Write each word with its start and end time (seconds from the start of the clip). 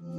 Hola 0.00 0.10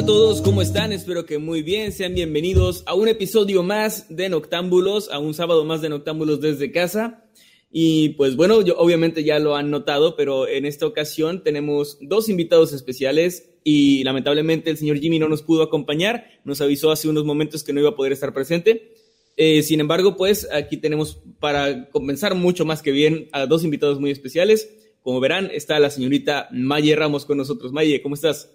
a 0.00 0.04
todos, 0.04 0.42
¿cómo 0.42 0.60
están? 0.60 0.92
Espero 0.92 1.24
que 1.24 1.38
muy 1.38 1.62
bien. 1.62 1.92
Sean 1.92 2.14
bienvenidos 2.14 2.82
a 2.84 2.94
un 2.94 3.08
episodio 3.08 3.62
más 3.62 4.06
de 4.10 4.28
Noctámbulos, 4.28 5.10
a 5.10 5.18
un 5.18 5.32
sábado 5.32 5.64
más 5.64 5.80
de 5.80 5.88
Noctámbulos 5.88 6.42
desde 6.42 6.70
casa. 6.72 7.27
Y 7.70 8.10
pues 8.10 8.36
bueno, 8.36 8.62
yo, 8.62 8.78
obviamente 8.78 9.24
ya 9.24 9.38
lo 9.38 9.56
han 9.56 9.70
notado, 9.70 10.16
pero 10.16 10.48
en 10.48 10.64
esta 10.64 10.86
ocasión 10.86 11.42
tenemos 11.42 11.98
dos 12.00 12.28
invitados 12.28 12.72
especiales 12.72 13.50
y 13.62 14.02
lamentablemente 14.04 14.70
el 14.70 14.78
señor 14.78 14.98
Jimmy 14.98 15.18
no 15.18 15.28
nos 15.28 15.42
pudo 15.42 15.62
acompañar, 15.62 16.26
nos 16.44 16.60
avisó 16.60 16.90
hace 16.90 17.08
unos 17.08 17.24
momentos 17.24 17.62
que 17.64 17.72
no 17.72 17.80
iba 17.80 17.90
a 17.90 17.96
poder 17.96 18.12
estar 18.12 18.32
presente. 18.32 18.94
Eh, 19.36 19.62
sin 19.62 19.80
embargo, 19.80 20.16
pues 20.16 20.48
aquí 20.52 20.78
tenemos 20.78 21.20
para 21.38 21.88
comenzar 21.90 22.34
mucho 22.34 22.64
más 22.64 22.82
que 22.82 22.90
bien 22.90 23.28
a 23.32 23.46
dos 23.46 23.64
invitados 23.64 24.00
muy 24.00 24.10
especiales. 24.10 24.70
Como 25.02 25.20
verán, 25.20 25.50
está 25.52 25.78
la 25.78 25.90
señorita 25.90 26.48
Maye 26.50 26.96
Ramos 26.96 27.24
con 27.24 27.38
nosotros. 27.38 27.72
Maye, 27.72 28.02
¿cómo 28.02 28.14
estás? 28.14 28.50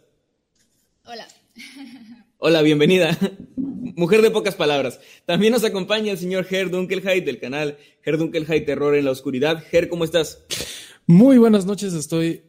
Hola. 1.06 1.28
Hola, 2.46 2.62
bienvenida. 2.62 3.18
Mujer 3.96 4.22
de 4.22 4.30
pocas 4.30 4.56
palabras. 4.56 5.00
También 5.26 5.54
nos 5.54 5.64
acompaña 5.64 6.12
el 6.12 6.18
señor 6.18 6.44
Ger 6.44 6.70
Dunkelheit 6.70 7.24
del 7.24 7.40
canal 7.40 7.78
Ger 8.02 8.18
Dunkelheit 8.18 8.66
Terror 8.66 8.98
en 8.98 9.06
la 9.06 9.12
Oscuridad. 9.12 9.64
Ger, 9.72 9.88
¿cómo 9.88 10.04
estás? 10.04 10.44
Muy 11.08 11.38
buenas 11.38 11.66
noches, 11.66 11.94
estoy 11.94 12.42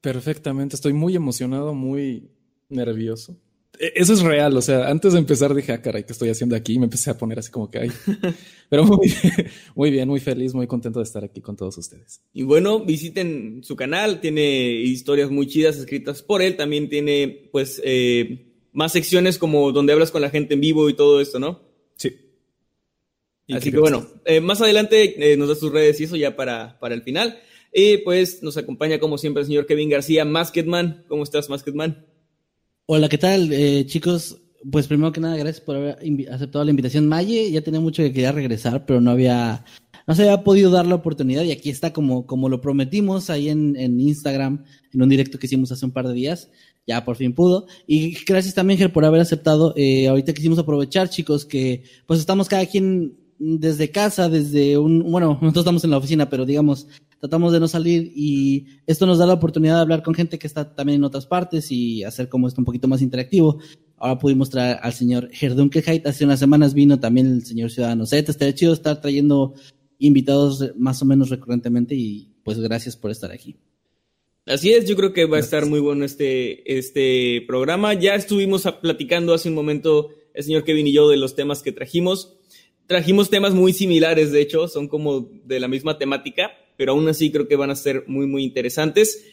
perfectamente, 0.00 0.74
estoy 0.74 0.94
muy 0.94 1.16
emocionado, 1.16 1.74
muy 1.74 2.30
nervioso. 2.70 3.36
E, 3.78 3.92
Eso 3.94 4.14
es 4.14 4.22
real, 4.22 4.56
o 4.56 4.62
sea, 4.62 4.88
antes 4.88 5.12
de 5.12 5.18
empezar 5.18 5.54
dije, 5.54 5.72
ah, 5.72 5.82
caray, 5.82 6.04
¿qué 6.04 6.14
estoy 6.14 6.30
haciendo 6.30 6.56
aquí? 6.56 6.72
Y 6.72 6.78
me 6.78 6.84
empecé 6.84 7.10
a 7.10 7.18
poner 7.18 7.38
así 7.38 7.50
como 7.50 7.70
que, 7.70 7.78
ay. 7.80 7.90
Pero 8.70 8.86
muy, 8.86 9.12
muy 9.74 9.90
bien, 9.90 10.08
muy 10.08 10.20
feliz, 10.20 10.54
muy 10.54 10.66
contento 10.66 11.00
de 11.00 11.04
estar 11.04 11.24
aquí 11.24 11.42
con 11.42 11.56
todos 11.56 11.76
ustedes. 11.76 12.22
Y 12.32 12.42
bueno, 12.44 12.86
visiten 12.86 13.60
su 13.62 13.76
canal, 13.76 14.18
tiene 14.18 14.70
historias 14.80 15.30
muy 15.30 15.46
chidas 15.46 15.76
escritas 15.76 16.22
por 16.22 16.40
él, 16.40 16.56
también 16.56 16.88
tiene 16.88 17.50
pues 17.52 17.82
eh, 17.84 18.48
más 18.72 18.92
secciones 18.92 19.38
como 19.38 19.70
donde 19.72 19.92
hablas 19.92 20.10
con 20.10 20.22
la 20.22 20.30
gente 20.30 20.54
en 20.54 20.60
vivo 20.60 20.88
y 20.88 20.94
todo 20.94 21.20
esto, 21.20 21.38
¿no? 21.38 21.60
Sí. 21.96 22.16
Así 23.50 23.70
que 23.70 23.78
bueno, 23.78 24.06
eh, 24.24 24.40
más 24.40 24.60
adelante 24.60 25.32
eh, 25.32 25.36
nos 25.36 25.48
da 25.48 25.54
sus 25.54 25.72
redes 25.72 26.00
y 26.00 26.04
eso 26.04 26.16
ya 26.16 26.34
para, 26.36 26.78
para 26.80 26.94
el 26.94 27.02
final. 27.02 27.38
Y 27.72 27.98
pues 27.98 28.42
nos 28.42 28.56
acompaña 28.56 28.98
como 28.98 29.18
siempre 29.18 29.42
el 29.42 29.46
señor 29.46 29.66
Kevin 29.66 29.90
García, 29.90 30.24
Masketman. 30.24 31.04
¿Cómo 31.08 31.22
estás, 31.22 31.48
Masketman? 31.48 32.06
Hola, 32.86 33.08
¿qué 33.08 33.18
tal, 33.18 33.52
eh, 33.52 33.86
chicos? 33.86 34.38
Pues 34.70 34.86
primero 34.86 35.12
que 35.12 35.20
nada, 35.20 35.36
gracias 35.36 35.60
por 35.60 35.76
haber 35.76 35.98
aceptado 36.30 36.64
la 36.64 36.70
invitación. 36.70 37.08
Maye 37.08 37.50
ya 37.50 37.62
tenía 37.62 37.80
mucho 37.80 38.02
que 38.02 38.12
quería 38.12 38.32
regresar, 38.32 38.86
pero 38.86 39.00
no 39.00 39.10
había, 39.10 39.64
no 40.06 40.14
se 40.14 40.22
había 40.22 40.44
podido 40.44 40.70
dar 40.70 40.86
la 40.86 40.94
oportunidad 40.94 41.42
y 41.42 41.52
aquí 41.52 41.70
está 41.70 41.92
como, 41.92 42.26
como 42.26 42.48
lo 42.48 42.60
prometimos 42.60 43.30
ahí 43.30 43.48
en, 43.48 43.76
en 43.76 43.98
Instagram, 44.00 44.64
en 44.92 45.02
un 45.02 45.08
directo 45.08 45.38
que 45.38 45.46
hicimos 45.46 45.72
hace 45.72 45.84
un 45.84 45.92
par 45.92 46.06
de 46.06 46.14
días. 46.14 46.50
Ya 46.86 47.04
por 47.04 47.16
fin 47.16 47.32
pudo. 47.32 47.66
Y 47.86 48.16
gracias 48.24 48.54
también, 48.54 48.78
Ger, 48.78 48.92
por 48.92 49.04
haber 49.04 49.20
aceptado. 49.20 49.72
Eh, 49.76 50.08
ahorita 50.08 50.32
quisimos 50.32 50.58
aprovechar, 50.58 51.08
chicos, 51.08 51.44
que 51.44 51.84
pues 52.06 52.18
estamos 52.18 52.48
cada 52.48 52.66
quien 52.66 53.16
desde 53.38 53.90
casa, 53.90 54.28
desde 54.28 54.78
un, 54.78 55.10
bueno, 55.10 55.38
nosotros 55.42 55.62
estamos 55.62 55.84
en 55.84 55.90
la 55.90 55.98
oficina, 55.98 56.28
pero 56.28 56.46
digamos, 56.46 56.86
tratamos 57.18 57.52
de 57.52 57.60
no 57.60 57.68
salir 57.68 58.12
y 58.14 58.66
esto 58.86 59.06
nos 59.06 59.18
da 59.18 59.26
la 59.26 59.34
oportunidad 59.34 59.76
de 59.76 59.80
hablar 59.80 60.02
con 60.02 60.14
gente 60.14 60.38
que 60.38 60.46
está 60.46 60.74
también 60.74 60.96
en 60.96 61.04
otras 61.04 61.26
partes 61.26 61.70
y 61.70 62.04
hacer 62.04 62.28
como 62.28 62.48
esto 62.48 62.60
un 62.60 62.64
poquito 62.64 62.88
más 62.88 63.02
interactivo. 63.02 63.58
Ahora 63.96 64.18
pudimos 64.18 64.50
traer 64.50 64.78
al 64.82 64.92
señor 64.92 65.28
Herdunkelheit, 65.40 66.06
hace 66.06 66.24
unas 66.24 66.40
semanas 66.40 66.74
vino 66.74 66.98
también 66.98 67.26
el 67.26 67.44
señor 67.44 67.70
Ciudadano 67.70 68.06
Z, 68.06 68.30
estaría 68.30 68.54
chido 68.54 68.72
estar 68.72 69.00
trayendo 69.00 69.54
invitados 69.98 70.72
más 70.76 71.00
o 71.02 71.04
menos 71.04 71.28
recurrentemente 71.28 71.94
y 71.94 72.32
pues 72.44 72.58
gracias 72.58 72.96
por 72.96 73.10
estar 73.10 73.30
aquí. 73.30 73.56
Así 74.44 74.72
es, 74.72 74.88
yo 74.88 74.96
creo 74.96 75.12
que 75.12 75.26
va 75.26 75.36
a 75.36 75.40
estar 75.40 75.66
muy 75.66 75.78
bueno 75.78 76.04
este, 76.04 76.76
este 76.76 77.44
programa. 77.46 77.94
Ya 77.94 78.16
estuvimos 78.16 78.66
platicando 78.80 79.34
hace 79.34 79.48
un 79.48 79.54
momento 79.54 80.10
el 80.34 80.42
señor 80.42 80.64
Kevin 80.64 80.88
y 80.88 80.92
yo 80.92 81.08
de 81.08 81.16
los 81.16 81.36
temas 81.36 81.62
que 81.62 81.70
trajimos. 81.70 82.36
Trajimos 82.88 83.30
temas 83.30 83.54
muy 83.54 83.72
similares, 83.72 84.32
de 84.32 84.40
hecho, 84.40 84.66
son 84.66 84.88
como 84.88 85.30
de 85.44 85.60
la 85.60 85.68
misma 85.68 85.96
temática, 85.96 86.50
pero 86.76 86.92
aún 86.92 87.08
así 87.08 87.30
creo 87.30 87.46
que 87.46 87.54
van 87.54 87.70
a 87.70 87.76
ser 87.76 88.02
muy, 88.08 88.26
muy 88.26 88.42
interesantes. 88.42 89.24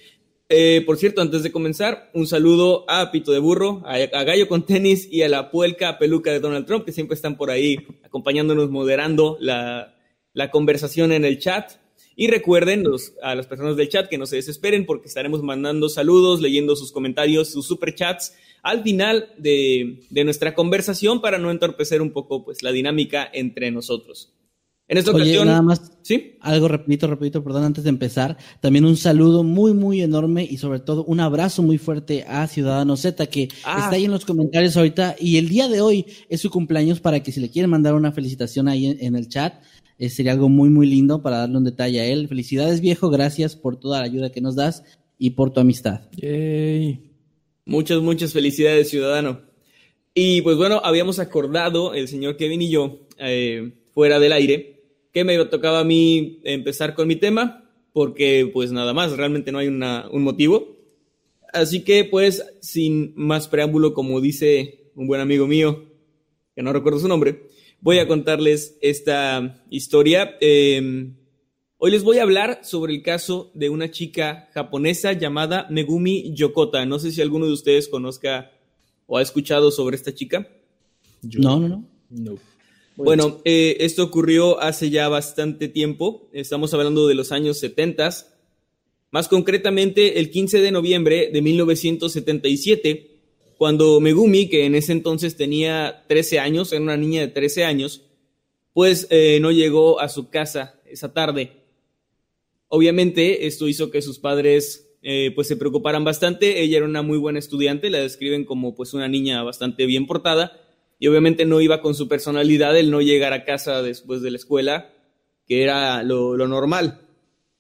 Eh, 0.47 0.83
por 0.85 0.97
cierto, 0.97 1.21
antes 1.21 1.41
de 1.41 1.51
comenzar, 1.51 2.11
un 2.13 2.27
saludo 2.27 2.85
a 2.87 3.11
Pito 3.11 3.31
de 3.31 3.39
Burro, 3.39 3.81
a, 3.85 3.95
a 3.95 4.23
Gallo 4.23 4.47
con 4.47 4.67
tenis 4.67 5.07
y 5.11 5.23
a 5.23 5.29
la 5.29 5.49
puelca 5.49 5.97
peluca 5.97 6.31
de 6.31 6.39
Donald 6.39 6.67
Trump, 6.67 6.85
que 6.85 6.91
siempre 6.91 7.15
están 7.15 7.35
por 7.35 7.49
ahí 7.49 7.77
acompañándonos, 8.03 8.69
moderando 8.69 9.37
la, 9.39 9.95
la 10.33 10.51
conversación 10.51 11.11
en 11.11 11.25
el 11.25 11.39
chat. 11.39 11.78
Y 12.21 12.27
recuerden 12.27 12.83
los- 12.83 13.13
a 13.23 13.33
las 13.33 13.47
personas 13.47 13.77
del 13.77 13.87
chat 13.87 14.09
que 14.09 14.17
no 14.17 14.25
se 14.25 14.35
desesperen 14.35 14.85
porque 14.85 15.07
estaremos 15.07 15.41
mandando 15.41 15.87
saludos, 15.87 16.41
leyendo 16.41 16.75
sus 16.75 16.91
comentarios, 16.91 17.49
sus 17.49 17.65
superchats 17.65 18.33
al 18.61 18.83
final 18.83 19.29
de, 19.37 20.01
de 20.09 20.23
nuestra 20.25 20.53
conversación 20.53 21.21
para 21.21 21.37
no 21.37 21.49
entorpecer 21.49 22.01
un 22.01 22.11
poco 22.11 22.43
pues, 22.43 22.61
la 22.61 22.73
dinámica 22.73 23.29
entre 23.31 23.71
nosotros. 23.71 24.33
En 24.89 24.97
esta 24.97 25.11
Oye, 25.11 25.21
ocasión, 25.21 25.47
nada 25.47 25.61
más 25.61 25.93
¿sí? 26.01 26.35
algo 26.41 26.67
repito, 26.67 27.05
repito, 27.07 27.41
perdón, 27.43 27.63
antes 27.63 27.83
de 27.85 27.89
empezar, 27.91 28.37
también 28.59 28.83
un 28.85 28.97
saludo 28.97 29.43
muy, 29.43 29.71
muy 29.73 30.01
enorme 30.01 30.43
y 30.43 30.57
sobre 30.57 30.79
todo 30.79 31.05
un 31.05 31.19
abrazo 31.21 31.61
muy 31.61 31.77
fuerte 31.77 32.25
a 32.27 32.47
Ciudadano 32.47 32.97
Z, 32.97 33.27
que 33.27 33.47
Ah. 33.63 33.81
está 33.83 33.95
ahí 33.95 34.05
en 34.05 34.11
los 34.11 34.25
comentarios 34.25 34.75
ahorita 34.75 35.15
y 35.19 35.37
el 35.37 35.47
día 35.47 35.69
de 35.69 35.79
hoy 35.79 36.05
es 36.27 36.41
su 36.41 36.49
cumpleaños 36.49 36.99
para 36.99 37.21
que 37.21 37.31
si 37.31 37.39
le 37.39 37.49
quieren 37.51 37.69
mandar 37.69 37.93
una 37.93 38.11
felicitación 38.11 38.67
ahí 38.67 38.87
en, 38.87 38.97
en 38.99 39.15
el 39.15 39.29
chat, 39.29 39.53
eh, 39.99 40.09
sería 40.09 40.31
algo 40.31 40.49
muy, 40.49 40.69
muy 40.69 40.87
lindo 40.87 41.21
para 41.21 41.37
darle 41.37 41.57
un 41.57 41.63
detalle 41.65 41.99
a 42.01 42.05
él. 42.07 42.27
Felicidades 42.27 42.81
viejo, 42.81 43.09
gracias 43.09 43.55
por 43.55 43.79
toda 43.79 43.99
la 43.99 44.05
ayuda 44.05 44.31
que 44.31 44.41
nos 44.41 44.55
das 44.55 44.83
y 45.17 45.31
por 45.31 45.51
tu 45.51 45.59
amistad. 45.59 46.09
Yay. 46.15 47.11
Muchas, 47.65 48.01
muchas 48.01 48.33
felicidades, 48.33 48.89
ciudadano. 48.89 49.41
Y 50.13 50.41
pues 50.41 50.57
bueno, 50.57 50.81
habíamos 50.83 51.19
acordado, 51.19 51.93
el 51.93 52.07
señor 52.07 52.35
Kevin 52.37 52.63
y 52.63 52.69
yo, 52.69 53.01
eh, 53.19 53.73
fuera 53.91 54.19
del 54.19 54.31
aire, 54.33 54.81
que 55.13 55.23
me 55.23 55.37
tocaba 55.45 55.81
a 55.81 55.83
mí 55.83 56.39
empezar 56.43 56.95
con 56.95 57.07
mi 57.07 57.15
tema, 57.15 57.69
porque 57.93 58.49
pues 58.51 58.71
nada 58.71 58.93
más, 58.93 59.15
realmente 59.17 59.51
no 59.51 59.59
hay 59.59 59.67
una- 59.67 60.07
un 60.11 60.23
motivo. 60.23 60.77
Así 61.53 61.81
que 61.83 62.05
pues, 62.05 62.43
sin 62.61 63.13
más 63.15 63.47
preámbulo, 63.47 63.93
como 63.93 64.21
dice 64.21 64.91
un 64.95 65.07
buen 65.07 65.21
amigo 65.21 65.47
mío, 65.47 65.85
que 66.55 66.61
no 66.61 66.73
recuerdo 66.73 66.99
su 66.99 67.07
nombre, 67.07 67.43
voy 67.81 67.99
a 67.99 68.07
contarles 68.07 68.77
esta 68.81 69.63
historia. 69.69 70.37
Eh, 70.41 71.11
Hoy 71.81 71.91
les 71.91 72.03
voy 72.03 72.17
a 72.17 72.23
hablar 72.23 72.59
sobre 72.63 72.93
el 72.93 73.01
caso 73.01 73.51
de 73.53 73.69
una 73.69 73.89
chica 73.89 74.49
japonesa 74.53 75.13
llamada 75.13 75.65
Megumi 75.69 76.33
Yokota. 76.35 76.85
No 76.85 76.99
sé 76.99 77.09
si 77.13 77.21
alguno 77.21 77.45
de 77.45 77.53
ustedes 77.53 77.87
conozca 77.87 78.51
o 79.07 79.17
ha 79.17 79.21
escuchado 79.21 79.71
sobre 79.71 79.95
esta 79.95 80.13
chica. 80.13 80.45
Yo- 81.21 81.39
No, 81.39 81.57
no, 81.57 81.67
no. 81.69 81.85
No. 82.09 82.37
Bueno, 82.97 83.39
eh, 83.45 83.77
esto 83.79 84.03
ocurrió 84.03 84.59
hace 84.59 84.89
ya 84.89 85.07
bastante 85.07 85.69
tiempo. 85.69 86.27
Estamos 86.33 86.73
hablando 86.73 87.07
de 87.07 87.15
los 87.15 87.31
años 87.31 87.59
70. 87.59 88.09
Más 89.11 89.29
concretamente, 89.29 90.19
el 90.19 90.31
15 90.31 90.59
de 90.59 90.71
noviembre 90.71 91.29
de 91.31 91.41
1977, 91.41 93.18
cuando 93.59 93.99
Megumi, 93.99 94.47
que 94.47 94.65
en 94.65 94.73
ese 94.73 94.93
entonces 94.93 95.35
tenía 95.35 96.05
13 96.07 96.39
años, 96.39 96.71
era 96.71 96.81
una 96.81 96.95
niña 96.95 97.19
de 97.19 97.27
13 97.27 97.65
años, 97.65 98.05
pues 98.71 99.05
eh, 99.09 99.39
no 99.41 99.51
llegó 99.51 99.99
a 99.99 100.07
su 100.07 100.29
casa 100.29 100.79
esa 100.85 101.13
tarde. 101.13 101.57
Obviamente, 102.69 103.47
esto 103.47 103.67
hizo 103.67 103.91
que 103.91 104.01
sus 104.01 104.17
padres 104.17 104.95
eh, 105.01 105.33
pues 105.35 105.49
se 105.49 105.57
preocuparan 105.57 106.05
bastante. 106.05 106.61
Ella 106.61 106.77
era 106.77 106.85
una 106.85 107.01
muy 107.01 107.17
buena 107.17 107.37
estudiante, 107.37 107.89
la 107.89 107.99
describen 107.99 108.45
como 108.45 108.75
pues 108.75 108.93
una 108.93 109.09
niña 109.09 109.43
bastante 109.43 109.85
bien 109.85 110.07
portada 110.07 110.61
y 110.97 111.07
obviamente 111.07 111.43
no 111.43 111.59
iba 111.59 111.81
con 111.81 111.95
su 111.95 112.07
personalidad 112.07 112.77
el 112.77 112.89
no 112.89 113.01
llegar 113.01 113.33
a 113.33 113.43
casa 113.43 113.81
después 113.81 114.21
de 114.21 114.31
la 114.31 114.37
escuela, 114.37 114.93
que 115.45 115.63
era 115.63 116.01
lo, 116.03 116.37
lo 116.37 116.47
normal. 116.47 117.01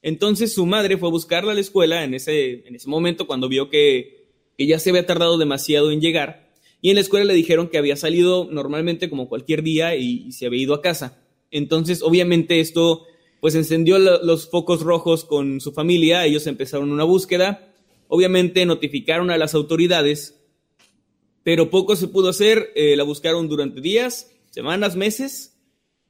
Entonces 0.01 0.53
su 0.53 0.65
madre 0.65 0.97
fue 0.97 1.09
a 1.09 1.11
buscarla 1.11 1.51
a 1.51 1.55
la 1.55 1.59
escuela 1.59 2.05
en 2.05 2.13
ese, 2.13 2.65
en 2.65 2.73
ese 2.73 2.87
momento 2.87 3.27
cuando 3.27 3.49
vio 3.49 3.69
que, 3.69 4.18
que 4.59 4.67
ya 4.67 4.77
se 4.77 4.89
había 4.89 5.05
tardado 5.05 5.37
demasiado 5.37 5.89
en 5.89 6.01
llegar, 6.01 6.49
y 6.81 6.89
en 6.89 6.95
la 6.95 7.01
escuela 7.01 7.23
le 7.23 7.33
dijeron 7.33 7.69
que 7.69 7.77
había 7.77 7.95
salido 7.95 8.45
normalmente 8.51 9.09
como 9.09 9.29
cualquier 9.29 9.63
día 9.63 9.95
y, 9.95 10.33
se 10.33 10.47
había 10.47 10.63
ido 10.63 10.73
a 10.73 10.81
casa. 10.81 11.17
Entonces, 11.49 12.03
obviamente 12.03 12.59
esto 12.59 13.05
pues 13.39 13.55
encendió 13.55 13.97
los 13.99 14.49
focos 14.49 14.81
rojos 14.81 15.23
con 15.23 15.61
su 15.61 15.71
familia, 15.71 16.25
ellos 16.25 16.45
empezaron 16.45 16.91
una 16.91 17.05
búsqueda, 17.05 17.73
obviamente 18.09 18.65
notificaron 18.65 19.31
a 19.31 19.37
las 19.37 19.55
autoridades, 19.55 20.41
pero 21.43 21.69
poco 21.69 21.95
se 21.95 22.09
pudo 22.09 22.27
hacer, 22.27 22.73
eh, 22.75 22.97
la 22.97 23.03
buscaron 23.03 23.47
durante 23.47 23.79
días, 23.79 24.29
semanas, 24.49 24.97
meses, 24.97 25.57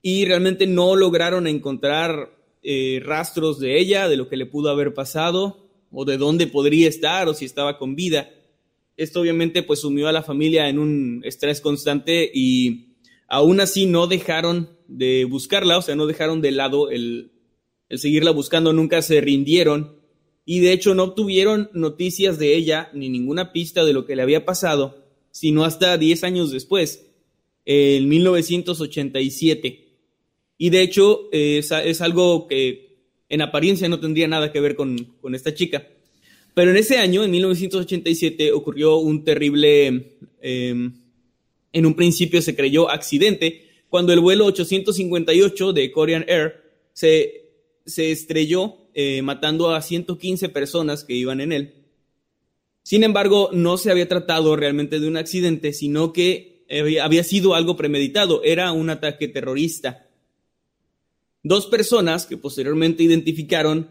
y 0.01 0.25
realmente 0.25 0.65
no 0.65 0.95
lograron 0.95 1.45
encontrar 1.45 2.35
eh, 2.63 2.99
rastros 3.05 3.59
de 3.59 3.79
ella, 3.79 4.09
de 4.09 4.17
lo 4.17 4.27
que 4.27 4.37
le 4.37 4.47
pudo 4.47 4.71
haber 4.71 4.95
pasado, 4.95 5.69
o 5.91 6.03
de 6.03 6.17
dónde 6.17 6.47
podría 6.47 6.89
estar, 6.89 7.27
o 7.27 7.35
si 7.35 7.45
estaba 7.45 7.77
con 7.77 7.95
vida. 7.95 8.31
Esto 8.99 9.21
obviamente 9.21 9.63
pues 9.63 9.79
sumió 9.79 10.07
a 10.07 10.11
la 10.11 10.23
familia 10.23 10.69
en 10.69 10.79
un 10.79 11.21
estrés 11.23 11.61
constante 11.61 12.29
y 12.33 12.95
aún 13.27 13.59
así 13.59 13.85
no 13.85 14.07
dejaron 14.07 14.69
de 14.87 15.25
buscarla, 15.25 15.77
o 15.77 15.81
sea, 15.81 15.95
no 15.95 16.05
dejaron 16.05 16.41
de 16.41 16.51
lado 16.51 16.89
el, 16.89 17.31
seguirla 17.89 18.31
buscando, 18.31 18.73
nunca 18.73 19.01
se 19.01 19.21
rindieron 19.21 19.95
y 20.45 20.59
de 20.59 20.73
hecho 20.73 20.95
no 20.95 21.03
obtuvieron 21.03 21.69
noticias 21.73 22.39
de 22.39 22.55
ella 22.55 22.89
ni 22.93 23.09
ninguna 23.09 23.53
pista 23.53 23.85
de 23.85 23.93
lo 23.93 24.05
que 24.05 24.15
le 24.15 24.23
había 24.23 24.45
pasado, 24.45 25.05
sino 25.31 25.63
hasta 25.63 25.97
10 25.97 26.23
años 26.23 26.51
después, 26.51 27.05
en 27.65 28.09
1987. 28.09 29.87
Y 30.57 30.69
de 30.71 30.81
hecho 30.81 31.29
es, 31.31 31.71
es 31.71 32.01
algo 32.01 32.47
que 32.47 32.89
en 33.29 33.41
apariencia 33.41 33.87
no 33.87 33.99
tendría 33.99 34.27
nada 34.27 34.51
que 34.51 34.59
ver 34.59 34.75
con, 34.75 35.15
esta 35.33 35.53
chica. 35.53 35.87
Pero 36.53 36.71
en 36.71 36.77
ese 36.77 36.97
año, 36.97 37.23
en 37.23 37.31
1987, 37.31 38.51
ocurrió 38.51 38.97
un 38.97 39.23
terrible, 39.23 40.17
em, 40.41 40.93
en 41.71 41.85
un 41.85 41.93
principio 41.95 42.41
se 42.41 42.55
creyó 42.55 42.89
accidente, 42.89 43.65
cuando 43.89 44.13
el 44.13 44.19
vuelo 44.19 44.45
858 44.45 45.73
de 45.73 45.91
Korean 45.91 46.25
Air 46.27 46.61
se, 46.93 47.45
se 47.85 48.11
estrelló, 48.11 48.77
eh, 48.93 49.21
matando 49.21 49.69
a 49.73 49.81
115 49.81 50.49
personas 50.49 51.03
que 51.03 51.13
iban 51.13 51.41
en 51.41 51.51
él. 51.51 51.73
Sin 52.83 53.03
embargo, 53.03 53.49
no 53.53 53.77
se 53.77 53.91
había 53.91 54.07
tratado 54.07 54.55
realmente 54.55 54.99
de 54.99 55.07
un 55.07 55.17
accidente, 55.17 55.73
sino 55.73 56.11
que 56.11 56.65
había 57.01 57.23
sido 57.23 57.55
algo 57.55 57.75
premeditado, 57.75 58.43
era 58.43 58.71
un 58.71 58.89
ataque 58.89 59.27
terrorista. 59.27 60.07
Dos 61.43 61.67
personas 61.67 62.25
que 62.25 62.37
posteriormente 62.37 63.03
identificaron 63.03 63.89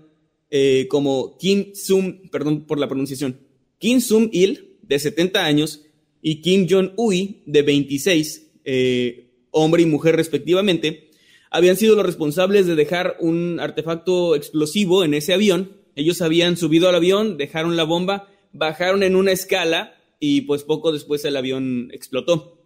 eh, 0.50 0.87
como 0.89 1.37
Kim 1.39 1.75
Sum, 1.75 2.29
perdón 2.31 2.67
por 2.67 2.79
la 2.79 2.89
pronunciación, 2.89 3.41
Kim 3.79 4.00
Sum 4.00 4.29
Il, 4.33 4.77
de 4.83 4.99
70 4.99 5.45
años, 5.45 5.83
y 6.23 6.41
Kim 6.41 6.67
Jong-ui, 6.69 7.43
de 7.47 7.62
26, 7.62 8.50
eh, 8.65 9.31
hombre 9.50 9.83
y 9.83 9.87
mujer 9.87 10.17
respectivamente, 10.17 11.11
habían 11.50 11.77
sido 11.77 11.97
los 11.97 12.05
responsables 12.05 12.67
de 12.67 12.75
dejar 12.77 13.17
un 13.21 13.61
artefacto 13.61 14.35
explosivo 14.35 15.05
en 15.05 15.15
ese 15.15 15.33
avión. 15.33 15.77
Ellos 15.95 16.21
habían 16.21 16.56
subido 16.56 16.89
al 16.89 16.95
avión, 16.95 17.37
dejaron 17.37 17.77
la 17.77 17.85
bomba, 17.85 18.29
bajaron 18.53 19.03
en 19.03 19.17
una 19.17 19.33
escala 19.33 19.95
y 20.21 20.43
pues 20.43 20.65
poco 20.65 20.93
después 20.93 21.25
el 21.25 21.37
avión 21.37 21.91
explotó. 21.93 22.59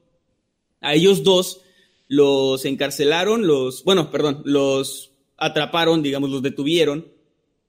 A 0.80 0.94
ellos 0.94 1.22
dos 1.22 1.60
los 2.08 2.64
encarcelaron, 2.64 3.46
los, 3.46 3.84
bueno, 3.84 4.10
perdón, 4.10 4.42
los 4.44 5.12
atraparon, 5.36 6.02
digamos, 6.02 6.30
los 6.30 6.42
detuvieron, 6.42 7.11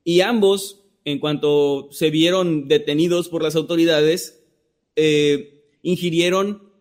y 0.04 0.22
ambos, 0.22 0.84
en 1.06 1.20
cuanto 1.20 1.90
se 1.92 2.10
vieron 2.10 2.68
detenidos 2.68 3.30
por 3.30 3.44
las 3.44 3.56
autoridades, 3.56 4.44
eh, 4.96 5.64
ingirieron 5.82 6.72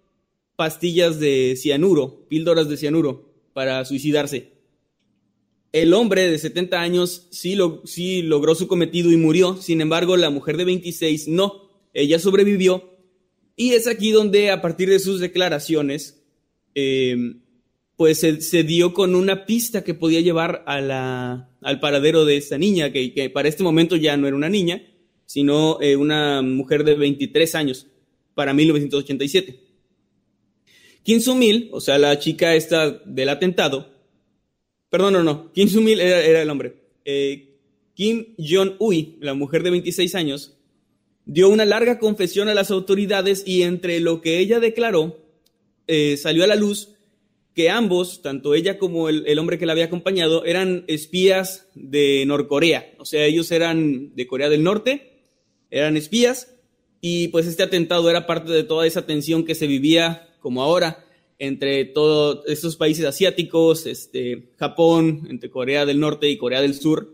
pastillas 0.56 1.18
de 1.18 1.56
cianuro, 1.56 2.26
píldoras 2.28 2.68
de 2.68 2.76
cianuro, 2.76 3.32
para 3.52 3.84
suicidarse. 3.84 4.52
El 5.72 5.94
hombre 5.94 6.30
de 6.30 6.38
70 6.38 6.80
años 6.80 7.28
sí, 7.30 7.54
lo, 7.54 7.82
sí 7.86 8.22
logró 8.22 8.54
su 8.54 8.68
cometido 8.68 9.10
y 9.10 9.16
murió, 9.16 9.56
sin 9.56 9.80
embargo, 9.80 10.16
la 10.16 10.30
mujer 10.30 10.56
de 10.56 10.64
26 10.64 11.28
no, 11.28 11.70
ella 11.94 12.18
sobrevivió, 12.18 12.92
y 13.56 13.72
es 13.72 13.86
aquí 13.86 14.10
donde, 14.10 14.50
a 14.50 14.60
partir 14.60 14.88
de 14.88 14.98
sus 14.98 15.20
declaraciones, 15.20 16.22
eh, 16.74 17.16
pues 18.02 18.18
se, 18.18 18.64
dio 18.64 18.92
con 18.92 19.14
una 19.14 19.46
pista 19.46 19.84
que 19.84 19.94
podía 19.94 20.20
llevar 20.20 20.64
a 20.66 20.80
la, 20.80 21.48
al 21.60 21.78
paradero 21.78 22.24
de 22.24 22.36
esta 22.36 22.58
niña, 22.58 22.90
que, 22.90 23.30
para 23.32 23.48
este 23.48 23.62
momento 23.62 23.94
ya 23.94 24.16
no 24.16 24.26
era 24.26 24.34
una 24.34 24.48
niña, 24.48 24.82
sino 25.24 25.80
eh, 25.80 25.94
una 25.94 26.42
mujer 26.42 26.82
de 26.82 26.96
23 26.96 27.54
años, 27.54 27.86
para 28.34 28.54
1987. 28.54 29.60
Kim 31.04 31.20
Sumil, 31.20 31.68
o 31.70 31.80
sea, 31.80 31.96
la 31.96 32.18
chica 32.18 32.56
esta 32.56 32.90
del 32.90 33.28
atentado, 33.28 33.88
perdón, 34.90 35.12
no, 35.12 35.22
no, 35.22 35.52
Kim 35.52 35.68
Sumil 35.68 36.00
era, 36.00 36.24
era 36.24 36.42
el 36.42 36.50
hombre. 36.50 36.74
Eh, 37.04 37.60
Kim 37.94 38.34
Jong-ui, 38.36 39.18
la 39.20 39.34
mujer 39.34 39.62
de 39.62 39.70
26 39.70 40.16
años, 40.16 40.58
dio 41.24 41.48
una 41.48 41.64
larga 41.64 42.00
confesión 42.00 42.48
a 42.48 42.54
las 42.54 42.72
autoridades 42.72 43.44
y 43.46 43.62
entre 43.62 44.00
lo 44.00 44.20
que 44.20 44.40
ella 44.40 44.58
declaró, 44.58 45.24
eh, 45.86 46.16
salió 46.16 46.42
a 46.42 46.48
la 46.48 46.56
luz 46.56 46.96
que 47.54 47.68
ambos, 47.68 48.22
tanto 48.22 48.54
ella 48.54 48.78
como 48.78 49.08
el, 49.08 49.38
hombre 49.38 49.58
que 49.58 49.66
la 49.66 49.72
había 49.72 49.84
acompañado, 49.84 50.44
eran 50.44 50.84
espías 50.86 51.68
de 51.74 52.24
Norcorea. 52.26 52.94
O 52.98 53.04
sea, 53.04 53.26
ellos 53.26 53.50
eran 53.50 54.14
de 54.14 54.26
Corea 54.26 54.48
del 54.48 54.62
Norte, 54.62 55.20
eran 55.70 55.96
espías, 55.96 56.54
y 57.00 57.28
pues 57.28 57.46
este 57.46 57.62
atentado 57.62 58.08
era 58.08 58.26
parte 58.26 58.52
de 58.52 58.64
toda 58.64 58.86
esa 58.86 59.04
tensión 59.04 59.44
que 59.44 59.54
se 59.54 59.66
vivía, 59.66 60.28
como 60.40 60.62
ahora, 60.62 61.04
entre 61.38 61.84
todos 61.84 62.44
estos 62.46 62.76
países 62.76 63.04
asiáticos, 63.04 63.86
este, 63.86 64.50
Japón, 64.56 65.26
entre 65.28 65.50
Corea 65.50 65.84
del 65.84 66.00
Norte 66.00 66.30
y 66.30 66.38
Corea 66.38 66.62
del 66.62 66.74
Sur. 66.74 67.12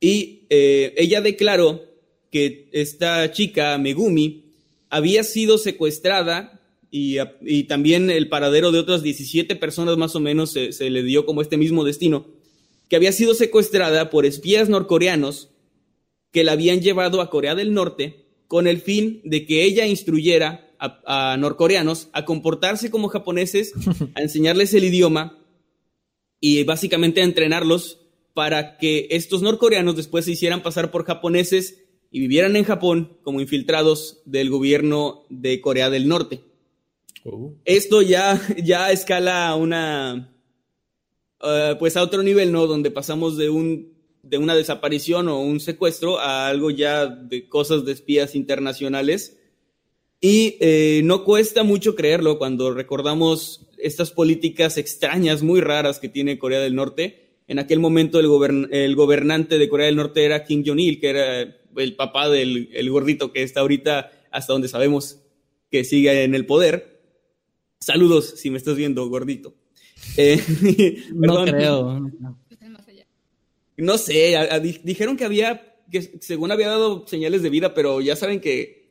Y 0.00 0.46
eh, 0.48 0.94
ella 0.96 1.20
declaró 1.20 1.82
que 2.30 2.68
esta 2.72 3.30
chica, 3.30 3.76
Megumi, 3.78 4.54
había 4.88 5.22
sido 5.22 5.58
secuestrada 5.58 6.60
y, 6.96 7.64
también 7.64 8.10
el 8.10 8.28
paradero 8.28 8.72
de 8.72 8.78
otras 8.78 9.02
17 9.02 9.56
personas 9.56 9.96
más 9.96 10.16
o 10.16 10.20
menos 10.20 10.52
se, 10.52 10.90
le 10.90 11.02
dio 11.02 11.26
como 11.26 11.42
este 11.42 11.56
mismo 11.56 11.84
destino, 11.84 12.26
que 12.88 12.96
había 12.96 13.12
sido 13.12 13.34
secuestrada 13.34 14.10
por 14.10 14.24
espías 14.24 14.68
norcoreanos 14.68 15.50
que 16.32 16.44
la 16.44 16.52
habían 16.52 16.80
llevado 16.80 17.20
a 17.20 17.30
Corea 17.30 17.54
del 17.54 17.74
Norte 17.74 18.26
con 18.46 18.66
el 18.66 18.80
fin 18.80 19.20
de 19.24 19.44
que 19.44 19.64
ella 19.64 19.86
instruyera 19.86 20.70
a, 20.78 21.32
a 21.32 21.36
norcoreanos 21.36 22.08
a 22.12 22.24
comportarse 22.24 22.90
como 22.90 23.08
japoneses, 23.08 23.72
a 24.14 24.22
enseñarles 24.22 24.72
el 24.74 24.84
idioma 24.84 25.38
y 26.40 26.62
básicamente 26.64 27.20
a 27.20 27.24
entrenarlos 27.24 28.00
para 28.34 28.76
que 28.78 29.08
estos 29.10 29.42
norcoreanos 29.42 29.96
después 29.96 30.26
se 30.26 30.32
hicieran 30.32 30.62
pasar 30.62 30.90
por 30.90 31.04
japoneses 31.04 31.82
y 32.10 32.20
vivieran 32.20 32.56
en 32.56 32.64
Japón 32.64 33.18
como 33.22 33.40
infiltrados 33.40 34.22
del 34.24 34.50
gobierno 34.50 35.24
de 35.28 35.60
Corea 35.60 35.90
del 35.90 36.08
Norte. 36.08 36.42
Oh. 37.28 37.54
Esto 37.64 38.02
ya, 38.02 38.40
ya 38.62 38.92
escala 38.92 39.48
a 39.48 39.56
una, 39.56 40.32
eh, 41.42 41.74
pues 41.78 41.96
a 41.96 42.02
otro 42.02 42.22
nivel, 42.22 42.52
¿no? 42.52 42.66
Donde 42.66 42.90
pasamos 42.90 43.36
de 43.36 43.50
un, 43.50 43.94
de 44.22 44.38
una 44.38 44.54
desaparición 44.54 45.28
o 45.28 45.40
un 45.40 45.58
secuestro 45.60 46.18
a 46.18 46.48
algo 46.48 46.70
ya 46.70 47.06
de 47.06 47.48
cosas 47.48 47.84
de 47.84 47.92
espías 47.92 48.34
internacionales. 48.34 49.38
Y 50.20 50.56
eh, 50.60 51.02
no 51.04 51.24
cuesta 51.24 51.62
mucho 51.62 51.94
creerlo 51.94 52.38
cuando 52.38 52.72
recordamos 52.72 53.68
estas 53.76 54.10
políticas 54.10 54.78
extrañas, 54.78 55.42
muy 55.42 55.60
raras 55.60 55.98
que 55.98 56.08
tiene 56.08 56.38
Corea 56.38 56.60
del 56.60 56.74
Norte. 56.74 57.40
En 57.48 57.58
aquel 57.58 57.80
momento 57.80 58.18
el, 58.18 58.68
el 58.72 58.96
gobernante 58.96 59.58
de 59.58 59.68
Corea 59.68 59.86
del 59.86 59.96
Norte 59.96 60.24
era 60.24 60.44
Kim 60.44 60.64
Jong-il, 60.64 61.00
que 61.00 61.10
era 61.10 61.42
el 61.42 61.96
papá 61.96 62.28
del 62.28 62.70
el 62.72 62.90
gordito 62.90 63.32
que 63.32 63.42
está 63.42 63.60
ahorita, 63.60 64.10
hasta 64.30 64.52
donde 64.52 64.68
sabemos 64.68 65.22
que 65.70 65.84
sigue 65.84 66.24
en 66.24 66.34
el 66.34 66.46
poder. 66.46 66.95
Saludos 67.86 68.34
si 68.36 68.50
me 68.50 68.58
estás 68.58 68.74
viendo, 68.74 69.08
gordito. 69.08 69.54
Eh, 70.16 70.42
no 71.14 71.44
creo. 71.44 72.10
No 73.76 73.96
sé, 73.96 74.34
dijeron 74.82 75.16
que 75.16 75.24
había, 75.24 75.76
que 75.88 76.18
según 76.20 76.50
había 76.50 76.66
dado 76.66 77.06
señales 77.06 77.42
de 77.42 77.50
vida, 77.50 77.74
pero 77.74 78.00
ya 78.00 78.16
saben 78.16 78.40
que 78.40 78.90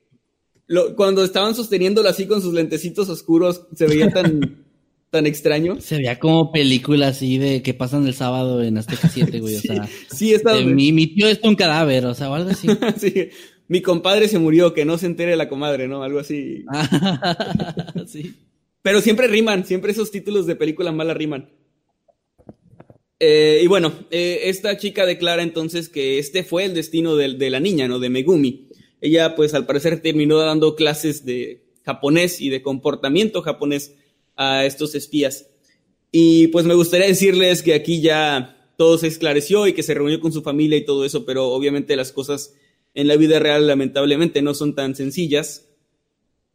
cuando 0.96 1.25
estaban 1.25 1.56
sosteniéndolo 1.56 2.08
así 2.08 2.25
con 2.25 2.42
sus 2.42 2.54
lentecitos 2.54 3.10
oscuros, 3.10 3.68
se 3.75 3.86
veía 3.86 4.14
tan, 4.14 4.64
tan 5.10 5.25
extraño. 5.25 5.82
Se 5.82 5.98
veía 5.98 6.18
como 6.18 6.54
película 6.54 7.10
así 7.10 7.38
de 7.38 7.62
que 7.62 7.74
pasan 7.74 8.08
el 8.08 8.14
sábado 8.14 8.64
en 8.64 8.78
Azteca 8.78 9.10
7, 9.10 9.42
güey. 9.42 9.58
o 9.58 9.60
sea, 9.62 9.90
sí, 10.10 10.34
está... 10.34 10.56
mi, 10.62 10.94
mi, 10.94 11.08
tío 11.08 11.28
es 11.28 11.42
un 11.44 11.56
cadáver, 11.56 12.06
o 12.06 12.14
sea, 12.14 12.32
o 12.32 12.36
algo 12.36 12.52
así. 12.52 12.70
sí, 12.98 13.30
mi 13.68 13.82
compadre 13.82 14.30
se 14.30 14.40
murió, 14.40 14.74
que 14.74 14.86
no 14.86 14.98
se 14.98 15.08
entere 15.08 15.36
la 15.36 15.50
comadre, 15.50 15.90
¿no? 15.90 16.02
Algo 16.02 16.20
así. 16.20 16.64
sí. 18.08 18.34
Pero 18.86 19.01
siempre 19.01 19.25
riman, 19.27 19.65
siempre 19.65 19.94
esos 19.94 20.12
títulos 20.12 20.46
de 20.46 20.56
película 20.56 20.92
mala 20.92 21.15
riman. 21.15 21.50
Eh, 23.20 23.62
y 23.63 23.65
bueno, 23.65 23.92
eh, 24.12 24.42
esta 24.44 24.77
chica 24.77 25.08
declara 25.08 25.42
entonces 25.42 25.89
que 25.89 26.20
este 26.20 26.44
fue 26.44 26.65
el 26.65 26.75
destino 26.75 27.15
de, 27.15 27.50
la 27.50 27.60
niña, 27.60 27.88
¿no? 27.88 27.98
De 27.98 28.10
Megumi. 28.10 28.70
Ella, 29.01 29.34
pues 29.34 29.56
al 29.56 29.65
parecer 29.65 30.04
terminó 30.04 30.38
dando 30.38 30.75
clases 30.75 31.25
de 31.25 31.65
japonés 31.84 32.39
y 32.39 32.50
de 32.50 32.62
comportamiento 32.62 33.42
japonés 33.42 33.96
a 34.36 34.65
estos 34.68 34.94
espías. 34.94 35.48
Y 36.12 36.50
pues 36.50 36.68
me 36.68 36.75
gustaría 36.75 37.08
decirles 37.08 37.63
que 37.63 37.74
aquí 37.74 38.01
ya 38.01 38.72
todo 38.77 39.00
se 39.00 39.08
esclareció 39.08 39.65
y 39.65 39.74
que 39.74 39.82
se 39.82 39.96
reunió 39.96 40.20
con 40.20 40.32
su 40.32 40.44
familia 40.44 40.77
y 40.77 40.86
todo 40.86 41.06
eso, 41.06 41.25
pero 41.25 41.48
obviamente 41.48 41.96
las 41.96 42.12
cosas 42.12 42.54
en 42.94 43.08
la 43.08 43.15
vida 43.15 43.39
real 43.39 43.65
lamentablemente 43.65 44.44
no 44.44 44.54
son 44.54 44.75
tan 44.75 44.94
sencillas. 44.94 45.70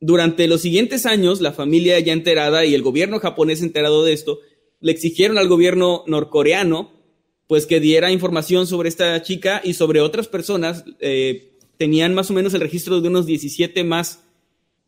Durante 0.00 0.48
los 0.48 0.62
siguientes 0.62 1.04
años, 1.04 1.42
la 1.42 1.52
familia 1.52 2.00
ya 2.00 2.14
enterada 2.14 2.64
y 2.64 2.74
el 2.74 2.82
gobierno 2.82 3.18
japonés 3.18 3.60
enterado 3.60 4.02
de 4.02 4.14
esto, 4.14 4.40
le 4.80 4.92
exigieron 4.92 5.36
al 5.36 5.48
gobierno 5.48 6.04
norcoreano 6.06 6.98
pues 7.46 7.66
que 7.66 7.80
diera 7.80 8.12
información 8.12 8.66
sobre 8.66 8.88
esta 8.88 9.20
chica 9.22 9.60
y 9.62 9.74
sobre 9.74 10.00
otras 10.00 10.28
personas. 10.28 10.84
Eh, 11.00 11.58
tenían 11.76 12.14
más 12.14 12.30
o 12.30 12.32
menos 12.32 12.54
el 12.54 12.60
registro 12.60 13.00
de 13.00 13.08
unos 13.08 13.26
17 13.26 13.84
más 13.84 14.22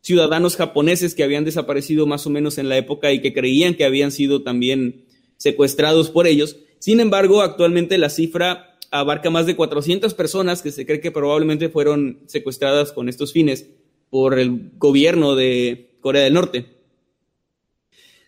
ciudadanos 0.01 0.55
japoneses 0.55 1.13
que 1.13 1.23
habían 1.23 1.45
desaparecido 1.45 2.07
más 2.07 2.25
o 2.25 2.29
menos 2.29 2.57
en 2.57 2.69
la 2.69 2.77
época 2.77 3.11
y 3.11 3.21
que 3.21 3.33
creían 3.33 3.75
que 3.75 3.85
habían 3.85 4.11
sido 4.11 4.43
también 4.43 5.05
secuestrados 5.37 6.09
por 6.09 6.25
ellos. 6.25 6.57
Sin 6.79 6.99
embargo, 6.99 7.41
actualmente 7.41 7.97
la 7.97 8.09
cifra 8.09 8.79
abarca 8.91 9.29
más 9.29 9.45
de 9.45 9.55
400 9.55 10.13
personas 10.13 10.61
que 10.61 10.71
se 10.71 10.85
cree 10.85 11.01
que 11.01 11.11
probablemente 11.11 11.69
fueron 11.69 12.19
secuestradas 12.27 12.91
con 12.91 13.09
estos 13.09 13.33
fines 13.33 13.67
por 14.13 14.37
el 14.37 14.69
gobierno 14.77 15.33
de 15.33 15.89
Corea 15.99 16.21
del 16.21 16.35
Norte. 16.35 16.67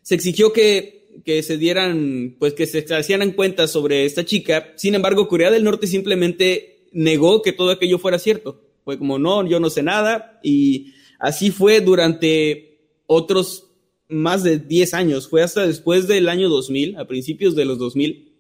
Se 0.01 0.15
exigió 0.15 0.51
que 0.51 0.95
que 1.23 1.43
se 1.43 1.59
dieran, 1.59 2.35
pues 2.39 2.53
que 2.53 2.65
se 2.65 2.83
hicieran 2.99 3.33
cuentas 3.33 3.71
sobre 3.71 4.05
esta 4.05 4.25
chica. 4.25 4.73
Sin 4.77 4.95
embargo, 4.95 5.27
Corea 5.27 5.51
del 5.51 5.63
Norte 5.63 5.85
simplemente 5.85 6.87
negó 6.91 7.43
que 7.43 7.53
todo 7.53 7.69
aquello 7.69 7.99
fuera 7.99 8.17
cierto. 8.17 8.59
Fue 8.83 8.97
como, 8.97 9.19
no, 9.19 9.47
yo 9.47 9.59
no 9.59 9.69
sé 9.69 9.83
nada. 9.83 10.39
Y 10.41 10.93
así 11.19 11.51
fue 11.51 11.81
durante 11.81 12.79
otros 13.05 13.67
más 14.09 14.41
de 14.41 14.57
10 14.57 14.95
años. 14.95 15.27
Fue 15.27 15.43
hasta 15.43 15.67
después 15.67 16.07
del 16.07 16.29
año 16.29 16.49
2000, 16.49 16.97
a 16.97 17.05
principios 17.05 17.55
de 17.55 17.65
los 17.65 17.77
2000, 17.77 18.31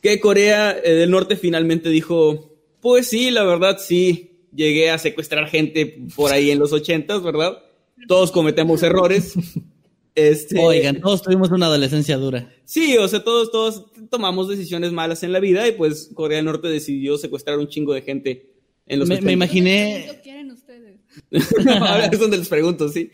que 0.00 0.18
Corea 0.18 0.74
eh, 0.82 0.94
del 0.94 1.10
Norte 1.10 1.36
finalmente 1.36 1.90
dijo, 1.90 2.56
pues 2.80 3.06
sí, 3.08 3.30
la 3.30 3.44
verdad 3.44 3.78
sí, 3.78 4.33
llegué 4.54 4.90
a 4.90 4.98
secuestrar 4.98 5.48
gente 5.48 5.98
por 6.14 6.32
ahí 6.32 6.50
en 6.50 6.58
los 6.58 6.72
80, 6.72 7.18
¿verdad? 7.18 7.58
Todos 8.08 8.30
cometemos 8.30 8.82
errores. 8.82 9.34
Este, 10.16 10.60
Oigan, 10.60 11.00
todos 11.00 11.22
tuvimos 11.22 11.50
una 11.50 11.66
adolescencia 11.66 12.16
dura. 12.16 12.48
Sí, 12.64 12.96
o 12.96 13.08
sea, 13.08 13.24
todos, 13.24 13.50
todos 13.50 13.86
tomamos 14.10 14.48
decisiones 14.48 14.92
malas 14.92 15.24
en 15.24 15.32
la 15.32 15.40
vida 15.40 15.66
y 15.66 15.72
pues 15.72 16.12
Corea 16.14 16.36
del 16.36 16.44
Norte 16.44 16.68
decidió 16.68 17.18
secuestrar 17.18 17.58
un 17.58 17.66
chingo 17.66 17.92
de 17.94 18.02
gente 18.02 18.54
en 18.86 19.00
los 19.00 19.08
Me, 19.08 19.20
me 19.20 19.32
imaginé. 19.32 20.06
¿Qué 20.08 20.20
quieren 20.20 20.52
ustedes? 20.52 21.00
Ahora 21.66 22.06
es 22.06 22.18
donde 22.20 22.38
les 22.38 22.48
pregunto, 22.48 22.88
sí. 22.88 23.10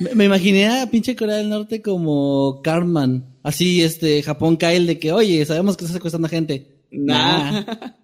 Me, 0.00 0.12
me, 0.16 0.24
imaginé 0.24 0.66
a 0.66 0.90
pinche 0.90 1.14
Corea 1.14 1.36
del 1.36 1.50
Norte 1.50 1.82
como 1.82 2.62
Cartman. 2.64 3.36
Así, 3.44 3.82
este, 3.82 4.20
Japón 4.24 4.56
Kyle 4.56 4.86
de 4.86 4.98
que, 4.98 5.12
oye, 5.12 5.44
sabemos 5.44 5.76
que 5.76 5.84
está 5.84 5.94
secuestrando 5.94 6.28
gente. 6.28 6.82
Nah. 6.90 7.64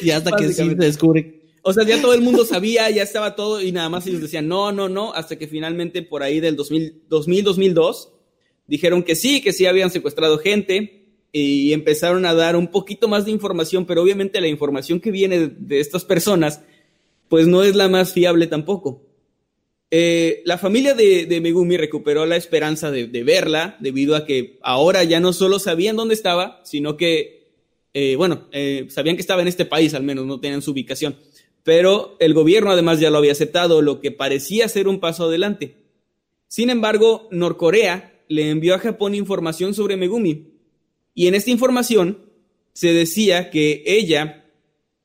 y 0.00 0.10
hasta 0.10 0.36
que 0.36 0.48
sí 0.48 0.54
se 0.54 0.74
descubre 0.74 1.36
o 1.68 1.72
sea, 1.72 1.82
ya 1.82 2.00
todo 2.00 2.14
el 2.14 2.20
mundo 2.20 2.44
sabía, 2.44 2.88
ya 2.90 3.02
estaba 3.02 3.34
todo 3.34 3.60
y 3.60 3.72
nada 3.72 3.88
más 3.88 4.06
ellos 4.06 4.20
decían 4.20 4.46
no, 4.46 4.70
no, 4.70 4.88
no, 4.88 5.12
hasta 5.14 5.36
que 5.36 5.48
finalmente 5.48 6.00
por 6.02 6.22
ahí 6.22 6.38
del 6.38 6.54
2000, 6.54 7.02
2000 7.08 7.42
2002 7.42 8.12
dijeron 8.68 9.02
que 9.02 9.16
sí, 9.16 9.40
que 9.40 9.52
sí 9.52 9.66
habían 9.66 9.90
secuestrado 9.90 10.38
gente 10.38 11.08
y 11.32 11.72
empezaron 11.72 12.24
a 12.24 12.34
dar 12.34 12.54
un 12.54 12.68
poquito 12.68 13.08
más 13.08 13.24
de 13.24 13.32
información, 13.32 13.84
pero 13.84 14.00
obviamente 14.00 14.40
la 14.40 14.46
información 14.46 15.00
que 15.00 15.10
viene 15.10 15.48
de 15.48 15.80
estas 15.80 16.04
personas 16.04 16.60
pues 17.28 17.48
no 17.48 17.64
es 17.64 17.74
la 17.74 17.88
más 17.88 18.12
fiable 18.12 18.46
tampoco. 18.46 19.02
Eh, 19.90 20.42
la 20.44 20.58
familia 20.58 20.94
de, 20.94 21.26
de, 21.26 21.40
Megumi 21.40 21.76
recuperó 21.76 22.26
la 22.26 22.36
esperanza 22.36 22.92
de, 22.92 23.08
de, 23.08 23.24
verla 23.24 23.76
debido 23.80 24.14
a 24.14 24.24
que 24.24 24.60
ahora 24.62 25.02
ya 25.02 25.18
no 25.18 25.32
solo 25.32 25.58
sabían 25.58 25.96
dónde 25.96 26.14
estaba, 26.14 26.60
sino 26.62 26.96
que, 26.96 27.35
eh, 27.98 28.14
bueno, 28.14 28.46
eh, 28.52 28.88
sabían 28.90 29.16
que 29.16 29.22
estaba 29.22 29.40
en 29.40 29.48
este 29.48 29.64
país 29.64 29.94
al 29.94 30.02
menos, 30.02 30.26
no 30.26 30.38
tenían 30.38 30.60
su 30.60 30.72
ubicación. 30.72 31.16
Pero 31.62 32.14
el 32.20 32.34
gobierno 32.34 32.70
además 32.70 33.00
ya 33.00 33.08
lo 33.08 33.16
había 33.16 33.32
aceptado, 33.32 33.80
lo 33.80 34.02
que 34.02 34.10
parecía 34.12 34.68
ser 34.68 34.86
un 34.86 35.00
paso 35.00 35.24
adelante. 35.24 35.76
Sin 36.46 36.68
embargo, 36.68 37.26
Norcorea 37.30 38.20
le 38.28 38.50
envió 38.50 38.74
a 38.74 38.80
Japón 38.80 39.14
información 39.14 39.72
sobre 39.72 39.96
Megumi, 39.96 40.52
y 41.14 41.26
en 41.26 41.34
esta 41.34 41.50
información 41.50 42.18
se 42.74 42.92
decía 42.92 43.48
que 43.48 43.82
ella 43.86 44.44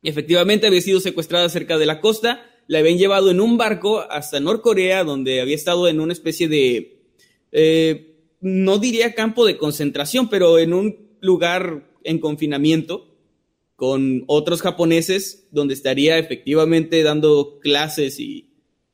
efectivamente 0.04 0.68
había 0.68 0.82
sido 0.82 1.00
secuestrada 1.00 1.48
cerca 1.48 1.78
de 1.78 1.86
la 1.86 2.02
costa, 2.02 2.46
la 2.68 2.80
habían 2.80 2.98
llevado 2.98 3.32
en 3.32 3.40
un 3.40 3.58
barco 3.58 4.02
hasta 4.02 4.42
Norcorea, 4.42 5.06
donde 5.06 5.40
había 5.40 5.56
estado 5.56 5.88
en 5.88 6.02
una 6.02 6.12
especie 6.12 6.50
de, 6.50 7.04
eh, 7.54 8.18
no 8.42 8.80
diría 8.80 9.16
campo 9.16 9.46
de 9.46 9.58
concentración, 9.58 10.30
pero 10.30 10.60
en 10.60 10.74
un 10.74 11.16
lugar 11.22 11.91
en 12.04 12.20
confinamiento, 12.20 13.08
con 13.76 14.24
otros 14.28 14.62
japoneses, 14.62 15.48
donde 15.52 15.74
estaría 15.74 16.20
efectivamente 16.20 17.02
dando 17.02 17.60
clases 17.60 18.20
y 18.20 18.52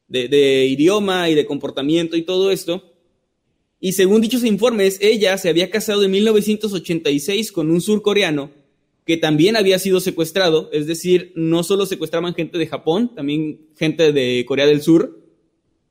de, 0.08 0.66
idioma 0.66 1.30
y 1.30 1.36
de 1.36 1.46
comportamiento 1.46 2.16
y 2.16 2.22
todo 2.22 2.52
esto. 2.52 2.94
Y 3.80 3.92
según 3.92 4.22
dichos 4.22 4.44
informes, 4.44 4.98
ella 5.02 5.38
se 5.38 5.50
había 5.50 5.70
casado 5.70 6.04
en 6.04 6.12
1986 6.12 7.52
con 7.52 7.70
un 7.70 7.82
surcoreano 7.82 8.52
que 9.06 9.18
también 9.18 9.56
había 9.56 9.80
sido 9.80 10.00
secuestrado, 10.00 10.70
es 10.74 10.86
decir, 10.86 11.32
no 11.36 11.64
solo 11.64 11.86
secuestraban 11.86 12.34
gente 12.34 12.58
de 12.58 12.68
Japón, 12.68 13.16
también 13.16 13.68
gente 13.78 14.12
de 14.12 14.44
Corea 14.46 14.68
del 14.68 14.82
Sur, 14.82 15.22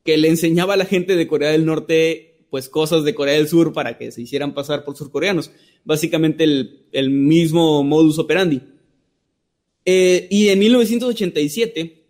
que 0.04 0.18
le 0.18 0.28
enseñaba 0.28 0.74
a 0.74 0.76
la 0.76 0.84
gente 0.84 1.16
de 1.16 1.26
Corea 1.26 1.50
del 1.50 1.64
Norte 1.64 2.35
pues 2.56 2.70
cosas 2.70 3.04
de 3.04 3.14
Corea 3.14 3.34
del 3.34 3.48
Sur 3.48 3.74
para 3.74 3.98
que 3.98 4.10
se 4.10 4.22
hicieran 4.22 4.54
pasar 4.54 4.82
por 4.82 4.96
surcoreanos. 4.96 5.50
Básicamente 5.84 6.44
el, 6.44 6.86
el 6.90 7.10
mismo 7.10 7.84
modus 7.84 8.18
operandi. 8.18 8.62
Eh, 9.84 10.26
y 10.30 10.48
en 10.48 10.58
1987, 10.58 12.06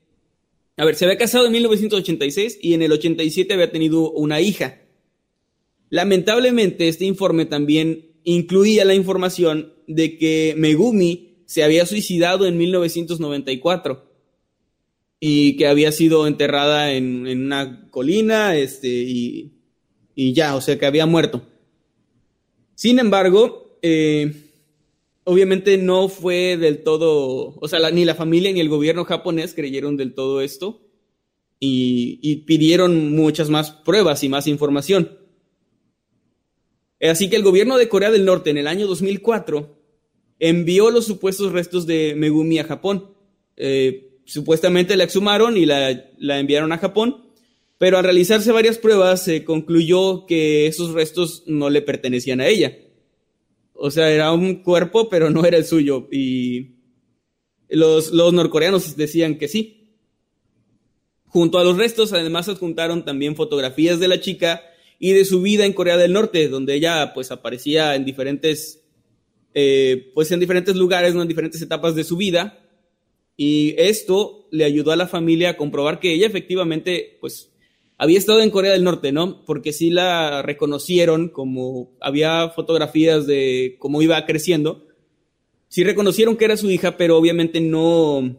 a 0.77 0.85
ver, 0.85 0.95
se 0.95 1.05
había 1.05 1.19
casado 1.19 1.47
en 1.47 1.53
1986 1.53 2.61
y 2.63 2.75
en 2.75 2.83
el 2.83 2.93
87 2.93 3.55
había 3.55 3.73
tenido 3.73 4.13
una 4.13 4.41
hija. 4.41 4.83
Lamentablemente, 5.91 6.87
este 6.87 7.07
informe 7.07 7.47
también 7.47 8.13
incluía 8.23 8.85
la 8.85 8.95
información 8.95 9.73
de 9.89 10.17
que 10.17 10.55
Megumi 10.57 11.43
se 11.47 11.65
había 11.65 11.87
suicidado 11.87 12.47
en 12.47 12.57
1994 12.57 14.13
y 15.19 15.57
que 15.57 15.67
había 15.67 15.91
sido 15.91 16.29
enterrada 16.29 16.93
en, 16.93 17.27
una 17.27 17.91
colina 17.91 18.57
este, 18.57 18.87
y, 18.87 19.56
y, 20.17 20.33
ya, 20.33 20.57
o 20.57 20.61
sea, 20.61 20.77
que 20.79 20.87
había 20.87 21.07
muerto. 21.07 21.43
Sin 22.75 22.99
embargo, 22.99 23.79
eh, 23.83 24.33
obviamente 25.23 25.79
no 25.79 26.09
fue 26.09 26.57
del 26.57 26.83
todo, 26.83 27.55
o 27.61 27.69
sea, 27.69 27.91
ni 27.91 28.05
la 28.05 28.15
familia 28.17 28.53
ni 28.53 28.61
el 28.61 28.69
gobierno 28.69 29.05
japonés 29.05 29.55
creyeron 29.55 29.97
del 29.97 30.15
todo 30.15 30.41
esto 30.41 30.83
y, 31.61 32.45
pidieron 32.47 33.15
muchas 33.15 33.51
más 33.51 33.71
pruebas 33.71 34.23
y 34.25 34.29
más 34.29 34.47
información. 34.47 35.19
Así 37.01 37.29
que 37.29 37.37
el 37.37 37.43
gobierno 37.43 37.77
de 37.77 37.89
Corea 37.89 38.11
del 38.11 38.25
Norte 38.25 38.51
en 38.51 38.59
el 38.59 38.67
año 38.67 38.87
2004 38.87 39.77
envió 40.39 40.91
los 40.91 41.07
supuestos 41.07 41.53
restos 41.53 41.87
de 41.87 42.15
Megumi 42.17 42.59
a 42.59 42.65
Japón. 42.65 43.13
Eh, 43.57 44.21
supuestamente 44.25 44.97
la 44.97 45.05
exhumaron 45.05 45.57
y 45.57 45.67
la, 45.67 46.11
la, 46.19 46.39
enviaron 46.39 46.73
a 46.73 46.79
Japón, 46.79 47.26
pero 47.79 47.99
al 47.99 48.05
realizarse 48.05 48.53
varias 48.53 48.79
pruebas 48.79 49.23
se 49.25 49.45
concluyó 49.45 50.27
que 50.27 50.67
esos 50.67 50.93
restos 50.93 51.43
no 51.47 51.69
le 51.69 51.83
pertenecían 51.83 52.41
a 52.41 52.47
ella. 52.47 52.77
O 53.75 53.91
sea, 53.91 54.11
era 54.11 54.33
un 54.33 54.63
cuerpo, 54.63 55.09
pero 55.09 55.31
no 55.31 55.45
era 55.45 55.59
el 55.59 55.67
suyo. 55.67 56.09
Y 56.11 56.77
los, 57.69 58.13
los 58.13 58.33
norcoreanos 58.33 58.97
decían 58.97 59.37
que 59.37 59.49
sí. 59.49 59.99
Junto 61.27 61.59
a 61.59 61.65
los 61.65 61.77
restos, 61.77 62.15
además, 62.15 62.49
adjuntaron 62.49 63.05
también 63.05 63.37
fotografías 63.37 64.01
de 64.01 64.09
la 64.09 64.21
chica 64.21 64.63
y 64.99 65.13
de 65.13 65.27
su 65.27 65.43
vida 65.43 65.67
en 65.67 65.75
Corea 65.75 65.99
del 65.99 66.15
Norte, 66.15 66.49
donde 66.49 66.75
ella 66.75 67.13
pues 67.13 67.31
aparecía 67.31 67.95
en 67.95 68.07
diferentes, 68.07 68.83
eh, 69.53 70.13
pues 70.15 70.31
en 70.33 70.41
diferentes 70.41 70.77
lugares, 70.77 71.15
en 71.15 71.29
diferentes 71.29 71.61
etapas 71.61 71.95
de 71.95 72.05
su 72.05 72.17
vida. 72.17 72.63
Y 73.37 73.75
esto 73.77 74.49
le 74.51 74.65
ayudó 74.65 74.93
a 74.93 74.97
la 74.97 75.09
familia 75.09 75.51
a 75.51 75.57
comprobar 75.59 76.01
que 76.01 76.15
ella 76.15 76.27
efectivamente 76.27 77.19
pues 77.21 77.51
había 77.99 78.19
estado 78.19 78.41
en 78.41 78.51
Corea 78.51 78.73
del 78.73 78.85
Norte, 78.85 79.13
¿no? 79.13 79.45
Porque 79.45 79.73
sí 79.73 79.91
la 79.91 80.43
reconocieron 80.43 81.29
como 81.29 81.93
había 82.01 82.51
fotografías 82.51 83.27
de 83.27 83.77
cómo 83.79 84.03
iba 84.03 84.25
creciendo. 84.27 84.87
Sí 85.69 85.83
reconocieron 85.83 86.37
que 86.37 86.45
era 86.45 86.57
su 86.57 86.71
hija, 86.71 86.97
pero 86.97 87.17
obviamente 87.17 87.61
no, 87.61 88.37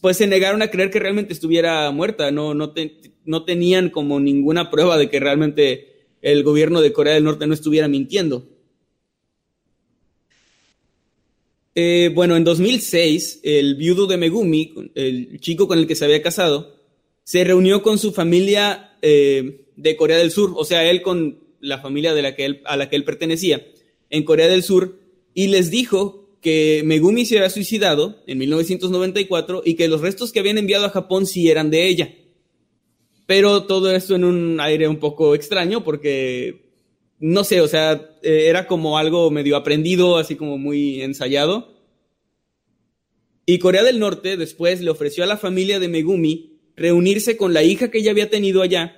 pues 0.00 0.18
se 0.18 0.26
negaron 0.26 0.62
a 0.62 0.70
creer 0.70 0.90
que 0.90 1.00
realmente 1.00 1.32
estuviera 1.32 1.90
muerta, 1.90 2.30
no, 2.30 2.54
no, 2.54 3.44
tenían 3.44 3.90
como 3.90 4.20
ninguna 4.20 4.70
prueba 4.70 4.98
de 4.98 5.08
que 5.08 5.20
realmente 5.20 6.06
el 6.22 6.42
gobierno 6.42 6.80
de 6.80 6.92
Corea 6.92 7.14
del 7.14 7.24
Norte 7.24 7.46
no 7.46 7.54
estuviera 7.54 7.88
mintiendo. 7.88 8.46
Eh, 11.74 12.10
bueno, 12.14 12.36
en 12.36 12.44
2006, 12.44 13.40
el 13.42 13.76
viudo 13.76 14.06
de 14.06 14.16
Megumi, 14.16 14.74
el 14.94 15.40
chico 15.40 15.66
con 15.66 15.78
el 15.78 15.86
que 15.86 15.94
se 15.94 16.04
había 16.04 16.22
casado, 16.22 16.79
se 17.30 17.44
reunió 17.44 17.80
con 17.80 17.96
su 17.96 18.10
familia 18.10 18.96
eh, 19.02 19.64
de 19.76 19.94
Corea 19.94 20.18
del 20.18 20.32
Sur, 20.32 20.52
o 20.56 20.64
sea, 20.64 20.90
él 20.90 21.00
con 21.00 21.38
la 21.60 21.78
familia 21.78 22.12
de 22.12 22.22
la 22.22 22.34
que 22.34 22.44
él, 22.44 22.60
a 22.64 22.76
la 22.76 22.90
que 22.90 22.96
él 22.96 23.04
pertenecía, 23.04 23.64
en 24.10 24.24
Corea 24.24 24.48
del 24.48 24.64
Sur, 24.64 24.98
y 25.32 25.46
les 25.46 25.70
dijo 25.70 26.28
que 26.40 26.82
Megumi 26.84 27.24
se 27.24 27.36
había 27.36 27.48
suicidado 27.48 28.20
en 28.26 28.36
1994 28.38 29.62
y 29.64 29.74
que 29.74 29.86
los 29.86 30.00
restos 30.00 30.32
que 30.32 30.40
habían 30.40 30.58
enviado 30.58 30.86
a 30.86 30.90
Japón 30.90 31.24
sí 31.24 31.48
eran 31.48 31.70
de 31.70 31.86
ella. 31.86 32.12
Pero 33.28 33.62
todo 33.62 33.94
esto 33.94 34.16
en 34.16 34.24
un 34.24 34.58
aire 34.58 34.88
un 34.88 34.98
poco 34.98 35.36
extraño 35.36 35.84
porque 35.84 36.72
no 37.20 37.44
sé, 37.44 37.60
o 37.60 37.68
sea, 37.68 38.10
eh, 38.24 38.46
era 38.48 38.66
como 38.66 38.98
algo 38.98 39.30
medio 39.30 39.56
aprendido, 39.56 40.16
así 40.16 40.34
como 40.34 40.58
muy 40.58 41.00
ensayado. 41.00 41.76
Y 43.46 43.60
Corea 43.60 43.84
del 43.84 44.00
Norte 44.00 44.36
después 44.36 44.80
le 44.80 44.90
ofreció 44.90 45.22
a 45.22 45.28
la 45.28 45.36
familia 45.36 45.78
de 45.78 45.86
Megumi 45.86 46.49
reunirse 46.80 47.36
con 47.36 47.52
la 47.52 47.62
hija 47.62 47.90
que 47.90 47.98
ella 47.98 48.10
había 48.10 48.30
tenido 48.30 48.62
allá, 48.62 48.96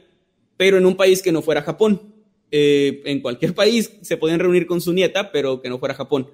pero 0.56 0.78
en 0.78 0.86
un 0.86 0.94
país 0.94 1.20
que 1.20 1.32
no 1.32 1.42
fuera 1.42 1.62
Japón. 1.62 2.14
Eh, 2.52 3.02
en 3.06 3.20
cualquier 3.20 3.54
país 3.54 3.92
se 4.02 4.16
podían 4.16 4.38
reunir 4.38 4.66
con 4.66 4.80
su 4.80 4.92
nieta, 4.92 5.32
pero 5.32 5.60
que 5.60 5.68
no 5.68 5.80
fuera 5.80 5.94
Japón. 5.94 6.30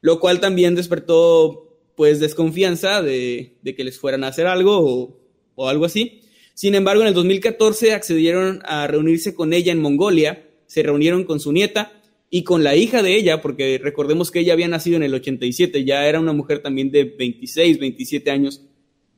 Lo 0.00 0.20
cual 0.20 0.38
también 0.38 0.76
despertó, 0.76 1.80
pues, 1.96 2.20
desconfianza 2.20 3.02
de, 3.02 3.58
que 3.64 3.82
les 3.82 3.98
fueran 3.98 4.22
a 4.22 4.28
hacer 4.28 4.46
algo 4.46 4.78
o, 4.78 5.20
o 5.56 5.68
algo 5.68 5.86
así. 5.86 6.20
Sin 6.54 6.76
embargo, 6.76 7.02
en 7.02 7.08
el 7.08 7.14
2014 7.14 7.94
accedieron 7.94 8.60
a 8.64 8.86
reunirse 8.86 9.34
con 9.34 9.52
ella 9.52 9.72
en 9.72 9.80
Mongolia, 9.80 10.48
se 10.66 10.84
reunieron 10.84 11.24
con 11.24 11.40
su 11.40 11.52
nieta 11.52 12.00
y 12.30 12.44
con 12.44 12.62
la 12.62 12.76
hija 12.76 13.02
de 13.02 13.16
ella, 13.16 13.42
porque 13.42 13.80
recordemos 13.82 14.30
que 14.30 14.40
ella 14.40 14.52
había 14.52 14.68
nacido 14.68 14.98
en 14.98 15.02
el 15.02 15.14
87, 15.14 15.84
ya 15.84 16.06
era 16.06 16.20
una 16.20 16.32
mujer 16.32 16.60
también 16.60 16.92
de 16.92 17.04
26, 17.04 17.80
27 17.80 18.30
años, 18.30 18.62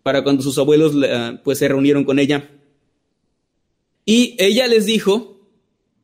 para 0.04 0.22
cuando 0.22 0.44
sus 0.44 0.56
abuelos 0.58 0.94
ah, 1.10 1.40
pues 1.42 1.58
se 1.58 1.66
reunieron 1.66 2.04
con 2.04 2.20
ella. 2.20 2.48
Y 4.04 4.36
ella 4.38 4.68
les 4.68 4.86
dijo 4.86 5.40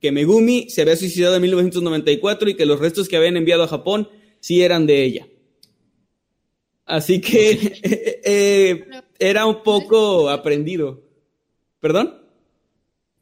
que 0.00 0.10
Megumi 0.10 0.68
se 0.68 0.82
había 0.82 0.96
suicidado 0.96 1.36
en 1.36 1.42
1994 1.42 2.50
y 2.50 2.54
que 2.56 2.66
los 2.66 2.80
restos 2.80 3.08
que 3.08 3.16
habían 3.16 3.36
enviado 3.36 3.62
a 3.62 3.68
Japón 3.68 4.08
sí 4.40 4.62
eran 4.62 4.86
de 4.86 5.04
ella. 5.04 5.28
Así 6.86 7.20
que 7.20 7.78
eh, 8.24 8.84
era 9.20 9.46
un 9.46 9.62
poco 9.62 10.28
aprendido. 10.28 11.04
¿Perdón? 11.78 12.20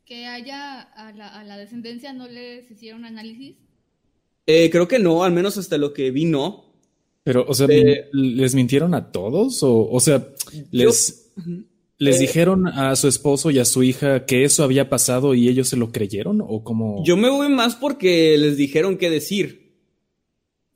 que 0.08 0.24
haya 0.24 0.80
a 0.80 1.12
la, 1.44 1.58
descendencia 1.58 2.14
no 2.14 2.26
les 2.28 2.70
hicieron 2.70 3.04
análisis? 3.04 3.56
Eh, 4.46 4.70
creo 4.70 4.88
que 4.88 4.98
no, 4.98 5.22
al 5.22 5.32
menos 5.32 5.58
hasta 5.58 5.76
lo 5.76 5.92
que 5.92 6.10
vi 6.10 6.24
no. 6.24 6.67
Pero, 7.28 7.44
o 7.46 7.52
sea, 7.52 7.68
¿les 8.10 8.54
mintieron 8.54 8.94
a 8.94 9.12
todos? 9.12 9.62
O, 9.62 9.86
o 9.90 10.00
sea, 10.00 10.26
les, 10.70 11.30
les 11.98 12.16
eh, 12.16 12.20
dijeron 12.20 12.66
a 12.66 12.96
su 12.96 13.06
esposo 13.06 13.50
y 13.50 13.58
a 13.58 13.66
su 13.66 13.82
hija 13.82 14.24
que 14.24 14.44
eso 14.44 14.64
había 14.64 14.88
pasado 14.88 15.34
y 15.34 15.46
ellos 15.46 15.68
se 15.68 15.76
lo 15.76 15.92
creyeron? 15.92 16.40
¿O 16.40 16.64
como 16.64 17.04
Yo 17.04 17.18
me 17.18 17.28
voy 17.28 17.50
más 17.50 17.76
porque 17.76 18.38
les 18.38 18.56
dijeron 18.56 18.96
qué 18.96 19.10
decir. 19.10 19.74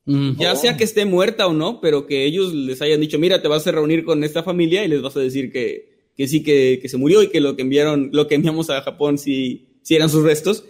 Ya 0.04 0.54
sea 0.54 0.76
que 0.76 0.84
esté 0.84 1.06
muerta 1.06 1.46
o 1.46 1.54
no, 1.54 1.80
pero 1.80 2.06
que 2.06 2.26
ellos 2.26 2.52
les 2.52 2.82
hayan 2.82 3.00
dicho, 3.00 3.18
mira, 3.18 3.40
te 3.40 3.48
vas 3.48 3.66
a 3.66 3.72
reunir 3.72 4.04
con 4.04 4.22
esta 4.22 4.42
familia 4.42 4.84
y 4.84 4.88
les 4.88 5.00
vas 5.00 5.16
a 5.16 5.20
decir 5.20 5.50
que, 5.50 6.10
que 6.18 6.28
sí 6.28 6.42
que, 6.42 6.82
se 6.86 6.98
murió 6.98 7.22
y 7.22 7.30
que 7.30 7.40
lo 7.40 7.56
que 7.56 7.62
enviaron, 7.62 8.10
lo 8.12 8.28
que 8.28 8.34
enviamos 8.34 8.68
a 8.68 8.82
Japón 8.82 9.16
sí, 9.16 9.68
eran 9.88 10.10
sus 10.10 10.22
restos. 10.22 10.64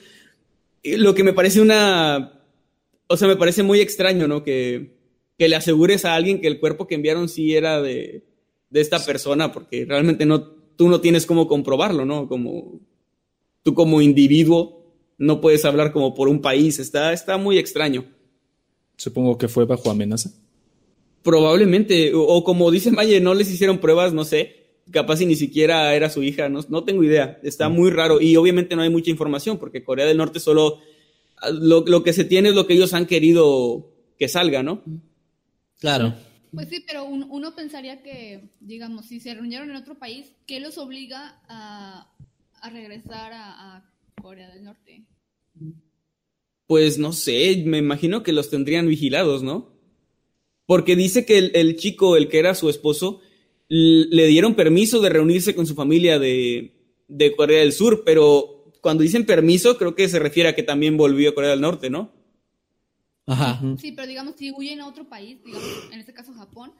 lo 0.84 1.16
que 1.16 1.24
me 1.24 1.32
parece 1.32 1.60
una, 1.60 2.40
o 3.08 3.16
sea, 3.16 3.26
me 3.26 3.34
parece 3.34 3.64
muy 3.64 3.80
extraño, 3.80 4.28
¿no? 4.28 4.44
Que, 4.44 5.01
que 5.42 5.48
le 5.48 5.56
asegures 5.56 6.04
a 6.04 6.14
alguien 6.14 6.40
que 6.40 6.46
el 6.46 6.60
cuerpo 6.60 6.86
que 6.86 6.94
enviaron 6.94 7.28
sí 7.28 7.56
era 7.56 7.82
de, 7.82 8.22
de 8.70 8.80
esta 8.80 9.04
persona, 9.04 9.50
porque 9.50 9.84
realmente 9.84 10.24
no, 10.24 10.40
tú 10.76 10.88
no 10.88 11.00
tienes 11.00 11.26
cómo 11.26 11.48
comprobarlo, 11.48 12.04
¿no? 12.04 12.28
Como, 12.28 12.78
tú 13.64 13.74
como 13.74 14.00
individuo 14.00 14.86
no 15.18 15.40
puedes 15.40 15.64
hablar 15.64 15.92
como 15.92 16.14
por 16.14 16.28
un 16.28 16.40
país, 16.40 16.78
está, 16.78 17.12
está 17.12 17.38
muy 17.38 17.58
extraño. 17.58 18.04
Supongo 18.96 19.36
que 19.36 19.48
fue 19.48 19.64
bajo 19.64 19.90
amenaza. 19.90 20.30
Probablemente, 21.24 22.12
o, 22.14 22.44
como 22.44 22.70
dice 22.70 22.92
Maye, 22.92 23.20
no 23.20 23.34
les 23.34 23.50
hicieron 23.50 23.78
pruebas, 23.78 24.12
no 24.12 24.24
sé, 24.24 24.78
capaz 24.92 25.16
si 25.16 25.26
ni 25.26 25.34
siquiera 25.34 25.92
era 25.96 26.08
su 26.08 26.22
hija, 26.22 26.48
no, 26.48 26.60
no 26.68 26.84
tengo 26.84 27.02
idea, 27.02 27.40
está 27.42 27.68
muy 27.68 27.90
raro 27.90 28.20
y 28.20 28.36
obviamente 28.36 28.76
no 28.76 28.82
hay 28.82 28.90
mucha 28.90 29.10
información 29.10 29.58
porque 29.58 29.82
Corea 29.82 30.06
del 30.06 30.18
Norte 30.18 30.38
solo 30.38 30.78
ah, 31.38 31.50
lo, 31.50 32.04
que 32.04 32.12
se 32.12 32.24
tiene 32.24 32.50
es 32.50 32.54
lo 32.54 32.68
que 32.68 32.74
ellos 32.74 32.94
han 32.94 33.06
querido 33.06 33.88
que 34.20 34.28
salga, 34.28 34.62
¿no? 34.62 34.84
Claro. 35.82 36.14
Pues 36.54 36.68
sí, 36.68 36.82
pero 36.86 37.04
uno 37.04 37.54
pensaría 37.54 38.02
que, 38.02 38.48
digamos, 38.60 39.06
si 39.06 39.20
se 39.20 39.34
reunieron 39.34 39.68
en 39.68 39.76
otro 39.76 39.98
país, 39.98 40.32
¿qué 40.46 40.60
los 40.60 40.78
obliga 40.78 41.42
a, 41.48 42.10
regresar 42.72 43.32
a, 43.34 43.84
Corea 44.22 44.48
del 44.50 44.64
Norte? 44.64 45.04
Pues 46.66 46.98
no 46.98 47.12
sé, 47.12 47.62
me 47.66 47.78
imagino 47.78 48.22
que 48.22 48.32
los 48.32 48.48
tendrían 48.48 48.86
vigilados, 48.86 49.42
¿no? 49.42 49.74
Porque 50.66 50.94
dice 50.94 51.26
que 51.26 51.38
el 51.38 51.76
chico, 51.76 52.16
el 52.16 52.28
que 52.28 52.38
era 52.38 52.54
su 52.54 52.70
esposo, 52.70 53.20
le 53.74 54.26
dieron 54.26 54.54
permiso 54.54 55.00
de 55.00 55.08
reunirse 55.08 55.54
con 55.54 55.66
su 55.66 55.74
familia 55.74 56.18
de, 56.18 56.72
Corea 57.36 57.60
del 57.60 57.72
Sur, 57.72 58.02
pero 58.04 58.70
cuando 58.82 59.02
dicen 59.02 59.24
permiso, 59.24 59.78
creo 59.78 59.94
que 59.94 60.08
se 60.08 60.18
refiere 60.18 60.50
a 60.50 60.54
que 60.54 60.62
también 60.62 60.96
volvió 60.96 61.30
a 61.30 61.34
Corea 61.34 61.50
del 61.50 61.62
Norte, 61.62 61.90
¿no? 61.90 62.12
Ajá. 63.26 63.60
Sí, 63.78 63.92
pero 63.92 64.08
digamos, 64.08 64.34
si 64.36 64.50
huyen 64.50 64.80
a 64.80 64.88
otro 64.88 65.08
país, 65.08 65.42
digamos, 65.44 65.68
en 65.92 66.00
este 66.00 66.12
caso 66.12 66.32
Japón, 66.34 66.72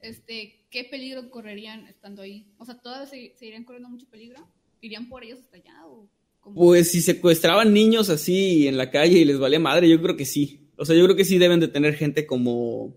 este, 0.00 0.66
¿qué 0.70 0.84
peligro 0.84 1.30
correrían 1.30 1.86
estando 1.86 2.22
ahí? 2.22 2.46
O 2.58 2.64
sea, 2.64 2.74
¿todavía 2.74 3.06
se, 3.06 3.32
irían 3.40 3.64
corriendo 3.64 3.88
mucho 3.88 4.06
peligro? 4.10 4.46
¿Irían 4.80 5.08
por 5.08 5.24
ellos 5.24 5.40
hasta 5.40 5.56
allá? 5.56 5.86
O 5.86 6.08
Pues 6.52 6.90
si 6.90 7.00
secuestraban 7.00 7.72
niños 7.72 8.10
así 8.10 8.68
en 8.68 8.76
la 8.76 8.90
calle 8.90 9.18
y 9.18 9.24
les 9.24 9.38
valía 9.38 9.58
madre, 9.58 9.88
yo 9.88 10.00
creo 10.02 10.16
que 10.16 10.26
sí. 10.26 10.68
O 10.76 10.84
sea, 10.84 10.94
yo 10.96 11.04
creo 11.04 11.16
que 11.16 11.24
sí 11.24 11.38
deben 11.38 11.60
de 11.60 11.68
tener 11.68 11.94
gente 11.94 12.26
como 12.26 12.92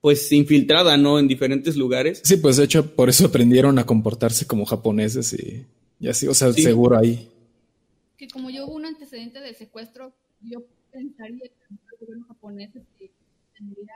pues 0.00 0.30
infiltrada, 0.32 0.96
¿no? 0.96 1.18
En 1.18 1.28
diferentes 1.28 1.76
lugares. 1.76 2.20
Sí, 2.24 2.36
pues 2.36 2.56
de 2.56 2.64
hecho 2.64 2.94
por 2.94 3.08
eso 3.08 3.26
aprendieron 3.26 3.78
a 3.78 3.86
comportarse 3.86 4.46
como 4.46 4.64
japoneses 4.64 5.34
y, 5.34 6.08
así, 6.08 6.26
o 6.26 6.34
sea, 6.34 6.52
seguro 6.52 6.98
ahí. 6.98 7.28
Que 8.16 8.28
como 8.28 8.50
yo 8.50 8.66
hubo 8.66 8.74
un 8.74 8.86
antecedente 8.86 9.40
de 9.40 9.54
secuestro, 9.54 10.12
yo 10.40 10.64
pensaría 10.90 11.38
que 11.40 11.74
el 12.00 12.06
gobierno 12.06 12.26
japonés 12.26 12.70
este, 12.74 13.10
tendría 13.56 13.94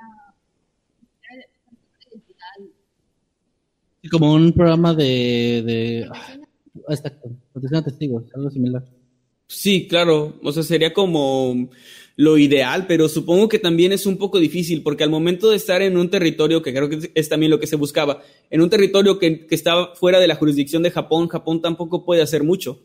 como 4.10 4.34
un 4.34 4.52
programa 4.52 4.94
de, 4.94 5.62
de 5.64 6.08
ah, 6.10 6.36
protección 7.52 7.80
a 7.80 7.84
testigos, 7.84 8.24
algo 8.34 8.50
similar. 8.50 8.84
Sí, 9.46 9.86
claro, 9.86 10.40
o 10.42 10.52
sea, 10.52 10.62
sería 10.62 10.92
como 10.92 11.68
lo 12.16 12.36
ideal, 12.36 12.86
pero 12.86 13.08
supongo 13.08 13.48
que 13.48 13.58
también 13.58 13.92
es 13.92 14.04
un 14.04 14.18
poco 14.18 14.40
difícil 14.40 14.82
porque 14.82 15.04
al 15.04 15.10
momento 15.10 15.50
de 15.50 15.56
estar 15.56 15.82
en 15.82 15.96
un 15.96 16.10
territorio, 16.10 16.62
que 16.62 16.74
creo 16.74 16.88
que 16.88 17.12
es 17.14 17.28
también 17.28 17.50
lo 17.50 17.60
que 17.60 17.66
se 17.66 17.76
buscaba, 17.76 18.22
en 18.50 18.60
un 18.60 18.70
territorio 18.70 19.18
que, 19.18 19.46
que 19.46 19.54
está 19.54 19.94
fuera 19.94 20.18
de 20.18 20.26
la 20.26 20.34
jurisdicción 20.34 20.82
de 20.82 20.90
Japón, 20.90 21.28
Japón 21.28 21.60
tampoco 21.60 22.04
puede 22.04 22.22
hacer 22.22 22.42
mucho 22.42 22.80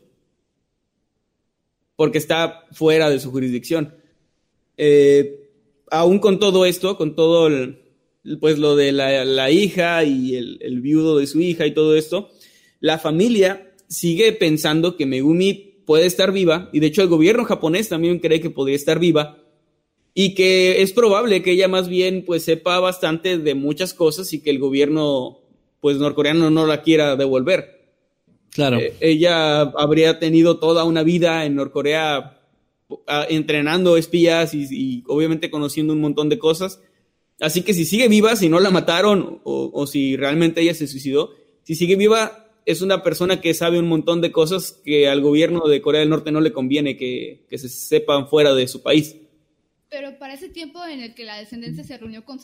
porque 1.98 2.18
está 2.18 2.64
fuera 2.70 3.10
de 3.10 3.18
su 3.18 3.32
jurisdicción. 3.32 3.97
Eh, 4.78 5.50
aún 5.90 6.18
con 6.18 6.38
todo 6.38 6.64
esto, 6.64 6.96
con 6.96 7.14
todo 7.14 7.50
pues 8.40 8.58
lo 8.58 8.76
de 8.76 8.92
la, 8.92 9.50
hija 9.50 10.04
y 10.04 10.36
el, 10.36 10.58
el, 10.62 10.80
viudo 10.80 11.18
de 11.18 11.26
su 11.26 11.40
hija 11.40 11.66
y 11.66 11.74
todo 11.74 11.96
esto, 11.96 12.30
la 12.80 12.98
familia 12.98 13.74
sigue 13.88 14.32
pensando 14.32 14.96
que 14.96 15.06
Megumi 15.06 15.82
puede 15.84 16.06
estar 16.06 16.32
viva, 16.32 16.68
y 16.72 16.80
de 16.80 16.88
hecho 16.88 17.02
el 17.02 17.08
gobierno 17.08 17.44
japonés 17.44 17.88
también 17.88 18.18
cree 18.18 18.40
que 18.40 18.50
podría 18.50 18.76
estar 18.76 18.98
viva, 18.98 19.38
y 20.14 20.34
que 20.34 20.82
es 20.82 20.92
probable 20.92 21.42
que 21.42 21.52
ella 21.52 21.68
más 21.68 21.88
bien 21.88 22.24
pues 22.26 22.44
sepa 22.44 22.80
bastante 22.80 23.38
de 23.38 23.54
muchas 23.54 23.94
cosas 23.94 24.32
y 24.32 24.40
que 24.42 24.50
el 24.50 24.58
gobierno 24.58 25.38
pues 25.80 25.96
norcoreano 25.96 26.50
no 26.50 26.66
la 26.66 26.82
quiera 26.82 27.16
devolver. 27.16 27.78
Claro. 28.50 28.78
Eh, 28.78 28.94
ella 29.00 29.60
habría 29.60 30.18
tenido 30.18 30.58
toda 30.58 30.84
una 30.84 31.02
vida 31.02 31.44
en 31.44 31.54
Norcorea 31.54 32.37
entrenando 33.28 33.96
espías 33.96 34.54
y, 34.54 35.04
obviamente 35.06 35.50
conociendo 35.50 35.92
un 35.92 36.00
montón 36.00 36.28
de 36.28 36.38
cosas. 36.38 36.80
Así 37.40 37.62
que 37.62 37.74
si 37.74 37.84
sigue 37.84 38.08
viva, 38.08 38.34
si 38.36 38.48
no 38.48 38.58
la 38.58 38.70
mataron 38.70 39.40
o, 39.44 39.70
o 39.72 39.86
si 39.86 40.16
realmente 40.16 40.60
ella 40.60 40.74
se 40.74 40.88
suicidó, 40.88 41.30
si 41.62 41.74
sigue 41.74 41.96
viva, 41.96 42.48
es 42.68 42.82
una 42.82 43.02
persona 43.02 43.40
que 43.40 43.54
sabe 43.54 43.78
un 43.78 43.88
montón 43.88 44.20
de 44.20 44.30
cosas 44.30 44.72
que 44.84 45.08
al 45.08 45.22
gobierno 45.22 45.66
de 45.68 45.80
Corea 45.80 46.00
del 46.00 46.10
Norte 46.10 46.30
no 46.30 46.42
le 46.42 46.52
conviene 46.52 46.98
que, 46.98 47.46
se 47.50 47.66
sepan 47.70 48.28
fuera 48.28 48.54
de 48.54 48.68
su 48.68 48.82
país. 48.82 49.16
Pero 49.88 50.18
para 50.18 50.34
ese 50.34 50.50
tiempo 50.50 50.84
en 50.84 51.00
el 51.00 51.14
que 51.14 51.24
la 51.24 51.38
descendencia 51.38 51.82
se 51.82 51.96
reunió 51.96 52.26
con, 52.26 52.38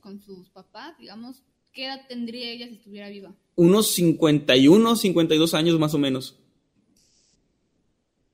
con 0.00 0.20
sus 0.20 0.50
papás, 0.50 0.98
digamos, 0.98 1.42
¿qué 1.72 1.86
edad 1.86 2.06
tendría 2.08 2.50
ella 2.50 2.68
si 2.68 2.74
estuviera 2.74 3.08
viva? 3.08 3.34
Unos 3.54 3.90
51, 3.92 4.96
52 4.96 5.54
años 5.54 5.78
más 5.78 5.94
o 5.94 5.98
menos. 5.98 6.39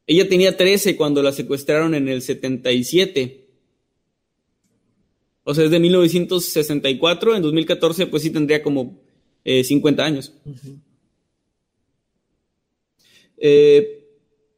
Ella 0.07 0.29
tenía 0.29 0.57
13 0.57 0.97
cuando 0.97 1.23
la 1.23 1.33
secuestraron 1.33 1.95
en 1.95 2.09
el 2.09 2.23
77. 2.23 3.45
O 5.42 5.55
sea, 5.55 5.64
es 5.64 5.71
de 5.71 5.79
1964, 5.79 7.37
en 7.37 7.42
2014 7.42 8.07
pues 8.07 8.23
sí 8.23 8.31
tendría 8.31 8.62
como 8.62 9.01
50 9.45 10.05
años. 10.05 10.33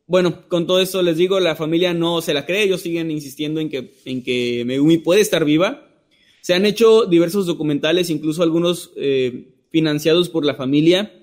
bueno, 0.06 0.48
con 0.48 0.66
todo 0.66 0.80
esto 0.80 1.02
les 1.02 1.16
digo, 1.16 1.40
la 1.40 1.56
familia 1.56 1.92
no 1.92 2.22
se 2.22 2.32
la 2.32 2.46
cree, 2.46 2.62
ellos 2.62 2.80
siguen 2.80 3.10
insistiendo 3.10 3.60
en 3.60 3.68
que, 3.68 3.92
en 4.06 4.22
que 4.22 4.64
Megumi 4.64 4.98
puede 4.98 5.20
estar 5.20 5.44
viva. 5.44 5.90
Se 6.40 6.54
han 6.54 6.64
hecho 6.64 7.04
diversos 7.04 7.44
documentales, 7.46 8.08
incluso 8.08 8.42
algunos 8.42 8.92
financiados 9.70 10.28
por 10.30 10.44
la 10.46 10.54
familia. 10.54 11.17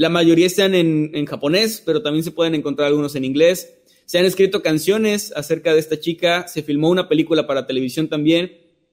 La 0.00 0.08
mayoría 0.08 0.46
están 0.46 0.74
en, 0.74 1.26
japonés, 1.26 1.82
pero 1.84 2.00
también 2.00 2.24
se 2.24 2.30
pueden 2.30 2.54
encontrar 2.54 2.88
algunos 2.88 3.14
en 3.16 3.26
inglés. 3.26 3.82
Se 4.06 4.18
han 4.18 4.24
escrito 4.24 4.62
canciones 4.62 5.30
acerca 5.36 5.74
de 5.74 5.80
esta 5.80 6.00
chica, 6.00 6.48
se 6.48 6.62
filmó 6.62 6.88
una 6.88 7.06
película 7.06 7.46
para 7.46 7.66
televisión 7.66 8.08
también, 8.08 8.50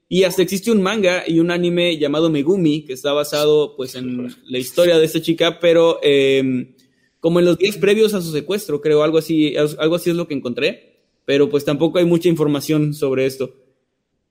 y 0.10 0.24
hasta 0.26 0.42
existe 0.42 0.70
un 0.70 0.82
manga 0.82 1.24
y 1.26 1.40
un 1.40 1.50
anime 1.50 1.98
llamado 1.98 2.30
Megumi, 2.30 2.82
que 2.82 2.92
está 2.92 3.14
basado 3.14 3.78
pues 3.78 3.96
en 3.96 4.36
la 4.50 4.58
historia 4.58 4.98
de 4.98 5.06
esta 5.06 5.22
chica, 5.22 5.60
pero 5.62 6.00
em, 6.04 6.74
como 7.22 7.40
en 7.40 7.46
los 7.46 7.58
días 7.58 7.78
previos 7.78 8.14
a 8.14 8.22
su 8.22 8.34
secuestro, 8.34 8.82
creo, 8.82 9.02
algo 9.02 9.18
así, 9.18 9.56
algo 9.56 9.96
así 9.96 10.10
es 10.10 10.16
lo 10.18 10.28
que 10.28 10.34
encontré, 10.34 11.04
pero 11.24 11.48
pues 11.48 11.64
tampoco 11.64 12.00
hay 12.00 12.06
mucha 12.06 12.28
información 12.28 12.94
sobre 12.94 13.28
esto. 13.28 13.56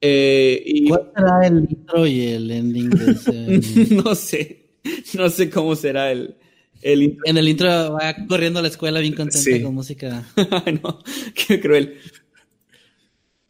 Eh, 0.02 0.84
¿Cuál 0.88 1.10
será 1.16 1.46
el 1.46 1.56
intro 1.70 2.06
y 2.06 2.20
el 2.20 2.50
ending 2.50 2.90
de 2.90 3.12
ese? 3.12 3.94
no 4.04 4.14
sé, 4.14 4.66
no 5.14 5.30
sé 5.30 5.48
cómo 5.48 5.74
será 5.74 6.12
el, 6.12 6.36
el 6.82 7.18
En 7.24 7.36
el 7.36 7.48
intro 7.48 7.68
va 7.92 8.14
corriendo 8.28 8.58
a 8.58 8.62
la 8.62 8.68
escuela 8.68 9.00
bien 9.00 9.14
contenta 9.14 9.62
con 9.62 9.74
música. 9.74 10.26
no, 10.82 11.02
qué 11.34 11.60
cruel. 11.60 11.98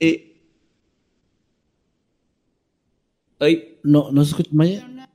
Eh... 0.00 0.32
No, 3.82 4.10
¿no 4.10 4.24
se 4.24 4.30
escucha 4.30 4.50
Maya? 4.52 5.10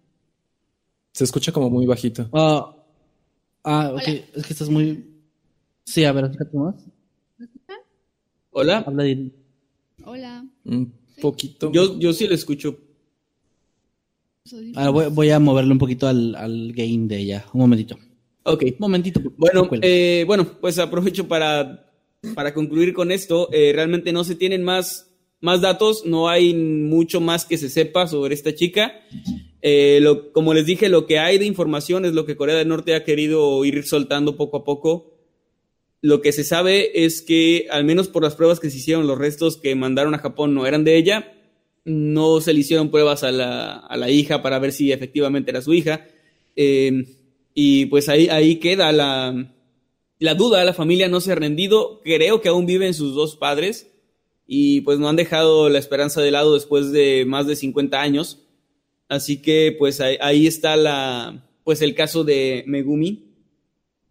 Se 1.12 1.24
escucha 1.24 1.52
como 1.52 1.70
muy 1.70 1.86
bajito. 1.86 2.30
ah, 2.34 2.76
ah 3.64 3.92
ok, 3.94 4.08
es 4.36 4.46
que 4.46 4.54
estás 4.54 4.70
muy... 4.70 5.06
Sí, 5.84 6.06
a 6.06 6.12
ver, 6.12 6.26
acércate 6.26 6.58
más. 6.58 6.76
Hola. 8.52 8.84
Habla 8.86 9.04
de... 9.04 9.32
Hola. 10.06 10.46
Un 10.66 10.94
poquito. 11.22 11.72
Yo, 11.72 12.00
yo 12.00 12.14
sí 12.14 12.28
lo 12.28 12.36
escucho. 12.36 12.78
Ah, 14.76 14.90
voy, 14.90 15.30
a 15.30 15.40
moverle 15.40 15.72
un 15.72 15.80
poquito 15.80 16.08
al, 16.08 16.36
al 16.36 16.74
gain 16.74 17.08
de 17.08 17.18
ella. 17.18 17.46
Un 17.54 17.62
momentito. 17.62 17.98
Ok. 18.44 18.64
Un 18.64 18.76
momentito. 18.80 19.22
Bueno, 19.38 19.70
eh, 19.82 20.24
bueno, 20.28 20.48
pues 20.60 20.80
aprovecho 20.80 21.28
para, 21.28 21.92
para 22.36 22.54
concluir 22.54 22.94
con 22.94 23.12
esto. 23.12 23.50
Eh, 23.52 23.72
realmente 23.74 24.12
no 24.12 24.24
se 24.24 24.36
tienen 24.36 24.64
más, 24.64 25.12
más 25.40 25.62
datos, 25.62 26.06
no 26.06 26.30
hay 26.30 26.54
mucho 26.54 27.22
más 27.22 27.46
que 27.46 27.58
se 27.58 27.70
sepa 27.70 28.08
sobre 28.08 28.34
esta 28.34 28.54
chica. 28.54 28.94
Eh, 29.62 30.00
lo, 30.02 30.32
como 30.32 30.54
les 30.54 30.66
dije, 30.66 30.90
lo 30.90 31.06
que 31.06 31.20
hay 31.20 31.38
de 31.38 31.46
información 31.46 32.06
es 32.06 32.14
lo 32.14 32.26
que 32.26 32.36
Corea 32.36 32.56
del 32.56 32.68
Norte 32.68 32.96
ha 32.96 33.04
querido 33.04 33.64
ir 33.64 33.84
soltando 33.86 34.36
poco 34.36 34.58
a 34.58 34.64
poco. 34.64 35.08
Lo 36.02 36.22
que 36.22 36.32
se 36.32 36.44
sabe 36.44 37.06
es 37.06 37.22
que, 37.22 37.68
al 37.70 37.86
menos 37.86 38.08
por 38.08 38.24
las 38.24 38.36
pruebas 38.36 38.60
que 38.60 38.72
se 38.72 38.78
hicieron, 38.78 39.06
los 39.06 39.20
restos 39.20 39.58
que 39.58 39.76
mandaron 39.76 40.16
a 40.16 40.20
Japón 40.20 40.56
no 40.56 40.66
eran 40.66 40.84
de 40.84 40.98
ella 40.98 41.41
no 41.86 42.42
se 42.42 42.54
le 42.54 42.60
hicieron 42.60 42.92
pruebas 42.92 43.24
a 43.24 43.32
la, 43.32 43.78
a 43.78 43.98
la 43.98 44.10
hija 44.10 44.42
para 44.42 44.60
ver 44.60 44.72
si 44.72 44.92
efectivamente 44.92 45.52
era 45.52 45.62
su 45.62 45.74
hija. 45.74 46.08
Eh, 46.56 47.06
y 47.54 47.86
pues 47.88 48.10
ahí, 48.10 48.30
ahí 48.30 48.58
queda 48.58 48.92
la, 48.92 49.54
la 50.20 50.36
duda, 50.36 50.64
la 50.64 50.74
familia 50.74 51.08
no 51.08 51.20
se 51.20 51.32
ha 51.32 51.36
rendido, 51.36 52.02
creo 52.04 52.42
que 52.42 52.50
aún 52.50 52.66
viven 52.66 52.94
sus 52.94 53.16
dos 53.16 53.36
padres 53.36 53.92
y 54.46 54.82
pues 54.82 55.00
no 55.00 55.10
han 55.10 55.16
dejado 55.16 55.70
la 55.70 55.80
esperanza 55.80 56.22
de 56.22 56.32
lado 56.32 56.54
después 56.54 56.92
de 56.92 57.26
más 57.26 57.48
de 57.48 57.56
50 57.56 58.00
años. 58.00 58.44
Así 59.10 59.42
que 59.42 59.76
pues 59.78 60.00
ahí, 60.00 60.48
está 60.48 60.76
la, 60.76 61.50
pues 61.64 61.82
el 61.82 61.96
caso 61.96 62.24
de 62.24 62.64
Megumi, 62.68 63.34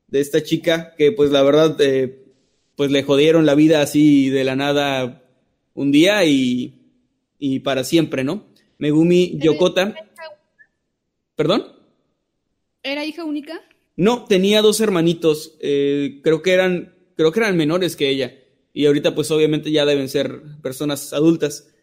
de 0.09 0.21
esta 0.21 0.43
chica 0.43 0.95
que 0.97 1.13
pues 1.13 1.31
la 1.31 1.43
verdad 1.43 1.77
eh, 1.81 2.25
pues 2.75 2.91
le 2.91 3.03
jodieron 3.03 3.47
la 3.47 3.55
vida 3.55 3.81
así 3.81 4.29
de 4.31 4.45
la 4.45 4.57
nada 4.57 5.23
un 5.75 5.93
día 5.93 6.25
y 6.25 6.80
y 7.41 7.61
para 7.61 7.83
siempre, 7.83 8.23
¿no? 8.23 8.47
Megumi 8.79 9.39
Yokota. 9.39 9.95
¿Perdón? 11.35 11.67
¿Era 12.83 13.05
hija 13.05 13.25
única? 13.25 13.61
No, 13.97 14.27
tenía 14.27 14.63
dos 14.63 14.81
hermanitos. 14.81 15.57
Eh, 15.61 16.21
creo 16.23 16.43
que 16.43 16.53
eran, 16.53 16.95
creo 17.17 17.33
que 17.33 17.41
eran 17.41 17.57
menores 17.57 17.97
que 17.97 18.09
ella. 18.09 18.35
Y 18.73 18.87
ahorita, 18.87 19.15
pues, 19.15 19.31
obviamente, 19.31 19.73
ya 19.73 19.85
deben 19.85 20.09
ser 20.09 20.43
personas 20.63 21.13
adultas. 21.13 21.75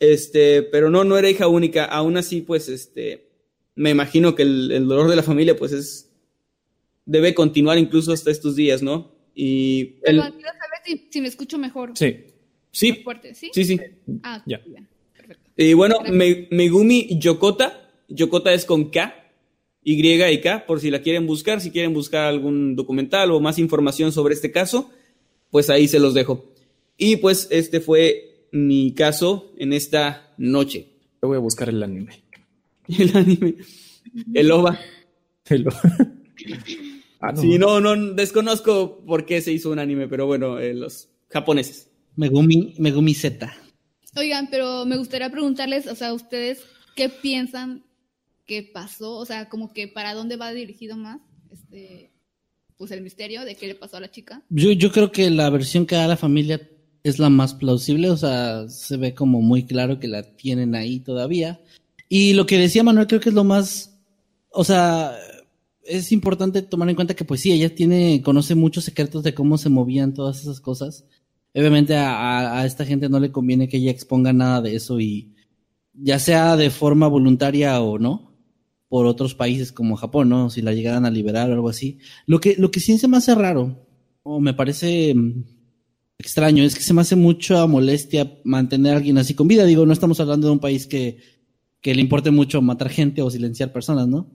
Este, 0.00 0.62
pero 0.62 0.90
no, 0.90 1.04
no 1.04 1.16
era 1.16 1.30
hija 1.30 1.46
única. 1.46 1.84
Aún 1.84 2.16
así, 2.16 2.40
pues, 2.40 2.68
este, 2.68 3.28
me 3.74 3.90
imagino 3.90 4.34
que 4.34 4.42
el, 4.42 4.88
dolor 4.88 5.08
de 5.08 5.16
la 5.16 5.22
familia, 5.22 5.56
pues, 5.56 5.72
es 5.72 6.08
debe 7.04 7.34
continuar 7.34 7.78
incluso 7.78 8.12
hasta 8.12 8.30
estos 8.30 8.56
días, 8.56 8.82
¿no? 8.82 9.12
Y 9.34 9.84
pero 10.04 10.22
quiero 10.22 10.52
saber 10.52 11.08
si, 11.10 11.20
me 11.20 11.28
escucho 11.28 11.58
mejor. 11.58 11.92
Sí. 11.94 12.26
Sí. 12.70 13.00
Fuerte, 13.04 13.34
¿sí? 13.34 13.50
Sí, 13.52 13.64
sí. 13.64 13.80
Ah, 14.22 14.42
ya. 14.46 14.62
Y 15.56 15.74
bueno, 15.74 15.96
Megumi 16.10 17.18
Yokota, 17.18 17.90
Yokota 18.08 18.52
es 18.52 18.64
con 18.64 18.90
K, 18.90 19.14
Y 19.84 20.00
y 20.00 20.40
K, 20.40 20.66
por 20.66 20.80
si 20.80 20.90
la 20.90 21.02
quieren 21.02 21.26
buscar, 21.26 21.60
si 21.60 21.70
quieren 21.70 21.92
buscar 21.92 22.26
algún 22.26 22.76
documental 22.76 23.30
o 23.32 23.40
más 23.40 23.58
información 23.58 24.12
sobre 24.12 24.34
este 24.34 24.52
caso, 24.52 24.90
pues 25.50 25.70
ahí 25.70 25.88
se 25.88 25.98
los 25.98 26.14
dejo. 26.14 26.52
Y 26.96 27.16
pues 27.16 27.48
este 27.50 27.80
fue 27.80 28.46
mi 28.52 28.94
caso 28.94 29.52
en 29.58 29.72
esta 29.72 30.32
noche. 30.38 30.88
Yo 31.20 31.28
voy 31.28 31.36
a 31.36 31.40
buscar 31.40 31.68
el 31.68 31.82
anime. 31.82 32.22
El 32.88 33.16
anime. 33.16 33.54
El 34.34 34.50
OVA. 34.50 34.78
El 35.48 35.68
OVA. 35.68 35.80
ah, 37.20 37.32
no. 37.32 37.40
Sí, 37.40 37.58
no, 37.58 37.80
no, 37.80 37.96
desconozco 38.12 39.02
por 39.06 39.24
qué 39.24 39.40
se 39.40 39.52
hizo 39.52 39.70
un 39.70 39.78
anime, 39.78 40.08
pero 40.08 40.26
bueno, 40.26 40.58
eh, 40.58 40.74
los 40.74 41.08
japoneses. 41.28 41.88
Megumi, 42.16 42.74
Megumi 42.78 43.14
Z. 43.14 43.54
Oigan, 44.16 44.48
pero 44.50 44.84
me 44.84 44.96
gustaría 44.96 45.30
preguntarles, 45.30 45.86
o 45.86 45.94
sea, 45.94 46.12
ustedes, 46.12 46.60
¿qué 46.94 47.08
piensan 47.08 47.84
que 48.46 48.62
pasó? 48.62 49.16
O 49.16 49.24
sea, 49.24 49.48
como 49.48 49.72
que 49.72 49.88
para 49.88 50.14
dónde 50.14 50.36
va 50.36 50.52
dirigido 50.52 50.96
más 50.96 51.20
este, 51.50 52.12
pues 52.76 52.90
el 52.90 53.02
misterio 53.02 53.44
de 53.44 53.54
qué 53.54 53.66
le 53.66 53.74
pasó 53.74 53.96
a 53.96 54.00
la 54.00 54.10
chica. 54.10 54.42
Yo, 54.50 54.72
yo 54.72 54.92
creo 54.92 55.12
que 55.12 55.30
la 55.30 55.48
versión 55.50 55.86
que 55.86 55.94
da 55.94 56.06
la 56.06 56.16
familia 56.16 56.60
es 57.02 57.18
la 57.18 57.30
más 57.30 57.54
plausible, 57.54 58.10
o 58.10 58.16
sea, 58.16 58.68
se 58.68 58.96
ve 58.96 59.14
como 59.14 59.40
muy 59.40 59.64
claro 59.64 59.98
que 59.98 60.08
la 60.08 60.22
tienen 60.22 60.74
ahí 60.74 61.00
todavía. 61.00 61.60
Y 62.08 62.34
lo 62.34 62.46
que 62.46 62.58
decía 62.58 62.82
Manuel 62.82 63.06
creo 63.06 63.20
que 63.20 63.30
es 63.30 63.34
lo 63.34 63.44
más, 63.44 63.98
o 64.50 64.64
sea, 64.64 65.16
es 65.84 66.12
importante 66.12 66.62
tomar 66.62 66.88
en 66.88 66.94
cuenta 66.94 67.14
que 67.14 67.24
pues 67.24 67.40
sí, 67.40 67.52
ella 67.52 67.74
tiene, 67.74 68.20
conoce 68.22 68.54
muchos 68.54 68.84
secretos 68.84 69.22
de 69.22 69.34
cómo 69.34 69.58
se 69.58 69.68
movían 69.68 70.14
todas 70.14 70.40
esas 70.40 70.60
cosas 70.60 71.04
obviamente 71.54 71.94
a, 71.96 72.64
esta 72.64 72.84
gente 72.84 73.08
no 73.08 73.20
le 73.20 73.32
conviene 73.32 73.68
que 73.68 73.76
ella 73.76 73.90
exponga 73.90 74.32
nada 74.32 74.62
de 74.62 74.76
eso 74.76 75.00
y 75.00 75.34
ya 75.94 76.18
sea 76.18 76.56
de 76.56 76.70
forma 76.70 77.08
voluntaria 77.08 77.80
o 77.80 77.98
no, 77.98 78.32
por 78.88 79.06
otros 79.06 79.34
países 79.34 79.72
como 79.72 79.96
Japón, 79.96 80.28
¿no? 80.28 80.50
Si 80.50 80.62
la 80.62 80.72
llegaran 80.72 81.04
a 81.04 81.10
liberar 81.10 81.50
o 81.50 81.54
algo 81.54 81.68
así. 81.68 81.98
Lo 82.26 82.40
que, 82.40 82.56
lo 82.56 82.70
que 82.70 82.80
sí 82.80 82.98
se 82.98 83.08
me 83.08 83.18
hace 83.18 83.34
raro, 83.34 83.86
o 84.22 84.40
me 84.40 84.54
parece 84.54 85.14
mm, 85.14 85.44
extraño, 86.18 86.64
es 86.64 86.74
que 86.74 86.82
se 86.82 86.94
me 86.94 87.02
hace 87.02 87.16
mucha 87.16 87.66
molestia 87.66 88.38
mantener 88.44 88.94
a 88.94 88.96
alguien 88.98 89.18
así 89.18 89.34
con 89.34 89.48
vida. 89.48 89.64
Digo, 89.64 89.86
no 89.86 89.92
estamos 89.92 90.20
hablando 90.20 90.46
de 90.46 90.52
un 90.54 90.58
país 90.58 90.86
que, 90.86 91.18
que 91.80 91.94
le 91.94 92.00
importe 92.00 92.30
mucho 92.30 92.62
matar 92.62 92.88
gente 92.88 93.22
o 93.22 93.30
silenciar 93.30 93.72
personas, 93.72 94.08
¿no? 94.08 94.30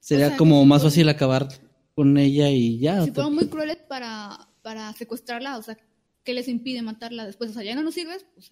Sería 0.00 0.36
como 0.36 0.64
más 0.64 0.82
fácil 0.82 1.08
acabar 1.08 1.48
con 1.94 2.16
ella 2.18 2.50
y 2.50 2.78
ya. 2.78 3.04
Si 3.04 3.10
fueron 3.10 3.34
muy 3.34 3.48
crueles 3.48 3.78
para, 3.88 4.48
para 4.62 4.92
secuestrarla, 4.94 5.58
o 5.58 5.62
sea, 5.62 5.76
¿qué 6.28 6.34
les 6.34 6.48
impide 6.48 6.82
matarla 6.82 7.24
después? 7.24 7.52
O 7.52 7.54
sea, 7.54 7.62
ya 7.62 7.74
no 7.74 7.82
nos 7.82 7.94
sirves, 7.94 8.26
pues, 8.34 8.50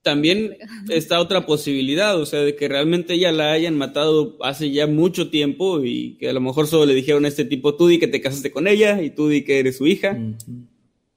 También 0.00 0.56
está 0.88 1.20
otra 1.20 1.44
posibilidad, 1.44 2.18
o 2.18 2.24
sea, 2.24 2.40
de 2.40 2.56
que 2.56 2.68
realmente 2.68 3.12
ella 3.12 3.32
la 3.32 3.52
hayan 3.52 3.76
matado 3.76 4.38
hace 4.42 4.70
ya 4.70 4.86
mucho 4.86 5.28
tiempo 5.28 5.84
y 5.84 6.16
que 6.16 6.30
a 6.30 6.32
lo 6.32 6.40
mejor 6.40 6.68
solo 6.68 6.86
le 6.86 6.94
dijeron 6.94 7.26
a 7.26 7.28
este 7.28 7.44
tipo, 7.44 7.74
tú 7.74 7.86
di 7.86 7.98
que 7.98 8.08
te 8.08 8.22
casaste 8.22 8.50
con 8.50 8.66
ella 8.66 9.02
y 9.02 9.10
tú 9.10 9.28
di 9.28 9.44
que 9.44 9.58
eres 9.58 9.76
su 9.76 9.86
hija 9.86 10.18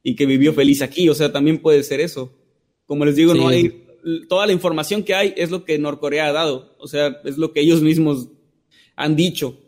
y 0.04 0.15
que 0.17 0.26
vivió 0.26 0.52
feliz 0.52 0.82
aquí, 0.82 1.08
o 1.08 1.15
sea, 1.15 1.32
también 1.32 1.60
puede 1.60 1.82
ser 1.82 2.02
eso. 2.02 2.38
Como 2.86 3.06
les 3.06 3.15
digo, 3.15 3.34
no 3.34 3.47
hay, 3.47 3.86
toda 4.28 4.45
la 4.47 4.52
información 4.52 5.04
que 5.04 5.13
hay 5.13 5.34
es 5.38 5.50
lo 5.50 5.63
que 5.63 5.80
Norcorea 5.80 6.28
ha 6.28 6.34
dado, 6.34 6.76
o 6.78 6.89
sea, 6.89 7.21
es 7.24 7.38
lo 7.38 7.54
que 7.54 7.62
ellos 7.62 7.82
mismos 7.82 8.28
han 8.97 9.15
dicho. 9.15 9.62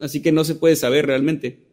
Así 0.00 0.22
que 0.22 0.32
no 0.32 0.42
se 0.42 0.56
puede 0.56 0.74
saber 0.74 1.06
realmente. 1.06 1.68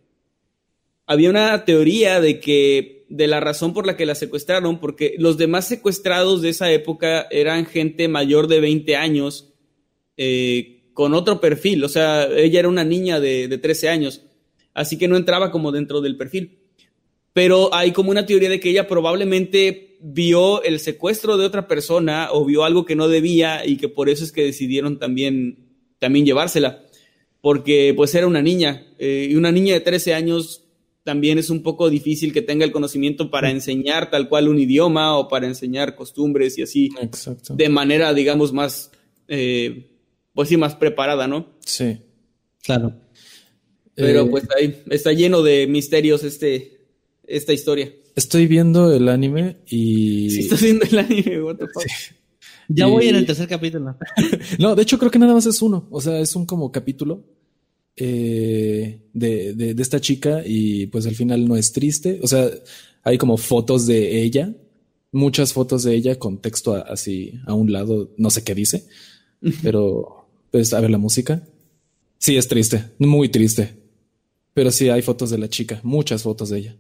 Había 1.08 1.32
una 1.32 1.66
teoría 1.66 2.22
de 2.22 2.40
que 2.40 3.03
de 3.13 3.28
la 3.28 3.39
razón 3.39 3.76
por 3.76 3.86
la 3.86 3.95
que 3.95 4.08
la 4.08 4.15
secuestraron, 4.15 4.80
porque 4.80 5.13
los 5.19 5.38
demás 5.38 5.67
secuestrados 5.67 6.41
de 6.41 6.49
esa 6.49 6.71
época 6.71 7.28
eran 7.30 7.67
gente 7.67 8.08
mayor 8.08 8.47
de 8.47 8.60
20 8.60 8.95
años, 8.95 9.54
eh, 10.17 10.89
con 10.95 11.13
otro 11.13 11.39
perfil, 11.39 11.84
o 11.84 11.89
sea, 11.89 12.26
ella 12.26 12.58
era 12.58 12.69
una 12.69 12.84
niña 12.84 13.19
de, 13.19 13.47
de 13.47 13.58
13 13.60 13.89
años, 13.89 14.23
así 14.73 14.97
que 14.97 15.08
no 15.08 15.15
entraba 15.15 15.52
como 15.52 15.71
dentro 15.71 16.02
del 16.02 16.17
perfil. 16.17 16.58
pero 17.34 17.73
hay 17.73 17.91
como 17.91 18.10
una 18.10 18.26
teoría 18.26 18.49
de 18.49 18.60
que 18.60 18.71
ella 18.71 18.88
probablemente 18.88 19.97
vio 20.02 20.63
el 20.63 20.80
secuestro 20.80 21.38
de 21.38 21.45
otra 21.45 21.67
persona 21.67 22.30
o 22.32 22.45
vio 22.45 22.63
algo 22.63 22.84
que 22.84 22.95
no 22.95 23.08
debía 23.08 23.63
y 23.63 23.78
que 23.78 23.89
por 23.89 24.10
eso 24.10 24.23
es 24.23 24.32
que 24.32 24.43
decidieron 24.43 24.97
también, 24.97 25.67
también 25.99 26.26
llevársela, 26.26 26.84
porque 27.41 27.93
pues 27.95 28.15
era 28.15 28.26
una 28.26 28.41
niña 28.41 28.88
eh, 28.97 29.28
y 29.30 29.36
una 29.36 29.52
niña 29.52 29.76
de 29.76 29.82
13 29.82 30.15
años 30.15 30.62
también 31.04 31.38
es 31.38 31.50
un 31.50 31.62
poco 31.62 31.89
difícil 31.89 32.32
que 32.32 32.42
tenga 32.42 32.66
el 32.66 32.72
conocimiento 32.72 33.30
para 33.30 33.52
enseñar 33.52 34.10
tal 34.10 34.30
cual 34.30 34.48
un 34.48 34.60
idioma 34.60 35.18
o 35.18 35.28
para 35.28 35.48
enseñar 35.48 35.96
costumbres 35.96 36.58
y 36.58 36.63
así 36.63 36.89
de 37.50 37.70
manera, 37.70 38.13
digamos, 38.13 38.54
más, 38.54 38.92
eh, 39.28 39.92
pues 40.34 40.50
sí, 40.50 40.58
más 40.58 40.76
preparada, 40.76 41.28
¿no? 41.28 41.58
Sí. 41.66 42.00
Claro. 42.63 42.96
Pero 43.96 44.22
eh, 44.22 44.30
pues 44.30 44.48
ahí 44.58 44.82
está 44.89 45.12
lleno 45.12 45.44
de 45.44 45.68
misterios 45.68 46.24
este, 46.24 46.88
esta 47.28 47.54
historia. 47.54 47.94
Estoy 48.16 48.48
viendo 48.48 48.94
el 48.94 49.10
anime 49.10 49.58
y... 49.68 50.30
Sí, 50.30 50.39
estás 50.42 50.62
viendo 50.62 50.86
el 50.86 50.98
anime, 50.98 51.44
what 51.44 51.58
the 51.58 51.68
fuck. 51.68 51.84
Ya 52.70 52.86
voy 52.86 53.10
en 53.10 53.16
el 53.16 53.26
tercer 53.26 53.50
capítulo. 53.50 53.98
no, 54.60 54.76
de 54.76 54.82
hecho 54.82 54.98
creo 54.98 55.12
que 55.12 55.20
nada 55.20 55.34
más 55.34 55.46
es 55.46 55.62
uno. 55.62 55.88
O 55.92 56.00
sea, 56.00 56.18
es 56.20 56.34
un 56.36 56.46
como 56.46 56.72
capítulo 56.72 57.26
eh, 57.95 59.01
de, 59.13 59.53
de, 59.53 59.82
esta 59.82 60.01
chica 60.01 60.41
y 60.45 60.88
pues 60.88 61.06
al 61.06 61.15
final 61.15 61.47
no 61.47 61.56
es 61.56 61.71
triste. 61.71 62.19
O 62.23 62.27
sea, 62.27 62.49
hay 63.03 63.17
como 63.17 63.38
fotos 63.38 63.86
de 63.86 64.21
ella, 64.21 64.53
muchas 65.12 65.53
fotos 65.53 65.84
de 65.84 65.95
ella 65.95 66.17
con 66.17 66.41
texto 66.41 66.75
así 66.75 67.34
a 67.45 67.53
un 67.53 67.71
lado, 67.71 68.12
no 68.17 68.29
sé 68.29 68.43
qué 68.43 68.56
dice, 68.56 68.86
pero 69.62 70.27
pues 70.51 70.73
a 70.73 70.82
ver 70.82 70.89
la 70.89 70.97
música. 70.97 71.47
Sí, 72.17 72.38
es 72.38 72.47
triste, 72.47 72.86
muy 72.99 73.29
triste. 73.29 73.75
Pero 74.53 74.71
sí 74.71 74.89
hay 74.89 75.01
fotos 75.01 75.32
de 75.32 75.39
la 75.39 75.49
chica, 75.49 75.79
muchas 75.84 76.23
fotos 76.23 76.49
de 76.49 76.60
ella. 76.60 76.77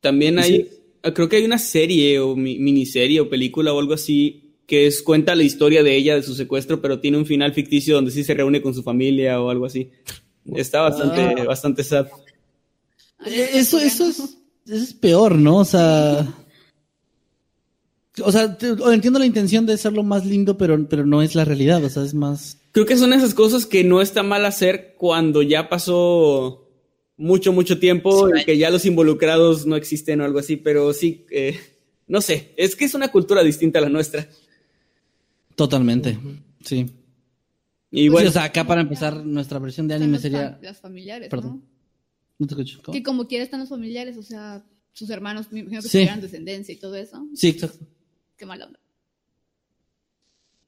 También 0.00 0.38
hay, 0.38 0.68
creo 1.14 1.28
que 1.28 1.36
hay 1.36 1.44
una 1.44 1.58
serie 1.58 2.18
o 2.18 2.34
miniserie 2.34 3.20
o 3.20 3.28
película 3.28 3.72
o 3.72 3.78
algo 3.78 3.94
así 3.94 4.47
que 4.68 4.86
es, 4.86 5.02
cuenta 5.02 5.34
la 5.34 5.44
historia 5.44 5.82
de 5.82 5.96
ella, 5.96 6.14
de 6.14 6.22
su 6.22 6.34
secuestro, 6.34 6.82
pero 6.82 7.00
tiene 7.00 7.16
un 7.16 7.24
final 7.24 7.54
ficticio 7.54 7.94
donde 7.94 8.10
sí 8.10 8.22
se 8.22 8.34
reúne 8.34 8.60
con 8.60 8.74
su 8.74 8.82
familia 8.82 9.40
o 9.40 9.48
algo 9.48 9.64
así. 9.64 9.90
Está 10.54 10.82
bastante, 10.82 11.20
ah. 11.22 11.44
bastante 11.44 11.82
sad. 11.82 12.06
Eh, 13.24 13.50
eso, 13.54 13.78
eso 13.78 14.06
es, 14.06 14.36
es 14.66 14.92
peor, 14.92 15.36
¿no? 15.36 15.56
O 15.56 15.64
sea. 15.64 16.34
O 18.22 18.30
sea, 18.30 18.58
entiendo 18.92 19.18
la 19.18 19.26
intención 19.26 19.64
de 19.64 19.72
hacerlo 19.72 20.02
más 20.02 20.26
lindo, 20.26 20.58
pero, 20.58 20.86
pero 20.86 21.06
no 21.06 21.22
es 21.22 21.34
la 21.34 21.46
realidad, 21.46 21.82
o 21.82 21.88
sea, 21.88 22.02
es 22.02 22.12
más. 22.12 22.58
Creo 22.72 22.84
que 22.84 22.98
son 22.98 23.14
esas 23.14 23.32
cosas 23.32 23.64
que 23.64 23.84
no 23.84 24.02
está 24.02 24.22
mal 24.22 24.44
hacer 24.44 24.96
cuando 24.98 25.40
ya 25.40 25.70
pasó 25.70 26.68
mucho, 27.16 27.54
mucho 27.54 27.78
tiempo 27.78 28.28
y 28.36 28.44
que 28.44 28.58
ya 28.58 28.68
los 28.68 28.84
involucrados 28.84 29.64
no 29.64 29.76
existen 29.76 30.20
o 30.20 30.24
algo 30.24 30.40
así, 30.40 30.56
pero 30.56 30.92
sí, 30.92 31.24
eh, 31.30 31.58
no 32.06 32.20
sé, 32.20 32.52
es 32.56 32.76
que 32.76 32.84
es 32.84 32.94
una 32.94 33.08
cultura 33.08 33.42
distinta 33.42 33.78
a 33.78 33.82
la 33.82 33.88
nuestra. 33.88 34.28
Totalmente, 35.58 36.16
sí. 36.64 36.86
Y 37.90 38.08
bueno, 38.08 38.28
o 38.28 38.32
sea, 38.32 38.44
acá 38.44 38.64
para 38.64 38.80
empezar, 38.80 39.26
nuestra 39.26 39.58
versión 39.58 39.88
de 39.88 39.94
anime 39.94 40.20
sería. 40.20 40.56
Las 40.62 40.80
familiares, 40.80 41.28
Perdón. 41.28 41.64
¿no? 42.38 42.46
te 42.46 42.54
escucho. 42.54 42.80
Que 42.92 43.02
como 43.02 43.26
quiera 43.26 43.42
están 43.42 43.58
los 43.58 43.68
familiares, 43.68 44.16
o 44.16 44.22
sea, 44.22 44.64
sus 44.92 45.10
hermanos, 45.10 45.50
me 45.50 45.58
imagino 45.58 45.82
que 45.82 45.88
sí. 45.88 46.08
descendencia 46.20 46.72
y 46.72 46.76
todo 46.76 46.94
eso. 46.94 47.26
Sí, 47.34 47.48
exacto. 47.48 47.84
Qué 48.36 48.46
mala 48.46 48.66
onda. 48.66 48.78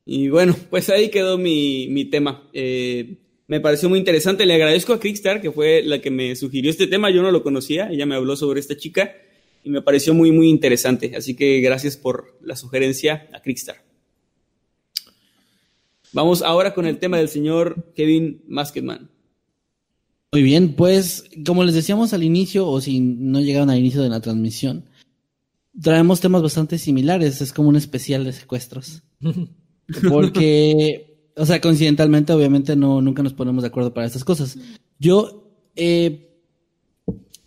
Y 0.04 0.28
bueno, 0.28 0.56
pues 0.70 0.90
ahí 0.90 1.08
quedó 1.08 1.38
mi, 1.38 1.86
mi 1.88 2.06
tema. 2.06 2.50
Eh, 2.52 3.18
me 3.46 3.60
pareció 3.60 3.88
muy 3.88 4.00
interesante. 4.00 4.44
Le 4.44 4.54
agradezco 4.54 4.92
a 4.92 4.98
Kickstar, 4.98 5.40
que 5.40 5.52
fue 5.52 5.84
la 5.84 6.00
que 6.00 6.10
me 6.10 6.34
sugirió 6.34 6.68
este 6.68 6.88
tema. 6.88 7.12
Yo 7.12 7.22
no 7.22 7.30
lo 7.30 7.44
conocía. 7.44 7.90
Ella 7.90 8.06
me 8.06 8.16
habló 8.16 8.34
sobre 8.34 8.58
esta 8.58 8.76
chica 8.76 9.14
y 9.62 9.70
me 9.70 9.82
pareció 9.82 10.14
muy, 10.14 10.32
muy 10.32 10.48
interesante. 10.48 11.14
Así 11.16 11.36
que 11.36 11.60
gracias 11.60 11.96
por 11.96 12.36
la 12.42 12.56
sugerencia 12.56 13.28
a 13.32 13.40
Kickstar. 13.40 13.89
Vamos 16.12 16.42
ahora 16.42 16.74
con 16.74 16.86
el 16.86 16.98
tema 16.98 17.18
del 17.18 17.28
señor 17.28 17.92
Kevin 17.94 18.42
Masketman. 18.48 19.10
Muy 20.32 20.42
bien, 20.42 20.74
pues 20.74 21.24
como 21.44 21.64
les 21.64 21.74
decíamos 21.74 22.12
al 22.12 22.22
inicio, 22.22 22.68
o 22.68 22.80
si 22.80 23.00
no 23.00 23.40
llegaron 23.40 23.70
al 23.70 23.78
inicio 23.78 24.02
de 24.02 24.08
la 24.08 24.20
transmisión, 24.20 24.84
traemos 25.80 26.20
temas 26.20 26.42
bastante 26.42 26.78
similares, 26.78 27.40
es 27.40 27.52
como 27.52 27.68
un 27.68 27.76
especial 27.76 28.24
de 28.24 28.32
secuestros. 28.32 29.02
Porque, 30.08 31.30
o 31.36 31.44
sea, 31.44 31.60
coincidentalmente, 31.60 32.32
obviamente, 32.32 32.76
no, 32.76 33.00
nunca 33.00 33.22
nos 33.22 33.34
ponemos 33.34 33.62
de 33.62 33.68
acuerdo 33.68 33.92
para 33.92 34.06
estas 34.06 34.24
cosas. 34.24 34.56
Yo, 35.00 35.52
eh, 35.74 36.38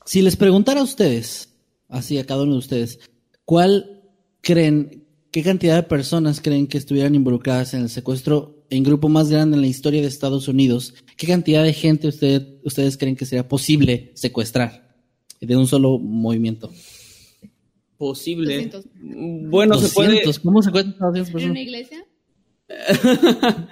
si 0.06 0.22
les 0.22 0.36
preguntara 0.36 0.82
a 0.82 0.84
ustedes, 0.84 1.56
así 1.88 2.18
a 2.18 2.26
cada 2.26 2.44
uno 2.44 2.54
de 2.54 2.60
ustedes, 2.60 3.00
¿cuál 3.46 4.04
creen 4.42 5.03
¿Qué 5.34 5.42
cantidad 5.42 5.78
de 5.78 5.82
personas 5.82 6.40
creen 6.40 6.68
que 6.68 6.78
estuvieran 6.78 7.16
involucradas 7.16 7.74
en 7.74 7.82
el 7.82 7.90
secuestro 7.90 8.68
en 8.70 8.84
grupo 8.84 9.10
más 9.10 9.30
grande 9.30 9.56
en 9.56 9.62
la 9.62 9.68
historia 9.68 10.00
de 10.00 10.08
Estados 10.08 10.48
Unidos? 10.48 10.94
¿Qué 11.18 11.26
cantidad 11.26 11.64
de 11.64 11.74
gente 11.74 12.08
ustedes 12.08 12.98
creen 13.00 13.16
que 13.16 13.26
sería 13.26 13.48
posible 13.48 14.12
secuestrar 14.14 14.96
de 15.42 15.58
un 15.58 15.66
solo 15.66 15.98
movimiento? 15.98 16.72
Posible. 17.98 18.70
Bueno, 19.02 19.80
se 19.80 19.90
puede. 19.90 20.22
¿Cómo 20.44 20.62
secuestran 20.62 20.98
a 21.02 21.08
200 21.08 21.32
personas? 21.32 21.44
¿En 21.46 21.50
una 21.50 21.62
iglesia? 21.62 22.06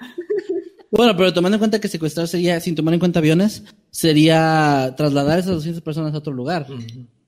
bueno, 0.90 1.16
pero 1.16 1.32
tomando 1.32 1.58
en 1.58 1.60
cuenta 1.60 1.80
que 1.80 1.90
secuestrar 1.90 2.28
sería, 2.28 2.60
sin 2.60 2.74
tomar 2.74 2.96
en 2.96 3.00
cuenta 3.00 3.20
aviones, 3.20 3.66
sería 3.92 4.96
trasladar 4.98 5.38
a 5.38 5.42
esas 5.42 5.54
200 5.54 5.84
personas 5.84 6.16
a 6.16 6.18
otro 6.18 6.34
lugar 6.34 6.66
es 6.68 7.21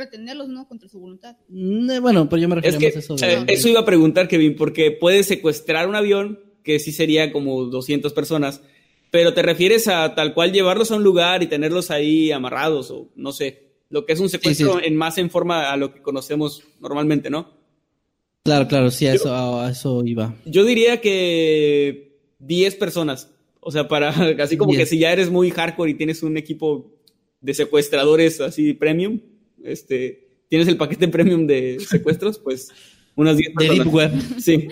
retenerlos, 0.00 0.48
¿no? 0.48 0.66
Contra 0.66 0.88
su 0.88 0.98
voluntad. 0.98 1.36
Mm, 1.48 1.90
eh, 1.90 2.00
bueno, 2.00 2.28
pero 2.28 2.42
yo 2.42 2.48
me 2.48 2.56
refiero 2.56 2.80
más 2.80 2.96
a 2.96 2.98
eso. 2.98 3.16
Eh, 3.22 3.44
eso 3.48 3.68
iba 3.68 3.80
a 3.80 3.84
preguntar, 3.84 4.28
Kevin, 4.28 4.56
porque 4.56 4.90
puedes 4.90 5.26
secuestrar 5.26 5.88
un 5.88 5.94
avión, 5.94 6.40
que 6.64 6.78
sí 6.78 6.92
sería 6.92 7.32
como 7.32 7.64
200 7.64 8.12
personas, 8.12 8.62
pero 9.10 9.34
te 9.34 9.42
refieres 9.42 9.88
a 9.88 10.14
tal 10.14 10.34
cual 10.34 10.52
llevarlos 10.52 10.90
a 10.90 10.96
un 10.96 11.04
lugar 11.04 11.42
y 11.42 11.46
tenerlos 11.46 11.90
ahí 11.90 12.32
amarrados, 12.32 12.90
o 12.90 13.10
no 13.16 13.32
sé, 13.32 13.70
lo 13.88 14.06
que 14.06 14.12
es 14.12 14.20
un 14.20 14.28
secuestro 14.28 14.80
en 14.82 14.96
más 14.96 15.18
en 15.18 15.30
forma 15.30 15.70
a 15.70 15.76
lo 15.76 15.92
que 15.92 16.02
conocemos 16.02 16.62
normalmente, 16.80 17.30
¿no? 17.30 17.50
Claro, 18.44 18.68
claro, 18.68 18.90
sí, 18.90 19.06
a, 19.06 19.14
eso, 19.14 19.60
a 19.60 19.70
eso 19.70 20.02
iba. 20.06 20.34
Yo 20.44 20.64
diría 20.64 21.00
que 21.00 22.18
10 22.38 22.76
personas. 22.76 23.30
O 23.60 23.70
sea, 23.70 23.88
para 23.88 24.10
así 24.42 24.56
como 24.56 24.72
que 24.72 24.86
si 24.86 24.98
ya 24.98 25.12
eres 25.12 25.30
muy 25.30 25.50
hardcore 25.50 25.90
y 25.90 25.94
tienes 25.94 26.22
un 26.22 26.36
equipo 26.36 26.90
de 27.40 27.54
secuestradores 27.54 28.40
así 28.40 28.72
premium, 28.72 29.20
este, 29.64 30.28
tienes 30.48 30.68
el 30.68 30.76
paquete 30.76 31.08
premium 31.08 31.46
de 31.46 31.78
secuestros, 31.80 32.38
pues 32.38 32.70
unas 33.14 33.36
10 33.36 33.54
De 33.54 33.68
Deep 33.68 33.94
Web. 33.94 34.12
Sí. 34.38 34.68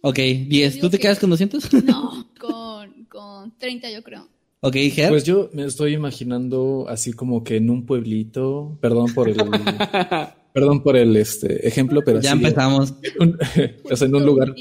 Ok, 0.00 0.16
10. 0.16 0.80
¿Tú 0.80 0.90
te 0.90 0.98
quedas 0.98 1.18
con 1.18 1.30
200? 1.30 1.72
No, 1.84 2.30
con, 2.40 3.04
con 3.04 3.56
30 3.58 3.90
yo 3.90 4.02
creo. 4.02 4.28
Ok, 4.60 4.74
Ger. 4.92 5.08
Pues 5.08 5.24
yo 5.24 5.50
me 5.52 5.64
estoy 5.64 5.94
imaginando 5.94 6.86
así 6.88 7.12
como 7.12 7.42
que 7.44 7.56
en 7.56 7.70
un 7.70 7.86
pueblito, 7.86 8.78
perdón 8.80 9.12
por 9.14 9.28
el... 9.28 9.36
perdón 10.52 10.82
por 10.82 10.96
el 10.96 11.16
este 11.16 11.66
ejemplo, 11.66 12.02
pero 12.04 12.20
ya 12.20 12.32
empezamos. 12.32 12.94
o 13.90 13.96
sea, 13.96 14.06
en 14.06 14.14
un 14.14 14.26
lugar... 14.26 14.54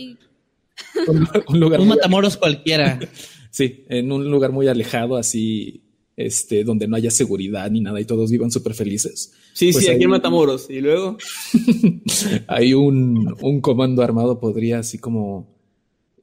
Un, 1.08 1.60
lugar... 1.60 1.82
Un 1.82 1.89
Matamoros 1.89 2.38
cualquiera. 2.38 2.99
sí, 3.49 3.86
en 3.89 4.12
un 4.12 4.30
lugar 4.32 4.52
muy 4.52 4.67
alejado, 4.67 5.17
así 5.17 5.82
este, 6.19 6.65
donde 6.65 6.86
no 6.86 6.97
haya 6.97 7.10
seguridad 7.12 7.71
ni 7.71 7.79
nada 7.79 8.01
y 8.01 8.03
todos 8.03 8.29
vivan 8.29 8.51
súper 8.51 8.73
felices. 8.73 9.32
Sí, 9.53 9.71
pues 9.71 9.86
sí, 9.86 9.89
aquí 9.89 10.03
en 10.03 10.10
Matamoros. 10.10 10.69
Y 10.69 10.82
luego. 10.82 11.17
hay 12.47 12.73
un, 12.73 13.36
un, 13.41 13.62
comando 13.62 14.03
armado, 14.03 14.38
podría 14.38 14.79
así 14.79 14.97
como 14.97 15.55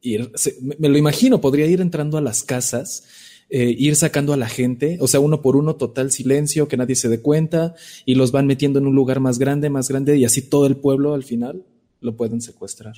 ir, 0.02 0.30
me, 0.78 0.90
lo 0.90 0.98
imagino, 0.98 1.40
podría 1.40 1.66
ir 1.66 1.80
entrando 1.80 2.18
a 2.18 2.20
las 2.20 2.42
casas. 2.42 3.04
Eh, 3.48 3.74
ir 3.78 3.94
sacando 3.94 4.32
a 4.32 4.36
la 4.36 4.48
gente, 4.48 4.98
o 5.00 5.06
sea, 5.06 5.20
uno 5.20 5.40
por 5.40 5.54
uno, 5.54 5.76
total 5.76 6.10
silencio, 6.10 6.66
que 6.66 6.76
nadie 6.76 6.96
se 6.96 7.08
dé 7.08 7.20
cuenta, 7.20 7.76
y 8.04 8.16
los 8.16 8.32
van 8.32 8.48
metiendo 8.48 8.80
en 8.80 8.88
un 8.88 8.96
lugar 8.96 9.20
más 9.20 9.38
grande, 9.38 9.70
más 9.70 9.88
grande, 9.88 10.18
y 10.18 10.24
así 10.24 10.42
todo 10.42 10.66
el 10.66 10.74
pueblo 10.74 11.14
al 11.14 11.22
final 11.22 11.64
lo 12.00 12.16
pueden 12.16 12.40
secuestrar. 12.40 12.96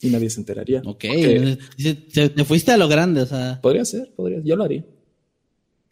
Y 0.00 0.10
nadie 0.10 0.30
se 0.30 0.38
enteraría. 0.38 0.80
Ok, 0.86 1.06
te, 2.14 2.44
fuiste 2.44 2.70
a 2.70 2.76
lo 2.76 2.86
grande, 2.86 3.22
o 3.22 3.26
sea. 3.26 3.58
Podría 3.60 3.84
ser, 3.84 4.12
podría, 4.14 4.40
yo 4.44 4.54
lo 4.54 4.62
haría 4.62 4.84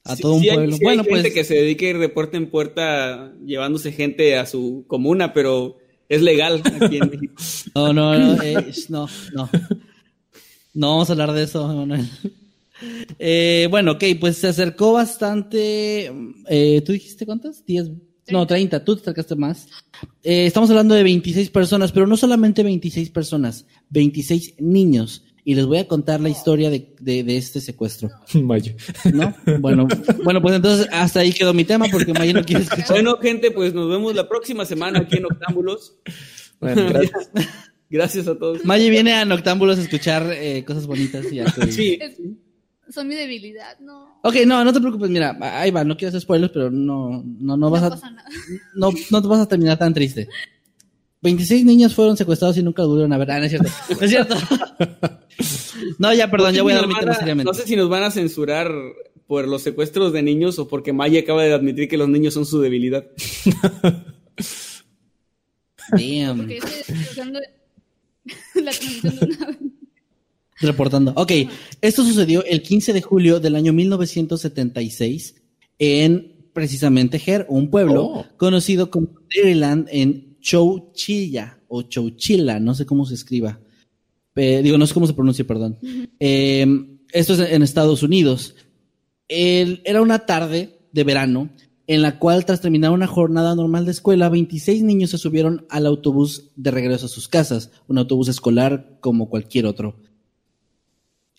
a 0.09 0.17
todo 0.17 0.35
un 0.35 0.43
pueblo. 0.43 0.75
Hay, 0.75 0.81
bueno, 0.83 1.03
hay 1.03 1.09
pues. 1.09 1.23
gente 1.23 1.35
que 1.35 1.45
se 1.45 1.55
dedica 1.55 1.87
a 1.87 1.89
ir 1.91 1.99
de 1.99 2.09
puerta 2.09 2.37
en 2.37 2.51
puerta 2.51 3.33
llevándose 3.45 3.93
gente 3.93 4.37
a 4.37 4.47
su 4.47 4.85
comuna, 4.87 5.33
pero 5.33 5.79
es 6.09 6.23
legal 6.23 6.63
aquí 6.81 6.97
en 6.97 7.11
México. 7.11 7.35
No, 7.75 7.93
no, 7.93 8.19
no, 8.19 8.43
eh, 8.43 8.73
no, 8.89 9.09
no. 9.35 9.51
No 10.75 10.91
vamos 10.91 11.09
a 11.09 11.13
hablar 11.13 11.33
de 11.33 11.45
eso, 11.45 11.67
Manuel. 11.69 12.09
Eh, 13.19 13.67
bueno, 13.71 13.93
ok, 13.93 14.05
pues 14.21 14.37
se 14.37 14.49
acercó 14.49 14.93
bastante. 14.93 16.13
Eh, 16.49 16.83
¿Tú 16.85 16.93
dijiste 16.93 17.27
cuántas? 17.27 17.65
¿10? 17.67 18.01
No, 18.31 18.47
30, 18.47 18.85
tú 18.85 18.95
te 18.97 19.03
acercaste 19.03 19.35
más. 19.37 19.67
Eh, 20.23 20.47
estamos 20.47 20.71
hablando 20.71 20.95
de 20.95 21.03
26 21.03 21.51
personas, 21.51 21.93
pero 21.93 22.07
no 22.07 22.17
solamente 22.17 22.63
26 22.63 23.11
personas, 23.11 23.67
26 23.91 24.55
niños 24.59 25.25
y 25.49 25.55
les 25.55 25.65
voy 25.65 25.79
a 25.79 25.89
contar 25.89 26.21
la 26.21 26.29
historia 26.29 26.69
de, 26.69 26.95
de, 27.01 27.37
este 27.39 27.63
secuestro. 27.63 28.11
Mayo. 28.35 28.75
¿No? 29.15 29.35
Bueno, 29.61 29.89
bueno, 30.23 30.43
pues 30.43 30.55
entonces 30.55 30.87
hasta 30.93 31.21
ahí 31.21 31.33
quedó 31.33 31.55
mi 31.55 31.65
tema 31.65 31.87
porque 31.91 32.13
Mayo 32.13 32.35
no 32.35 32.45
quiere 32.45 32.65
escuchar. 32.65 32.91
Bueno, 32.91 33.17
gente, 33.17 33.51
pues 33.51 33.73
nos 33.73 33.89
vemos 33.89 34.15
la 34.15 34.29
próxima 34.29 34.67
semana 34.67 34.99
aquí 34.99 35.17
en 35.17 35.25
Octámbulos. 35.25 35.95
Bueno, 36.61 36.87
gracias. 36.91 37.31
gracias 37.89 38.29
a 38.29 38.39
todos. 38.39 38.63
Mayo 38.67 38.91
viene 38.91 39.15
a 39.15 39.25
Noctámbulos 39.25 39.79
a 39.79 39.83
escuchar 39.85 40.31
eh, 40.35 40.67
cosas 40.67 40.87
bonitas 40.87 41.25
y 41.33 41.41
Sí. 41.73 41.99
son 42.91 43.09
mi 43.09 43.15
debilidad, 43.15 43.79
no. 43.81 44.21
Ok, 44.25 44.35
no, 44.47 44.63
no 44.63 44.73
te 44.75 44.81
preocupes, 44.81 45.09
mira, 45.09 45.35
ahí 45.41 45.71
va, 45.71 45.83
no 45.83 45.97
quiero 45.97 46.11
hacer 46.11 46.21
spoilers, 46.21 46.53
pero 46.53 46.71
no, 46.71 47.25
no, 47.25 47.57
no 47.57 47.71
vas 47.71 47.85
a. 47.85 48.01
No, 48.75 48.91
no 49.11 49.23
te 49.23 49.29
vas 49.29 49.41
a 49.41 49.49
terminar 49.49 49.79
tan 49.79 49.95
triste. 49.95 50.29
26 51.23 51.65
niños 51.65 51.95
fueron 51.95 52.19
secuestrados 52.19 52.59
y 52.59 52.63
nunca 52.63 52.85
volvieron 52.85 53.15
a 53.15 53.19
ver. 53.19 53.31
Ah, 53.31 53.39
no 53.39 53.47
es 53.47 53.51
cierto. 53.51 53.71
No 53.89 54.01
es 54.03 54.11
cierto. 54.11 54.37
no, 55.99 56.13
ya, 56.15 56.31
perdón, 56.31 56.55
ya 56.55 56.63
voy 56.63 56.73
a 56.73 56.77
dar 56.77 56.89
mi 56.89 56.95
tema 56.95 57.15
seriamente. 57.15 57.45
No 57.45 57.55
sé 57.55 57.67
si 57.67 57.77
nos 57.77 57.89
van 57.89 58.03
a 58.03 58.11
censurar 58.11 58.73
por 59.27 59.47
los 59.47 59.63
secuestros 59.63 60.13
de 60.13 60.23
niños 60.23 60.59
o 60.59 60.69
porque 60.69 60.93
Maya 60.93 61.21
acaba 61.21 61.43
de 61.45 61.53
admitir 61.53 61.89
que 61.89 61.99
los 61.99 62.09
niños 62.09 62.35
son 62.35 62.47
su 62.47 62.61
debilidad. 62.61 63.07
Damn. 65.91 66.39
Porque 66.39 66.61
la 68.55 68.71
transmisión 68.71 69.17
de 69.19 69.27
una... 69.27 69.59
Reportando. 70.61 71.13
Ok, 71.15 71.33
esto 71.81 72.05
sucedió 72.05 72.45
el 72.45 72.63
15 72.63 72.93
de 72.93 73.03
julio 73.03 73.39
del 73.39 73.55
año 73.55 73.73
1976 73.73 75.37
en 75.79 76.51
precisamente 76.53 77.23
Her, 77.25 77.47
un 77.49 77.71
pueblo 77.71 78.05
oh. 78.05 78.27
conocido 78.37 78.91
como 78.91 79.09
Maryland 79.37 79.87
en 79.93 80.37
Chowchilla 80.41 81.61
o 81.69 81.83
Chowchilla, 81.83 82.59
no 82.59 82.75
sé 82.75 82.87
cómo 82.87 83.07
se 83.07 83.15
escriba. 83.15 83.61
Digo, 84.39 84.79
no 84.79 84.87
sé 84.87 84.95
cómo 84.95 85.07
se 85.07 85.15
pronuncia, 85.15 85.47
perdón. 85.47 85.79
Em, 86.19 86.99
esto 87.13 87.35
es 87.35 87.41
en 87.41 87.63
Estados 87.63 88.03
Unidos. 88.03 88.55
era 89.29 90.01
una 90.01 90.21
tarde 90.21 90.79
de 90.93 91.05
verano 91.05 91.51
en 91.89 92.03
la 92.03 92.19
cual 92.19 92.45
tras 92.45 92.61
terminar 92.61 92.91
una 92.91 93.07
jornada 93.07 93.55
normal 93.55 93.87
de 93.87 93.93
escuela, 93.93 94.29
26 94.29 94.83
niños 94.83 95.11
se 95.11 95.19
subieron 95.19 95.67
al 95.71 95.87
autobús 95.87 96.51
de 96.55 96.71
regreso 96.71 97.07
a 97.07 97.09
sus 97.09 97.29
casas, 97.29 97.71
un 97.89 97.97
autobús 97.97 98.29
escolar 98.29 98.99
como 99.01 99.31
cualquier 99.31 99.65
otro. 99.65 99.97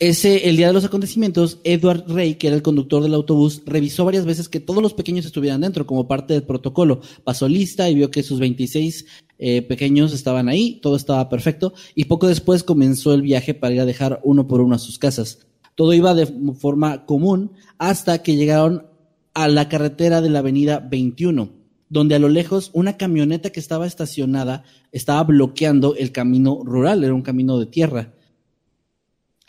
Ese, 0.01 0.47
el 0.47 0.55
día 0.55 0.67
de 0.67 0.73
los 0.73 0.85
acontecimientos, 0.85 1.59
Edward 1.65 2.05
Ray, 2.07 2.35
que 2.35 2.47
era 2.47 2.55
el 2.55 2.61
conductor 2.61 3.03
del 3.03 3.13
autobús, 3.13 3.63
revisó 3.65 4.05
varias 4.05 4.23
veces 4.23 4.47
que 4.47 4.61
todos 4.61 4.81
los 4.81 4.93
pequeños 4.93 5.25
estuvieran 5.25 5.59
dentro 5.59 5.85
como 5.85 6.07
parte 6.07 6.33
del 6.33 6.43
protocolo. 6.43 7.01
Pasó 7.25 7.49
lista 7.49 7.89
y 7.89 7.95
vio 7.95 8.09
que 8.09 8.23
sus 8.23 8.39
26 8.39 9.05
eh, 9.39 9.61
pequeños 9.61 10.13
estaban 10.13 10.47
ahí, 10.47 10.79
todo 10.81 10.95
estaba 10.95 11.27
perfecto, 11.27 11.73
y 11.95 12.05
poco 12.05 12.29
después 12.29 12.63
comenzó 12.63 13.13
el 13.13 13.23
viaje 13.23 13.53
para 13.53 13.73
ir 13.73 13.81
a 13.81 13.85
dejar 13.85 14.21
uno 14.23 14.47
por 14.47 14.61
uno 14.61 14.75
a 14.75 14.79
sus 14.79 14.99
casas. 14.99 15.39
Todo 15.75 15.93
iba 15.93 16.13
de 16.13 16.27
forma 16.57 17.05
común 17.05 17.51
hasta 17.77 18.23
que 18.23 18.37
llegaron 18.37 18.85
a 19.33 19.49
la 19.49 19.67
carretera 19.67 20.21
de 20.21 20.29
la 20.29 20.39
avenida 20.39 20.79
21, 20.79 21.49
donde 21.89 22.15
a 22.15 22.19
lo 22.19 22.29
lejos 22.29 22.69
una 22.71 22.95
camioneta 22.95 23.49
que 23.49 23.59
estaba 23.59 23.85
estacionada 23.85 24.63
estaba 24.93 25.23
bloqueando 25.25 25.95
el 25.95 26.13
camino 26.13 26.61
rural, 26.63 27.03
era 27.03 27.13
un 27.13 27.21
camino 27.21 27.59
de 27.59 27.65
tierra. 27.65 28.13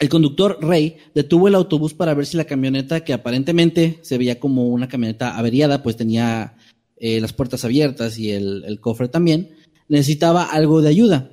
El 0.00 0.08
conductor 0.08 0.56
Rey 0.62 0.96
detuvo 1.14 1.46
el 1.46 1.54
autobús 1.54 1.92
para 1.92 2.14
ver 2.14 2.24
si 2.24 2.38
la 2.38 2.46
camioneta, 2.46 3.04
que 3.04 3.12
aparentemente 3.12 3.98
se 4.00 4.16
veía 4.16 4.40
como 4.40 4.66
una 4.68 4.88
camioneta 4.88 5.36
averiada, 5.36 5.82
pues 5.82 5.96
tenía 5.96 6.56
eh, 6.96 7.20
las 7.20 7.34
puertas 7.34 7.66
abiertas 7.66 8.18
y 8.18 8.30
el, 8.30 8.78
cofre 8.80 9.08
también, 9.08 9.50
necesitaba 9.88 10.44
algo 10.44 10.80
de 10.80 10.88
ayuda. 10.88 11.30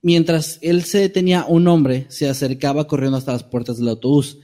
Mientras 0.00 0.60
él 0.62 0.84
se 0.84 0.98
detenía, 0.98 1.44
un 1.48 1.66
hombre 1.66 2.06
se 2.08 2.28
acercaba 2.28 2.86
corriendo 2.86 3.18
hasta 3.18 3.32
las 3.32 3.42
puertas 3.42 3.78
del 3.78 3.88
autobús. 3.88 4.38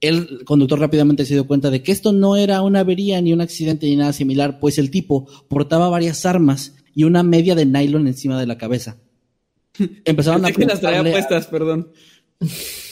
El 0.00 0.44
conductor 0.44 0.78
rápidamente 0.78 1.26
se 1.26 1.34
dio 1.34 1.48
cuenta 1.48 1.68
de 1.70 1.82
que 1.82 1.90
esto 1.90 2.12
no 2.12 2.36
era 2.36 2.62
una 2.62 2.80
avería 2.80 3.20
ni 3.20 3.32
un 3.32 3.40
accidente 3.40 3.86
ni 3.86 3.96
nada 3.96 4.12
similar, 4.12 4.60
pues 4.60 4.78
el 4.78 4.92
tipo 4.92 5.26
portaba 5.48 5.88
varias 5.88 6.24
armas 6.26 6.76
y 6.94 7.02
una 7.02 7.24
media 7.24 7.56
de 7.56 7.66
nylon 7.66 8.06
encima 8.06 8.38
de 8.38 8.46
la 8.46 8.56
cabeza. 8.56 8.98
Empezaron 10.04 10.44
a 10.44 10.52
que 10.52 10.64
las 10.64 10.80
traía 10.80 11.02
puestas, 11.02 11.48
perdón. 11.48 11.90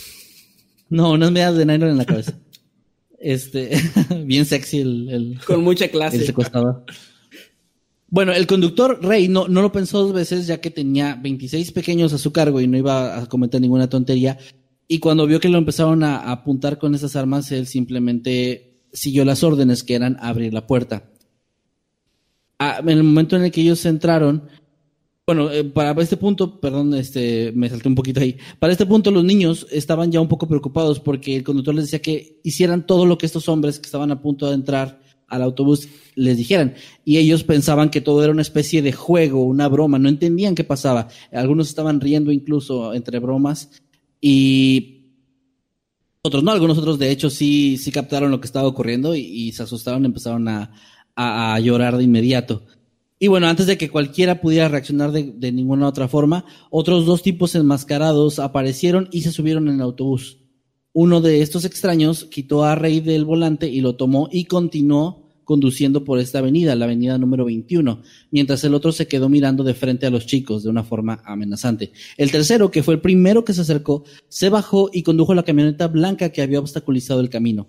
No, 0.91 1.13
unas 1.13 1.31
medias 1.31 1.57
de 1.57 1.67
nylon 1.67 1.91
en 1.91 1.99
la 1.99 2.05
cabeza. 2.05 2.35
Este, 3.19 3.71
bien 4.25 4.45
sexy 4.45 4.79
el, 4.79 5.39
Con 5.47 5.63
mucha 5.63 5.89
clase. 5.89 6.19
El 6.19 6.27
secuestrador. 6.27 6.85
Bueno, 8.11 8.33
el 8.33 8.47
conductor 8.47 8.99
Rey 9.03 9.29
no, 9.29 9.49
no 9.49 9.61
lo 9.61 9.71
pensó 9.71 10.03
dos 10.03 10.15
veces 10.15 10.47
ya 10.47 10.61
que 10.61 10.71
tenía 10.71 11.15
26 11.15 11.73
pequeños 11.73 12.13
a 12.15 12.19
su 12.19 12.33
cargo 12.33 12.61
y 12.61 12.67
no 12.67 12.79
iba 12.79 13.19
a 13.19 13.27
cometer 13.27 13.61
ninguna 13.61 13.89
tontería. 13.89 14.39
Y 14.87 15.01
cuando 15.01 15.27
vio 15.27 15.41
que 15.41 15.51
lo 15.51 15.59
empezaron 15.59 16.03
a, 16.03 16.31
apuntar 16.31 16.79
con 16.79 16.95
esas 16.95 17.15
armas, 17.17 17.53
él 17.53 17.67
simplemente 17.67 18.81
siguió 18.93 19.27
las 19.27 19.45
órdenes 19.45 19.85
que 19.85 19.95
eran 19.95 20.17
abrir 20.21 20.55
la 20.55 20.67
puerta. 20.67 21.11
Ah, 22.59 22.79
en 22.81 22.89
el 22.89 23.05
momento 23.05 23.37
en 23.37 23.45
el 23.45 23.51
que 23.51 23.61
ellos 23.61 23.85
entraron, 23.85 24.49
bueno, 25.29 25.51
eh, 25.51 25.63
para 25.63 25.93
este 26.01 26.17
punto, 26.17 26.59
perdón, 26.59 26.95
este, 26.95 27.53
me 27.55 27.69
salté 27.69 27.87
un 27.87 27.95
poquito 27.95 28.19
ahí. 28.19 28.39
Para 28.59 28.73
este 28.73 28.87
punto, 28.87 29.11
los 29.11 29.23
niños 29.23 29.67
estaban 29.71 30.11
ya 30.11 30.23
un 30.23 30.29
poco 30.29 30.49
preocupados 30.49 31.01
porque 31.01 31.37
el 31.37 31.45
conductor 31.45 31.75
les 31.75 31.85
decía 31.85 32.01
que 32.01 32.41
hicieran 32.45 32.87
todo 32.87 33.05
lo 33.05 33.19
que 33.19 33.27
estos 33.27 33.47
hombres 33.47 33.79
que 33.79 33.85
estaban 33.85 34.11
a 34.11 34.23
punto 34.23 34.47
de 34.47 34.55
entrar 34.55 35.03
al 35.27 35.43
autobús 35.43 35.87
les 36.15 36.39
dijeran. 36.39 36.77
Y 37.05 37.19
ellos 37.19 37.45
pensaban 37.45 37.91
que 37.91 38.01
todo 38.01 38.23
era 38.23 38.33
una 38.33 38.41
especie 38.41 38.81
de 38.81 38.93
juego, 38.93 39.43
una 39.43 39.69
broma, 39.69 39.99
no 39.99 40.09
entendían 40.09 40.55
qué 40.55 40.65
pasaba. 40.65 41.09
Algunos 41.31 41.69
estaban 41.69 42.01
riendo 42.01 42.33
incluso 42.33 42.95
entre 42.95 43.19
bromas 43.19 43.83
y 44.23 45.11
otros 46.23 46.43
no, 46.43 46.53
algunos 46.53 46.79
otros 46.79 46.99
de 46.99 47.11
hecho 47.11 47.29
sí, 47.29 47.77
sí 47.77 47.93
captaron 47.93 48.31
lo 48.31 48.41
que 48.41 48.47
estaba 48.47 48.67
ocurriendo 48.67 49.15
y, 49.15 49.53
se 49.53 49.63
asustaron, 49.63 50.07
empezaron 50.07 50.49
a, 50.49 50.73
a 51.17 51.61
llorar 51.61 51.99
de 51.99 52.05
inmediato. 52.05 52.63
Y 53.19 53.27
bueno, 53.27 53.49
antes 53.49 53.67
de 53.67 53.77
que 53.77 53.91
cualquiera 53.91 54.41
pudiera 54.41 54.69
reaccionar 54.69 55.11
de, 55.11 55.53
ninguna 55.53 55.89
otra 55.89 56.07
forma, 56.07 56.45
otros 56.71 57.05
dos 57.05 57.23
tipos 57.23 57.55
enmascarados 57.57 58.39
aparecieron 58.39 59.09
y 59.11 59.23
se 59.23 59.33
subieron 59.33 59.69
en 59.69 59.77
el 59.77 59.81
autobús. 59.81 60.39
Uno 60.93 61.21
de 61.21 61.43
estos 61.43 61.65
extraños 61.65 62.25
quitó 62.25 62.65
a 62.65 62.75
Rey 62.75 63.01
del 63.01 63.25
volante 63.25 63.69
y 63.69 63.81
lo 63.81 63.97
tomó 63.97 64.29
y 64.31 64.45
continuó 64.45 65.29
conduciendo 65.43 66.05
por 66.05 66.19
esta 66.19 66.41
avenida, 66.41 66.77
la 66.77 66.85
avenida 66.85 67.17
número 67.17 67.47
21, 67.47 68.03
mientras 68.31 68.63
el 68.65 68.75
otro 68.75 68.93
se 68.93 69.09
quedó 69.09 69.31
mirando 69.31 69.65
de 69.65 69.73
frente 69.73 70.05
a 70.05 70.11
los 70.11 70.27
chicos 70.27 70.63
de 70.63 70.69
una 70.69 70.85
forma 70.85 71.23
amenazante. 71.25 71.93
El 72.19 72.31
tercero, 72.31 72.71
que 72.71 72.83
fue 72.83 72.95
el 72.95 73.01
primero 73.01 73.45
que 73.47 73.55
se 73.55 73.63
acercó, 73.63 74.05
se 74.29 74.51
bajó 74.51 74.91
y 74.93 75.03
condujo 75.03 75.35
la 75.35 75.45
camioneta 75.45 75.89
blanca 75.89 76.29
que 76.29 76.43
había 76.43 76.61
obstaculizado 76.61 77.21
el 77.21 77.31
camino. 77.31 77.67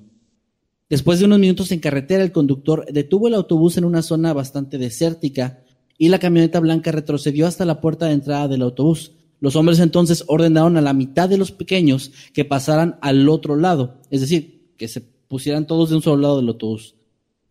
Después 0.90 1.20
de 1.20 1.26
unos 1.26 1.38
minutos 1.38 1.72
en 1.72 1.80
carretera, 1.80 2.24
el 2.24 2.32
conductor 2.32 2.86
detuvo 2.92 3.28
el 3.28 3.36
autobús 3.36 3.78
en 3.78 3.86
una 3.86 4.02
zona 4.02 4.34
bastante 4.34 4.80
desértica 4.80 5.64
y 6.00 6.10
la 6.10 6.18
camioneta 6.18 6.60
blanca 6.60 6.92
retrocedió 6.92 7.46
hasta 7.46 7.64
la 7.64 7.80
puerta 7.80 8.08
de 8.08 8.14
entrada 8.14 8.48
del 8.48 8.64
autobús. 8.64 9.12
Los 9.40 9.56
hombres 9.56 9.80
entonces 9.80 10.24
ordenaron 10.28 10.78
a 10.78 10.82
la 10.82 10.94
mitad 10.94 11.30
de 11.30 11.38
los 11.38 11.52
pequeños 11.52 12.12
que 12.34 12.44
pasaran 12.44 12.98
al 13.02 13.30
otro 13.30 13.56
lado, 13.56 14.02
es 14.10 14.22
decir, 14.22 14.74
que 14.78 14.88
se 14.88 15.02
pusieran 15.02 15.68
todos 15.68 15.90
de 15.90 15.98
un 15.98 16.02
solo 16.02 16.22
lado 16.22 16.38
del 16.38 16.48
autobús. 16.48 16.96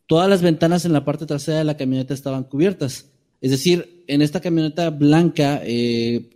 Todas 0.06 0.28
las 0.28 0.42
ventanas 0.42 0.84
en 0.84 0.92
la 0.92 1.04
parte 1.04 1.26
trasera 1.26 1.58
de 1.58 1.64
la 1.64 1.76
camioneta 1.76 2.14
estaban 2.14 2.44
cubiertas. 2.44 3.10
Es 3.40 3.52
decir, 3.52 4.04
en 4.08 4.20
esta 4.20 4.40
camioneta 4.40 4.90
blanca 4.90 5.60
eh, 5.64 6.30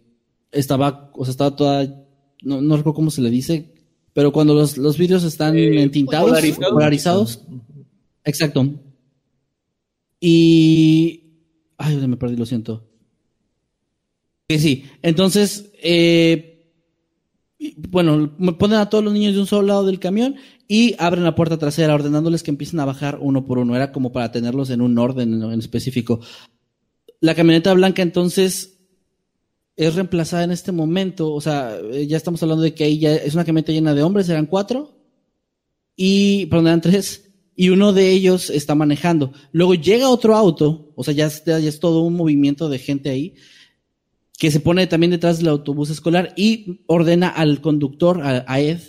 estaba, 0.52 1.10
o 1.14 1.24
sea, 1.24 1.32
estaba 1.32 1.56
toda, 1.56 2.06
no, 2.42 2.60
no 2.60 2.76
recuerdo 2.76 2.94
cómo 2.94 3.10
se 3.10 3.22
le 3.22 3.30
dice, 3.30 3.71
pero 4.12 4.32
cuando 4.32 4.54
los, 4.54 4.76
los 4.76 4.98
vídeos 4.98 5.24
están 5.24 5.56
eh, 5.56 5.82
entintados, 5.82 6.38
polarizados. 6.70 7.42
Exacto. 8.24 8.68
Y. 10.20 11.24
Ay, 11.78 11.96
me 12.06 12.16
perdí, 12.16 12.36
lo 12.36 12.46
siento. 12.46 12.84
Que 14.48 14.58
sí. 14.58 14.84
Entonces, 15.02 15.72
eh, 15.82 16.52
bueno, 17.76 18.36
ponen 18.58 18.78
a 18.78 18.90
todos 18.90 19.02
los 19.02 19.12
niños 19.12 19.34
de 19.34 19.40
un 19.40 19.46
solo 19.46 19.66
lado 19.66 19.86
del 19.86 19.98
camión 19.98 20.36
y 20.68 20.94
abren 20.98 21.24
la 21.24 21.34
puerta 21.34 21.58
trasera, 21.58 21.94
ordenándoles 21.94 22.42
que 22.42 22.50
empiecen 22.50 22.80
a 22.80 22.84
bajar 22.84 23.18
uno 23.20 23.44
por 23.44 23.58
uno. 23.58 23.74
Era 23.74 23.92
como 23.92 24.12
para 24.12 24.30
tenerlos 24.30 24.70
en 24.70 24.80
un 24.80 24.98
orden 24.98 25.42
en 25.42 25.58
específico. 25.58 26.20
La 27.20 27.34
camioneta 27.34 27.72
blanca 27.72 28.02
entonces 28.02 28.71
es 29.76 29.94
reemplazada 29.94 30.44
en 30.44 30.50
este 30.50 30.72
momento. 30.72 31.32
O 31.32 31.40
sea, 31.40 31.76
eh, 31.92 32.06
ya 32.06 32.16
estamos 32.16 32.42
hablando 32.42 32.62
de 32.62 32.74
que 32.74 32.84
ahí 32.84 32.98
ya 32.98 33.14
es 33.14 33.34
una 33.34 33.44
camioneta 33.44 33.72
llena 33.72 33.94
de 33.94 34.02
hombres, 34.02 34.28
eran 34.28 34.46
cuatro, 34.46 34.98
y, 35.96 36.46
perdón, 36.46 36.68
eran 36.68 36.80
tres, 36.80 37.30
y 37.54 37.68
uno 37.68 37.92
de 37.92 38.10
ellos 38.10 38.50
está 38.50 38.74
manejando. 38.74 39.32
Luego 39.52 39.74
llega 39.74 40.08
otro 40.08 40.36
auto, 40.36 40.92
o 40.96 41.04
sea, 41.04 41.14
ya, 41.14 41.26
es 41.26 41.80
todo 41.80 42.02
un 42.02 42.14
movimiento 42.14 42.68
de 42.68 42.78
gente 42.78 43.10
ahí, 43.10 43.34
que 44.38 44.50
se 44.50 44.60
pone 44.60 44.86
también 44.86 45.10
detrás 45.10 45.38
del 45.38 45.48
autobús 45.48 45.90
escolar 45.90 46.32
y 46.36 46.82
ordena 46.86 47.28
al 47.28 47.60
conductor, 47.60 48.20
a, 48.22 48.60
Ed, 48.60 48.80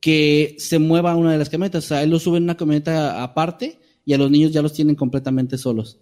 que 0.00 0.56
se 0.58 0.78
mueva 0.78 1.12
a 1.12 1.16
una 1.16 1.32
de 1.32 1.38
las 1.38 1.50
camionetas. 1.50 1.84
O 1.84 1.88
sea, 1.88 2.02
él 2.02 2.10
lo 2.10 2.18
sube 2.18 2.38
en 2.38 2.44
una 2.44 2.56
camioneta 2.56 3.22
aparte 3.22 3.78
y 4.04 4.14
a 4.14 4.18
los 4.18 4.30
niños 4.30 4.52
ya 4.52 4.62
los 4.62 4.72
tienen 4.72 4.96
completamente 4.96 5.58
solos. 5.58 6.00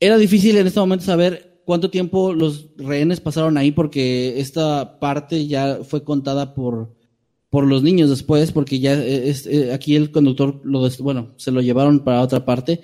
Era 0.00 0.16
difícil 0.16 0.56
en 0.56 0.66
este 0.66 0.80
momento 0.80 1.04
saber 1.04 1.53
cuánto 1.64 1.90
tiempo 1.90 2.32
los 2.32 2.68
rehenes 2.76 3.20
pasaron 3.20 3.56
ahí, 3.58 3.72
porque 3.72 4.40
esta 4.40 4.98
parte 4.98 5.46
ya 5.46 5.80
fue 5.82 6.04
contada 6.04 6.54
por, 6.54 6.94
por 7.50 7.66
los 7.66 7.82
niños 7.82 8.10
después, 8.10 8.52
porque 8.52 8.80
ya 8.80 8.94
eh, 8.94 9.72
aquí 9.72 9.96
el 9.96 10.10
conductor, 10.10 10.60
lo, 10.64 10.88
bueno, 11.00 11.32
se 11.36 11.50
lo 11.50 11.60
llevaron 11.60 12.00
para 12.00 12.20
otra 12.20 12.44
parte. 12.44 12.80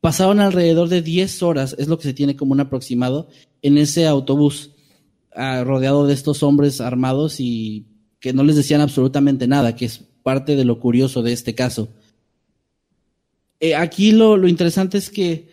Pasaron 0.00 0.40
alrededor 0.40 0.88
de 0.88 1.02
10 1.02 1.42
horas, 1.42 1.74
es 1.78 1.88
lo 1.88 1.98
que 1.98 2.04
se 2.04 2.14
tiene 2.14 2.36
como 2.36 2.52
un 2.52 2.60
aproximado, 2.60 3.28
en 3.62 3.78
ese 3.78 4.06
autobús, 4.06 4.70
ah, 5.34 5.64
rodeado 5.64 6.06
de 6.06 6.14
estos 6.14 6.42
hombres 6.42 6.80
armados 6.80 7.40
y 7.40 7.86
que 8.20 8.32
no 8.32 8.44
les 8.44 8.56
decían 8.56 8.80
absolutamente 8.80 9.46
nada, 9.46 9.74
que 9.74 9.86
es 9.86 10.04
parte 10.22 10.56
de 10.56 10.64
lo 10.64 10.78
curioso 10.78 11.22
de 11.22 11.32
este 11.32 11.54
caso. 11.54 11.88
Eh, 13.60 13.74
aquí 13.74 14.12
lo, 14.12 14.36
lo, 14.36 14.46
interesante 14.46 14.98
es 14.98 15.10
que 15.10 15.48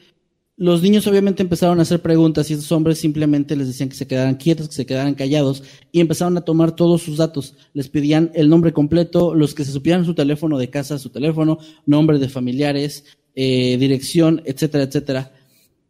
los 0.58 0.82
niños 0.82 1.06
obviamente 1.08 1.44
empezaron 1.44 1.80
a 1.80 1.82
hacer 1.82 2.02
preguntas 2.02 2.50
y 2.50 2.54
estos 2.54 2.72
hombres 2.72 2.98
simplemente 2.98 3.56
les 3.56 3.68
decían 3.68 3.90
que 3.90 3.96
se 3.96 4.08
quedaran 4.08 4.36
quietos, 4.36 4.70
que 4.70 4.76
se 4.76 4.86
quedaran 4.86 5.14
callados 5.14 5.64
y 5.92 6.00
empezaron 6.00 6.38
a 6.38 6.42
tomar 6.42 6.76
todos 6.76 7.02
sus 7.02 7.18
datos. 7.18 7.56
Les 7.74 7.90
pedían 7.90 8.32
el 8.34 8.50
nombre 8.50 8.72
completo, 8.72 9.36
los 9.36 9.54
que 9.54 9.66
se 9.66 9.72
supieran 9.72 10.06
su 10.06 10.14
teléfono 10.14 10.58
de 10.58 10.70
casa, 10.70 10.98
su 10.98 11.10
teléfono, 11.10 11.60
nombre 11.86 12.20
de 12.20 12.30
familiares, 12.30 13.04
eh, 13.36 13.76
dirección, 13.78 14.42
etcétera, 14.46 14.86
etcétera. 14.86 15.34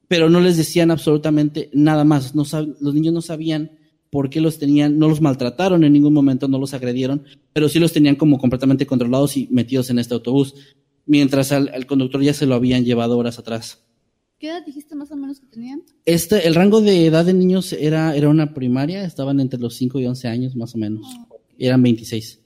Pero 0.08 0.30
no 0.30 0.40
les 0.40 0.58
decían 0.58 0.90
absolutamente 0.90 1.70
nada 1.74 2.04
más. 2.04 2.34
No 2.34 2.44
los 2.80 2.94
niños 2.94 3.14
no 3.14 3.22
sabían 3.22 3.72
por 4.10 4.30
qué 4.30 4.42
los 4.42 4.58
tenían, 4.58 4.98
no 4.98 5.10
los 5.10 5.22
maltrataron 5.22 5.84
en 5.84 5.94
ningún 5.94 6.14
momento, 6.14 6.48
no 6.48 6.58
los 6.58 6.74
agredieron, 6.74 7.24
pero 7.54 7.70
sí 7.70 7.80
los 7.80 7.92
tenían 7.92 8.16
como 8.16 8.40
completamente 8.40 8.88
controlados 8.88 9.38
y 9.38 9.48
metidos 9.52 9.90
en 9.90 10.00
este 10.00 10.14
autobús 10.14 10.56
mientras 11.06 11.52
al, 11.52 11.86
conductor 11.86 12.22
ya 12.22 12.34
se 12.34 12.46
lo 12.46 12.56
habían 12.56 12.84
llevado 12.84 13.18
horas 13.18 13.40
atrás. 13.40 13.85
¿Qué 14.40 14.50
edad 14.50 14.66
dijiste 14.66 14.96
más 14.96 15.12
o 15.12 15.16
menos 15.16 15.40
que 15.40 15.48
tenían? 15.48 15.84
Este, 16.06 16.48
el 16.48 16.56
rango 16.56 16.82
de 16.82 17.06
edad 17.06 17.26
de 17.26 17.34
niños 17.34 17.74
era, 17.74 18.16
era 18.16 18.30
una 18.30 18.54
primaria, 18.54 19.04
estaban 19.04 19.40
entre 19.40 19.60
los 19.60 19.76
5 19.76 20.00
y 20.00 20.06
11 20.06 20.28
años 20.28 20.56
más 20.56 20.76
o 20.76 20.78
menos. 20.78 21.06
Oh. 21.30 21.40
Eran 21.58 21.82
26. 21.82 22.40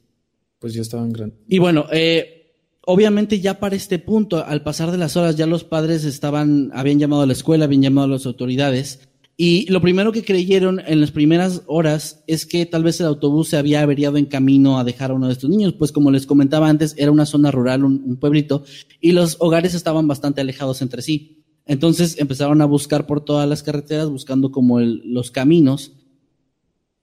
Pues 0.60 0.74
ya 0.74 0.82
estaban 0.82 1.12
grandes. 1.12 1.40
Y 1.48 1.58
bueno, 1.58 1.86
eh, 1.92 2.54
obviamente 2.86 3.40
ya 3.40 3.60
para 3.60 3.76
este 3.76 3.98
punto, 3.98 4.46
al 4.46 4.62
pasar 4.62 4.92
de 4.92 4.98
las 4.98 5.18
horas, 5.18 5.36
ya 5.36 5.48
los 5.48 5.64
padres 5.64 6.04
estaban, 6.06 6.72
habían 6.74 7.00
llamado 7.00 7.24
a 7.24 7.26
la 7.26 7.34
escuela, 7.34 7.66
habían 7.66 7.82
llamado 7.82 8.06
a 8.06 8.12
las 8.12 8.26
autoridades 8.26 9.00
y 9.42 9.72
lo 9.72 9.80
primero 9.80 10.12
que 10.12 10.26
creyeron 10.26 10.82
en 10.86 11.00
las 11.00 11.12
primeras 11.12 11.62
horas 11.66 12.26
es 12.28 12.46
que 12.46 12.66
tal 12.66 12.84
vez 12.84 13.00
el 13.00 13.06
autobús 13.08 13.48
se 13.48 13.56
había 13.56 13.82
averiado 13.82 14.18
en 14.18 14.26
camino 14.26 14.78
a 14.78 14.84
dejar 14.84 15.12
a 15.12 15.14
uno 15.14 15.28
de 15.28 15.32
estos 15.32 15.50
niños, 15.50 15.76
pues 15.80 15.94
como 15.94 16.12
les 16.12 16.26
comentaba 16.26 16.68
antes, 16.68 16.94
era 16.98 17.10
una 17.10 17.26
zona 17.26 17.50
rural, 17.50 17.86
un, 17.86 18.18
pueblito, 18.18 18.66
y 19.00 19.14
los 19.14 19.38
hogares 19.40 19.76
estaban 19.76 20.10
bastante 20.10 20.42
alejados 20.42 20.82
entre 20.82 21.02
sí. 21.02 21.46
Entonces 21.70 22.20
empezaron 22.20 22.64
a 22.64 22.66
buscar 22.66 23.06
por 23.06 23.24
todas 23.24 23.48
las 23.48 23.62
carreteras, 23.62 24.10
buscando 24.10 24.52
como 24.52 24.80
los 24.80 25.30
caminos, 25.30 25.94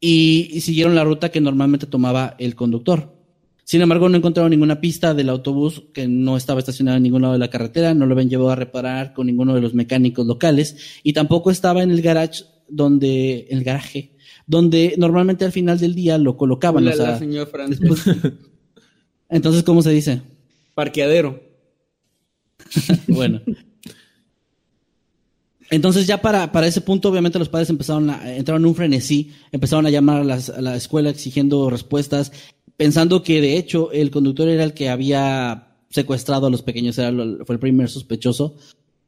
y 0.00 0.60
siguieron 0.60 0.96
la 0.96 1.04
ruta 1.04 1.30
que 1.30 1.40
normalmente 1.40 1.86
tomaba 1.86 2.34
el 2.38 2.56
conductor. 2.56 3.14
Sin 3.62 3.80
embargo, 3.80 4.08
no 4.08 4.16
encontraron 4.16 4.50
ninguna 4.50 4.80
pista 4.80 5.14
del 5.14 5.28
autobús 5.28 5.84
que 5.94 6.08
no 6.08 6.36
estaba 6.36 6.58
estacionado 6.58 6.96
en 6.96 7.04
ningún 7.04 7.22
lado 7.22 7.34
de 7.34 7.38
la 7.38 7.48
carretera, 7.48 7.94
no 7.94 8.06
lo 8.06 8.14
habían 8.14 8.28
llevado 8.28 8.50
a 8.50 8.56
reparar 8.56 9.12
con 9.12 9.28
ninguno 9.28 9.54
de 9.54 9.60
los 9.60 9.72
mecánicos 9.72 10.26
locales 10.26 11.00
y 11.04 11.12
tampoco 11.12 11.52
estaba 11.52 11.84
en 11.84 11.92
el 11.92 12.02
garage 12.02 12.42
donde, 12.68 13.46
el 13.48 13.62
garaje, 13.62 14.16
donde 14.48 14.96
normalmente 14.98 15.44
al 15.44 15.52
final 15.52 15.78
del 15.78 15.94
día 15.94 16.18
lo 16.18 16.36
colocaban. 16.36 16.84
señor 17.20 17.48
entonces, 19.28 19.62
¿cómo 19.62 19.80
se 19.82 19.90
dice? 19.90 20.22
Parqueadero. 20.74 21.40
bueno. 23.06 23.42
Entonces 25.70 26.06
ya 26.06 26.22
para, 26.22 26.52
para 26.52 26.66
ese 26.66 26.80
punto, 26.80 27.08
obviamente 27.08 27.38
los 27.38 27.48
padres 27.48 27.70
empezaron 27.70 28.10
a, 28.10 28.36
entraron 28.36 28.62
en 28.62 28.68
un 28.68 28.74
frenesí, 28.74 29.32
empezaron 29.50 29.86
a 29.86 29.90
llamar 29.90 30.22
a 30.30 30.60
la 30.60 30.76
escuela 30.76 31.10
exigiendo 31.10 31.70
respuestas 31.70 32.32
pensando 32.76 33.22
que 33.22 33.40
de 33.40 33.56
hecho 33.56 33.90
el 33.92 34.10
conductor 34.10 34.48
era 34.48 34.64
el 34.64 34.74
que 34.74 34.88
había 34.88 35.78
secuestrado 35.90 36.46
a 36.46 36.50
los 36.50 36.62
pequeños, 36.62 36.98
era 36.98 37.12
fue 37.44 37.54
el 37.54 37.60
primer 37.60 37.88
sospechoso, 37.88 38.56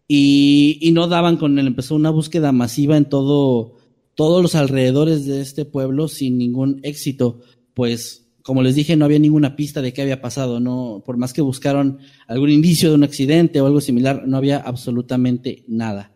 y, 0.06 0.78
y, 0.80 0.92
no 0.92 1.06
daban 1.06 1.36
con 1.36 1.58
él. 1.58 1.66
Empezó 1.66 1.94
una 1.94 2.10
búsqueda 2.10 2.50
masiva 2.50 2.96
en 2.96 3.04
todo, 3.04 3.74
todos 4.14 4.40
los 4.40 4.54
alrededores 4.54 5.26
de 5.26 5.42
este 5.42 5.66
pueblo 5.66 6.08
sin 6.08 6.38
ningún 6.38 6.80
éxito, 6.82 7.40
pues 7.74 8.24
como 8.42 8.62
les 8.62 8.74
dije, 8.74 8.96
no 8.96 9.04
había 9.04 9.18
ninguna 9.18 9.54
pista 9.54 9.82
de 9.82 9.92
qué 9.92 10.00
había 10.00 10.22
pasado, 10.22 10.60
no, 10.60 11.02
por 11.04 11.18
más 11.18 11.34
que 11.34 11.42
buscaron 11.42 11.98
algún 12.26 12.48
indicio 12.48 12.88
de 12.88 12.94
un 12.94 13.04
accidente 13.04 13.60
o 13.60 13.66
algo 13.66 13.82
similar, 13.82 14.26
no 14.26 14.38
había 14.38 14.56
absolutamente 14.56 15.64
nada. 15.68 16.12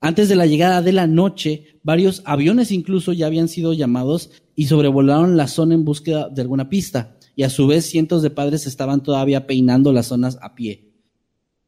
Antes 0.00 0.28
de 0.28 0.36
la 0.36 0.46
llegada 0.46 0.82
de 0.82 0.92
la 0.92 1.06
noche, 1.06 1.78
varios 1.82 2.22
aviones 2.24 2.70
incluso 2.70 3.12
ya 3.12 3.26
habían 3.26 3.48
sido 3.48 3.72
llamados 3.72 4.30
y 4.54 4.66
sobrevolaron 4.66 5.36
la 5.36 5.48
zona 5.48 5.74
en 5.74 5.84
búsqueda 5.84 6.28
de 6.28 6.42
alguna 6.42 6.68
pista, 6.68 7.16
y 7.34 7.42
a 7.42 7.50
su 7.50 7.66
vez 7.66 7.86
cientos 7.86 8.22
de 8.22 8.30
padres 8.30 8.66
estaban 8.66 9.02
todavía 9.02 9.46
peinando 9.46 9.92
las 9.92 10.06
zonas 10.06 10.38
a 10.42 10.54
pie. 10.54 10.92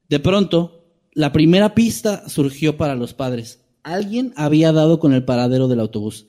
De 0.09 0.21
pronto, 0.21 0.87
la 1.13 1.33
primera 1.33 1.75
pista 1.75 2.29
surgió 2.29 2.77
para 2.77 2.95
los 2.95 3.13
padres. 3.13 3.65
Alguien 3.83 4.33
había 4.37 4.73
dado 4.73 4.99
con 4.99 5.13
el 5.13 5.25
paradero 5.25 5.69
del 5.69 5.81
autobús. 5.81 6.27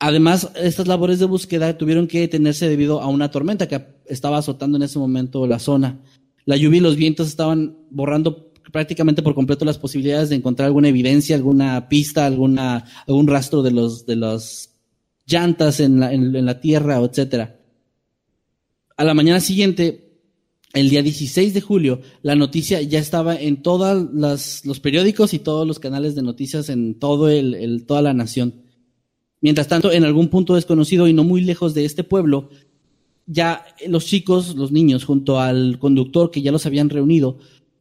Además, 0.00 0.50
estas 0.54 0.86
labores 0.86 1.18
de 1.18 1.26
búsqueda 1.26 1.76
tuvieron 1.76 2.06
que 2.06 2.20
detenerse 2.20 2.68
debido 2.68 3.00
a 3.00 3.08
una 3.08 3.30
tormenta 3.30 3.66
que 3.66 3.84
estaba 4.06 4.38
azotando 4.38 4.76
en 4.76 4.84
ese 4.84 4.98
momento 4.98 5.46
la 5.46 5.58
zona. 5.58 6.00
La 6.44 6.56
lluvia 6.56 6.78
y 6.78 6.82
los 6.82 6.96
vientos 6.96 7.28
estaban 7.28 7.76
borrando 7.90 8.47
prácticamente 8.72 9.22
por 9.22 9.34
completo 9.34 9.64
las 9.64 9.78
posibilidades 9.78 10.28
de 10.28 10.36
encontrar 10.36 10.66
alguna 10.66 10.88
evidencia, 10.88 11.36
alguna 11.36 11.88
pista, 11.88 12.26
alguna, 12.26 12.84
algún 13.06 13.26
rastro 13.26 13.62
de 13.62 13.70
los, 13.70 14.06
de 14.06 14.16
los 14.16 14.70
llantas 15.26 15.80
en 15.80 16.00
la, 16.00 16.12
en, 16.12 16.44
la 16.44 16.60
tierra, 16.60 16.98
etcétera. 16.98 17.58
A 18.96 19.04
la 19.04 19.14
mañana 19.14 19.40
siguiente, 19.40 20.08
el 20.74 20.90
día 20.90 21.02
16 21.02 21.54
de 21.54 21.60
julio, 21.60 22.00
la 22.22 22.34
noticia 22.34 22.82
ya 22.82 22.98
estaba 22.98 23.36
en 23.36 23.62
todos 23.62 24.08
los 24.64 24.80
periódicos 24.80 25.34
y 25.34 25.38
todos 25.38 25.66
los 25.66 25.78
canales 25.78 26.14
de 26.14 26.22
noticias 26.22 26.68
en 26.68 26.98
todo 26.98 27.28
el, 27.28 27.84
toda 27.86 28.02
la 28.02 28.12
nación. 28.12 28.62
Mientras 29.40 29.68
tanto, 29.68 29.92
en 29.92 30.04
algún 30.04 30.28
punto 30.28 30.56
desconocido 30.56 31.06
y 31.06 31.12
no 31.12 31.24
muy 31.24 31.42
lejos 31.42 31.74
de 31.74 31.84
este 31.84 32.02
pueblo, 32.02 32.50
ya 33.26 33.64
los 33.86 34.06
chicos, 34.06 34.56
los 34.56 34.72
niños, 34.72 35.04
junto 35.04 35.38
al 35.38 35.78
conductor 35.78 36.30
que 36.30 36.42
ya 36.42 36.50
los 36.50 36.66
habían 36.66 36.88
reunido, 36.88 37.38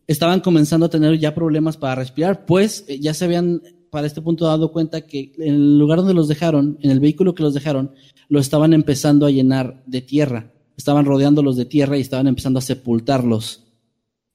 estaban 0.08 0.39
comenzando 0.39 0.86
a 0.86 0.89
tener 0.89 1.20
ya 1.20 1.36
problemas 1.36 1.78
para 1.78 1.95
respirar, 1.95 2.45
pues 2.45 2.86
eh, 2.88 2.99
ya 2.99 3.14
se 3.14 3.26
habían 3.26 3.62
para 3.89 4.08
este 4.08 4.22
punto 4.22 4.45
dado 4.45 4.72
cuenta 4.72 5.01
que 5.01 5.34
en 5.38 5.53
el 5.53 5.80
lugar 5.80 5.99
donde 5.99 6.14
los 6.14 6.28
dejaron, 6.28 6.78
en 6.82 6.91
el 6.91 6.99
vehículo 6.99 7.36
que 7.36 7.43
los 7.43 7.53
dejaron, 7.53 7.91
lo 8.30 8.39
estaban 8.39 8.74
empezando 8.74 9.26
a 9.26 9.32
llenar 9.32 9.84
de 9.86 10.01
tierra. 10.01 10.51
Estaban 10.76 11.05
rodeándolos 11.05 11.55
de 11.55 11.66
tierra 11.66 11.97
y 11.97 12.01
estaban 12.01 12.28
empezando 12.28 12.60
a 12.60 12.62
sepultarlos. 12.62 13.64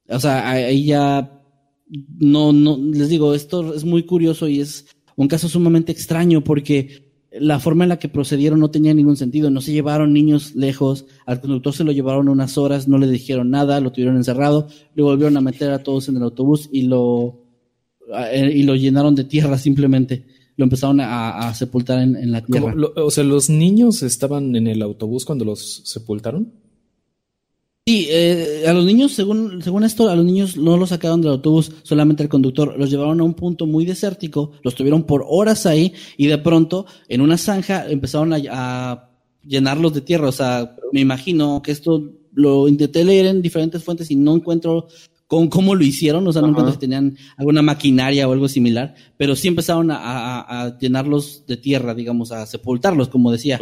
O 0.08 0.18
sea, 0.18 0.50
ahí 0.50 0.86
ya 0.86 1.42
no, 2.18 2.52
no, 2.52 2.78
les 2.78 3.08
digo, 3.08 3.34
esto 3.34 3.74
es 3.74 3.84
muy 3.84 4.04
curioso 4.04 4.48
y 4.48 4.60
es 4.60 4.86
un 5.16 5.28
caso 5.28 5.48
sumamente 5.48 5.92
extraño 5.92 6.42
porque 6.42 7.01
la 7.38 7.60
forma 7.60 7.84
en 7.84 7.88
la 7.88 7.98
que 7.98 8.08
procedieron 8.08 8.60
no 8.60 8.70
tenía 8.70 8.94
ningún 8.94 9.16
sentido. 9.16 9.50
No 9.50 9.60
se 9.60 9.72
llevaron 9.72 10.12
niños 10.12 10.54
lejos, 10.54 11.06
al 11.26 11.40
conductor 11.40 11.72
se 11.72 11.84
lo 11.84 11.92
llevaron 11.92 12.28
unas 12.28 12.58
horas, 12.58 12.88
no 12.88 12.98
le 12.98 13.08
dijeron 13.08 13.50
nada, 13.50 13.80
lo 13.80 13.92
tuvieron 13.92 14.16
encerrado, 14.16 14.68
le 14.94 15.02
volvieron 15.02 15.36
a 15.36 15.40
meter 15.40 15.70
a 15.70 15.82
todos 15.82 16.08
en 16.08 16.16
el 16.16 16.22
autobús 16.22 16.68
y 16.72 16.82
lo 16.82 17.42
eh, 18.30 18.52
y 18.54 18.62
lo 18.64 18.74
llenaron 18.74 19.14
de 19.14 19.24
tierra 19.24 19.56
simplemente. 19.58 20.24
Lo 20.56 20.64
empezaron 20.64 21.00
a, 21.00 21.52
sepultar 21.54 22.00
en, 22.02 22.30
la 22.30 22.44
tierra. 22.44 22.74
o 22.96 23.10
sea, 23.10 23.24
¿los 23.24 23.48
niños 23.48 24.02
estaban 24.02 24.54
en 24.54 24.66
el 24.66 24.82
autobús 24.82 25.24
cuando 25.24 25.46
los 25.46 25.82
sepultaron? 25.84 26.52
Sí, 27.84 28.06
eh, 28.10 28.64
a 28.68 28.72
los 28.72 28.84
niños, 28.84 29.12
según, 29.12 29.60
según 29.60 29.82
esto, 29.82 30.08
a 30.08 30.14
los 30.14 30.24
niños 30.24 30.56
no 30.56 30.76
los 30.76 30.90
sacaron 30.90 31.20
del 31.20 31.32
autobús, 31.32 31.72
solamente 31.82 32.22
el 32.22 32.28
conductor. 32.28 32.78
Los 32.78 32.90
llevaron 32.90 33.20
a 33.20 33.24
un 33.24 33.34
punto 33.34 33.66
muy 33.66 33.84
desértico, 33.84 34.52
los 34.62 34.76
tuvieron 34.76 35.02
por 35.02 35.24
horas 35.28 35.66
ahí 35.66 35.92
y 36.16 36.28
de 36.28 36.38
pronto, 36.38 36.86
en 37.08 37.20
una 37.20 37.36
zanja, 37.36 37.90
empezaron 37.90 38.32
a, 38.34 38.40
a 38.50 39.10
llenarlos 39.44 39.94
de 39.94 40.00
tierra. 40.00 40.28
O 40.28 40.32
sea, 40.32 40.76
me 40.92 41.00
imagino 41.00 41.60
que 41.60 41.72
esto 41.72 42.08
lo 42.32 42.68
intenté 42.68 43.04
leer 43.04 43.26
en 43.26 43.42
diferentes 43.42 43.82
fuentes 43.82 44.10
y 44.12 44.14
no 44.16 44.36
encuentro 44.36 44.86
con 45.26 45.48
cómo 45.48 45.74
lo 45.74 45.82
hicieron, 45.82 46.28
o 46.28 46.32
sea, 46.32 46.42
no 46.42 46.48
encuentro 46.48 46.74
si 46.74 46.78
tenían 46.78 47.16
alguna 47.38 47.62
maquinaria 47.62 48.28
o 48.28 48.32
algo 48.32 48.48
similar, 48.48 48.94
pero 49.16 49.34
sí 49.34 49.48
empezaron 49.48 49.88
a, 49.90 50.76
llenarlos 50.78 51.46
de 51.46 51.56
tierra, 51.56 51.94
digamos, 51.94 52.32
a 52.32 52.44
sepultarlos, 52.44 53.08
como 53.08 53.32
decía. 53.32 53.58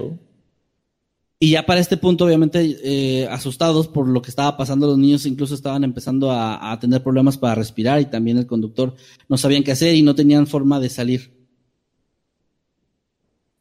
Y 1.42 1.52
ya 1.52 1.64
para 1.64 1.80
este 1.80 1.96
punto, 1.96 2.26
obviamente, 2.26 2.76
eh, 2.84 3.26
asustados 3.28 3.88
por 3.88 4.06
lo 4.06 4.20
que 4.20 4.28
estaba 4.28 4.58
pasando, 4.58 4.86
los 4.86 4.98
niños 4.98 5.24
incluso 5.24 5.54
estaban 5.54 5.84
empezando 5.84 6.30
a, 6.30 6.78
tener 6.78 7.02
problemas 7.02 7.38
para 7.38 7.54
respirar 7.54 7.98
y 8.02 8.04
también 8.04 8.36
el 8.36 8.46
conductor 8.46 8.94
no 9.26 9.38
sabían 9.38 9.62
qué 9.62 9.72
hacer 9.72 9.94
y 9.94 10.02
no 10.02 10.14
tenían 10.14 10.46
forma 10.46 10.78
de 10.78 10.90
salir. 10.90 11.32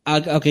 Ah, 0.03 0.21
ok, 0.35 0.45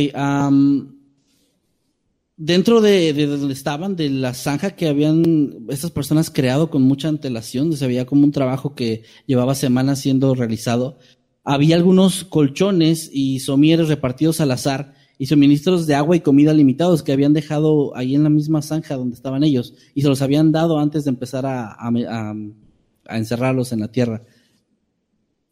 dentro 2.39 2.81
de, 2.81 3.13
donde 3.27 3.53
estaban, 3.53 3.95
de 3.95 4.09
la 4.09 4.33
zanja 4.33 4.71
que 4.71 4.89
habían 4.89 5.67
estas 5.69 5.91
personas 5.91 6.31
creado 6.31 6.71
con 6.71 6.81
mucha 6.81 7.09
antelación, 7.09 7.77
se 7.77 7.87
veía 7.87 8.07
como 8.07 8.25
un 8.25 8.33
trabajo 8.33 8.75
que 8.75 9.03
llevaba 9.27 9.55
semanas 9.55 10.01
siendo 10.01 10.35
realizado. 10.35 10.99
había 11.45 11.77
algunos 11.77 12.25
colchones 12.25 13.11
y 13.13 13.41
somieres 13.41 13.89
repartidos 13.89 14.41
al 14.41 14.53
azar 14.53 14.95
y 15.19 15.27
suministros 15.27 15.87
de 15.87 15.95
agua 15.95 16.17
y 16.17 16.21
comida 16.21 16.53
limitados 16.55 17.03
que 17.03 17.13
habían 17.13 17.33
dejado 17.33 17.97
ahí 17.97 18.15
en 18.15 18.23
la 18.23 18.31
misma 18.31 18.63
zanja 18.63 18.97
donde 18.97 19.17
estaban 19.17 19.45
ellos 19.45 19.75
y 19.95 20.03
se 20.03 20.09
los 20.09 20.23
habían 20.23 20.53
dado 20.53 20.79
antes 20.79 21.05
de 21.05 21.11
empezar 21.11 21.45
a, 21.45 21.77
a 21.79 23.17
encerrarlos 23.17 23.73
en 23.73 23.81
la 23.81 23.89
tierra 23.89 24.23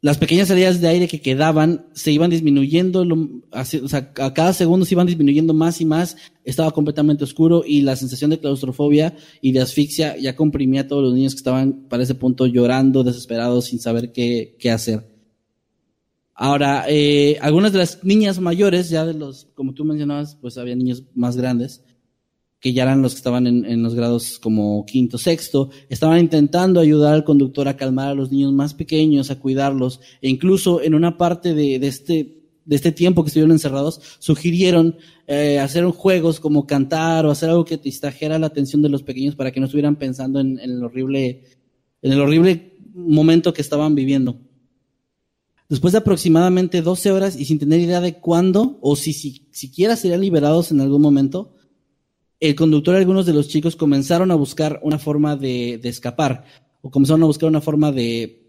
las 0.06 0.18
pequeñas 0.18 0.46
salidas 0.46 0.80
de 0.80 0.86
aire 0.86 1.08
que 1.08 1.20
quedaban 1.20 1.86
se 1.92 2.12
iban 2.12 2.30
disminuyendo, 2.30 3.04
o 3.50 3.88
sea, 3.88 4.12
a 4.20 4.34
cada 4.34 4.52
segundo 4.52 4.86
se 4.86 4.94
iban 4.94 5.08
disminuyendo 5.08 5.52
más 5.52 5.80
y 5.80 5.84
más, 5.84 6.16
estaba 6.44 6.70
completamente 6.70 7.24
oscuro 7.24 7.64
y 7.66 7.80
la 7.80 7.96
sensación 7.96 8.30
de 8.30 8.38
claustrofobia 8.38 9.16
y 9.40 9.50
de 9.50 9.62
asfixia 9.62 10.16
ya 10.16 10.36
comprimía 10.36 10.82
a 10.82 10.86
todos 10.86 11.02
los 11.02 11.14
niños 11.14 11.32
que 11.32 11.38
estaban 11.38 11.88
para 11.88 12.04
ese 12.04 12.14
punto 12.14 12.46
llorando, 12.46 13.02
desesperados, 13.02 13.64
sin 13.64 13.80
saber 13.80 14.12
qué, 14.12 14.54
qué 14.60 14.70
hacer. 14.70 15.15
Ahora, 16.39 16.84
eh, 16.87 17.39
algunas 17.41 17.72
de 17.72 17.78
las 17.78 18.05
niñas 18.05 18.39
mayores, 18.41 18.91
ya 18.91 19.07
de 19.07 19.14
los, 19.14 19.47
como 19.55 19.72
tú 19.72 19.87
mencionabas, 19.87 20.37
pues 20.37 20.59
había 20.59 20.76
niños 20.76 21.05
más 21.14 21.34
grandes, 21.34 21.82
que 22.61 22.74
ya 22.74 22.82
eran 22.82 23.01
los 23.01 23.14
que 23.14 23.18
estaban 23.18 23.47
en, 23.47 23.82
los 23.82 23.95
grados 23.95 24.39
como 24.39 24.84
quinto, 24.84 25.16
sexto, 25.16 25.70
estaban 25.89 26.20
intentando 26.20 26.80
ayudar 26.80 27.14
al 27.14 27.24
conductor 27.24 27.68
a 27.68 27.76
calmar 27.76 28.09
a 28.09 28.14
los 28.14 28.30
niños 28.30 28.53
más 28.53 28.74
pequeños, 28.74 29.30
a 29.30 29.39
cuidarlos, 29.39 30.01
e 30.20 30.28
incluso 30.28 30.82
en 30.82 30.95
una 30.95 31.16
parte 31.16 31.55
de, 31.55 31.76
este, 31.76 32.43
de 32.66 32.76
este 32.76 32.93
tiempo 32.93 33.22
que 33.22 33.28
estuvieron 33.28 33.53
encerrados, 33.53 34.01
sugirieron 34.18 34.97
eh, 35.26 35.59
hacer 35.59 35.87
juegos 35.87 36.39
como 36.39 36.66
cantar 36.66 37.24
o 37.24 37.30
hacer 37.30 37.49
algo 37.49 37.64
que 37.64 37.78
distrajera 37.78 38.39
la 38.39 38.49
atención 38.49 38.82
de 38.82 38.91
los 38.91 39.03
pequeños 39.03 39.37
para 39.37 39.53
que 39.53 39.61
no 39.61 39.66
estuvieran 39.66 39.97
pensando 39.97 40.39
en, 40.39 40.59
el 40.59 40.84
horrible, 40.84 41.45
en 42.03 42.12
el 42.12 42.20
horrible 42.20 42.74
momento 42.93 43.55
que 43.55 43.62
estaban 43.62 43.95
viviendo. 43.95 44.45
Después 45.68 45.92
de 45.92 45.98
aproximadamente 45.98 46.80
12 46.80 47.10
horas 47.10 47.36
y 47.36 47.44
sin 47.44 47.58
tener 47.58 47.80
idea 47.80 48.00
de 48.00 48.20
cuándo 48.20 48.78
o 48.82 48.94
si, 48.94 49.12
si 49.12 49.48
siquiera 49.50 49.96
serían 49.96 50.20
liberados 50.20 50.70
en 50.70 50.80
algún 50.80 51.02
momento, 51.02 51.54
el 52.38 52.54
conductor 52.54 52.94
y 52.94 52.98
algunos 52.98 53.26
de 53.26 53.32
los 53.32 53.48
chicos 53.48 53.76
comenzaron 53.76 54.30
a 54.30 54.34
buscar 54.34 54.80
una 54.82 54.98
forma 54.98 55.36
de, 55.36 55.80
escapar, 55.82 56.44
o 56.82 56.90
comenzaron 56.90 57.22
a 57.22 57.26
buscar 57.26 57.48
una 57.48 57.60
forma 57.60 57.92
de 57.92 58.42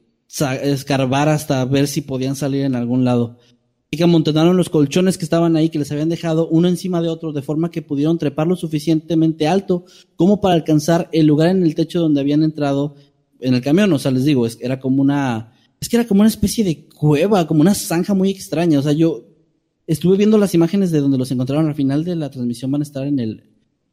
escarbar 0.61 1.29
hasta 1.29 1.63
ver 1.65 1.87
si 1.87 2.01
podían 2.01 2.35
salir 2.35 2.65
en 2.65 2.75
algún 2.75 3.05
lado. 3.05 3.37
Y 3.89 3.95
que 3.95 4.03
amontonaron 4.03 4.57
los 4.57 4.69
colchones 4.69 5.17
que 5.17 5.23
estaban 5.23 5.55
ahí, 5.55 5.69
que 5.69 5.79
les 5.79 5.91
habían 5.91 6.09
dejado 6.09 6.49
uno 6.49 6.67
encima 6.67 7.01
de 7.01 7.07
otro, 7.07 7.31
de 7.31 7.41
forma 7.41 7.71
que 7.71 7.81
pudieron 7.81 8.17
trepar 8.17 8.45
lo 8.45 8.57
suficientemente 8.57 9.47
alto 9.47 9.85
como 10.17 10.41
para 10.41 10.55
alcanzar 10.55 11.07
el 11.13 11.25
lugar 11.25 11.49
en 11.49 11.63
el 11.63 11.73
techo 11.73 12.01
donde 12.01 12.19
habían 12.19 12.43
entrado 12.43 12.95
en 13.39 13.53
el 13.53 13.61
camión. 13.61 13.93
O 13.93 13.99
sea, 13.99 14.11
les 14.11 14.25
digo, 14.25 14.45
era 14.59 14.81
como 14.81 15.01
una, 15.01 15.53
es 15.79 15.89
que 15.89 15.97
era 15.97 16.07
como 16.07 16.21
una 16.21 16.29
especie 16.29 16.63
de 16.63 16.85
cueva, 16.85 17.47
como 17.47 17.61
una 17.61 17.75
zanja 17.75 18.13
muy 18.13 18.29
extraña. 18.29 18.79
O 18.79 18.81
sea, 18.81 18.93
yo 18.93 19.25
estuve 19.85 20.17
viendo 20.17 20.37
las 20.37 20.53
imágenes 20.53 20.91
de 20.91 20.99
donde 20.99 21.17
los 21.17 21.31
encontraron 21.31 21.67
al 21.67 21.75
final 21.75 22.03
de 22.03 22.15
la 22.15 22.29
transmisión, 22.29 22.71
van 22.71 22.81
a 22.81 22.83
estar 22.83 23.05
en 23.05 23.19
el, 23.19 23.43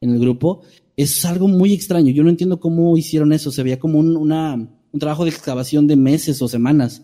en 0.01 0.11
el 0.11 0.19
grupo, 0.19 0.61
es 0.97 1.25
algo 1.25 1.47
muy 1.47 1.73
extraño. 1.73 2.11
Yo 2.11 2.23
no 2.23 2.29
entiendo 2.29 2.59
cómo 2.59 2.97
hicieron 2.97 3.33
eso. 3.33 3.51
Se 3.51 3.63
veía 3.63 3.79
como 3.79 3.99
un, 3.99 4.15
un 4.15 4.99
trabajo 4.99 5.23
de 5.23 5.29
excavación 5.29 5.87
de 5.87 5.95
meses 5.95 6.41
o 6.41 6.47
semanas. 6.47 7.03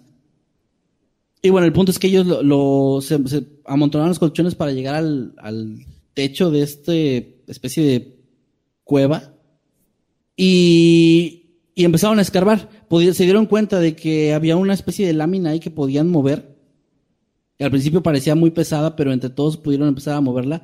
Y 1.41 1.49
bueno, 1.49 1.65
el 1.65 1.73
punto 1.73 1.91
es 1.91 1.99
que 1.99 2.07
ellos 2.07 2.25
lo, 2.25 3.01
se, 3.01 3.19
amontonaron 3.65 4.09
los 4.09 4.19
colchones 4.19 4.55
para 4.55 4.71
llegar 4.71 4.95
al, 4.95 5.33
al 5.37 5.85
techo 6.13 6.51
de 6.51 6.61
esta 6.61 6.93
especie 6.93 7.83
de 7.83 8.17
cueva 8.83 9.33
y, 10.35 11.57
y 11.73 11.83
empezaron 11.83 12.19
a 12.19 12.21
escarbar. 12.21 12.69
Se 13.13 13.23
dieron 13.23 13.45
cuenta 13.45 13.79
de 13.79 13.95
que 13.95 14.33
había 14.33 14.57
una 14.57 14.73
especie 14.73 15.07
de 15.07 15.13
lámina 15.13 15.51
ahí 15.51 15.59
que 15.59 15.71
podían 15.71 16.09
mover. 16.09 16.57
Al 17.59 17.71
principio 17.71 18.03
parecía 18.03 18.35
muy 18.35 18.51
pesada, 18.51 18.95
pero 18.95 19.13
entre 19.13 19.29
todos 19.29 19.57
pudieron 19.57 19.87
empezar 19.87 20.15
a 20.15 20.21
moverla 20.21 20.63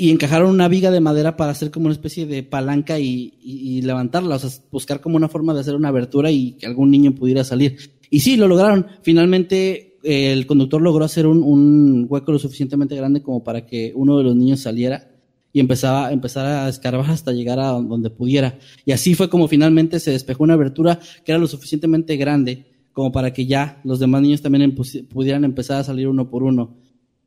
y 0.00 0.10
encajaron 0.10 0.48
una 0.48 0.66
viga 0.66 0.90
de 0.90 1.00
madera 1.00 1.36
para 1.36 1.52
hacer 1.52 1.70
como 1.70 1.84
una 1.84 1.92
especie 1.92 2.24
de 2.24 2.42
palanca 2.42 2.98
y, 2.98 3.82
levantarla, 3.82 4.36
o 4.36 4.38
sea, 4.38 4.48
buscar 4.70 5.02
como 5.02 5.16
una 5.16 5.28
forma 5.28 5.52
de 5.52 5.60
hacer 5.60 5.74
una 5.74 5.88
abertura 5.88 6.30
y 6.30 6.52
que 6.52 6.64
algún 6.64 6.90
niño 6.90 7.14
pudiera 7.14 7.44
salir. 7.44 7.76
Y 8.08 8.20
sí, 8.20 8.38
lo 8.38 8.48
lograron. 8.48 8.86
Finalmente 9.02 9.98
eh, 10.02 10.32
el 10.32 10.46
conductor 10.46 10.80
logró 10.80 11.04
hacer 11.04 11.26
un, 11.26 12.06
hueco 12.08 12.32
lo 12.32 12.38
suficientemente 12.38 12.96
grande 12.96 13.22
como 13.22 13.44
para 13.44 13.66
que 13.66 13.92
uno 13.94 14.16
de 14.16 14.24
los 14.24 14.34
niños 14.34 14.60
saliera 14.60 15.09
y 15.52 15.60
empezaba, 15.60 16.12
empezar 16.12 16.46
a 16.46 16.68
escarbar 16.68 17.10
hasta 17.10 17.32
llegar 17.32 17.58
a 17.58 17.68
donde 17.68 18.10
pudiera. 18.10 18.58
Y 18.84 18.92
así 18.92 19.14
fue 19.14 19.28
como 19.28 19.48
finalmente 19.48 20.00
se 20.00 20.12
despejó 20.12 20.44
una 20.44 20.54
abertura 20.54 21.00
que 21.24 21.32
era 21.32 21.38
lo 21.38 21.46
suficientemente 21.46 22.16
grande 22.16 22.66
como 22.92 23.12
para 23.12 23.32
que 23.32 23.46
ya 23.46 23.80
los 23.84 23.98
demás 23.98 24.22
niños 24.22 24.42
también 24.42 24.74
pudieran 24.74 25.44
empezar 25.44 25.80
a 25.80 25.84
salir 25.84 26.08
uno 26.08 26.28
por 26.28 26.42
uno. 26.42 26.76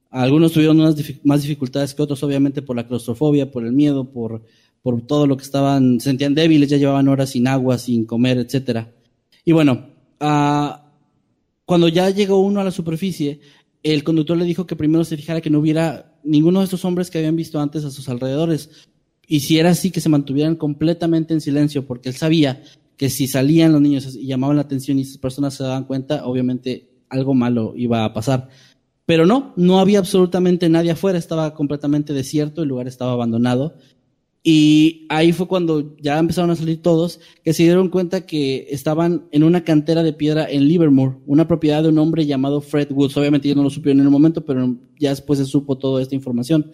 Algunos 0.10 0.52
tuvieron 0.52 0.78
más 1.24 1.42
dificultades 1.42 1.96
que 1.96 2.02
otros, 2.04 2.22
obviamente 2.22 2.62
por 2.62 2.76
la 2.76 2.88
claustrofobia, 2.88 3.50
por 3.50 3.66
el 3.66 3.74
miedo, 3.74 4.12
por, 4.12 4.44
por 4.84 5.02
todo 5.02 5.26
lo 5.26 5.36
que 5.38 5.44
estaban, 5.44 6.00
se 6.00 6.10
sentían 6.10 6.36
débiles, 6.36 6.70
ya 6.70 6.78
llevaban 6.78 7.08
horas 7.08 7.32
sin 7.32 7.48
agua, 7.48 7.80
sin 7.80 8.06
comer, 8.06 8.38
etcétera. 8.38 8.94
Y 9.44 9.54
bueno, 9.54 9.88
ah, 10.20 10.92
cuando 11.66 11.88
ya 11.88 12.10
llegó 12.12 12.40
uno 12.42 12.60
a 12.60 12.64
la 12.64 12.72
superficie, 12.72 13.40
el 13.82 14.04
conductor 14.04 14.38
le 14.38 14.46
dijo 14.46 14.68
que 14.68 14.76
primero 14.76 15.04
se 15.04 15.18
fijara 15.18 15.42
que 15.42 15.50
no 15.50 15.60
hubiera 15.60 16.13
ninguno 16.24 16.60
de 16.60 16.66
estos 16.66 16.86
hombres 16.86 17.10
que 17.10 17.18
habían 17.18 17.36
visto 17.36 17.60
antes 17.60 17.86
a 17.86 17.92
sus 17.92 18.10
alrededores. 18.10 18.70
Y 19.28 19.42
si 19.42 19.58
era 19.58 19.72
así, 19.72 19.92
que 19.92 20.02
se 20.02 20.10
mantuvieran 20.10 20.56
completamente 20.56 21.34
en 21.34 21.42
silencio, 21.42 21.86
porque 21.88 22.10
él 22.10 22.16
sabía 22.16 22.64
que 22.98 23.10
si 23.10 23.28
salían 23.28 23.72
los 23.72 23.82
niños 23.82 24.16
y 24.16 24.28
llamaban 24.28 24.58
la 24.58 24.64
atención 24.64 25.00
y 25.00 25.04
esas 25.04 25.18
personas 25.18 25.54
se 25.56 25.64
daban 25.64 25.86
cuenta, 25.86 26.26
obviamente 26.26 26.90
algo 27.10 27.34
malo 27.34 27.74
iba 27.76 28.06
a 28.06 28.14
pasar. 28.14 28.50
Pero 29.06 29.26
no, 29.26 29.54
no 29.58 29.80
había 29.80 30.00
absolutamente 30.00 30.70
nadie 30.70 30.92
afuera, 30.92 31.18
estaba 31.18 31.54
completamente 31.54 32.14
desierto, 32.14 32.64
el 32.64 32.70
lugar 32.70 32.88
estaba 32.88 33.12
abandonado. 33.12 33.76
Y 34.46 35.06
ahí 35.08 35.32
fue 35.32 35.48
cuando 35.48 35.96
ya 36.02 36.20
empezaron 36.20 36.52
a 36.52 36.58
salir 36.58 36.82
todos, 36.82 37.22
que 37.46 37.54
se 37.54 37.64
dieron 37.64 37.88
cuenta 37.88 38.26
que 38.26 38.68
estaban 38.72 39.26
en 39.32 39.44
una 39.44 39.64
cantera 39.64 40.04
de 40.04 40.12
piedra 40.12 40.46
en 40.50 40.68
Livermore, 40.68 41.16
una 41.26 41.48
propiedad 41.48 41.82
de 41.82 41.90
un 41.90 41.98
hombre 41.98 42.26
llamado 42.26 42.60
Fred 42.60 42.92
Woods. 42.92 43.16
Obviamente 43.16 43.48
yo 43.48 43.56
no 43.56 43.64
lo 43.64 43.70
supieron 43.70 44.02
en 44.02 44.06
el 44.06 44.12
momento, 44.12 44.44
pero 44.44 44.76
ya 45.00 45.12
después 45.12 45.40
se 45.40 45.46
supo 45.46 45.78
toda 45.78 46.02
esta 46.02 46.16
información. 46.16 46.74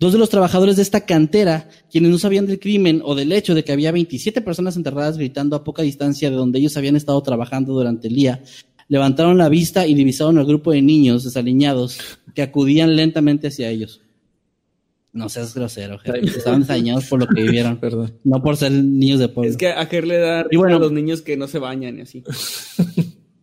Dos 0.00 0.12
de 0.12 0.18
los 0.18 0.28
trabajadores 0.28 0.74
de 0.74 0.82
esta 0.82 1.06
cantera, 1.06 1.68
quienes 1.90 2.10
no 2.10 2.18
sabían 2.18 2.46
del 2.46 2.58
crimen 2.58 3.00
o 3.04 3.14
del 3.14 3.30
hecho 3.30 3.54
de 3.54 3.62
que 3.62 3.72
había 3.72 3.92
27 3.92 4.40
personas 4.42 4.76
enterradas 4.76 5.18
gritando 5.18 5.54
a 5.54 5.62
poca 5.62 5.82
distancia 5.82 6.30
de 6.30 6.36
donde 6.36 6.58
ellos 6.58 6.76
habían 6.76 6.96
estado 6.96 7.22
trabajando 7.22 7.74
durante 7.74 8.08
el 8.08 8.14
día, 8.16 8.42
levantaron 8.88 9.38
la 9.38 9.48
vista 9.48 9.86
y 9.86 9.94
divisaron 9.94 10.38
al 10.38 10.46
grupo 10.46 10.72
de 10.72 10.82
niños 10.82 11.22
desaliñados 11.22 12.00
que 12.34 12.42
acudían 12.42 12.96
lentamente 12.96 13.48
hacia 13.48 13.70
ellos. 13.70 14.00
No 15.18 15.28
seas 15.28 15.52
grosero, 15.52 15.98
Estaban 16.04 16.60
desaliñados 16.60 17.06
por 17.06 17.18
lo 17.18 17.26
que 17.26 17.42
vivieron. 17.42 17.76
Perdón. 17.80 18.14
No 18.22 18.40
por 18.40 18.56
ser 18.56 18.70
niños 18.72 19.18
de 19.18 19.28
pueblo. 19.28 19.50
Es 19.50 19.56
que 19.56 19.68
a 19.68 19.84
Ger 19.86 20.06
le 20.06 20.18
da 20.18 20.46
y 20.50 20.56
bueno, 20.56 20.76
a 20.76 20.78
los 20.78 20.92
niños 20.92 21.22
que 21.22 21.36
no 21.36 21.48
se 21.48 21.58
bañan 21.58 21.98
y 21.98 22.02
así. 22.02 22.22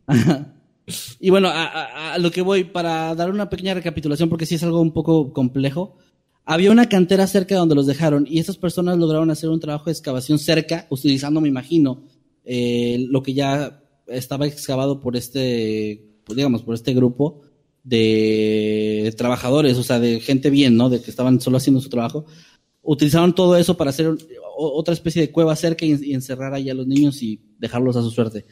y 1.20 1.30
bueno, 1.30 1.50
a, 1.50 2.14
a, 2.14 2.18
lo 2.18 2.32
que 2.32 2.42
voy, 2.42 2.64
para 2.64 3.14
dar 3.16 3.30
una 3.30 3.50
pequeña 3.50 3.74
recapitulación, 3.74 4.30
porque 4.30 4.46
sí 4.46 4.56
es 4.56 4.64
algo 4.64 4.80
un 4.80 4.94
poco 4.94 5.34
complejo. 5.34 5.98
Había 6.46 6.72
una 6.72 6.88
cantera 6.88 7.28
cerca 7.28 7.58
donde 7.58 7.76
los 7.76 7.88
dejaron 7.88 8.26
y 8.30 8.40
esas 8.40 8.58
personas 8.58 8.98
lograron 8.98 9.32
hacer 9.32 9.50
un 9.50 9.60
trabajo 9.60 9.86
de 9.86 9.92
excavación 9.92 10.40
cerca, 10.40 10.88
utilizando, 10.90 11.42
me 11.42 11.50
imagino, 11.50 12.04
eh, 12.46 13.06
lo 13.10 13.22
que 13.22 13.34
ya 13.34 13.84
estaba 14.08 14.48
excavado 14.48 15.02
por 15.02 15.18
este, 15.18 16.06
pues, 16.24 16.38
digamos, 16.38 16.62
por 16.62 16.76
este 16.76 16.94
grupo 16.94 17.42
de 17.86 19.14
trabajadores, 19.16 19.78
o 19.78 19.84
sea, 19.84 20.00
de 20.00 20.20
gente 20.20 20.50
bien, 20.50 20.76
¿no? 20.76 20.90
De 20.90 21.02
que 21.02 21.10
estaban 21.10 21.40
solo 21.40 21.58
haciendo 21.58 21.80
su 21.80 21.88
trabajo. 21.88 22.26
Utilizaron 22.82 23.34
todo 23.34 23.56
eso 23.56 23.78
para 23.78 23.92
hacer 23.92 24.14
otra 24.58 24.94
especie 24.94 25.22
de 25.22 25.32
cueva 25.32 25.56
cerca 25.56 25.86
y, 25.86 26.14
encerrar 26.14 26.54
ahí 26.54 26.70
a 26.70 26.74
los 26.74 26.88
niños 26.88 27.22
y 27.22 27.40
dejarlos 27.60 27.96
a 27.96 28.02
su 28.02 28.10
suerte. 28.10 28.46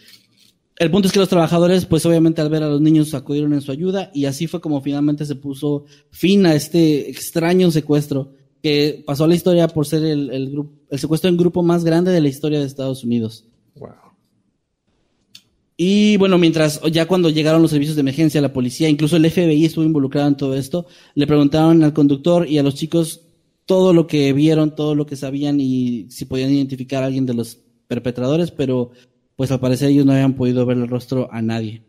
El 0.77 0.91
punto 0.91 1.07
es 1.07 1.13
que 1.13 1.19
los 1.19 1.29
trabajadores, 1.29 1.85
pues 1.85 2.05
obviamente 2.05 2.41
al 2.41 2.49
ver 2.49 2.63
a 2.63 2.69
los 2.69 2.81
niños 2.81 3.13
acudieron 3.13 3.53
en 3.53 3.61
su 3.61 3.71
ayuda 3.71 4.11
y 4.13 4.25
así 4.25 4.47
fue 4.47 4.61
como 4.61 4.81
finalmente 4.81 5.25
se 5.25 5.35
puso 5.35 5.85
fin 6.09 6.45
a 6.45 6.55
este 6.55 7.09
extraño 7.09 7.69
secuestro 7.71 8.33
que 8.61 9.03
pasó 9.05 9.25
a 9.25 9.27
la 9.27 9.35
historia 9.35 9.67
por 9.67 9.85
ser 9.85 10.03
el, 10.03 10.31
el, 10.31 10.63
el 10.89 10.99
secuestro 10.99 11.29
en 11.29 11.37
grupo 11.37 11.61
más 11.63 11.83
grande 11.83 12.11
de 12.11 12.21
la 12.21 12.29
historia 12.29 12.59
de 12.59 12.65
Estados 12.65 13.03
Unidos. 13.03 13.45
Wow. 13.75 14.02
Y 15.75 16.17
bueno, 16.17 16.37
mientras 16.37 16.81
ya 16.91 17.07
cuando 17.07 17.29
llegaron 17.29 17.61
los 17.61 17.71
servicios 17.71 17.95
de 17.95 18.01
emergencia, 18.01 18.41
la 18.41 18.53
policía, 18.53 18.89
incluso 18.89 19.17
el 19.17 19.29
FBI 19.29 19.65
estuvo 19.65 19.83
involucrado 19.83 20.27
en 20.27 20.37
todo 20.37 20.55
esto, 20.55 20.85
le 21.15 21.25
preguntaron 21.25 21.83
al 21.83 21.93
conductor 21.93 22.47
y 22.47 22.59
a 22.59 22.63
los 22.63 22.75
chicos 22.75 23.21
todo 23.65 23.93
lo 23.93 24.05
que 24.05 24.33
vieron, 24.33 24.75
todo 24.75 24.93
lo 24.93 25.05
que 25.05 25.15
sabían 25.15 25.59
y 25.59 26.07
si 26.09 26.25
podían 26.25 26.51
identificar 26.51 27.01
a 27.01 27.07
alguien 27.07 27.25
de 27.25 27.33
los 27.33 27.59
perpetradores, 27.87 28.51
pero 28.51 28.91
pues 29.35 29.51
al 29.51 29.59
parecer 29.59 29.89
ellos 29.89 30.05
no 30.05 30.11
habían 30.11 30.35
podido 30.35 30.65
ver 30.65 30.77
el 30.77 30.87
rostro 30.87 31.27
a 31.31 31.41
nadie. 31.41 31.81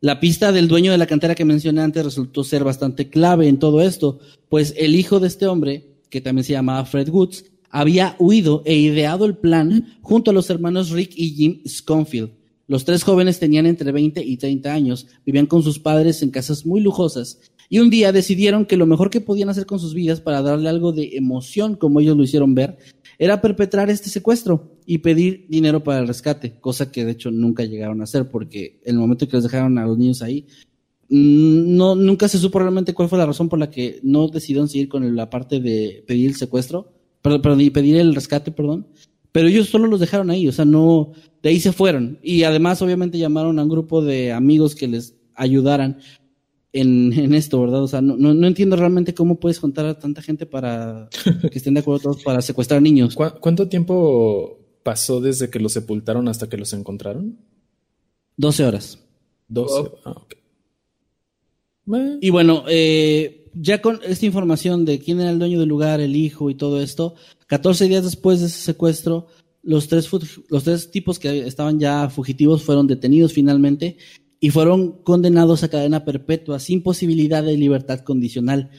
La 0.00 0.20
pista 0.20 0.52
del 0.52 0.68
dueño 0.68 0.92
de 0.92 0.98
la 0.98 1.06
cantera 1.06 1.34
que 1.34 1.44
mencioné 1.44 1.80
antes 1.80 2.04
resultó 2.04 2.44
ser 2.44 2.62
bastante 2.62 3.08
clave 3.08 3.48
en 3.48 3.58
todo 3.58 3.80
esto, 3.80 4.18
pues 4.48 4.74
el 4.76 4.94
hijo 4.94 5.18
de 5.18 5.28
este 5.28 5.46
hombre, 5.46 5.88
que 6.10 6.20
también 6.20 6.44
se 6.44 6.52
llamaba 6.52 6.84
Fred 6.84 7.08
Woods, 7.08 7.46
había 7.70 8.16
huido 8.18 8.62
e 8.64 8.76
ideado 8.76 9.24
el 9.24 9.36
plan 9.36 9.98
junto 10.02 10.30
a 10.30 10.34
los 10.34 10.50
hermanos 10.50 10.90
Rick 10.90 11.12
y 11.16 11.30
Jim 11.30 11.60
Sconfield 11.66 12.37
Los 12.68 12.84
tres 12.84 13.02
jóvenes 13.02 13.38
tenían 13.38 13.66
entre 13.66 13.90
20 13.90 14.22
y 14.22 14.36
30 14.36 14.72
años, 14.72 15.06
vivían 15.24 15.46
con 15.46 15.62
sus 15.62 15.78
padres 15.78 16.22
en 16.22 16.30
casas 16.30 16.66
muy 16.66 16.82
lujosas 16.82 17.40
y 17.70 17.78
un 17.80 17.90
día 17.90 18.12
decidieron 18.12 18.66
que 18.66 18.76
lo 18.76 18.86
mejor 18.86 19.10
que 19.10 19.20
podían 19.20 19.48
hacer 19.48 19.66
con 19.66 19.78
sus 19.78 19.94
vidas 19.94 20.20
para 20.20 20.42
darle 20.42 20.68
algo 20.68 20.92
de 20.92 21.16
emoción, 21.16 21.76
como 21.76 22.00
ellos 22.00 22.16
lo 22.16 22.24
hicieron 22.24 22.54
ver, 22.54 22.78
era 23.18 23.40
perpetrar 23.40 23.90
este 23.90 24.10
secuestro 24.10 24.78
y 24.86 24.98
pedir 24.98 25.46
dinero 25.48 25.82
para 25.82 25.98
el 25.98 26.06
rescate, 26.06 26.58
cosa 26.60 26.92
que 26.92 27.04
de 27.04 27.12
hecho 27.12 27.30
nunca 27.30 27.64
llegaron 27.64 28.00
a 28.00 28.04
hacer 28.04 28.28
porque 28.28 28.80
el 28.84 28.96
momento 28.96 29.28
que 29.28 29.36
les 29.36 29.44
dejaron 29.44 29.78
a 29.78 29.86
los 29.86 29.98
niños 29.98 30.22
ahí, 30.22 30.46
mm, 31.08 31.76
no, 31.76 31.94
nunca 31.94 32.28
se 32.28 32.38
supo 32.38 32.58
realmente 32.58 32.94
cuál 32.94 33.08
fue 33.08 33.18
la 33.18 33.26
razón 33.26 33.48
por 33.48 33.58
la 33.58 33.70
que 33.70 33.98
no 34.02 34.28
decidieron 34.28 34.68
seguir 34.68 34.88
con 34.88 35.16
la 35.16 35.30
parte 35.30 35.60
de 35.60 36.04
pedir 36.06 36.28
el 36.28 36.36
secuestro, 36.36 36.92
perdón, 37.22 37.42
pedir 37.42 37.96
el 37.96 38.14
rescate, 38.14 38.52
perdón. 38.52 38.86
Pero 39.32 39.48
ellos 39.48 39.68
solo 39.68 39.86
los 39.88 40.00
dejaron 40.00 40.30
ahí, 40.30 40.48
o 40.48 40.52
sea, 40.52 40.64
no, 40.64 41.12
de 41.42 41.48
ahí 41.48 41.60
se 41.60 41.72
fueron. 41.72 42.18
Y 42.22 42.42
además, 42.42 42.82
obviamente, 42.82 43.18
llamaron 43.18 43.58
a 43.58 43.62
un 43.62 43.68
grupo 43.68 44.02
de 44.02 44.32
amigos 44.32 44.74
que 44.74 44.88
les 44.88 45.14
ayudaran 45.34 45.98
en, 46.72 47.34
esto, 47.34 47.60
¿verdad? 47.60 47.82
O 47.82 47.88
sea, 47.88 48.00
no, 48.00 48.16
no, 48.16 48.46
entiendo 48.46 48.76
realmente 48.76 49.14
cómo 49.14 49.40
puedes 49.40 49.60
contar 49.60 49.86
a 49.86 49.98
tanta 49.98 50.22
gente 50.22 50.46
para 50.46 51.08
que 51.50 51.58
estén 51.58 51.74
de 51.74 51.80
acuerdo 51.80 52.00
todos 52.00 52.22
para 52.22 52.42
secuestrar 52.42 52.82
niños. 52.82 53.16
¿Cuánto 53.16 53.68
tiempo 53.68 54.58
pasó 54.82 55.20
desde 55.20 55.50
que 55.50 55.60
los 55.60 55.72
sepultaron 55.72 56.28
hasta 56.28 56.48
que 56.48 56.56
los 56.56 56.72
encontraron? 56.72 57.38
12 58.36 58.64
horas. 58.64 58.98
12. 59.48 59.90
Ah, 60.04 60.10
ok. 60.10 60.34
Y 62.20 62.30
bueno, 62.30 62.64
eh, 62.68 63.50
ya 63.54 63.80
con 63.80 64.00
esta 64.04 64.26
información 64.26 64.84
de 64.84 64.98
quién 64.98 65.20
era 65.20 65.30
el 65.30 65.38
dueño 65.38 65.58
del 65.58 65.68
lugar, 65.68 66.00
el 66.00 66.16
hijo 66.16 66.50
y 66.50 66.54
todo 66.54 66.82
esto, 66.82 67.14
14 67.46 67.88
días 67.88 68.04
después 68.04 68.40
de 68.40 68.46
ese 68.46 68.60
secuestro, 68.60 69.26
los 69.68 69.86
tres, 69.86 70.08
los 70.48 70.64
tres 70.64 70.90
tipos 70.90 71.18
que 71.18 71.46
estaban 71.46 71.78
ya 71.78 72.08
fugitivos 72.08 72.62
fueron 72.62 72.86
detenidos 72.86 73.34
finalmente 73.34 73.98
y 74.40 74.48
fueron 74.48 75.02
condenados 75.02 75.62
a 75.62 75.68
cadena 75.68 76.06
perpetua 76.06 76.58
sin 76.58 76.82
posibilidad 76.82 77.44
de 77.44 77.58
libertad 77.58 78.00
condicional. 78.00 78.70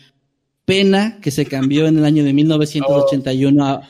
Pena 0.65 1.19
que 1.21 1.29
se 1.29 1.45
cambió 1.45 1.85
en 1.85 1.99
el 1.99 2.05
año 2.05 2.23
de 2.23 2.33
1981 2.33 3.63
a, 3.63 3.81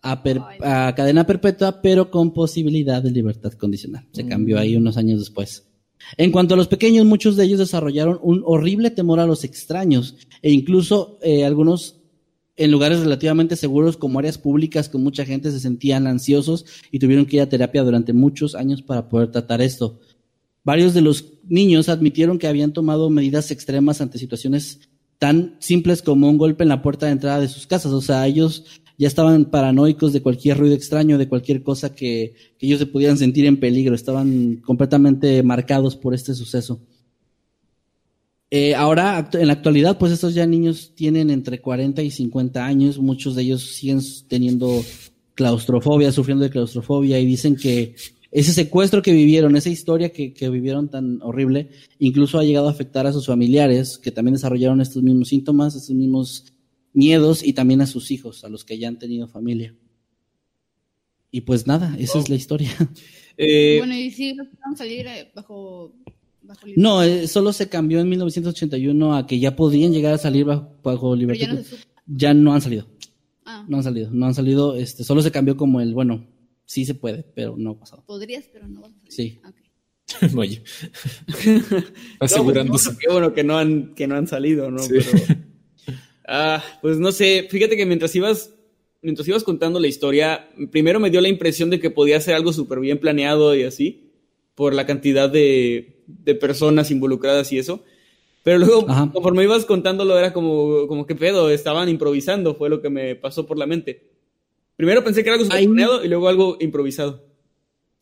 a, 0.00 0.94
cadena 0.94 1.26
perpetua, 1.26 1.82
pero 1.82 2.10
con 2.10 2.32
posibilidad 2.32 3.02
de 3.02 3.10
libertad 3.10 3.52
condicional. 3.52 4.06
Se 4.12 4.26
cambió 4.26 4.58
ahí 4.58 4.76
unos 4.76 4.96
años 4.96 5.18
después. 5.18 5.68
En 6.16 6.32
cuanto 6.32 6.54
a 6.54 6.56
los 6.56 6.68
pequeños, 6.68 7.04
muchos 7.04 7.36
de 7.36 7.44
ellos 7.44 7.58
desarrollaron 7.58 8.18
un 8.22 8.42
horrible 8.46 8.90
temor 8.90 9.20
a 9.20 9.26
los 9.26 9.44
extraños 9.44 10.16
e 10.40 10.52
incluso 10.52 11.18
eh, 11.20 11.44
algunos 11.44 11.95
en 12.56 12.70
lugares 12.70 13.00
relativamente 13.00 13.56
seguros 13.56 13.96
como 13.96 14.18
áreas 14.18 14.38
públicas 14.38 14.88
con 14.88 15.02
mucha 15.02 15.24
gente 15.24 15.50
se 15.50 15.60
sentían 15.60 16.06
ansiosos 16.06 16.64
y 16.90 16.98
tuvieron 16.98 17.26
que 17.26 17.36
ir 17.36 17.42
a 17.42 17.48
terapia 17.48 17.82
durante 17.82 18.12
muchos 18.12 18.54
años 18.54 18.82
para 18.82 19.08
poder 19.08 19.30
tratar 19.30 19.60
esto. 19.60 20.00
Varios 20.64 20.94
de 20.94 21.02
los 21.02 21.34
niños 21.46 21.88
admitieron 21.88 22.38
que 22.38 22.48
habían 22.48 22.72
tomado 22.72 23.08
medidas 23.10 23.50
extremas 23.50 24.00
ante 24.00 24.18
situaciones 24.18 24.80
tan 25.18 25.56
simples 25.60 26.02
como 26.02 26.28
un 26.28 26.38
golpe 26.38 26.62
en 26.62 26.68
la 26.68 26.82
puerta 26.82 27.06
de 27.06 27.12
entrada 27.12 27.40
de 27.40 27.48
sus 27.48 27.66
casas. 27.66 27.92
O 27.92 28.00
sea, 28.00 28.26
ellos 28.26 28.64
ya 28.98 29.06
estaban 29.06 29.44
paranoicos 29.46 30.12
de 30.12 30.22
cualquier 30.22 30.58
ruido 30.58 30.74
extraño, 30.74 31.18
de 31.18 31.28
cualquier 31.28 31.62
cosa 31.62 31.94
que, 31.94 32.34
ellos 32.58 32.78
se 32.78 32.86
pudieran 32.86 33.18
sentir 33.18 33.44
en 33.46 33.60
peligro. 33.60 33.94
Estaban 33.94 34.56
completamente 34.56 35.42
marcados 35.42 35.96
por 35.96 36.14
este 36.14 36.34
suceso. 36.34 36.80
Eh, 38.50 38.74
ahora, 38.74 39.28
en 39.32 39.46
la 39.46 39.54
actualidad, 39.54 39.98
pues 39.98 40.12
estos 40.12 40.34
ya 40.34 40.46
niños 40.46 40.92
tienen 40.94 41.30
entre 41.30 41.60
40 41.60 42.02
y 42.02 42.10
50 42.10 42.64
años. 42.64 42.98
Muchos 42.98 43.34
de 43.34 43.42
ellos 43.42 43.74
siguen 43.74 44.00
teniendo 44.28 44.84
claustrofobia, 45.34 46.12
sufriendo 46.12 46.44
de 46.44 46.50
claustrofobia 46.50 47.18
y 47.18 47.26
dicen 47.26 47.56
que 47.56 47.94
ese 48.30 48.52
secuestro 48.52 49.02
que 49.02 49.12
vivieron, 49.12 49.56
esa 49.56 49.70
historia 49.70 50.12
que, 50.12 50.48
vivieron 50.50 50.90
tan 50.90 51.22
horrible, 51.22 51.70
incluso 51.98 52.38
ha 52.38 52.44
llegado 52.44 52.68
a 52.68 52.70
afectar 52.70 53.06
a 53.06 53.12
sus 53.12 53.26
familiares 53.26 53.98
que 53.98 54.10
también 54.10 54.34
desarrollaron 54.34 54.80
estos 54.80 55.02
mismos 55.02 55.28
síntomas, 55.28 55.74
estos 55.74 55.94
mismos 55.94 56.52
miedos 56.92 57.42
y 57.44 57.52
también 57.52 57.80
a 57.80 57.86
sus 57.86 58.10
hijos, 58.10 58.44
a 58.44 58.48
los 58.48 58.64
que 58.64 58.78
ya 58.78 58.88
han 58.88 58.98
tenido 58.98 59.28
familia. 59.28 59.74
Y 61.30 61.42
pues 61.42 61.66
nada, 61.66 61.96
esa 61.98 62.18
es 62.18 62.28
la 62.28 62.36
historia. 62.36 62.70
Eh, 63.38 63.76
bueno, 63.80 63.94
y 63.94 64.10
si 64.12 64.32
no 64.32 64.46
salir 64.74 65.06
eh, 65.06 65.30
bajo... 66.46 66.66
no, 66.76 67.02
eh, 67.02 67.28
solo 67.28 67.52
se 67.52 67.68
cambió 67.68 68.00
en 68.00 68.08
1981 68.08 69.16
a 69.16 69.26
que 69.26 69.38
ya 69.38 69.56
podían 69.56 69.92
llegar 69.92 70.14
a 70.14 70.18
salir 70.18 70.46
bajo, 70.46 71.16
libertad. 71.16 71.58
Ya 72.06 72.34
no, 72.34 72.54
han 72.54 72.60
salido. 72.60 72.86
Ah. 73.44 73.64
No 73.68 73.76
han 73.78 73.82
salido, 73.82 74.10
no 74.10 74.26
han 74.26 74.34
salido, 74.34 74.76
este, 74.76 75.04
solo 75.04 75.22
se 75.22 75.30
cambió 75.30 75.56
como 75.56 75.80
el, 75.80 75.94
bueno, 75.94 76.26
sí 76.64 76.84
se 76.84 76.94
puede, 76.94 77.24
pero 77.34 77.56
no 77.56 77.70
ha 77.70 77.78
pasado. 77.78 78.04
Podrías, 78.06 78.44
pero 78.52 78.68
no. 78.68 78.92
Sí. 79.08 79.40
Okay. 79.48 79.66
Oye. 80.36 80.62
Asegurándose. 82.20 82.96
qué 82.98 83.08
bueno 83.10 83.32
que 83.32 83.44
no 83.44 83.58
han, 83.58 83.94
que 83.94 84.06
no 84.06 84.16
han 84.16 84.26
salido, 84.26 84.70
¿no? 84.70 84.82
Pero, 84.88 85.04
ah, 86.28 86.62
pues 86.82 86.98
no 86.98 87.12
sé, 87.12 87.46
fíjate 87.50 87.76
que 87.76 87.86
mientras 87.86 88.14
ibas, 88.14 88.52
mientras 89.02 89.26
ibas 89.28 89.44
contando 89.44 89.80
la 89.80 89.88
historia, 89.88 90.48
primero 90.70 91.00
me 91.00 91.10
dio 91.10 91.20
la 91.20 91.28
impresión 91.28 91.70
de 91.70 91.80
que 91.80 91.90
podía 91.90 92.20
ser 92.20 92.34
algo 92.34 92.52
súper 92.52 92.80
bien 92.80 92.98
planeado 92.98 93.54
y 93.54 93.62
así, 93.62 94.12
por 94.54 94.74
la 94.74 94.86
cantidad 94.86 95.30
de, 95.30 95.95
de 96.06 96.34
personas 96.34 96.90
involucradas 96.90 97.52
y 97.52 97.58
eso. 97.58 97.82
Pero 98.42 98.58
luego, 98.58 98.86
conforme 99.12 99.42
ibas 99.42 99.64
contándolo, 99.64 100.16
era 100.16 100.32
como, 100.32 100.86
como 100.86 101.04
que 101.04 101.16
pedo, 101.16 101.50
estaban 101.50 101.88
improvisando, 101.88 102.54
fue 102.54 102.68
lo 102.68 102.80
que 102.80 102.90
me 102.90 103.16
pasó 103.16 103.44
por 103.44 103.58
la 103.58 103.66
mente. 103.66 104.08
Primero 104.76 105.02
pensé 105.02 105.22
que 105.22 105.30
era 105.30 105.38
algo 105.38 105.48
planeado 105.48 106.04
y 106.04 106.08
luego 106.08 106.28
algo 106.28 106.56
improvisado. 106.60 107.24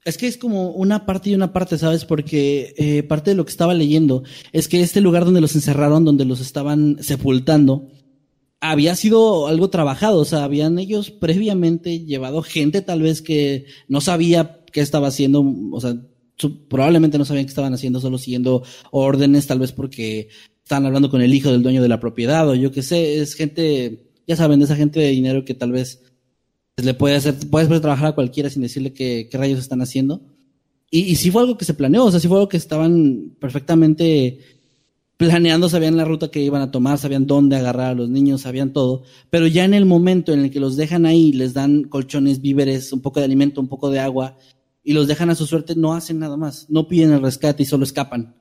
Es 0.05 0.18
que 0.18 0.26
es 0.26 0.36
como 0.36 0.72
una 0.72 1.07
parte 1.07 1.30
y 1.30 1.34
una 1.34 1.52
parte, 1.55 1.78
¿sabes? 1.78 2.05
Porque 2.05 2.74
eh, 2.76 3.02
parte 3.05 3.30
de 3.30 3.36
lo 3.36 3.46
que 3.46 3.52
estaba 3.52 3.72
leyendo 3.72 4.22
es 4.52 4.68
que 4.68 4.82
este 4.82 5.00
lugar 5.00 5.24
donde 5.24 5.40
los 5.40 5.55
encerraron, 5.55 6.05
donde 6.05 6.26
los 6.26 6.40
estaban 6.40 7.02
sepultando, 7.02 7.88
había 8.61 8.96
sido 8.96 9.46
algo 9.46 9.70
trabajado. 9.70 10.18
O 10.20 10.24
sea, 10.26 10.44
habían 10.44 10.78
ellos 10.78 11.11
previamente 11.11 12.00
llevado 12.00 12.42
gente 12.42 12.82
tal 12.82 13.00
vez 13.00 13.22
que 13.22 13.64
no 13.88 14.02
sabía 14.02 14.62
qué 14.72 14.82
estaba 14.82 15.09
haciendo. 15.09 15.42
O 15.72 15.80
sea, 15.80 15.96
probablemente 16.68 17.18
no 17.18 17.24
sabían 17.24 17.45
qué 17.45 17.51
estaban 17.51 17.74
haciendo, 17.74 18.01
solo 18.01 18.18
siguiendo 18.18 18.62
órdenes, 18.91 19.47
tal 19.47 19.59
vez 19.59 19.72
porque 19.72 20.28
estaban 20.62 20.87
hablando 20.87 21.11
con 21.11 21.22
el 21.22 21.35
hijo 21.35 21.51
del 21.53 21.62
dueño 21.62 21.82
de 21.82 21.89
la 21.89 22.01
propiedad 22.01 22.49
o 22.49 22.55
yo 22.55 22.72
qué 22.72 22.82
sé. 22.82 23.20
Es 23.20 23.35
gente, 23.35 24.11
ya 24.26 24.37
saben, 24.37 24.59
de 24.59 24.64
esa 24.64 24.76
gente 24.76 25.01
de 25.01 25.11
dinero 25.11 25.45
que 25.45 25.55
tal 25.55 25.72
vez 25.72 26.03
le 26.76 26.95
puede 26.95 27.16
hacer, 27.16 27.35
puedes 27.51 27.68
trabajar 27.80 28.07
a 28.07 28.14
cualquiera 28.14 28.51
sin 28.51 28.62
decirle 28.62 28.93
qué, 28.93 29.28
rayos 29.32 29.59
están 29.59 29.82
haciendo. 29.82 30.22
Y, 30.91 31.01
y 31.01 31.16
sí 31.16 31.30
fue 31.30 31.43
algo 31.43 31.59
que 31.59 31.64
se 31.64 31.74
planeó, 31.74 32.05
o 32.05 32.11
sea, 32.11 32.20
sí 32.20 32.28
fue 32.28 32.39
algo 32.39 32.49
que 32.49 32.57
estaban 32.57 33.37
perfectamente 33.41 34.39
planeando, 35.16 35.68
sabían 35.68 35.97
la 35.97 36.05
ruta 36.05 36.30
que 36.30 36.41
iban 36.41 36.62
a 36.62 36.70
tomar, 36.70 36.99
sabían 36.99 37.26
dónde 37.26 37.57
agarrar 37.57 37.93
a 37.93 37.95
los 37.95 38.09
niños, 38.09 38.43
sabían 38.43 38.72
todo, 38.72 39.03
pero 39.30 39.47
ya 39.47 39.64
en 39.64 39.74
el 39.74 39.87
momento 39.87 40.32
en 40.32 40.41
el 40.41 40.51
que 40.51 40.61
los 40.61 40.76
dejan 40.76 41.07
ahí, 41.07 41.32
les 41.32 41.55
dan 41.55 41.85
colchones, 41.85 42.41
víveres, 42.41 42.93
un 42.93 43.01
poco 43.01 43.20
de 43.20 43.26
alimento, 43.26 43.61
un 43.61 43.68
poco 43.68 43.91
de 43.91 44.01
agua, 44.01 44.37
y 44.85 44.93
los 44.93 45.09
dejan 45.09 45.30
a 45.30 45.35
su 45.35 45.47
suerte, 45.47 45.74
no 45.74 45.95
hacen 45.95 46.18
nada 46.18 46.37
más, 46.37 46.68
no 46.68 46.87
piden 46.87 47.12
el 47.12 47.22
rescate 47.22 47.62
y 47.62 47.66
solo 47.66 47.85
escapan. 47.85 48.37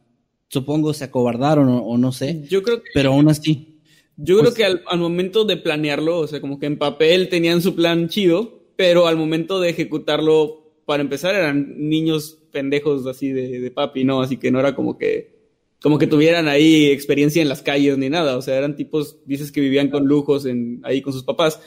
Supongo 0.50 0.94
se 0.94 1.06
acobardaron 1.06 1.70
o, 1.70 1.80
o 1.80 1.98
no 1.98 2.12
sé, 2.12 2.46
Yo 2.50 2.62
creo 2.62 2.84
que... 2.84 2.89
pero 2.94 3.14
aún 3.14 3.30
así. 3.30 3.80
Yo 4.18 4.36
creo 4.36 4.52
pues 4.52 4.56
que 4.56 4.66
al, 4.66 5.00
momento 5.00 5.46
de 5.46 5.58
planearlo, 5.58 6.20
o 6.20 6.28
sea, 6.28 6.39
como 6.39 6.60
que 6.60 6.68
en 6.68 6.78
papel 6.78 7.30
tenían 7.30 7.62
su 7.62 7.74
plan 7.74 8.10
chido, 8.10 8.62
pero 8.76 9.08
al 9.08 9.18
momento 9.18 9.60
de 9.60 9.70
ejecutarlo, 9.70 10.82
para 10.86 11.02
empezar, 11.02 11.34
eran 11.34 11.89
niños 11.89 12.39
pendejos 12.52 13.08
así 13.08 13.30
de, 13.30 13.72
papi, 13.72 14.04
¿no? 14.04 14.22
Así 14.22 14.38
que 14.38 14.52
no 14.52 14.60
era 14.60 14.76
como 14.76 14.98
que, 14.98 15.34
como 15.82 15.98
que 15.98 16.06
tuvieran 16.06 16.48
ahí 16.48 16.86
experiencia 16.91 17.41
en 17.41 17.50
las 17.50 17.64
calles 17.64 17.98
ni 17.98 18.10
nada, 18.10 18.38
o 18.38 18.41
sea, 18.41 18.56
eran 18.56 18.76
tipos, 18.76 19.18
dices 19.26 19.52
que 19.52 19.62
vivían 19.62 19.89
con 19.89 20.06
lujos 20.06 20.46
en, 20.46 20.82
ahí 20.84 21.02
con 21.02 21.14
sus 21.14 21.24
papás. 21.24 21.60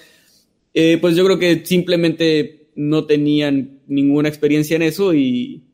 Eh, 0.72 0.98
pues 1.00 1.16
yo 1.16 1.24
creo 1.24 1.38
que 1.38 1.64
simplemente 1.64 2.65
no 2.76 3.06
tenían 3.06 3.80
ninguna 3.88 4.28
experiencia 4.28 4.76
en 4.76 4.82
eso 4.82 5.14
y, 5.14 5.64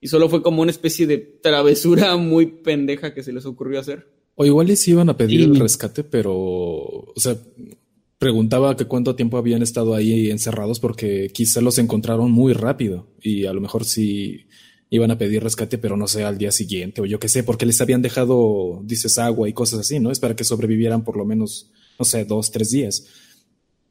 y 0.00 0.08
solo 0.08 0.28
fue 0.28 0.42
como 0.42 0.62
una 0.62 0.70
especie 0.70 1.06
de 1.06 1.18
travesura 1.18 2.16
muy 2.18 2.46
pendeja 2.46 3.12
que 3.12 3.22
se 3.22 3.32
les 3.32 3.44
ocurrió 3.44 3.80
hacer. 3.80 4.08
O 4.36 4.46
igual 4.46 4.68
les 4.68 4.86
iban 4.88 5.08
a 5.08 5.16
pedir 5.16 5.42
el 5.42 5.60
rescate, 5.60 6.02
pero, 6.02 6.34
o 6.34 7.14
sea, 7.16 7.36
preguntaba 8.18 8.76
que 8.76 8.86
cuánto 8.86 9.14
tiempo 9.14 9.36
habían 9.36 9.62
estado 9.62 9.94
ahí 9.94 10.30
encerrados 10.30 10.80
porque 10.80 11.30
quizá 11.32 11.60
los 11.60 11.78
encontraron 11.78 12.32
muy 12.32 12.52
rápido 12.52 13.06
y 13.20 13.44
a 13.46 13.52
lo 13.52 13.60
mejor 13.60 13.84
sí 13.84 14.46
iban 14.90 15.10
a 15.10 15.18
pedir 15.18 15.42
rescate, 15.42 15.78
pero 15.78 15.96
no 15.96 16.08
sé, 16.08 16.24
al 16.24 16.38
día 16.38 16.52
siguiente 16.52 17.00
o 17.00 17.06
yo 17.06 17.18
qué 17.18 17.28
sé, 17.28 17.42
porque 17.42 17.66
les 17.66 17.80
habían 17.80 18.02
dejado, 18.02 18.80
dices, 18.84 19.18
agua 19.18 19.48
y 19.48 19.52
cosas 19.52 19.80
así, 19.80 20.00
¿no? 20.00 20.10
Es 20.10 20.20
para 20.20 20.34
que 20.36 20.44
sobrevivieran 20.44 21.04
por 21.04 21.16
lo 21.16 21.24
menos, 21.24 21.70
no 21.98 22.04
sé, 22.04 22.24
dos, 22.24 22.50
tres 22.50 22.70
días. 22.70 23.06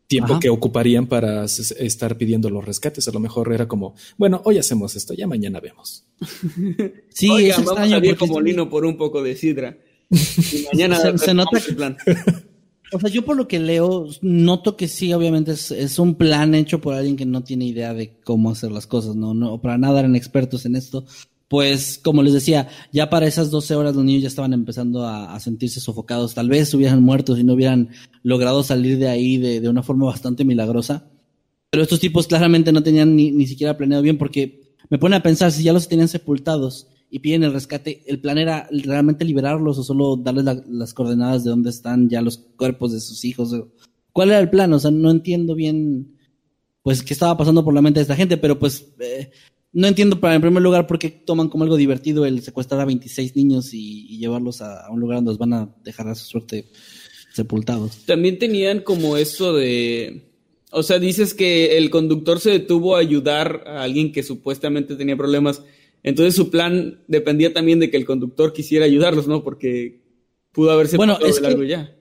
Tiempo 0.07 0.39
que 0.39 0.49
ocuparían 0.49 1.07
para 1.07 1.45
estar 1.45 2.17
pidiendo 2.17 2.49
los 2.49 2.65
rescates. 2.65 3.07
A 3.07 3.11
lo 3.11 3.19
mejor 3.19 3.51
era 3.53 3.67
como, 3.67 3.95
bueno, 4.17 4.41
hoy 4.45 4.57
hacemos 4.57 4.95
esto, 4.95 5.13
ya 5.13 5.27
mañana 5.27 5.59
vemos. 5.59 6.05
sí, 7.09 7.31
es 7.47 7.63
vamos 7.63 7.91
a 7.91 8.15
como 8.17 8.41
lino 8.41 8.69
por 8.69 8.85
un 8.85 8.97
poco 8.97 9.23
de 9.23 9.35
sidra. 9.35 9.77
mañana 10.71 11.17
se, 11.17 11.33
nota 11.33 11.59
que, 11.59 11.73
O 12.93 12.99
sea, 12.99 13.09
yo 13.09 13.25
por 13.25 13.35
lo 13.35 13.47
que 13.47 13.59
leo, 13.59 14.07
noto 14.21 14.77
que 14.77 14.87
sí, 14.87 15.13
obviamente 15.13 15.51
es, 15.53 15.97
un 15.97 16.13
plan 16.15 16.53
hecho 16.53 16.79
por 16.79 16.93
alguien 16.93 17.15
que 17.15 17.25
no 17.25 17.43
tiene 17.43 17.65
idea 17.65 17.93
de 17.93 18.19
cómo 18.23 18.51
hacer 18.51 18.71
las 18.71 18.85
cosas, 18.85 19.15
¿no? 19.15 19.33
no 19.33 19.59
para 19.59 19.79
nada 19.79 20.01
eran 20.01 20.15
expertos 20.15 20.65
en 20.67 20.75
esto. 20.75 21.05
Pues, 21.47 21.99
como 22.03 22.23
les 22.23 22.33
decía, 22.33 22.67
ya 22.91 23.09
para 23.09 23.27
esas 23.27 23.51
12 23.51 23.75
horas 23.75 23.95
los 23.95 24.03
niños 24.03 24.23
ya 24.23 24.27
estaban 24.27 24.53
empezando 24.53 25.05
a, 25.05 25.39
sentirse 25.39 25.79
sofocados. 25.79 26.33
Tal 26.33 26.49
vez 26.49 26.73
hubieran 26.73 27.03
muerto 27.03 27.35
si 27.35 27.43
no 27.43 27.53
hubieran 27.53 27.89
logrado 28.23 28.63
salir 28.63 28.97
de 28.97 29.09
ahí 29.09 29.37
de, 29.37 29.67
una 29.69 29.83
forma 29.83 30.05
bastante 30.05 30.45
milagrosa. 30.45 31.09
Pero 31.69 31.83
estos 31.83 31.99
tipos 31.99 32.27
claramente 32.27 32.71
no 32.71 32.83
tenían 32.83 33.15
ni, 33.15 33.31
ni 33.31 33.45
siquiera 33.45 33.77
planeado 33.77 34.03
bien 34.03 34.17
porque 34.17 34.75
me 34.89 34.99
pone 34.99 35.15
a 35.15 35.23
pensar, 35.23 35.51
si 35.51 35.63
ya 35.63 35.73
los 35.73 35.87
tenían 35.87 36.07
sepultados 36.07 36.87
y 37.09 37.19
piden 37.19 37.43
el 37.43 37.53
rescate, 37.53 38.03
¿el 38.07 38.19
plan 38.19 38.37
era 38.37 38.67
realmente 38.71 39.25
liberarlos 39.25 39.77
o 39.77 39.83
solo 39.83 40.17
darles 40.17 40.45
las 40.67 40.93
coordenadas 40.93 41.43
de 41.43 41.51
dónde 41.51 41.69
están 41.69 42.09
ya 42.09 42.21
los 42.21 42.37
cuerpos 42.57 42.91
de 42.91 42.99
sus 42.99 43.23
hijos? 43.23 43.55
¿Cuál 44.11 44.29
era 44.29 44.39
el 44.39 44.49
plan? 44.49 44.73
O 44.73 44.79
sea, 44.79 44.91
no 44.91 45.11
entiendo 45.11 45.55
bien, 45.55 46.17
pues, 46.81 47.03
qué 47.03 47.13
estaba 47.13 47.37
pasando 47.37 47.63
por 47.63 47.73
la 47.73 47.81
mente 47.81 47.99
de 47.99 48.03
esta 48.03 48.15
gente, 48.15 48.37
pero 48.37 48.57
pues, 48.57 48.93
eh, 48.99 49.31
no 49.73 49.87
entiendo, 49.87 50.19
para, 50.19 50.35
en 50.35 50.41
primer 50.41 50.61
lugar, 50.63 50.87
por 50.87 50.99
qué 50.99 51.09
toman 51.09 51.49
como 51.49 51.63
algo 51.63 51.77
divertido 51.77 52.25
el 52.25 52.41
secuestrar 52.41 52.79
a 52.81 52.85
26 52.85 53.35
niños 53.35 53.73
y, 53.73 54.17
llevarlos 54.17 54.61
a, 54.61 54.89
un 54.89 54.99
lugar 54.99 55.17
donde 55.17 55.31
los 55.31 55.37
van 55.37 55.53
a 55.53 55.75
dejar 55.83 56.07
a 56.07 56.15
su 56.15 56.25
suerte 56.25 56.65
sepultados. 57.33 58.05
También 58.05 58.39
tenían 58.39 58.79
como 58.79 59.17
eso 59.17 59.53
de... 59.53 60.29
O 60.71 60.81
sea, 60.81 60.97
dices 60.97 61.33
que 61.33 61.77
el 61.77 61.89
conductor 61.89 62.39
se 62.39 62.51
detuvo 62.51 62.95
a 62.95 62.99
ayudar 62.99 63.63
a 63.67 63.83
alguien 63.83 64.11
que 64.11 64.23
supuestamente 64.23 64.95
tenía 64.95 65.17
problemas 65.17 65.61
entonces 66.03 66.35
su 66.35 66.51
plan 66.51 66.99
dependía 67.07 67.53
también 67.53 67.79
de 67.79 67.89
que 67.89 67.97
el 67.97 68.05
conductor 68.05 68.51
quisiera 68.51 68.85
ayudarlos, 68.85 69.27
¿no? 69.27 69.41
Porque 69.43 70.01
pudo 70.51 70.71
haberse 70.71 70.97
pasado 70.97 71.25
de 71.25 71.41
largo 71.41 71.63
ya. 71.63 71.95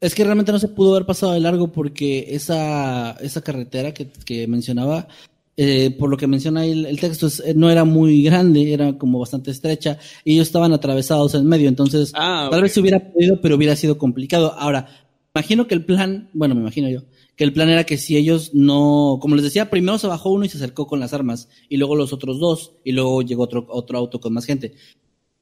Es 0.00 0.14
que 0.14 0.24
realmente 0.24 0.52
no 0.52 0.58
se 0.58 0.68
pudo 0.68 0.94
haber 0.94 1.06
pasado 1.06 1.32
de 1.32 1.40
largo 1.40 1.72
porque 1.72 2.26
esa, 2.30 3.12
esa 3.22 3.40
carretera 3.40 3.94
que, 3.94 4.48
mencionaba, 4.48 5.08
eh, 5.56 5.94
por 5.96 6.10
lo 6.10 6.16
que 6.16 6.26
menciona 6.26 6.60
ahí 6.60 6.84
el, 6.84 6.98
texto, 6.98 7.28
eh, 7.44 7.54
no 7.54 7.70
era 7.70 7.84
muy 7.84 8.22
grande, 8.22 8.72
era 8.72 8.98
como 8.98 9.20
bastante 9.20 9.50
estrecha, 9.50 9.98
y 10.24 10.34
ellos 10.34 10.48
estaban 10.48 10.72
atravesados 10.72 11.34
en 11.34 11.46
medio, 11.46 11.68
entonces 11.68 12.12
ah, 12.14 12.48
tal 12.50 12.62
vez 12.62 12.72
se 12.72 12.80
hubiera 12.80 13.12
podido, 13.12 13.40
pero 13.40 13.56
hubiera 13.56 13.76
sido 13.76 13.96
complicado. 13.96 14.54
Ahora, 14.58 14.88
imagino 15.34 15.66
que 15.66 15.74
el 15.74 15.84
plan, 15.84 16.30
bueno, 16.32 16.54
me 16.54 16.62
imagino 16.62 16.88
yo, 16.88 17.02
que 17.36 17.44
el 17.44 17.52
plan 17.52 17.68
era 17.68 17.84
que 17.84 17.98
si 17.98 18.16
ellos 18.16 18.52
no, 18.54 19.18
como 19.20 19.36
les 19.36 19.44
decía, 19.44 19.70
primero 19.70 19.98
se 19.98 20.06
bajó 20.06 20.30
uno 20.30 20.44
y 20.44 20.48
se 20.48 20.56
acercó 20.56 20.86
con 20.86 21.00
las 21.00 21.12
armas, 21.12 21.48
y 21.68 21.76
luego 21.76 21.94
los 21.94 22.12
otros 22.12 22.40
dos, 22.40 22.72
y 22.84 22.92
luego 22.92 23.22
llegó 23.22 23.44
otro, 23.44 23.66
otro 23.68 23.98
auto 23.98 24.20
con 24.20 24.32
más 24.32 24.46
gente. 24.46 24.74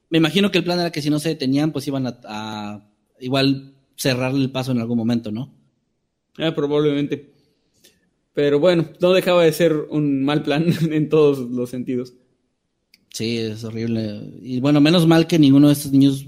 Me 0.09 0.19
imagino 0.19 0.51
que 0.51 0.59
el 0.59 0.63
plan 0.63 0.79
era 0.79 0.91
que 0.91 1.01
si 1.01 1.09
no 1.09 1.17
se 1.17 1.29
detenían, 1.29 1.71
pues 1.71 1.87
iban 1.87 2.05
a, 2.05 2.87
igual 3.19 3.73
cerrarle 3.95 4.41
el 4.41 4.51
paso 4.51 4.71
en 4.71 4.79
algún 4.79 4.97
momento, 4.97 5.31
¿no? 5.31 5.51
Ah, 6.37 6.53
probablemente. 6.55 7.32
Pero 8.33 8.59
bueno, 8.59 8.89
no 8.99 9.13
dejaba 9.13 9.43
de 9.43 9.53
ser 9.53 9.73
un 9.89 10.23
mal 10.23 10.43
plan 10.43 10.65
en 10.91 11.09
todos 11.09 11.39
los 11.39 11.69
sentidos. 11.69 12.13
Sí, 13.13 13.37
es 13.37 13.63
horrible. 13.63 14.21
Y 14.41 14.59
bueno, 14.59 14.81
menos 14.81 15.05
mal 15.05 15.27
que 15.27 15.37
ninguno 15.37 15.67
de 15.67 15.73
estos 15.73 15.91
niños, 15.91 16.25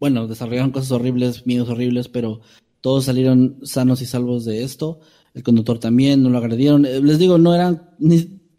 bueno, 0.00 0.26
desarrollaron 0.26 0.70
cosas 0.70 0.92
horribles, 0.92 1.46
miedos 1.46 1.68
horribles, 1.68 2.08
pero 2.08 2.40
todos 2.80 3.04
salieron 3.04 3.58
sanos 3.62 4.00
y 4.00 4.06
salvos 4.06 4.46
de 4.46 4.62
esto. 4.62 5.00
El 5.34 5.42
conductor 5.42 5.78
también, 5.78 6.22
no 6.22 6.30
lo 6.30 6.38
agredieron. 6.38 6.86
Eh, 6.86 7.00
les 7.02 7.18
digo, 7.18 7.36
no 7.36 7.54
eran, 7.54 7.90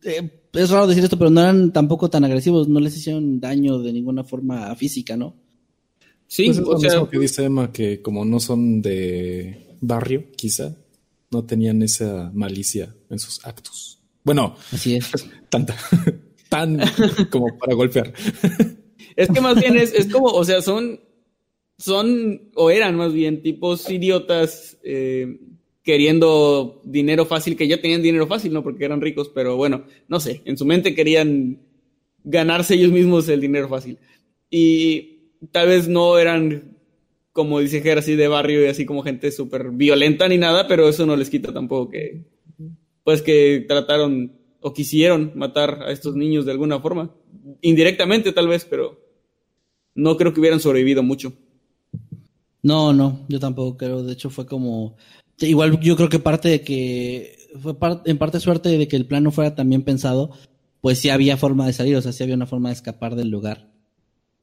eh, 0.04 0.44
es 0.54 0.70
raro 0.70 0.86
decir 0.86 1.04
esto, 1.04 1.18
pero 1.18 1.32
no 1.32 1.41
eran 1.41 1.74
tampoco 1.74 2.10
tan 2.12 2.24
agresivos, 2.26 2.68
no 2.68 2.80
les 2.80 2.96
hicieron 2.96 3.39
daño 3.39 3.80
de 3.80 3.91
ninguna 3.91 4.24
forma 4.24 4.76
física, 4.76 5.18
¿no? 5.18 5.36
Sí, 6.28 6.46
pues 6.48 6.60
o 6.60 6.80
sea, 6.80 7.08
que 7.10 7.20
dice 7.20 7.44
Emma, 7.46 7.72
que 7.72 8.02
como 8.02 8.24
no 8.26 8.39
son 8.39 8.82
de 8.82 9.76
barrio, 9.82 10.26
quizá, 10.36 10.76
no 11.34 11.43
tenían 11.45 11.81
esa 11.81 12.31
malicia 12.34 12.95
en 13.09 13.19
sus 13.19 13.45
actos. 13.45 13.99
Bueno, 14.23 14.55
así 14.71 14.95
es. 14.95 15.11
Tanta, 15.49 15.75
tan 16.49 16.79
como 17.29 17.57
para 17.57 17.73
golpear. 17.73 18.13
Es 19.15 19.29
que 19.29 19.41
más 19.41 19.59
bien 19.59 19.77
es, 19.77 19.93
es 19.93 20.11
como, 20.11 20.25
o 20.25 20.43
sea, 20.43 20.59
son 20.63 20.99
son, 21.77 22.49
o 22.55 22.69
eran 22.69 22.95
más 22.95 23.13
bien, 23.13 23.41
tipos 23.41 23.89
idiotas 23.89 24.77
eh, 24.84 25.38
queriendo 25.84 26.81
dinero 26.86 27.25
fácil, 27.25 27.57
que 27.57 27.67
ya 27.67 27.81
tenían 27.81 28.01
dinero 28.01 28.27
fácil, 28.27 28.53
¿no? 28.53 28.63
Porque 28.63 28.86
eran 28.86 29.01
ricos, 29.01 29.29
pero 29.34 29.57
bueno, 29.57 29.84
no 30.07 30.19
sé, 30.19 30.41
en 30.45 30.57
su 30.57 30.65
mente 30.65 30.95
querían 30.95 31.59
ganarse 32.23 32.75
ellos 32.75 32.91
mismos 32.91 33.27
el 33.27 33.41
dinero 33.41 33.67
fácil. 33.67 33.97
Y 34.49 35.31
tal 35.51 35.67
vez 35.67 35.88
no 35.88 36.17
eran, 36.17 36.72
como 37.34 37.59
dice 37.59 37.81
Ger, 37.81 37.97
así 37.97 38.15
de 38.15 38.27
barrio 38.27 38.63
y 38.63 38.67
así 38.67 38.86
como 38.86 39.03
gente 39.03 39.31
súper 39.31 39.71
violenta 39.71 40.27
ni 40.27 40.38
nada, 40.38 40.67
pero 40.67 40.88
eso 40.88 41.05
no 41.05 41.15
les 41.15 41.29
quita 41.29 41.51
tampoco 41.51 41.89
que, 41.89 42.23
pues 43.03 43.21
que 43.21 43.65
trataron 43.67 44.31
o 44.61 44.73
quisieron 44.73 45.34
matar 45.36 45.84
a 45.84 45.91
estos 45.91 46.15
niños 46.15 46.45
de 46.45 46.51
alguna 46.51 46.79
forma. 46.79 47.13
Indirectamente 47.61 48.31
tal 48.31 48.47
vez, 48.47 48.65
pero 48.69 49.01
no 49.95 50.15
creo 50.15 50.34
que 50.34 50.39
hubieran 50.39 50.59
sobrevivido 50.59 51.03
mucho. 51.03 51.34
No, 52.61 52.93
no, 52.93 53.25
yo 53.27 53.39
tampoco 53.39 53.77
creo. 53.77 54.03
De 54.03 54.13
hecho, 54.13 54.29
fue 54.29 54.45
como. 54.45 54.95
Igual 55.39 55.79
yo 55.81 55.97
creo 55.97 56.09
que 56.09 56.19
parte 56.19 56.47
de 56.47 56.61
que. 56.61 57.36
Fue 57.61 57.75
en 58.05 58.17
parte 58.17 58.39
suerte 58.39 58.69
de 58.69 58.88
que 58.88 58.95
el 58.95 59.05
plan 59.05 59.23
no 59.23 59.31
fuera 59.31 59.53
tan 59.53 59.69
bien 59.69 59.84
pensado, 59.84 60.31
pues 60.81 60.97
sí 60.97 61.09
había 61.09 61.38
forma 61.38 61.67
de 61.67 61.73
salir, 61.73 61.95
o 61.95 62.01
sea, 62.01 62.11
sí 62.11 62.23
había 62.23 62.36
una 62.36 62.47
forma 62.47 62.69
de 62.69 62.73
escapar 62.73 63.15
del 63.15 63.29
lugar. 63.29 63.69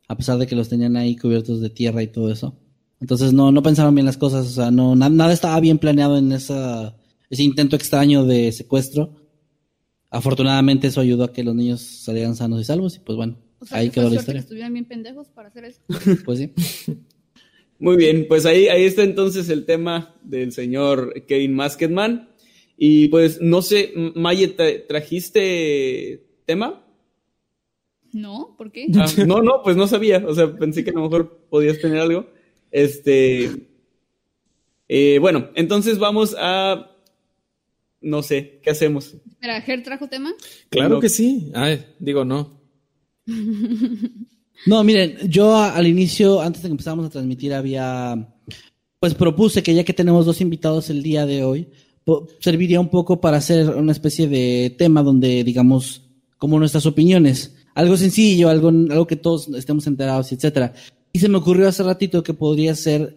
A 0.07 0.17
pesar 0.17 0.39
de 0.39 0.47
que 0.47 0.55
los 0.55 0.69
tenían 0.69 0.97
ahí 0.97 1.17
cubiertos 1.17 1.61
de 1.61 1.71
tierra 1.71 2.03
y 2.03 2.09
todo 2.09 2.31
eso. 2.31 2.57
Entonces 3.01 3.33
no, 3.33 3.51
no 3.51 3.63
pensaron 3.63 3.95
bien 3.95 4.07
las 4.07 4.19
cosas, 4.19 4.47
o 4.47 4.51
sea, 4.51 4.71
no, 4.71 4.95
nada 4.95 5.33
estaba 5.33 5.59
bien 5.61 5.79
planeado 5.79 6.19
en 6.19 6.33
esa, 6.33 6.97
ese 7.31 7.43
intento 7.43 7.77
extraño 7.77 8.25
de 8.25 8.53
secuestro. 8.53 9.17
Afortunadamente 10.11 10.89
eso 10.89 11.01
ayudó 11.01 11.25
a 11.25 11.33
que 11.33 11.45
los 11.45 11.55
niños 11.55 11.81
salieran 11.81 12.37
sanos 12.37 12.61
y 12.61 12.65
salvos 12.65 12.97
y 12.97 13.01
pues 13.01 13.17
bueno, 13.17 13.39
ahí 13.71 13.91
quedó 13.91 14.11
la 14.11 14.17
historia. 14.17 14.41
Que 14.41 14.45
estuvieran 14.45 14.73
bien 14.75 14.85
pendejos 14.85 15.29
para 15.29 15.49
hacer 15.49 15.65
eso. 15.65 15.81
Pues 16.25 16.39
sí. 16.39 16.53
Muy 17.79 17.97
bien, 17.97 18.27
pues 18.29 18.45
ahí, 18.45 18.69
ahí 18.69 18.85
está 18.85 19.03
entonces 19.03 19.49
el 19.49 19.65
tema 19.65 20.15
del 20.23 20.53
señor 20.53 21.25
Kevin 21.27 21.55
Masketman. 21.55 22.29
Y 22.77 23.09
pues 23.09 23.41
no 23.41 23.63
sé, 23.63 23.93
Maye, 24.15 24.49
¿trajiste 24.89 26.27
tema? 26.45 26.85
No, 28.13 28.55
¿por 28.59 28.73
qué? 28.73 28.87
Ah, 28.97 29.07
no, 29.27 29.43
no, 29.43 29.63
pues 29.63 29.77
no 29.77 29.87
sabía. 29.87 30.23
O 30.27 30.35
sea, 30.35 30.55
pensé 30.57 30.85
que 30.85 30.91
a 30.91 30.95
lo 30.95 31.03
mejor 31.03 31.47
podías 31.49 31.79
tener 31.79 31.99
algo. 31.99 32.27
Este. 32.71 33.51
Eh, 34.89 35.19
bueno, 35.21 35.51
entonces 35.55 35.99
vamos 35.99 36.37
a. 36.39 36.87
No 38.01 38.23
sé, 38.23 38.61
¿qué 38.63 38.71
hacemos? 38.71 39.15
Espera, 39.29 39.61
¿Ger 39.61 39.83
trajo 39.83 40.09
tema? 40.09 40.33
Claro 40.71 41.01
que 41.01 41.09
sí. 41.09 41.51
Ay, 41.55 41.85
digo, 41.99 42.25
no. 42.25 42.61
No, 44.67 44.85
miren, 44.85 45.17
yo 45.29 45.57
al 45.57 45.87
inicio, 45.87 46.41
antes 46.41 46.63
de 46.63 46.69
que 46.69 46.73
empezáramos 46.73 47.07
a 47.07 47.11
transmitir, 47.11 47.55
había, 47.55 48.29
pues 48.99 49.15
propuse 49.15 49.63
que 49.63 49.75
ya 49.75 49.85
que 49.85 49.95
tenemos 49.95 50.27
dos 50.27 50.43
invitados 50.43 50.91
el 50.91 51.03
día 51.03 51.25
de 51.25 51.45
hoy, 51.45 51.69
serviría 52.41 52.81
un 52.81 52.91
poco 52.91 53.21
para 53.21 53.39
hacer 53.39 53.71
una 53.71 53.93
especie 53.93 54.29
de 54.29 54.75
tema 54.77 55.03
donde, 55.03 55.45
digamos, 55.45 56.03
como 56.37 56.59
nuestras 56.59 56.85
opiniones, 56.85 57.57
algo 57.75 57.97
sencillo, 57.97 58.49
algo, 58.51 58.69
algo 58.69 59.07
que 59.07 59.17
todos 59.17 59.49
estemos 59.49 59.87
enterados, 59.87 60.31
etcétera. 60.33 60.75
Y 61.13 61.19
se 61.19 61.29
me 61.29 61.39
ocurrió 61.39 61.69
hace 61.69 61.83
ratito 61.83 62.23
que 62.23 62.35
podría 62.35 62.75
ser 62.75 63.17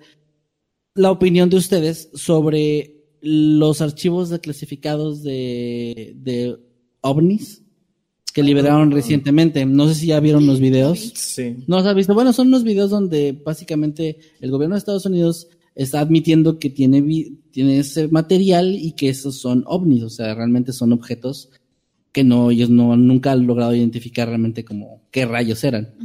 la 0.96 1.12
opinión 1.12 1.50
de 1.50 1.58
ustedes 1.58 2.10
sobre 2.14 3.04
los 3.22 3.82
archivos 3.82 4.30
declasificados 4.30 5.24
de, 5.24 6.14
de 6.18 6.58
ovnis 7.02 7.64
que 8.34 8.44
liberaron 8.44 8.91
recientemente. 8.91 9.66
No 9.66 9.88
sé 9.88 9.96
si 9.96 10.08
ya 10.08 10.20
vieron 10.20 10.48
los 10.48 10.60
videos. 10.60 11.00
Sí. 11.16 11.58
¿No 11.68 11.78
los 11.78 11.86
has 11.86 11.96
visto? 11.96 12.14
Bueno, 12.14 12.34
son 12.34 12.48
unos 12.48 12.64
videos 12.64 12.89
donde 12.89 13.32
básicamente 13.32 14.18
el 14.41 14.52
gobierno 14.52 14.76
de 14.76 14.80
Estados 14.80 15.06
Unidos 15.06 15.48
está 15.76 16.00
admitiendo 16.00 16.60
que 16.60 16.70
tiene, 16.70 17.02
tiene 17.52 17.80
ese 17.80 18.08
material 18.08 18.76
y 18.76 18.94
que 18.94 19.10
esos 19.10 19.38
son 19.38 19.64
ovnis, 19.68 20.04
o 20.04 20.10
sea, 20.10 20.34
realmente 20.36 20.72
son 20.72 20.94
objetos 20.94 21.50
que 22.12 22.24
no, 22.24 22.52
ellos 22.52 22.70
no 22.70 22.96
nunca 22.96 23.32
han 23.32 23.48
logrado 23.48 23.76
identificar 23.76 24.28
realmente 24.28 24.64
como 24.64 25.02
qué 25.10 25.26
rayos 25.26 25.64
eran. 25.64 25.96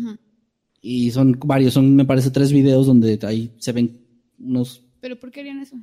Y 0.81 1.11
son 1.11 1.39
varios, 1.45 1.75
son 1.75 1.95
me 1.95 2.05
parece 2.05 2.31
tres 2.31 2.53
videos 2.53 2.87
donde 2.87 3.19
ahí 3.23 3.51
se 3.59 3.73
ven 3.73 4.01
unos... 4.39 4.83
¿Pero 5.01 5.19
por 5.19 5.31
qué 5.31 5.41
harían 5.41 5.61
eso? 5.61 5.77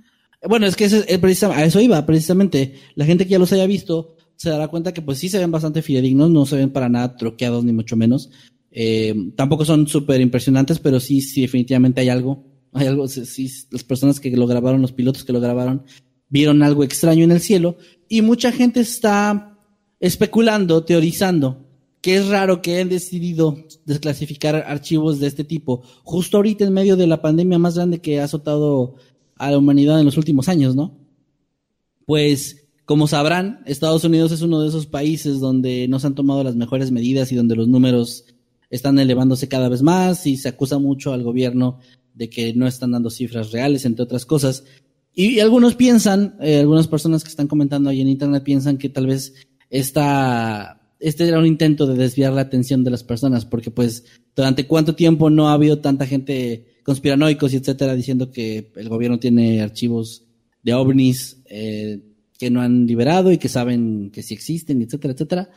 Bueno, 0.48 0.66
es 0.66 0.76
que 0.76 0.86
a 0.86 1.64
eso 1.64 1.82
iba, 1.82 2.06
precisamente. 2.06 2.76
La 2.96 3.06
gente 3.06 3.26
que 3.26 3.32
ya 3.32 3.40
los 3.40 3.52
haya 3.54 3.66
visto 3.66 4.16
se 4.36 4.50
dará 4.50 4.68
cuenta 4.68 4.94
que 4.94 5.02
pues 5.02 5.18
sí 5.18 5.30
se 5.30 5.40
ven 5.40 5.52
bastante 5.52 5.82
fidedignos, 5.82 6.30
no 6.30 6.46
se 6.46 6.58
ven 6.58 6.70
para 6.70 6.90
nada 6.90 7.16
troqueados 7.16 7.64
ni 7.64 7.74
mucho 7.74 7.96
menos. 7.96 8.30
Eh, 8.72 9.32
tampoco 9.36 9.64
son 9.66 9.88
súper 9.88 10.22
impresionantes, 10.22 10.80
pero 10.80 11.00
sí, 11.00 11.22
sí, 11.22 11.42
definitivamente 11.42 12.02
hay 12.02 12.10
algo. 12.10 12.44
Hay 12.74 12.88
algo, 12.88 13.08
sí, 13.08 13.50
las 13.72 13.84
personas 13.86 14.20
que 14.20 14.36
lo 14.36 14.48
grabaron, 14.48 14.82
los 14.82 14.92
pilotos 14.92 15.24
que 15.24 15.32
lo 15.32 15.40
grabaron, 15.40 15.84
vieron 16.28 16.62
algo 16.62 16.84
extraño 16.84 17.24
en 17.24 17.32
el 17.32 17.40
cielo 17.40 17.78
y 18.10 18.22
mucha 18.22 18.52
gente 18.52 18.82
está 18.82 19.58
especulando, 20.02 20.84
teorizando 20.84 21.65
que 22.06 22.18
es 22.18 22.28
raro 22.28 22.62
que 22.62 22.76
hayan 22.76 22.90
decidido 22.90 23.58
desclasificar 23.84 24.58
archivos 24.68 25.20
de 25.20 25.26
este 25.26 25.44
tipo 25.44 25.82
justo 26.04 26.38
ahorita 26.38 26.64
en 26.64 26.72
medio 26.72 26.98
de 26.98 27.08
la 27.08 27.20
pandemia 27.20 27.58
más 27.58 27.78
grande 27.78 28.00
que 28.00 28.20
ha 28.20 28.26
azotado 28.26 28.94
a 29.38 29.50
la 29.50 29.58
humanidad 29.58 30.00
en 30.00 30.06
los 30.06 30.16
últimos 30.16 30.48
años, 30.48 30.76
¿no? 30.76 31.00
Pues, 32.06 32.68
como 32.86 33.08
sabrán, 33.08 33.64
Estados 33.66 34.04
Unidos 34.04 34.32
es 34.32 34.44
uno 34.44 34.62
de 34.62 34.68
esos 34.68 34.86
países 34.86 35.40
donde 35.40 35.88
no 35.88 36.00
se 36.00 36.06
han 36.06 36.14
tomado 36.14 36.44
las 36.44 36.56
mejores 36.56 36.92
medidas 36.92 37.32
y 37.32 37.36
donde 37.38 37.56
los 37.56 37.68
números 37.68 38.26
están 38.70 39.00
elevándose 39.00 39.48
cada 39.48 39.68
vez 39.68 39.82
más 39.82 40.28
y 40.28 40.38
se 40.38 40.50
acusa 40.50 40.78
mucho 40.78 41.12
al 41.12 41.24
gobierno 41.24 41.80
de 42.14 42.30
que 42.30 42.54
no 42.54 42.68
están 42.68 42.92
dando 42.92 43.10
cifras 43.10 43.52
reales, 43.52 43.84
entre 43.84 44.04
otras 44.04 44.28
cosas. 44.28 44.64
Y, 45.12 45.40
algunos 45.40 45.74
piensan, 45.74 46.38
eh, 46.40 46.60
algunas 46.60 46.88
personas 46.88 47.24
que 47.24 47.32
están 47.32 47.48
comentando 47.48 47.90
ahí 47.90 48.00
en 48.00 48.10
internet 48.10 48.44
piensan 48.44 48.78
que 48.78 48.90
tal 48.90 49.08
vez 49.08 49.34
esta, 49.72 50.85
este 51.00 51.28
era 51.28 51.40
un 51.40 51.46
intento 51.46 51.86
de 51.88 51.96
desviar 51.96 52.34
la 52.34 52.42
atención 52.42 52.84
de 52.84 52.92
las 52.92 53.04
personas, 53.04 53.46
porque 53.46 53.72
pues 53.72 54.06
durante 54.36 54.68
cuánto 54.68 54.96
tiempo 54.96 55.30
no 55.30 55.50
ha 55.50 55.54
habido 55.54 55.80
tanta 55.80 56.06
gente 56.06 56.80
conspiranoicos 56.84 57.54
y 57.54 57.58
etcétera 57.58 57.96
diciendo 57.96 58.32
que 58.32 58.72
el 58.76 58.90
gobierno 58.90 59.20
tiene 59.20 59.62
archivos 59.62 60.24
de 60.62 60.74
ovnis 60.74 61.42
eh, 61.46 62.00
que 62.38 62.50
no 62.50 62.62
han 62.62 62.86
liberado 62.86 63.32
y 63.32 63.38
que 63.38 63.50
saben 63.50 64.12
que 64.12 64.24
sí 64.24 64.34
existen, 64.34 64.82
etcétera, 64.82 65.14
etcétera. 65.14 65.50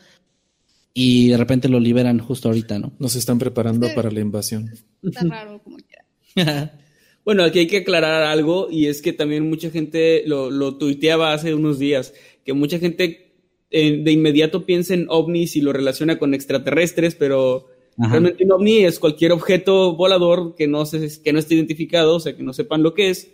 Y 0.95 1.29
de 1.29 1.37
repente 1.37 1.69
lo 1.69 1.81
liberan 1.81 2.19
justo 2.19 2.49
ahorita, 2.49 2.79
¿no? 2.79 2.93
Nos 2.99 3.15
están 3.15 3.39
preparando 3.39 3.89
para 3.95 4.11
la 4.11 4.21
invasión. 4.21 4.71
Está 5.03 5.25
raro 5.25 5.63
como 5.63 5.77
quiera. 5.77 6.05
bueno, 7.25 7.45
aquí 7.45 7.61
hay 7.61 7.67
que 7.67 7.79
aclarar 7.79 8.23
algo 8.23 8.69
y 8.71 8.87
es 8.87 9.03
que 9.03 9.13
también 9.13 9.49
mucha 9.49 9.71
gente 9.71 10.23
lo, 10.27 10.51
lo 10.51 10.77
tuiteaba 10.77 11.33
hace 11.33 11.55
unos 11.55 11.79
días, 11.79 12.15
que 12.45 12.53
mucha 12.53 12.79
gente 12.79 13.28
eh, 13.71 14.01
de 14.03 14.13
inmediato 14.13 14.65
piensa 14.65 14.95
en 14.95 15.07
ovnis 15.09 15.55
y 15.57 15.61
lo 15.61 15.73
relaciona 15.73 16.19
con 16.19 16.33
extraterrestres, 16.33 17.15
pero 17.15 17.67
realmente 17.99 18.45
un 18.45 18.53
ovni 18.53 18.85
es 18.85 18.99
cualquier 18.99 19.33
objeto 19.33 19.95
volador 19.95 20.55
que 20.57 20.67
no, 20.67 20.87
se, 20.87 21.21
que 21.23 21.33
no 21.33 21.39
esté 21.39 21.55
identificado, 21.55 22.17
o 22.17 22.21
sea, 22.21 22.37
que 22.37 22.43
no 22.43 22.53
sepan 22.53 22.83
lo 22.83 22.95
que 22.95 23.11
es. 23.11 23.31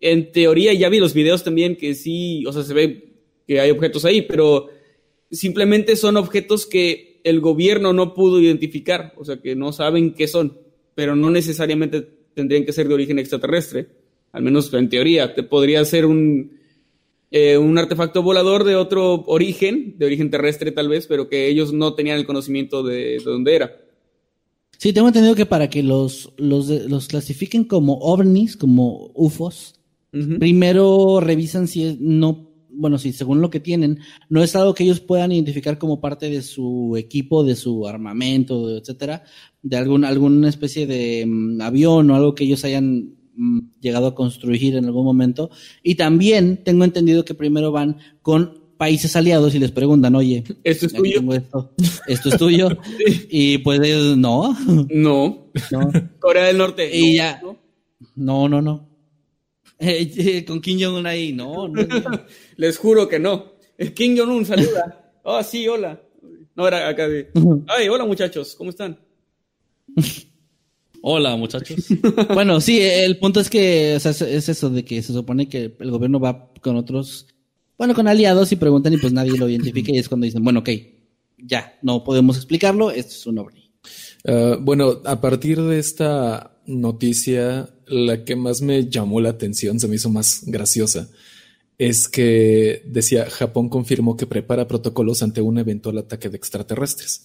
En 0.00 0.32
teoría, 0.32 0.72
ya 0.72 0.88
vi 0.88 0.98
los 0.98 1.14
videos 1.14 1.44
también 1.44 1.76
que 1.76 1.94
sí, 1.94 2.44
o 2.46 2.52
sea, 2.52 2.64
se 2.64 2.74
ve 2.74 3.12
que 3.46 3.60
hay 3.60 3.70
objetos 3.70 4.04
ahí, 4.04 4.22
pero 4.22 4.68
simplemente 5.30 5.94
son 5.94 6.16
objetos 6.16 6.66
que 6.66 7.20
el 7.22 7.40
gobierno 7.40 7.92
no 7.92 8.14
pudo 8.14 8.40
identificar, 8.40 9.12
o 9.16 9.24
sea, 9.24 9.40
que 9.40 9.54
no 9.54 9.72
saben 9.72 10.14
qué 10.14 10.26
son, 10.26 10.58
pero 10.96 11.14
no 11.14 11.30
necesariamente 11.30 12.06
tendrían 12.34 12.64
que 12.64 12.72
ser 12.72 12.88
de 12.88 12.94
origen 12.94 13.20
extraterrestre, 13.20 13.86
al 14.32 14.42
menos 14.42 14.72
en 14.74 14.88
teoría. 14.88 15.34
Te 15.34 15.44
podría 15.44 15.84
ser 15.84 16.06
un, 16.06 16.61
eh, 17.34 17.56
un 17.56 17.78
artefacto 17.78 18.22
volador 18.22 18.62
de 18.64 18.76
otro 18.76 19.24
origen, 19.26 19.96
de 19.98 20.04
origen 20.04 20.30
terrestre 20.30 20.70
tal 20.70 20.88
vez, 20.88 21.06
pero 21.06 21.30
que 21.30 21.48
ellos 21.48 21.72
no 21.72 21.94
tenían 21.94 22.18
el 22.18 22.26
conocimiento 22.26 22.82
de, 22.82 23.20
dónde 23.24 23.56
era. 23.56 23.72
Sí, 24.76 24.92
tengo 24.92 25.08
entendido 25.08 25.34
que 25.34 25.46
para 25.46 25.70
que 25.70 25.82
los, 25.82 26.30
los, 26.36 26.68
los 26.68 27.08
clasifiquen 27.08 27.64
como 27.64 27.94
ovnis, 28.00 28.56
como 28.56 29.12
UFOs, 29.14 29.80
primero 30.10 31.20
revisan 31.20 31.68
si 31.68 31.84
es, 31.84 31.98
no, 31.98 32.50
bueno, 32.68 32.98
si 32.98 33.14
según 33.14 33.40
lo 33.40 33.48
que 33.48 33.60
tienen, 33.60 34.00
no 34.28 34.42
es 34.42 34.54
algo 34.54 34.74
que 34.74 34.84
ellos 34.84 35.00
puedan 35.00 35.32
identificar 35.32 35.78
como 35.78 36.02
parte 36.02 36.28
de 36.28 36.42
su 36.42 36.96
equipo, 36.98 37.44
de 37.44 37.56
su 37.56 37.88
armamento, 37.88 38.76
etcétera, 38.76 39.24
de 39.62 39.76
algún, 39.78 40.04
alguna 40.04 40.50
especie 40.50 40.86
de 40.86 41.24
mm, 41.26 41.62
avión 41.62 42.10
o 42.10 42.14
algo 42.14 42.34
que 42.34 42.44
ellos 42.44 42.62
hayan 42.66 43.21
llegado 43.80 44.08
a 44.08 44.14
construir 44.14 44.76
en 44.76 44.84
algún 44.84 45.04
momento. 45.04 45.50
Y 45.82 45.94
también 45.94 46.62
tengo 46.64 46.84
entendido 46.84 47.24
que 47.24 47.34
primero 47.34 47.72
van 47.72 47.98
con 48.22 48.62
países 48.76 49.14
aliados 49.14 49.54
y 49.54 49.58
les 49.58 49.70
preguntan, 49.70 50.14
oye, 50.16 50.42
¿esto 50.64 50.86
es 50.86 50.92
tuyo? 50.92 51.20
Esto, 52.06 52.28
es 52.28 52.36
tuyo. 52.36 52.68
Y 53.30 53.58
pues 53.58 53.80
ellos, 53.80 54.16
no. 54.16 54.56
No. 54.90 55.52
Corea 56.18 56.46
del 56.46 56.58
Norte. 56.58 56.90
Y 56.92 57.16
ya. 57.16 57.40
No, 58.16 58.48
no, 58.48 58.60
no. 58.60 58.88
Eh, 59.84 60.12
eh, 60.16 60.44
con 60.44 60.60
Kim 60.60 60.78
Jong-un 60.80 61.06
ahí, 61.08 61.32
no, 61.32 61.66
no, 61.66 61.82
Les 62.56 62.78
juro 62.78 63.08
que 63.08 63.18
no. 63.18 63.54
Kim 63.96 64.16
Jong-un 64.16 64.46
saluda. 64.46 65.10
Oh, 65.24 65.42
sí, 65.42 65.66
hola. 65.66 66.00
No, 66.54 66.68
era 66.68 66.88
acá 66.88 67.08
de. 67.08 67.32
Ay, 67.66 67.88
hola 67.88 68.04
muchachos, 68.04 68.54
¿cómo 68.54 68.70
están? 68.70 68.96
Hola, 71.02 71.36
muchachos. 71.36 71.84
bueno, 72.32 72.60
sí, 72.60 72.80
el 72.80 73.18
punto 73.18 73.40
es 73.40 73.50
que 73.50 73.96
es 73.96 74.06
eso 74.06 74.70
de 74.70 74.84
que 74.84 75.02
se 75.02 75.12
supone 75.12 75.48
que 75.48 75.74
el 75.78 75.90
gobierno 75.90 76.20
va 76.20 76.52
con 76.60 76.76
otros, 76.76 77.26
bueno, 77.76 77.92
con 77.94 78.06
aliados 78.06 78.52
y 78.52 78.56
preguntan 78.56 78.92
y 78.92 78.98
pues 78.98 79.12
nadie 79.12 79.36
lo 79.36 79.48
identifica 79.48 79.90
y 79.92 79.98
es 79.98 80.08
cuando 80.08 80.26
dicen, 80.26 80.44
bueno, 80.44 80.60
ok, 80.60 80.70
ya, 81.38 81.76
no 81.82 82.04
podemos 82.04 82.36
explicarlo, 82.36 82.92
esto 82.92 83.14
es 83.14 83.26
un 83.26 83.38
ovni. 83.38 83.72
Ah, 84.24 84.56
bueno, 84.60 85.00
a 85.04 85.20
partir 85.20 85.60
de 85.60 85.80
esta 85.80 86.56
noticia, 86.66 87.68
la 87.86 88.24
que 88.24 88.36
más 88.36 88.62
me 88.62 88.88
llamó 88.88 89.20
la 89.20 89.30
atención, 89.30 89.80
se 89.80 89.88
me 89.88 89.96
hizo 89.96 90.08
más 90.08 90.44
graciosa, 90.46 91.08
es 91.78 92.08
que 92.08 92.82
decía, 92.86 93.28
Japón 93.28 93.68
confirmó 93.68 94.16
que 94.16 94.26
prepara 94.26 94.68
protocolos 94.68 95.22
ante 95.22 95.40
un 95.40 95.58
eventual 95.58 95.98
ataque 95.98 96.28
de 96.28 96.36
extraterrestres. 96.36 97.22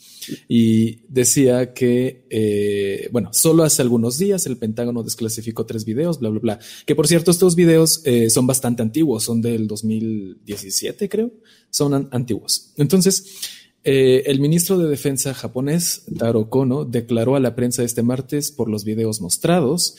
Y 0.48 1.02
decía 1.10 1.74
que, 1.74 2.26
eh, 2.30 3.10
bueno, 3.12 3.30
solo 3.34 3.64
hace 3.64 3.82
algunos 3.82 4.18
días 4.18 4.46
el 4.46 4.58
Pentágono 4.58 5.04
desclasificó 5.04 5.66
tres 5.66 5.86
videos, 5.86 6.20
bla, 6.20 6.30
bla, 6.30 6.40
bla. 6.40 6.60
Que 6.86 6.96
por 6.96 7.08
cierto, 7.08 7.30
estos 7.30 7.56
videos 7.56 8.02
eh, 8.06 8.30
son 8.30 8.48
bastante 8.48 8.82
antiguos, 8.82 9.24
son 9.24 9.42
del 9.42 9.68
2017, 9.68 11.10
creo. 11.10 11.32
Son 11.70 12.10
antiguos. 12.12 12.74
Entonces, 12.78 13.26
eh, 13.84 14.24
el 14.26 14.40
ministro 14.40 14.78
de 14.78 14.90
Defensa 14.90 15.34
japonés, 15.34 16.06
Taro 16.18 16.50
Kono, 16.50 16.84
declaró 16.84 17.36
a 17.36 17.40
la 17.40 17.56
prensa 17.56 17.84
este 17.84 18.02
martes 18.02 18.52
por 18.52 18.70
los 18.70 18.86
videos 18.86 19.22
mostrados 19.22 19.96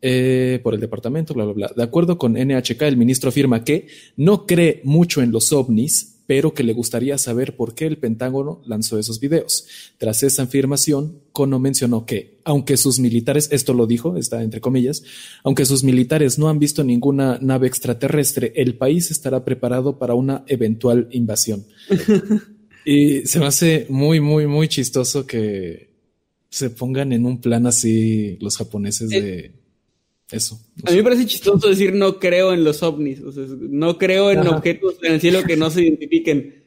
eh, 0.00 0.60
por 0.62 0.74
el 0.74 0.80
departamento, 0.80 1.34
bla, 1.34 1.44
bla, 1.44 1.52
bla. 1.52 1.72
De 1.76 1.82
acuerdo 1.82 2.18
con 2.18 2.34
NHK, 2.34 2.82
el 2.82 2.96
ministro 2.96 3.30
afirma 3.30 3.64
que 3.64 3.88
no 4.16 4.46
cree 4.46 4.80
mucho 4.84 5.22
en 5.22 5.32
los 5.32 5.52
ovnis, 5.52 6.18
pero 6.28 6.52
que 6.52 6.62
le 6.62 6.74
gustaría 6.74 7.16
saber 7.16 7.56
por 7.56 7.74
qué 7.74 7.86
el 7.86 7.96
Pentágono 7.96 8.60
lanzó 8.66 8.98
esos 8.98 9.18
videos. 9.18 9.66
Tras 9.96 10.22
esa 10.22 10.42
afirmación, 10.42 11.22
Kono 11.32 11.58
mencionó 11.58 12.04
que, 12.04 12.38
aunque 12.44 12.76
sus 12.76 12.98
militares, 12.98 13.48
esto 13.50 13.72
lo 13.72 13.86
dijo, 13.86 14.16
está 14.18 14.42
entre 14.42 14.60
comillas, 14.60 15.02
aunque 15.42 15.64
sus 15.64 15.82
militares 15.84 16.38
no 16.38 16.50
han 16.50 16.58
visto 16.58 16.84
ninguna 16.84 17.38
nave 17.40 17.66
extraterrestre, 17.66 18.52
el 18.56 18.76
país 18.76 19.10
estará 19.10 19.42
preparado 19.42 19.98
para 19.98 20.12
una 20.12 20.44
eventual 20.48 21.08
invasión. 21.12 21.64
y 22.84 23.26
se 23.26 23.40
me 23.40 23.46
hace 23.46 23.86
muy, 23.88 24.20
muy, 24.20 24.46
muy 24.46 24.68
chistoso 24.68 25.26
que 25.26 25.88
se 26.50 26.68
pongan 26.68 27.12
en 27.14 27.24
un 27.24 27.40
plan 27.40 27.66
así 27.66 28.36
los 28.40 28.58
japoneses 28.58 29.08
de 29.08 29.57
eso. 30.30 30.60
A 30.84 30.90
mí 30.90 30.96
me 30.98 31.02
parece 31.02 31.26
chistoso 31.26 31.68
decir 31.68 31.94
no 31.94 32.18
creo 32.18 32.52
en 32.52 32.64
los 32.64 32.82
ovnis, 32.82 33.20
o 33.22 33.32
sea, 33.32 33.44
no 33.46 33.98
creo 33.98 34.30
en 34.30 34.46
objetos 34.46 34.96
en 35.02 35.14
el 35.14 35.20
cielo 35.20 35.42
que 35.44 35.56
no 35.56 35.70
se 35.70 35.82
identifiquen. 35.82 36.64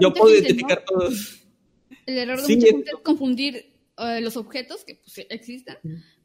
yo, 0.00 0.12
puedo 0.12 0.34
identificar 0.34 0.84
todos. 0.84 1.44
El 2.06 2.18
error 2.18 2.40
de 2.40 2.54
mucha 2.54 2.66
gente 2.66 2.90
es 2.90 3.00
confundir 3.02 3.72
eh, 3.98 4.20
los 4.20 4.36
objetos 4.36 4.84
que 4.84 4.96
pues, 4.96 5.26
existen 5.30 5.76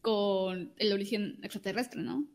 con 0.02 0.74
el 0.78 0.94
origen 0.94 1.40
extraterrestre, 1.44 2.02
¿no? 2.02 2.28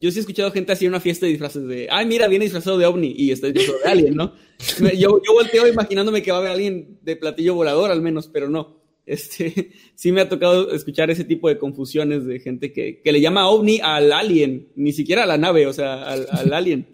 Yo 0.00 0.10
sí 0.10 0.18
he 0.18 0.20
escuchado 0.20 0.50
gente 0.50 0.72
hacer 0.72 0.88
una 0.88 0.98
fiesta 0.98 1.26
de 1.26 1.30
disfraces 1.30 1.64
de, 1.66 1.86
ay, 1.88 2.06
mira, 2.06 2.26
viene 2.26 2.44
disfrazado 2.44 2.76
de 2.76 2.86
ovni 2.86 3.14
y 3.16 3.30
está 3.30 3.48
disfrazado 3.48 3.84
de 3.84 3.90
alien, 3.90 4.16
¿no? 4.16 4.34
yo, 4.98 5.22
yo 5.22 5.32
volteo 5.32 5.68
imaginándome 5.68 6.22
que 6.22 6.32
va 6.32 6.38
a 6.38 6.40
haber 6.40 6.52
alguien 6.52 6.98
de 7.02 7.14
platillo 7.14 7.54
volador 7.54 7.90
al 7.90 8.02
menos, 8.02 8.28
pero 8.28 8.48
no. 8.48 8.81
Este, 9.06 9.72
sí 9.94 10.12
me 10.12 10.20
ha 10.20 10.28
tocado 10.28 10.72
escuchar 10.72 11.10
ese 11.10 11.24
tipo 11.24 11.48
de 11.48 11.58
confusiones 11.58 12.24
de 12.24 12.40
gente 12.40 12.72
que, 12.72 13.00
le 13.04 13.20
llama 13.20 13.48
ovni 13.48 13.80
al 13.82 14.12
alien, 14.12 14.68
ni 14.76 14.92
siquiera 14.92 15.24
a 15.24 15.26
la 15.26 15.38
nave, 15.38 15.66
o 15.66 15.72
sea, 15.72 16.02
al, 16.04 16.26
alien. 16.52 16.88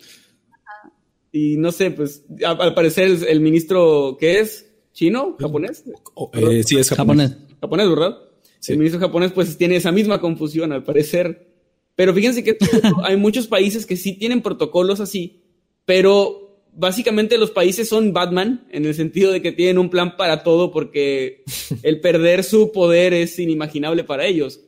Y 1.30 1.56
no 1.56 1.72
sé, 1.72 1.90
pues 1.90 2.24
al 2.44 2.74
parecer 2.74 3.18
el, 3.28 3.40
ministro, 3.40 4.16
¿qué 4.18 4.40
es? 4.40 4.66
¿Chino? 4.92 5.36
¿Japonés? 5.38 5.84
Eh, 6.32 6.62
sí, 6.64 6.78
es 6.78 6.88
japonés. 6.90 7.36
Japonés, 7.60 7.88
¿verdad? 7.88 8.18
El 8.66 8.78
ministro 8.78 9.00
japonés 9.00 9.32
pues 9.32 9.56
tiene 9.56 9.76
esa 9.76 9.92
misma 9.92 10.20
confusión 10.20 10.72
al 10.72 10.82
parecer. 10.82 11.46
Pero 11.94 12.14
fíjense 12.14 12.44
que 12.44 12.56
hay 13.04 13.16
muchos 13.16 13.46
países 13.46 13.84
que 13.84 13.96
sí 13.96 14.14
tienen 14.14 14.40
protocolos 14.40 15.00
así, 15.00 15.42
pero 15.84 16.47
básicamente 16.78 17.38
los 17.38 17.50
países 17.50 17.88
son 17.88 18.12
Batman 18.12 18.66
en 18.70 18.86
el 18.86 18.94
sentido 18.94 19.32
de 19.32 19.42
que 19.42 19.50
tienen 19.50 19.78
un 19.78 19.90
plan 19.90 20.16
para 20.16 20.44
todo 20.44 20.70
porque 20.70 21.42
el 21.82 22.00
perder 22.00 22.44
su 22.44 22.72
poder 22.72 23.12
es 23.12 23.38
inimaginable 23.38 24.04
para 24.04 24.26
ellos. 24.26 24.60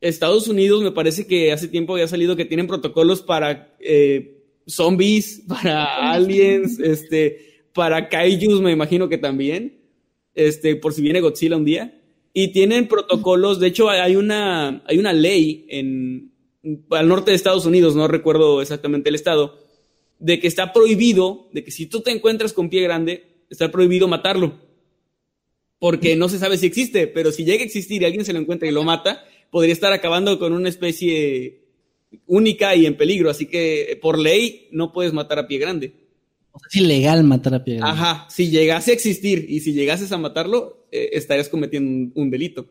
Estados 0.00 0.48
Unidos 0.48 0.82
me 0.82 0.90
parece 0.90 1.26
que 1.26 1.52
hace 1.52 1.68
tiempo 1.68 1.94
había 1.94 2.08
salido 2.08 2.36
que 2.36 2.44
tienen 2.44 2.66
protocolos 2.66 3.22
para 3.22 3.76
eh, 3.80 4.42
zombies, 4.66 5.44
para 5.48 6.10
aliens, 6.10 6.78
este, 6.80 7.62
para 7.72 8.08
kaijus 8.08 8.60
me 8.60 8.72
imagino 8.72 9.08
que 9.08 9.18
también, 9.18 9.80
este, 10.34 10.76
por 10.76 10.92
si 10.92 11.00
viene 11.00 11.20
Godzilla 11.20 11.56
un 11.56 11.64
día. 11.64 12.00
Y 12.32 12.48
tienen 12.48 12.86
protocolos, 12.86 13.60
de 13.60 13.68
hecho 13.68 13.88
hay 13.88 14.14
una, 14.14 14.82
hay 14.86 14.98
una 14.98 15.14
ley 15.14 15.64
en, 15.70 16.32
al 16.90 17.08
norte 17.08 17.30
de 17.30 17.36
Estados 17.36 17.64
Unidos, 17.64 17.96
no 17.96 18.08
recuerdo 18.08 18.60
exactamente 18.60 19.08
el 19.08 19.14
estado, 19.14 19.65
de 20.18 20.40
que 20.40 20.46
está 20.46 20.72
prohibido, 20.72 21.48
de 21.52 21.64
que 21.64 21.70
si 21.70 21.86
tú 21.86 22.00
te 22.00 22.10
encuentras 22.10 22.52
con 22.52 22.68
pie 22.68 22.82
grande, 22.82 23.24
está 23.50 23.70
prohibido 23.70 24.08
matarlo. 24.08 24.58
Porque 25.78 26.16
no 26.16 26.28
se 26.28 26.38
sabe 26.38 26.56
si 26.56 26.66
existe, 26.66 27.06
pero 27.06 27.32
si 27.32 27.44
llega 27.44 27.62
a 27.62 27.66
existir 27.66 28.02
y 28.02 28.04
alguien 28.06 28.24
se 28.24 28.32
lo 28.32 28.38
encuentra 28.38 28.66
y 28.66 28.72
lo 28.72 28.82
mata, 28.82 29.24
podría 29.50 29.72
estar 29.72 29.92
acabando 29.92 30.38
con 30.38 30.52
una 30.52 30.68
especie 30.68 31.66
única 32.26 32.74
y 32.74 32.86
en 32.86 32.96
peligro, 32.96 33.30
así 33.30 33.46
que 33.46 33.98
por 34.00 34.18
ley 34.18 34.68
no 34.70 34.92
puedes 34.92 35.12
matar 35.12 35.38
a 35.38 35.46
pie 35.46 35.58
grande. 35.58 35.92
O 36.52 36.58
sea, 36.58 36.68
es 36.70 36.76
ilegal 36.76 37.24
matar 37.24 37.54
a 37.54 37.64
pie 37.64 37.76
grande. 37.76 37.92
Ajá, 37.92 38.26
si 38.30 38.50
llegase 38.50 38.90
a 38.90 38.94
existir 38.94 39.46
y 39.48 39.60
si 39.60 39.74
llegases 39.74 40.12
a 40.12 40.18
matarlo, 40.18 40.86
eh, 40.90 41.10
estarías 41.12 41.48
cometiendo 41.48 42.12
un, 42.14 42.30
delito. 42.30 42.66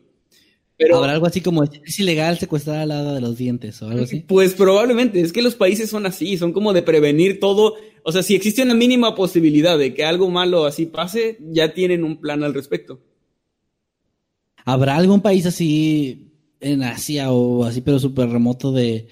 Pero, 0.78 0.98
¿Habrá 0.98 1.12
algo 1.12 1.26
así 1.26 1.40
como 1.40 1.64
es 1.64 1.98
ilegal 1.98 2.38
secuestrar 2.38 2.80
al 2.80 2.90
lado 2.90 3.14
de 3.14 3.20
los 3.22 3.38
dientes 3.38 3.80
o 3.80 3.88
algo 3.88 4.04
así? 4.04 4.20
Pues 4.20 4.52
probablemente, 4.52 5.20
es 5.20 5.32
que 5.32 5.40
los 5.40 5.54
países 5.54 5.88
son 5.88 6.04
así, 6.04 6.36
son 6.36 6.52
como 6.52 6.74
de 6.74 6.82
prevenir 6.82 7.40
todo. 7.40 7.76
O 8.02 8.12
sea, 8.12 8.22
si 8.22 8.34
existe 8.34 8.62
una 8.62 8.74
mínima 8.74 9.14
posibilidad 9.14 9.78
de 9.78 9.94
que 9.94 10.04
algo 10.04 10.28
malo 10.28 10.66
así 10.66 10.84
pase, 10.84 11.38
ya 11.50 11.72
tienen 11.72 12.04
un 12.04 12.20
plan 12.20 12.42
al 12.44 12.52
respecto. 12.52 13.00
¿Habrá 14.66 14.96
algún 14.96 15.22
país 15.22 15.46
así 15.46 16.26
en 16.60 16.82
Asia 16.82 17.30
o 17.32 17.64
así, 17.64 17.80
pero 17.80 17.98
súper 17.98 18.28
remoto 18.28 18.72
de 18.72 19.08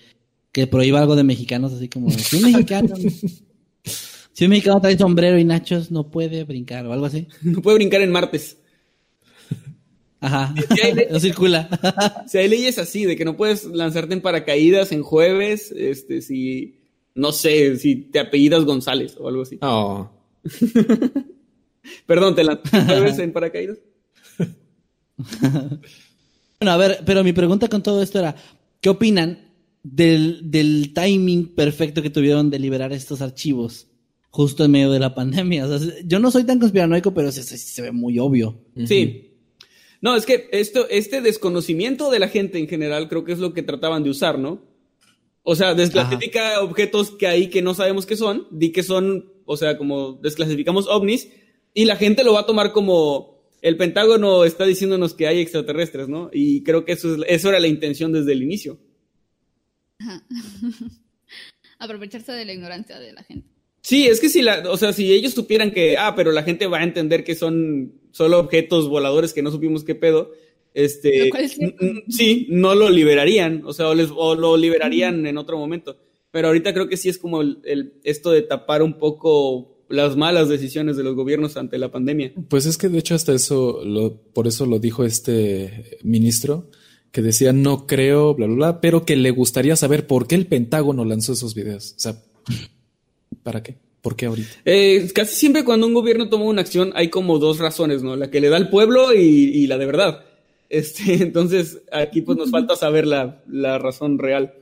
que 0.53 0.67
prohíba 0.67 1.01
algo 1.01 1.17
de 1.17 1.25
mexicanos, 1.25 1.73
así 1.73 1.89
como 1.89 2.11
si 2.11 2.37
un 2.37 2.43
mexicano, 2.43 2.95
si 4.33 4.45
un 4.45 4.51
mexicano 4.51 4.81
trae 4.81 4.99
sombrero 4.99 5.39
y 5.39 5.45
nachos, 5.45 5.91
no 5.91 6.11
puede 6.11 6.45
brincar 6.45 6.87
o 6.87 6.93
algo 6.93 7.07
así. 7.07 7.27
No 7.43 7.63
puede 7.63 7.79
brincar 7.79 8.03
en 8.03 8.13
martes. 8.13 8.59
Ajá, 10.25 10.55
no 11.11 11.21
circula. 11.21 11.69
Si 12.27 12.39
hay 12.39 12.49
leyes 12.49 12.79
así, 12.79 13.05
de 13.05 13.17
que 13.17 13.25
no 13.25 13.37
puedes 13.37 13.67
lanzarte 13.67 14.15
en 14.15 14.23
paracaídas 14.23 14.91
en 14.93 15.03
jueves, 15.03 15.71
este, 15.77 16.23
si, 16.23 16.81
no 17.15 17.31
sé, 17.33 17.77
si 17.77 17.97
te 17.97 18.19
apellidas 18.19 18.65
González 18.65 19.17
o 19.19 19.29
algo 19.29 19.43
así. 19.43 19.59
Oh. 19.61 20.11
Perdón, 22.07 22.35
¿te 22.35 22.45
lanzas 22.45 23.19
en 23.19 23.33
paracaídas? 23.33 23.79
bueno, 26.59 26.73
a 26.73 26.77
ver, 26.77 27.01
pero 27.05 27.23
mi 27.23 27.35
pregunta 27.35 27.69
con 27.69 27.83
todo 27.83 28.03
esto 28.03 28.19
era, 28.19 28.35
¿qué 28.81 28.89
opinan 28.89 29.39
del, 29.83 30.93
timing 30.95 31.55
perfecto 31.55 32.01
que 32.01 32.09
tuvieron 32.09 32.49
de 32.49 32.59
liberar 32.59 32.93
estos 32.95 33.21
archivos 33.21 33.89
justo 34.31 34.65
en 34.65 34.71
medio 34.71 34.91
de 34.91 34.99
la 34.99 35.15
pandemia. 35.15 35.69
yo 36.05 36.19
no 36.19 36.31
soy 36.31 36.45
tan 36.45 36.59
conspiranoico, 36.59 37.13
pero 37.15 37.31
se, 37.31 37.43
se, 37.45 37.83
ve 37.83 37.93
muy 37.93 38.19
obvio. 38.19 38.59
Sí. 38.87 39.34
No, 40.05 40.17
es 40.17 40.27
que 40.27 40.51
esto, 40.53 40.87
este 40.91 41.23
desconocimiento 41.23 42.11
de 42.11 42.19
la 42.19 42.29
gente 42.29 42.59
en 42.59 42.69
general 42.69 43.09
creo 43.09 43.25
que 43.25 43.33
es 43.33 43.39
lo 43.39 43.55
que 43.55 43.63
trataban 43.63 44.03
de 44.03 44.11
usar, 44.11 44.39
¿no? 44.39 44.63
O 45.43 45.57
sea, 45.57 45.73
desclasifica 45.73 46.61
objetos 46.61 47.13
que 47.13 47.27
hay 47.27 47.49
que 47.49 47.63
no 47.63 47.73
sabemos 47.73 48.05
qué 48.05 48.15
son, 48.15 48.47
di 48.51 48.71
que 48.71 48.83
son, 48.83 49.33
o 49.47 49.57
sea, 49.57 49.79
como 49.79 50.13
desclasificamos 50.13 50.89
ovnis, 50.89 51.31
y 51.73 51.87
la 51.87 51.97
gente 51.97 52.23
lo 52.23 52.35
va 52.35 52.41
a 52.41 52.47
tomar 52.47 52.73
como 52.73 53.49
el 53.63 53.79
Pentágono 53.79 54.45
está 54.45 54.67
diciéndonos 54.67 55.15
que 55.15 55.27
hay 55.27 55.41
extraterrestres, 55.41 56.07
¿no? 56.07 56.29
Y 56.35 56.63
creo 56.65 56.85
que 56.85 56.93
eso, 56.93 57.15
es, 57.15 57.23
eso 57.27 57.49
era 57.49 57.59
la 57.59 57.69
intención 57.69 58.13
desde 58.13 58.33
el 58.33 58.43
inicio. 58.43 58.79
Aprovecharse 61.79 62.33
de 62.33 62.45
la 62.45 62.53
ignorancia 62.53 63.01
de 63.01 63.15
la 63.15 63.23
gente. 63.23 63.49
Sí, 63.81 64.07
es 64.07 64.21
que 64.21 64.29
si 64.29 64.43
la, 64.43 64.71
o 64.71 64.77
sea, 64.77 64.93
si 64.93 65.11
ellos 65.11 65.33
supieran 65.33 65.71
que, 65.71 65.97
ah, 65.97 66.15
pero 66.15 66.31
la 66.31 66.43
gente 66.43 66.67
va 66.67 66.81
a 66.81 66.85
entender 66.85 67.25
que 67.25 67.35
son 67.35 68.04
solo 68.15 68.39
objetos 68.39 68.89
voladores 68.89 69.33
que 69.33 69.43
no 69.43 69.51
supimos 69.51 69.83
qué 69.83 69.97
pedo, 69.97 70.31
este, 70.73 71.31
sí, 72.09 72.47
no 72.49 72.77
lo 72.77 72.89
liberarían, 72.91 73.63
o 73.65 73.73
sea, 73.73 73.89
o, 73.89 74.35
lo 74.35 74.57
liberarían 74.57 75.27
en 75.27 75.37
otro 75.37 75.59
momento. 75.59 75.97
Pero 76.31 76.49
ahorita 76.49 76.73
creo 76.73 76.89
que 76.89 76.97
sí 76.97 77.09
es 77.09 77.19
como 77.19 77.43
el, 77.43 78.01
esto 78.05 78.31
de 78.31 78.43
tapar 78.43 78.83
un 78.83 78.99
poco 78.99 79.85
las 79.89 80.17
malas 80.17 80.49
decisiones 80.49 80.97
de 80.97 81.03
los 81.03 81.17
gobiernos 81.17 81.57
ante 81.57 81.77
la 81.77 81.91
pandemia. 81.91 82.33
Pues 82.49 82.67
es 82.67 82.79
que 82.79 82.89
de 82.89 82.99
hecho 82.99 83.17
hasta 83.17 83.33
eso, 83.33 83.85
lo, 83.85 84.17
por 84.17 84.47
eso 84.47 84.65
lo 84.65 84.79
dijo 84.79 85.05
este 85.05 85.99
ministro, 86.05 86.71
que 87.11 87.21
decía 87.21 87.53
no 87.53 87.87
creo, 87.87 88.35
bla, 88.35 88.47
bla, 88.47 88.57
bla, 88.57 88.81
pero 88.81 89.05
que 89.05 89.17
le 89.17 89.33
gustaría 89.33 89.75
saber 89.75 90.07
por 90.07 90.29
qué 90.29 90.37
el 90.37 90.47
Pentágono 90.47 91.05
lanzó 91.05 91.33
esos 91.33 91.55
videos. 91.55 91.95
O 91.97 92.01
sea, 92.01 92.23
¿para 93.43 93.63
qué? 93.63 93.84
¿Por 94.05 94.17
qué 94.17 94.27
ahorita? 94.27 94.51
Eh, 94.67 95.11
casi 95.15 95.35
siempre 95.35 95.65
cuando 95.65 95.87
un 95.87 95.95
gobierno 95.95 96.29
toma 96.29 96.45
una 96.45 96.61
acción 96.61 96.93
hay 96.95 97.09
como 97.09 97.39
dos 97.39 97.59
razones, 97.59 98.03
¿no? 98.03 98.17
La 98.17 98.31
que 98.31 98.39
le 98.39 98.51
da 98.51 98.59
al 98.59 98.69
pueblo 98.69 99.15
y, 99.15 99.67
la 99.67 99.79
de 99.79 99.87
verdad. 99.87 100.27
Este, 100.69 101.15
entonces, 101.23 101.81
aquí 101.91 102.21
pues 102.21 102.37
nos 102.37 102.51
falta 102.51 102.77
saber 102.77 103.07
la, 103.07 103.79
razón 103.79 104.19
real. 104.19 104.53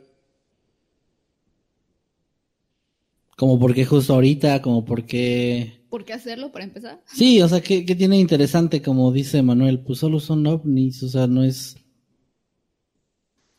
Como 3.36 3.58
por 3.58 3.74
qué 3.74 3.84
justo 3.84 4.14
ahorita, 4.14 4.62
como 4.62 4.84
por 4.84 5.06
qué... 5.06 5.80
¿Por 5.90 6.04
qué 6.04 6.12
hacerlo 6.12 6.52
para 6.52 6.64
empezar? 6.64 7.02
Sí, 7.12 7.42
o 7.42 7.48
sea, 7.48 7.60
¿qué, 7.60 7.84
qué 7.84 7.96
tiene 7.96 8.20
interesante? 8.20 8.80
Como 8.80 9.10
dice 9.10 9.42
Manuel, 9.42 9.80
pues 9.80 9.98
solo 9.98 10.20
son 10.20 10.46
ovnis, 10.46 11.02
o 11.02 11.08
sea, 11.08 11.26
no 11.26 11.42
es 11.42 11.81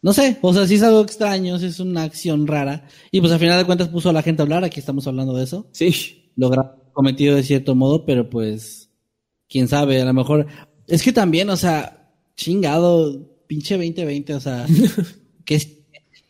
no 0.03 0.11
sé, 0.11 0.37
o 0.41 0.53
sea, 0.53 0.67
sí 0.67 0.75
es 0.75 0.83
algo 0.83 1.01
extraño, 1.01 1.55
es 1.55 1.79
una 1.79 2.03
acción 2.03 2.45
rara. 2.45 2.85
Y 3.09 3.21
pues 3.21 3.31
al 3.31 3.39
final 3.39 3.57
de 3.57 3.65
cuentas 3.65 3.87
puso 3.87 4.09
a 4.09 4.13
la 4.13 4.21
gente 4.21 4.41
a 4.41 4.43
hablar, 4.43 4.65
aquí 4.65 4.81
estamos 4.81 5.07
hablando 5.07 5.33
de 5.33 5.45
eso. 5.45 5.69
Sí. 5.71 6.29
Logra 6.35 6.75
cometido 6.91 7.37
de 7.37 7.43
cierto 7.43 7.73
modo, 7.73 8.05
pero 8.05 8.29
pues, 8.29 8.89
quién 9.47 9.69
sabe, 9.69 10.01
a 10.01 10.05
lo 10.05 10.13
mejor. 10.13 10.45
Es 10.87 11.03
que 11.03 11.13
también, 11.13 11.49
o 11.49 11.55
sea, 11.55 12.11
chingado, 12.35 13.17
pinche 13.47 13.75
2020, 13.75 14.33
o 14.33 14.39
sea, 14.41 14.65
que, 15.45 15.85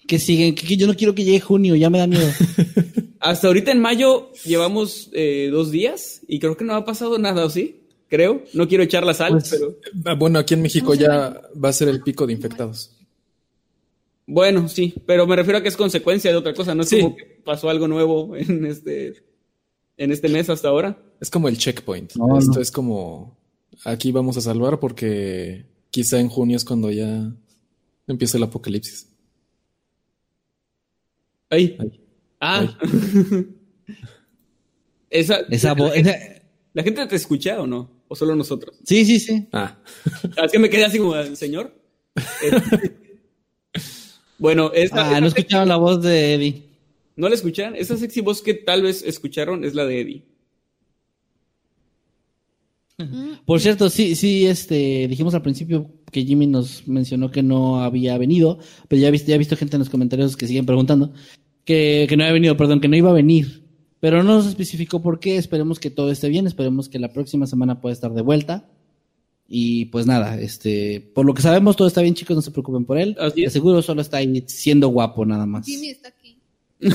que 0.07 0.19
siguen, 0.19 0.53
que, 0.53 0.77
yo 0.77 0.85
no 0.85 0.95
quiero 0.95 1.15
que 1.15 1.23
llegue 1.23 1.39
junio, 1.39 1.75
ya 1.75 1.89
me 1.89 1.97
da 1.97 2.05
miedo. 2.05 2.29
Hasta 3.19 3.47
ahorita 3.47 3.71
en 3.71 3.79
mayo 3.79 4.31
llevamos 4.45 5.09
eh, 5.13 5.49
dos 5.51 5.71
días 5.71 6.21
y 6.27 6.37
creo 6.37 6.55
que 6.55 6.63
no 6.63 6.75
ha 6.75 6.85
pasado 6.85 7.17
nada, 7.17 7.43
¿o 7.43 7.49
sí? 7.49 7.87
Creo, 8.07 8.43
no 8.53 8.67
quiero 8.67 8.83
echar 8.83 9.03
la 9.03 9.15
sal, 9.15 9.31
pues, 9.31 9.49
pero... 9.49 9.79
Ah, 10.05 10.13
bueno, 10.13 10.37
aquí 10.37 10.53
en 10.53 10.61
México 10.61 10.93
ya 10.93 11.41
va 11.51 11.69
a 11.69 11.73
ser 11.73 11.87
el 11.87 12.03
pico 12.03 12.27
de 12.27 12.33
infectados. 12.33 12.91
Bueno, 14.25 14.69
sí, 14.69 14.93
pero 15.05 15.27
me 15.27 15.35
refiero 15.35 15.59
a 15.59 15.61
que 15.61 15.67
es 15.67 15.77
consecuencia 15.77 16.31
de 16.31 16.37
otra 16.37 16.53
cosa, 16.53 16.73
no 16.73 16.83
es 16.83 16.89
como 16.89 17.15
que 17.15 17.41
pasó 17.43 17.69
algo 17.69 17.87
nuevo 17.87 18.35
en 18.35 18.65
este, 18.65 19.23
en 19.97 20.11
este 20.11 20.29
mes 20.29 20.49
hasta 20.49 20.69
ahora. 20.69 20.97
Es 21.19 21.29
como 21.29 21.49
el 21.49 21.57
checkpoint. 21.57 22.13
Esto 22.37 22.61
es 22.61 22.71
como 22.71 23.37
aquí 23.85 24.11
vamos 24.11 24.37
a 24.37 24.41
salvar 24.41 24.79
porque 24.79 25.65
quizá 25.89 26.19
en 26.19 26.29
junio 26.29 26.57
es 26.57 26.65
cuando 26.65 26.89
ya 26.91 27.31
empieza 28.07 28.37
el 28.37 28.43
apocalipsis. 28.43 29.09
Ahí. 31.49 31.77
Ah. 32.39 32.77
esa, 35.09 35.39
esa, 35.49 35.75
¿La 36.73 36.83
gente 36.83 37.05
te 37.05 37.15
escucha 37.15 37.61
o 37.61 37.67
no? 37.67 38.03
¿O 38.07 38.15
solo 38.15 38.35
nosotros? 38.35 38.79
Sí, 38.83 39.05
sí, 39.05 39.19
sí. 39.19 39.47
Ah. 39.51 39.77
es 40.43 40.51
que 40.51 40.59
me 40.59 40.69
quedé 40.69 40.85
así 40.85 40.97
como, 40.97 41.13
señor. 41.35 41.75
Bueno, 44.43 44.73
esta, 44.73 45.15
ah, 45.15 45.21
no 45.21 45.27
escucharon 45.27 45.69
la 45.69 45.77
voz 45.77 46.01
de 46.01 46.33
Eddie. 46.33 46.63
¿No 47.15 47.29
la 47.29 47.35
escuchan? 47.35 47.77
Esa 47.77 47.95
sexy 47.95 48.19
voz 48.19 48.41
que 48.41 48.53
tal 48.53 48.81
vez 48.81 49.01
escucharon 49.01 49.63
es 49.63 49.73
la 49.73 49.85
de 49.85 50.01
Eddie. 50.01 50.23
Por 53.45 53.61
cierto, 53.61 53.89
sí, 53.89 54.15
sí, 54.15 54.45
este, 54.45 55.07
dijimos 55.07 55.33
al 55.33 55.43
principio 55.43 55.89
que 56.11 56.25
Jimmy 56.25 56.47
nos 56.47 56.85
mencionó 56.89 57.31
que 57.31 57.41
no 57.41 57.83
había 57.83 58.17
venido, 58.17 58.59
pero 58.89 59.01
ya 59.01 59.07
he 59.07 59.11
visto, 59.11 59.29
ya 59.29 59.35
he 59.35 59.37
visto 59.37 59.55
gente 59.55 59.77
en 59.77 59.79
los 59.79 59.89
comentarios 59.89 60.35
que 60.35 60.45
siguen 60.45 60.65
preguntando 60.65 61.13
que, 61.63 62.05
que 62.09 62.17
no 62.17 62.25
había 62.25 62.33
venido, 62.33 62.57
perdón, 62.57 62.81
que 62.81 62.89
no 62.89 62.97
iba 62.97 63.11
a 63.11 63.13
venir, 63.13 63.63
pero 64.01 64.23
no 64.23 64.35
nos 64.35 64.47
especificó 64.47 65.01
por 65.01 65.21
qué. 65.21 65.37
Esperemos 65.37 65.79
que 65.79 65.89
todo 65.89 66.11
esté 66.11 66.27
bien, 66.27 66.47
esperemos 66.47 66.89
que 66.89 66.99
la 66.99 67.13
próxima 67.13 67.47
semana 67.47 67.79
pueda 67.79 67.93
estar 67.93 68.13
de 68.13 68.21
vuelta. 68.21 68.67
Y 69.47 69.85
pues 69.85 70.07
nada, 70.07 70.39
este, 70.39 71.01
por 71.13 71.25
lo 71.25 71.33
que 71.33 71.41
sabemos 71.41 71.75
todo 71.75 71.87
está 71.87 72.01
bien, 72.01 72.15
chicos, 72.15 72.35
no 72.35 72.41
se 72.41 72.51
preocupen 72.51 72.85
por 72.85 72.97
él. 72.97 73.15
Así 73.19 73.47
Seguro 73.49 73.81
solo 73.81 74.01
está 74.01 74.17
ahí 74.17 74.43
siendo 74.47 74.87
guapo 74.87 75.25
nada 75.25 75.45
más. 75.45 75.65
Jimmy 75.65 75.89
está 75.89 76.09
aquí. 76.09 76.39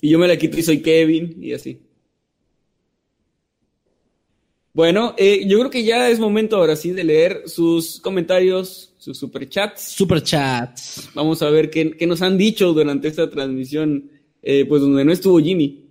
y 0.00 0.08
yo 0.08 0.18
me 0.18 0.28
la 0.28 0.36
quito 0.36 0.58
y 0.58 0.62
soy 0.62 0.82
Kevin 0.82 1.36
y 1.42 1.52
así. 1.52 1.80
Bueno, 4.72 5.14
eh, 5.16 5.46
yo 5.48 5.58
creo 5.58 5.70
que 5.70 5.84
ya 5.84 6.10
es 6.10 6.20
momento 6.20 6.56
ahora 6.56 6.76
sí 6.76 6.90
de 6.90 7.02
leer 7.02 7.44
sus 7.46 7.98
comentarios, 7.98 8.92
sus 8.98 9.16
superchats. 9.16 9.82
Superchats. 9.82 11.08
Vamos 11.14 11.40
a 11.40 11.48
ver 11.48 11.70
qué, 11.70 11.92
qué 11.92 12.06
nos 12.06 12.20
han 12.20 12.36
dicho 12.36 12.74
durante 12.74 13.08
esta 13.08 13.30
transmisión, 13.30 14.10
eh, 14.42 14.66
pues 14.66 14.82
donde 14.82 15.02
no 15.02 15.12
estuvo 15.12 15.38
Jimmy. 15.38 15.85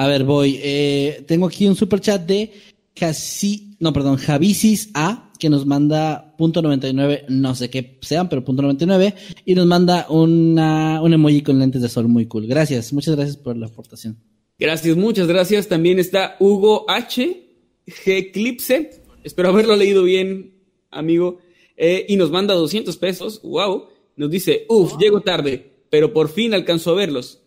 A 0.00 0.06
ver, 0.06 0.24
voy. 0.24 0.58
Eh, 0.62 1.24
tengo 1.26 1.46
aquí 1.46 1.66
un 1.66 1.76
super 1.76 2.00
chat 2.00 2.22
de 2.22 2.50
casi, 2.94 3.76
no, 3.80 3.92
perdón, 3.92 4.16
Javisis 4.16 4.88
A, 4.94 5.30
que 5.38 5.50
nos 5.50 5.66
manda 5.66 6.34
punto 6.38 6.62
99, 6.62 7.26
no 7.28 7.54
sé 7.54 7.68
qué 7.68 7.98
sean, 8.00 8.30
pero 8.30 8.42
punto 8.42 8.62
99, 8.62 9.14
y 9.44 9.54
nos 9.54 9.66
manda 9.66 10.06
una, 10.08 11.02
un 11.02 11.12
emoji 11.12 11.42
con 11.42 11.58
lentes 11.58 11.82
de 11.82 11.90
sol 11.90 12.08
muy 12.08 12.24
cool. 12.24 12.46
Gracias, 12.46 12.94
muchas 12.94 13.14
gracias 13.14 13.36
por 13.36 13.58
la 13.58 13.66
aportación. 13.66 14.16
Gracias, 14.58 14.96
muchas 14.96 15.28
gracias. 15.28 15.68
También 15.68 15.98
está 15.98 16.34
Hugo 16.40 16.86
H. 16.88 17.48
G. 17.86 18.16
Eclipse. 18.16 19.02
Espero 19.22 19.50
haberlo 19.50 19.76
leído 19.76 20.02
bien, 20.04 20.54
amigo. 20.90 21.40
Eh, 21.76 22.06
y 22.08 22.16
nos 22.16 22.30
manda 22.30 22.54
200 22.54 22.96
pesos. 22.96 23.42
Wow. 23.42 23.88
Nos 24.16 24.30
dice, 24.30 24.64
uff, 24.70 24.96
llego 24.98 25.20
tarde, 25.20 25.84
pero 25.90 26.14
por 26.14 26.30
fin 26.30 26.54
alcanzo 26.54 26.92
a 26.92 26.94
verlos. 26.94 27.42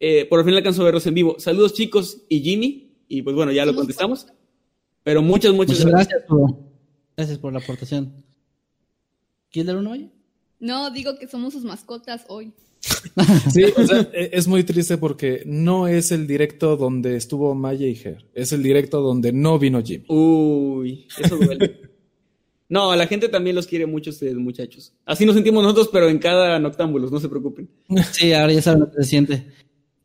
Eh, 0.00 0.24
por 0.24 0.44
fin 0.44 0.54
alcanzo 0.54 0.82
a 0.82 0.86
verlos 0.86 1.06
en 1.06 1.14
vivo. 1.14 1.36
Saludos 1.38 1.74
chicos 1.74 2.22
y 2.28 2.40
Jimmy. 2.40 2.90
Y 3.06 3.22
pues 3.22 3.36
bueno, 3.36 3.52
ya 3.52 3.66
lo 3.66 3.74
contestamos. 3.74 4.26
Pero 5.02 5.22
muchas, 5.22 5.52
muchas, 5.52 5.84
gracias. 5.84 6.08
Gracias 6.08 6.28
por, 6.28 6.56
gracias 7.16 7.38
por 7.38 7.52
la 7.52 7.58
aportación. 7.58 8.24
¿Quieres 9.50 9.66
dar 9.66 9.76
uno, 9.76 9.90
Maye? 9.90 10.10
No, 10.58 10.90
digo 10.90 11.18
que 11.18 11.26
somos 11.26 11.52
sus 11.52 11.64
mascotas 11.64 12.24
hoy. 12.28 12.52
sí, 13.52 13.64
o 13.76 13.86
sea, 13.86 14.08
es 14.14 14.46
muy 14.46 14.64
triste 14.64 14.96
porque 14.96 15.42
no 15.44 15.88
es 15.88 16.12
el 16.12 16.26
directo 16.26 16.76
donde 16.76 17.16
estuvo 17.16 17.54
Maya 17.54 17.86
y 17.86 17.94
Ger, 17.94 18.26
es 18.34 18.52
el 18.52 18.62
directo 18.62 19.00
donde 19.00 19.32
no 19.32 19.58
vino 19.58 19.82
Jimmy. 19.82 20.04
Uy, 20.08 21.06
eso 21.18 21.36
duele. 21.36 21.80
no, 22.68 22.94
la 22.94 23.06
gente 23.06 23.28
también 23.28 23.56
los 23.56 23.66
quiere 23.66 23.86
mucho 23.86 24.10
ustedes, 24.10 24.36
muchachos. 24.36 24.94
Así 25.04 25.26
nos 25.26 25.34
sentimos 25.34 25.62
nosotros, 25.62 25.88
pero 25.92 26.08
en 26.08 26.18
cada 26.18 26.58
noctámbulos, 26.58 27.10
no 27.10 27.20
se 27.20 27.28
preocupen. 27.28 27.68
Sí, 28.12 28.32
ahora 28.32 28.52
ya 28.52 28.62
saben 28.62 28.80
lo 28.80 28.90
que 28.90 29.02
se 29.02 29.08
siente. 29.10 29.46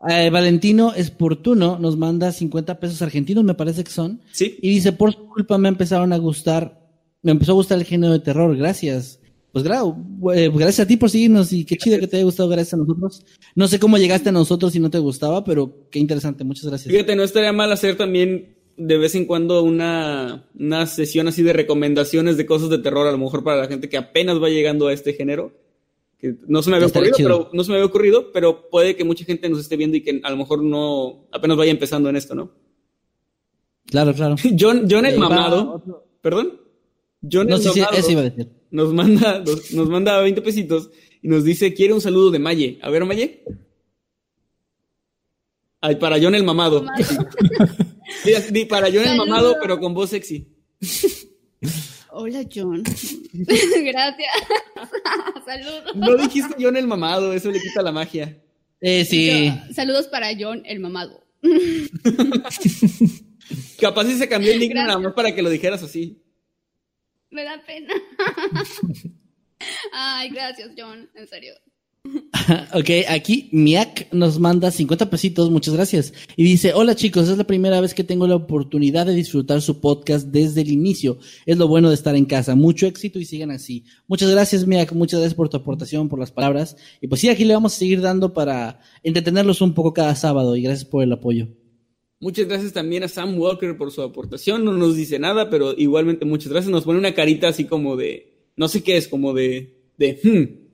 Eh, 0.07 0.29
Valentino 0.29 0.93
Esportuno 0.93 1.79
nos 1.79 1.97
manda 1.97 2.31
50 2.31 2.79
pesos 2.79 3.01
argentinos, 3.01 3.43
me 3.43 3.53
parece 3.53 3.83
que 3.83 3.91
son. 3.91 4.21
Sí. 4.31 4.57
Y 4.61 4.69
dice, 4.69 4.91
por 4.91 5.13
su 5.13 5.27
culpa 5.27 5.57
me 5.57 5.69
empezaron 5.69 6.13
a 6.13 6.17
gustar, 6.17 6.79
me 7.21 7.31
empezó 7.31 7.53
a 7.53 7.55
gustar 7.55 7.77
el 7.77 7.85
género 7.85 8.13
de 8.13 8.19
terror, 8.19 8.55
gracias. 8.55 9.19
Pues 9.51 9.63
claro, 9.63 9.95
eh, 10.33 10.51
gracias 10.53 10.81
a 10.81 10.87
ti 10.87 10.97
por 10.97 11.09
seguirnos 11.09 11.53
y 11.53 11.63
qué 11.63 11.77
chido 11.77 11.97
que 11.97 12.07
te 12.07 12.17
haya 12.17 12.25
gustado 12.25 12.49
gracias 12.49 12.73
a 12.73 12.77
nosotros. 12.77 13.25
No 13.55 13.69
sé 13.69 13.79
cómo 13.79 13.97
llegaste 13.97 14.29
a 14.29 14.33
nosotros 14.33 14.73
si 14.73 14.81
no 14.81 14.89
te 14.89 14.99
gustaba, 14.99 15.45
pero 15.45 15.87
qué 15.89 15.99
interesante, 15.99 16.43
muchas 16.43 16.65
gracias. 16.65 16.91
Fíjate, 16.91 17.15
no 17.15 17.23
estaría 17.23 17.53
mal 17.53 17.71
hacer 17.71 17.95
también 17.95 18.55
de 18.77 18.97
vez 18.97 19.15
en 19.15 19.25
cuando 19.25 19.63
una, 19.63 20.49
una 20.59 20.85
sesión 20.87 21.29
así 21.29 21.41
de 21.41 21.53
recomendaciones 21.53 22.35
de 22.35 22.45
cosas 22.45 22.69
de 22.69 22.79
terror, 22.79 23.07
a 23.07 23.11
lo 23.11 23.17
mejor 23.17 23.43
para 23.43 23.61
la 23.61 23.67
gente 23.67 23.87
que 23.87 23.97
apenas 23.97 24.41
va 24.43 24.49
llegando 24.49 24.87
a 24.87 24.93
este 24.93 25.13
género. 25.13 25.53
Que 26.33 26.35
no 26.47 26.61
se 26.61 26.69
me 26.69 26.77
había 26.77 26.87
ocurrido, 26.87 27.15
pero 27.17 27.49
no 27.53 27.63
se 27.63 27.69
me 27.69 27.75
había 27.75 27.85
ocurrido, 27.85 28.31
pero 28.31 28.69
puede 28.69 28.95
que 28.95 29.03
mucha 29.03 29.25
gente 29.25 29.49
nos 29.49 29.59
esté 29.59 29.77
viendo 29.77 29.97
y 29.97 30.01
que 30.01 30.21
a 30.23 30.29
lo 30.29 30.37
mejor 30.37 30.63
no 30.63 31.27
apenas 31.31 31.57
vaya 31.57 31.71
empezando 31.71 32.09
en 32.09 32.15
esto, 32.15 32.33
¿no? 32.33 32.51
Claro, 33.85 34.13
claro. 34.13 34.35
John, 34.59 34.87
John 34.89 35.05
el 35.05 35.19
mamado. 35.19 36.03
¿Perdón? 36.21 36.59
John 37.21 37.47
no, 37.47 37.57
el 37.57 37.61
sí, 37.61 37.67
mamado. 37.79 37.93
Sí, 37.93 37.99
eso 37.99 38.11
iba 38.11 38.21
a 38.21 38.23
decir 38.23 38.49
nos 38.75 38.93
manda, 38.93 39.41
nos, 39.71 39.89
manda 39.89 40.19
20 40.19 40.41
pesitos 40.41 40.89
y 41.21 41.29
nos 41.29 41.45
dice, 41.45 41.73
quiere 41.73 41.93
un 41.93 42.01
saludo 42.01 42.29
de 42.29 42.39
Maye. 42.39 42.77
A 42.81 42.89
ver, 42.89 43.05
Maye. 43.05 43.43
Ay, 45.79 45.95
para 45.95 46.17
John 46.21 46.35
el 46.35 46.43
mamado. 46.43 46.83
para 48.69 48.87
John 48.87 49.05
el 49.05 49.17
mamado, 49.17 49.55
pero 49.61 49.79
con 49.79 49.93
voz 49.93 50.09
sexy. 50.09 50.49
Hola, 52.17 52.45
John. 52.49 52.81
Gracias. 53.33 54.31
Saludos. 55.45 55.95
No 55.95 56.15
dijiste 56.15 56.55
John 56.57 56.77
el 56.77 56.87
mamado, 56.87 57.33
eso 57.33 57.51
le 57.51 57.59
quita 57.59 57.81
la 57.81 57.91
magia. 57.91 58.41
Eh, 58.79 59.03
sí. 59.03 59.51
saludos 59.73 60.07
para 60.07 60.29
John 60.39 60.63
el 60.65 60.79
mamado. 60.79 61.27
Capaz 63.81 64.05
si 64.05 64.17
se 64.17 64.29
cambió 64.29 64.53
el 64.53 64.59
nick 64.59 64.73
nada 64.73 64.97
más 64.97 65.11
para 65.13 65.35
que 65.35 65.41
lo 65.41 65.49
dijeras 65.49 65.83
así. 65.83 66.23
Me 67.31 67.43
da 67.43 67.61
pena. 67.65 67.93
Ay, 69.91 70.29
gracias, 70.29 70.71
John, 70.77 71.09
en 71.15 71.27
serio. 71.27 71.53
ok, 72.73 72.89
aquí 73.09 73.49
Miak 73.51 74.13
nos 74.13 74.39
manda 74.39 74.69
50 74.69 75.09
pesitos, 75.09 75.49
muchas 75.49 75.73
gracias. 75.73 76.13
Y 76.35 76.43
dice, 76.43 76.73
hola 76.73 76.95
chicos, 76.95 77.29
es 77.29 77.37
la 77.37 77.45
primera 77.45 77.81
vez 77.81 77.93
que 77.93 78.03
tengo 78.03 78.27
la 78.27 78.35
oportunidad 78.35 79.05
de 79.05 79.15
disfrutar 79.15 79.61
su 79.61 79.79
podcast 79.79 80.27
desde 80.27 80.61
el 80.61 80.71
inicio. 80.71 81.17
Es 81.45 81.57
lo 81.57 81.67
bueno 81.67 81.89
de 81.89 81.95
estar 81.95 82.15
en 82.15 82.25
casa. 82.25 82.55
Mucho 82.55 82.85
éxito 82.85 83.19
y 83.19 83.25
sigan 83.25 83.51
así. 83.51 83.85
Muchas 84.07 84.29
gracias 84.29 84.67
Miak, 84.67 84.93
muchas 84.93 85.19
gracias 85.19 85.35
por 85.35 85.49
tu 85.49 85.57
aportación, 85.57 86.09
por 86.09 86.19
las 86.19 86.31
palabras. 86.31 86.77
Y 87.01 87.07
pues 87.07 87.21
sí, 87.21 87.29
aquí 87.29 87.45
le 87.45 87.53
vamos 87.53 87.73
a 87.73 87.77
seguir 87.77 88.01
dando 88.01 88.33
para 88.33 88.79
entretenerlos 89.03 89.61
un 89.61 89.73
poco 89.73 89.93
cada 89.93 90.15
sábado 90.15 90.55
y 90.55 90.61
gracias 90.61 90.85
por 90.85 91.03
el 91.03 91.11
apoyo. 91.11 91.47
Muchas 92.19 92.47
gracias 92.47 92.73
también 92.73 93.03
a 93.03 93.07
Sam 93.07 93.37
Walker 93.37 93.75
por 93.77 93.91
su 93.91 94.01
aportación. 94.01 94.63
No 94.63 94.71
nos 94.71 94.95
dice 94.95 95.19
nada, 95.19 95.49
pero 95.49 95.73
igualmente 95.77 96.25
muchas 96.25 96.51
gracias. 96.51 96.71
Nos 96.71 96.83
pone 96.83 96.99
una 96.99 97.13
carita 97.13 97.49
así 97.49 97.65
como 97.65 97.95
de, 97.95 98.51
no 98.55 98.67
sé 98.67 98.83
qué 98.83 98.97
es, 98.97 99.07
como 99.07 99.33
de, 99.33 99.91
de, 99.97 100.19
hmm, 100.23 100.64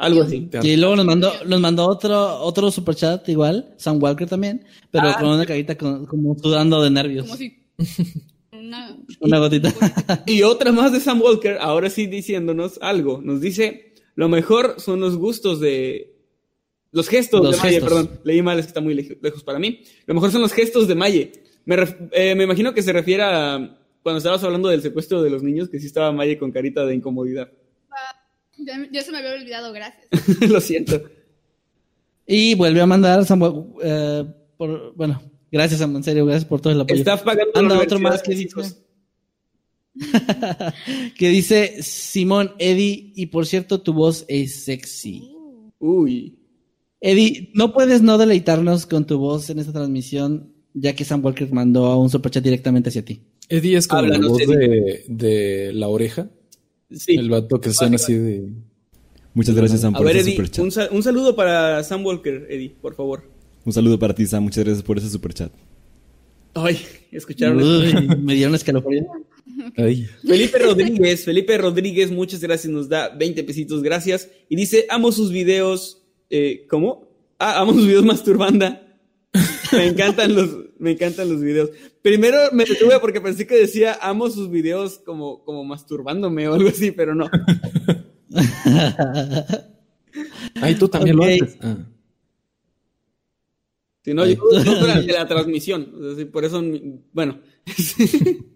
algo 0.00 0.22
así. 0.22 0.48
Y 0.62 0.76
luego 0.76 0.96
nos 0.96 1.04
mandó, 1.04 1.32
nos 1.46 1.60
mandó 1.60 1.86
otro, 1.86 2.40
otro 2.40 2.70
superchat 2.70 3.28
igual, 3.28 3.74
Sam 3.76 4.02
Walker 4.02 4.28
también, 4.28 4.64
pero 4.90 5.08
ah. 5.08 5.16
con 5.18 5.28
una 5.28 5.46
carita 5.46 5.76
como 5.76 6.36
sudando 6.38 6.82
de 6.82 6.90
nervios. 6.90 7.26
Como 7.26 7.36
si 7.36 7.58
una, 8.52 8.96
una 9.20 9.38
gotita. 9.38 9.72
y 10.26 10.42
otra 10.42 10.72
más 10.72 10.92
de 10.92 11.00
Sam 11.00 11.20
Walker, 11.20 11.58
ahora 11.60 11.90
sí 11.90 12.06
diciéndonos 12.06 12.78
algo. 12.80 13.20
Nos 13.22 13.40
dice, 13.40 13.94
lo 14.14 14.28
mejor 14.28 14.76
son 14.78 15.00
los 15.00 15.16
gustos 15.16 15.60
de, 15.60 16.16
los 16.92 17.08
gestos 17.08 17.50
de 17.50 17.56
Maye, 17.56 17.80
perdón. 17.80 18.20
Leí 18.24 18.42
mal, 18.42 18.58
es 18.58 18.66
que 18.66 18.70
está 18.70 18.80
muy 18.80 18.94
lejos 18.94 19.44
para 19.44 19.58
mí. 19.58 19.82
Lo 20.06 20.14
mejor 20.14 20.32
son 20.32 20.40
los 20.40 20.52
gestos 20.52 20.88
de 20.88 20.94
Maye. 20.94 21.32
Me, 21.64 21.76
eh, 22.12 22.34
me 22.34 22.44
imagino 22.44 22.74
que 22.74 22.82
se 22.82 22.92
refiere 22.92 23.22
a 23.22 23.76
cuando 24.02 24.18
estabas 24.18 24.42
hablando 24.44 24.70
del 24.70 24.80
secuestro 24.80 25.22
de 25.22 25.28
los 25.28 25.42
niños, 25.42 25.68
que 25.68 25.78
sí 25.78 25.86
estaba 25.86 26.10
Maye 26.10 26.38
con 26.38 26.50
carita 26.50 26.86
de 26.86 26.94
incomodidad. 26.94 27.50
Ya, 28.92 29.02
se 29.02 29.12
me 29.12 29.18
había 29.18 29.34
olvidado, 29.34 29.72
gracias. 29.72 30.06
Lo 30.48 30.60
siento. 30.60 31.02
Y 32.26 32.54
vuelve 32.54 32.80
a 32.80 32.86
mandar, 32.86 33.24
Samuel, 33.24 33.64
eh, 33.82 34.24
por, 34.56 34.94
bueno, 34.94 35.20
gracias, 35.50 35.80
Samuel, 35.80 35.98
en 35.98 36.04
serio, 36.04 36.26
gracias 36.26 36.44
por 36.44 36.60
todo 36.60 36.72
el 36.72 36.80
apoyo. 36.80 36.98
Estás 36.98 37.22
pagando 37.22 37.52
Anda 37.54 37.78
otro 37.78 37.98
más 37.98 38.22
que 38.22 38.34
dice, 38.34 38.56
que 41.18 41.28
dice 41.28 41.82
Simón, 41.82 42.52
Eddie, 42.58 43.12
y 43.16 43.26
por 43.26 43.46
cierto, 43.46 43.80
tu 43.80 43.92
voz 43.92 44.24
es 44.28 44.64
sexy. 44.64 45.34
Uy. 45.78 46.38
Eddie, 47.00 47.50
no 47.54 47.72
puedes 47.72 48.02
no 48.02 48.18
deleitarnos 48.18 48.86
con 48.86 49.06
tu 49.06 49.18
voz 49.18 49.48
en 49.50 49.58
esta 49.58 49.72
transmisión, 49.72 50.52
ya 50.74 50.94
que 50.94 51.04
Sam 51.04 51.24
Walker 51.24 51.50
mandó 51.52 51.86
a 51.86 51.98
un 51.98 52.10
superchat 52.10 52.44
directamente 52.44 52.90
hacia 52.90 53.04
ti. 53.04 53.22
Eddie 53.48 53.78
es 53.78 53.88
como 53.88 54.02
la 54.02 54.18
voz 54.18 54.38
de, 54.38 55.04
de, 55.08 55.72
la 55.72 55.88
oreja. 55.88 56.30
Sí. 56.92 57.14
El 57.14 57.30
vato 57.30 57.60
que 57.60 57.72
suena 57.72 57.96
así 57.96 58.14
de. 58.14 58.48
Muchas 59.32 59.54
gracias, 59.54 59.80
Sam, 59.82 59.92
por 59.92 60.02
a 60.02 60.04
ver, 60.06 60.16
Eddie, 60.16 60.36
un, 60.58 60.72
un, 60.90 61.02
saludo 61.04 61.36
para 61.36 61.84
Sam 61.84 62.04
Walker, 62.04 62.46
Eddie, 62.50 62.74
por 62.80 62.96
favor. 62.96 63.22
Un 63.64 63.72
saludo 63.72 63.98
para 63.98 64.14
ti, 64.14 64.26
Sam. 64.26 64.42
Muchas 64.42 64.64
gracias 64.64 64.82
por 64.82 64.98
ese 64.98 65.08
superchat. 65.08 65.52
Ay, 66.54 66.80
escucharon. 67.12 68.24
me 68.24 68.34
dieron 68.34 68.54
escalofrío. 68.54 69.06
Ay. 69.76 70.08
Felipe 70.26 70.58
Rodríguez, 70.58 71.24
Felipe 71.24 71.58
Rodríguez, 71.58 72.10
muchas 72.10 72.40
gracias, 72.40 72.72
nos 72.72 72.88
da 72.88 73.08
20 73.10 73.44
pesitos, 73.44 73.82
gracias. 73.82 74.28
Y 74.48 74.56
dice, 74.56 74.86
amo 74.88 75.12
sus 75.12 75.30
videos, 75.30 76.02
eh, 76.28 76.66
¿cómo? 76.68 77.08
Ah, 77.38 77.60
amo 77.60 77.72
sus 77.72 77.86
videos 77.86 78.04
masturbanda. 78.04 78.86
me 79.72 79.86
encantan 79.86 80.34
los, 80.34 80.50
me 80.80 80.92
encantan 80.92 81.28
los 81.28 81.40
videos. 81.40 81.70
Primero 82.02 82.38
me 82.52 82.64
detuve 82.64 82.98
porque 83.00 83.20
pensé 83.20 83.46
que 83.46 83.54
decía 83.56 83.98
amo 84.00 84.28
sus 84.30 84.50
videos 84.50 84.98
como, 84.98 85.44
como 85.44 85.62
masturbándome 85.64 86.48
o 86.48 86.54
algo 86.54 86.70
así, 86.70 86.90
pero 86.90 87.14
no. 87.14 87.30
Ay, 90.56 90.74
tú 90.74 90.88
también 90.88 91.16
lo 91.16 91.24
haces. 91.24 91.56
Ah. 91.60 91.76
Si 94.04 94.14
no, 94.14 94.26
yo 94.26 94.36
no 94.64 94.80
durante 94.80 95.12
la 95.12 95.28
transmisión. 95.28 95.92
por 96.32 96.44
eso, 96.44 96.62
bueno. 97.12 97.38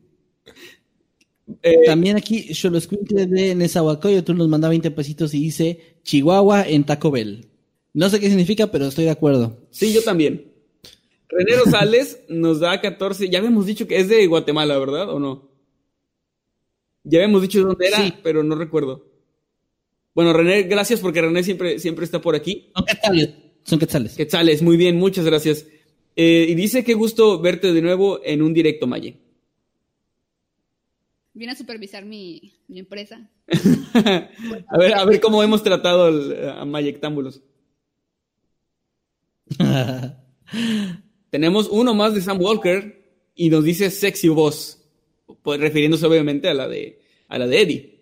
Eh, 1.62 1.84
También 1.84 2.16
aquí, 2.16 2.54
yo 2.54 2.70
lo 2.70 2.78
escuché 2.78 3.26
de 3.26 3.54
Nezahualcóyotl 3.54 4.34
nos 4.34 4.48
manda 4.48 4.70
20 4.70 4.90
pesitos 4.92 5.34
y 5.34 5.40
dice 5.40 5.98
Chihuahua 6.02 6.66
en 6.66 6.84
Taco 6.84 7.10
Bell. 7.10 7.48
No 7.92 8.08
sé 8.08 8.18
qué 8.18 8.28
significa, 8.28 8.70
pero 8.70 8.86
estoy 8.86 9.04
de 9.04 9.10
acuerdo. 9.10 9.66
Sí, 9.70 9.92
yo 9.92 10.02
también. 10.02 10.53
René 11.28 11.56
Rosales 11.56 12.20
nos 12.28 12.60
da 12.60 12.80
14. 12.80 13.28
Ya 13.28 13.38
habíamos 13.38 13.66
dicho 13.66 13.86
que 13.86 13.98
es 13.98 14.08
de 14.08 14.26
Guatemala, 14.26 14.78
¿verdad? 14.78 15.10
¿O 15.10 15.18
no? 15.18 15.48
Ya 17.02 17.18
habíamos 17.18 17.42
dicho 17.42 17.58
de 17.58 17.64
dónde 17.64 17.88
era, 17.88 18.20
pero 18.22 18.42
no 18.42 18.54
recuerdo. 18.54 19.06
Bueno, 20.14 20.32
René, 20.32 20.62
gracias 20.62 21.00
porque 21.00 21.20
René 21.20 21.42
siempre, 21.42 21.78
siempre 21.78 22.04
está 22.04 22.20
por 22.20 22.34
aquí. 22.34 22.70
Son 22.74 22.84
quetzales. 22.86 23.30
Son 23.64 23.78
quetzales. 23.78 24.16
Quetzales, 24.16 24.62
muy 24.62 24.76
bien, 24.76 24.96
muchas 24.96 25.24
gracias. 25.24 25.66
Eh, 26.16 26.46
y 26.48 26.54
dice 26.54 26.84
qué 26.84 26.94
gusto 26.94 27.40
verte 27.40 27.72
de 27.72 27.82
nuevo 27.82 28.20
en 28.24 28.42
un 28.42 28.54
directo, 28.54 28.86
Maye. 28.86 29.16
Viene 31.32 31.52
a 31.52 31.56
supervisar 31.56 32.04
mi, 32.04 32.54
empresa. 32.68 33.28
a, 33.94 34.78
ver, 34.78 34.94
a 34.94 35.04
ver 35.04 35.20
cómo 35.20 35.42
hemos 35.42 35.64
tratado 35.64 36.06
a 36.52 36.64
Mayectámbulos. 36.64 37.42
Tenemos 41.34 41.68
uno 41.68 41.94
más 41.94 42.14
de 42.14 42.20
Sam 42.20 42.40
Walker 42.40 42.96
y 43.34 43.50
nos 43.50 43.64
dice 43.64 43.90
sexy 43.90 44.28
voz, 44.28 44.78
pues 45.42 45.58
refiriéndose 45.58 46.06
obviamente 46.06 46.48
a 46.48 46.54
la 46.54 46.68
de, 46.68 47.00
a 47.26 47.38
la 47.40 47.48
de 47.48 47.60
Eddie. 47.60 48.00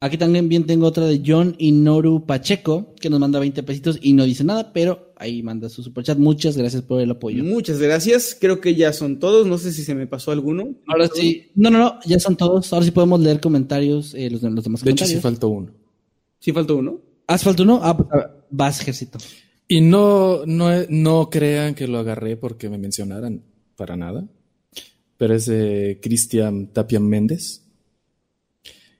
Aquí 0.00 0.16
también 0.16 0.48
bien 0.48 0.64
tengo 0.64 0.86
otra 0.86 1.04
de 1.04 1.22
John 1.22 1.54
Inoru 1.58 2.24
Pacheco, 2.24 2.94
que 2.98 3.10
nos 3.10 3.20
manda 3.20 3.38
20 3.38 3.62
pesitos 3.62 3.98
y 4.00 4.14
no 4.14 4.24
dice 4.24 4.42
nada, 4.42 4.72
pero 4.72 5.12
ahí 5.16 5.42
manda 5.42 5.68
su 5.68 5.82
superchat. 5.82 6.16
Muchas 6.16 6.56
gracias 6.56 6.80
por 6.80 7.02
el 7.02 7.10
apoyo. 7.10 7.44
Muchas 7.44 7.78
gracias. 7.78 8.34
Creo 8.40 8.58
que 8.58 8.74
ya 8.74 8.94
son 8.94 9.18
todos. 9.18 9.46
No 9.46 9.58
sé 9.58 9.70
si 9.70 9.84
se 9.84 9.94
me 9.94 10.06
pasó 10.06 10.30
alguno. 10.30 10.76
Ahora 10.86 11.10
sí. 11.14 11.50
No, 11.54 11.68
no, 11.68 11.78
no. 11.78 11.98
Ya 12.06 12.18
son 12.18 12.36
todos. 12.36 12.72
Ahora 12.72 12.86
sí 12.86 12.90
podemos 12.90 13.20
leer 13.20 13.38
comentarios, 13.38 14.14
eh, 14.14 14.30
los, 14.30 14.40
demás 14.40 14.64
de 14.64 14.70
comentarios. 14.70 14.84
De 14.84 14.92
hecho, 14.92 15.04
sí 15.04 15.20
faltó 15.20 15.50
uno. 15.50 15.72
¿Sí 16.38 16.52
faltó 16.52 16.76
uno? 16.76 17.02
¿Has 17.26 17.44
faltado 17.44 17.64
uno? 17.64 17.80
Ah, 17.82 17.94
pues, 17.94 18.08
vas, 18.48 18.80
ejército. 18.80 19.18
Y 19.68 19.80
no, 19.80 20.46
no, 20.46 20.70
no 20.88 21.28
crean 21.30 21.74
que 21.74 21.88
lo 21.88 21.98
agarré 21.98 22.36
porque 22.36 22.68
me 22.68 22.78
mencionaran 22.78 23.42
para 23.76 23.96
nada. 23.96 24.26
Pero 25.16 25.34
es 25.34 25.46
de 25.46 25.98
Cristian 26.02 26.68
Tapia 26.72 27.00
Méndez. 27.00 27.62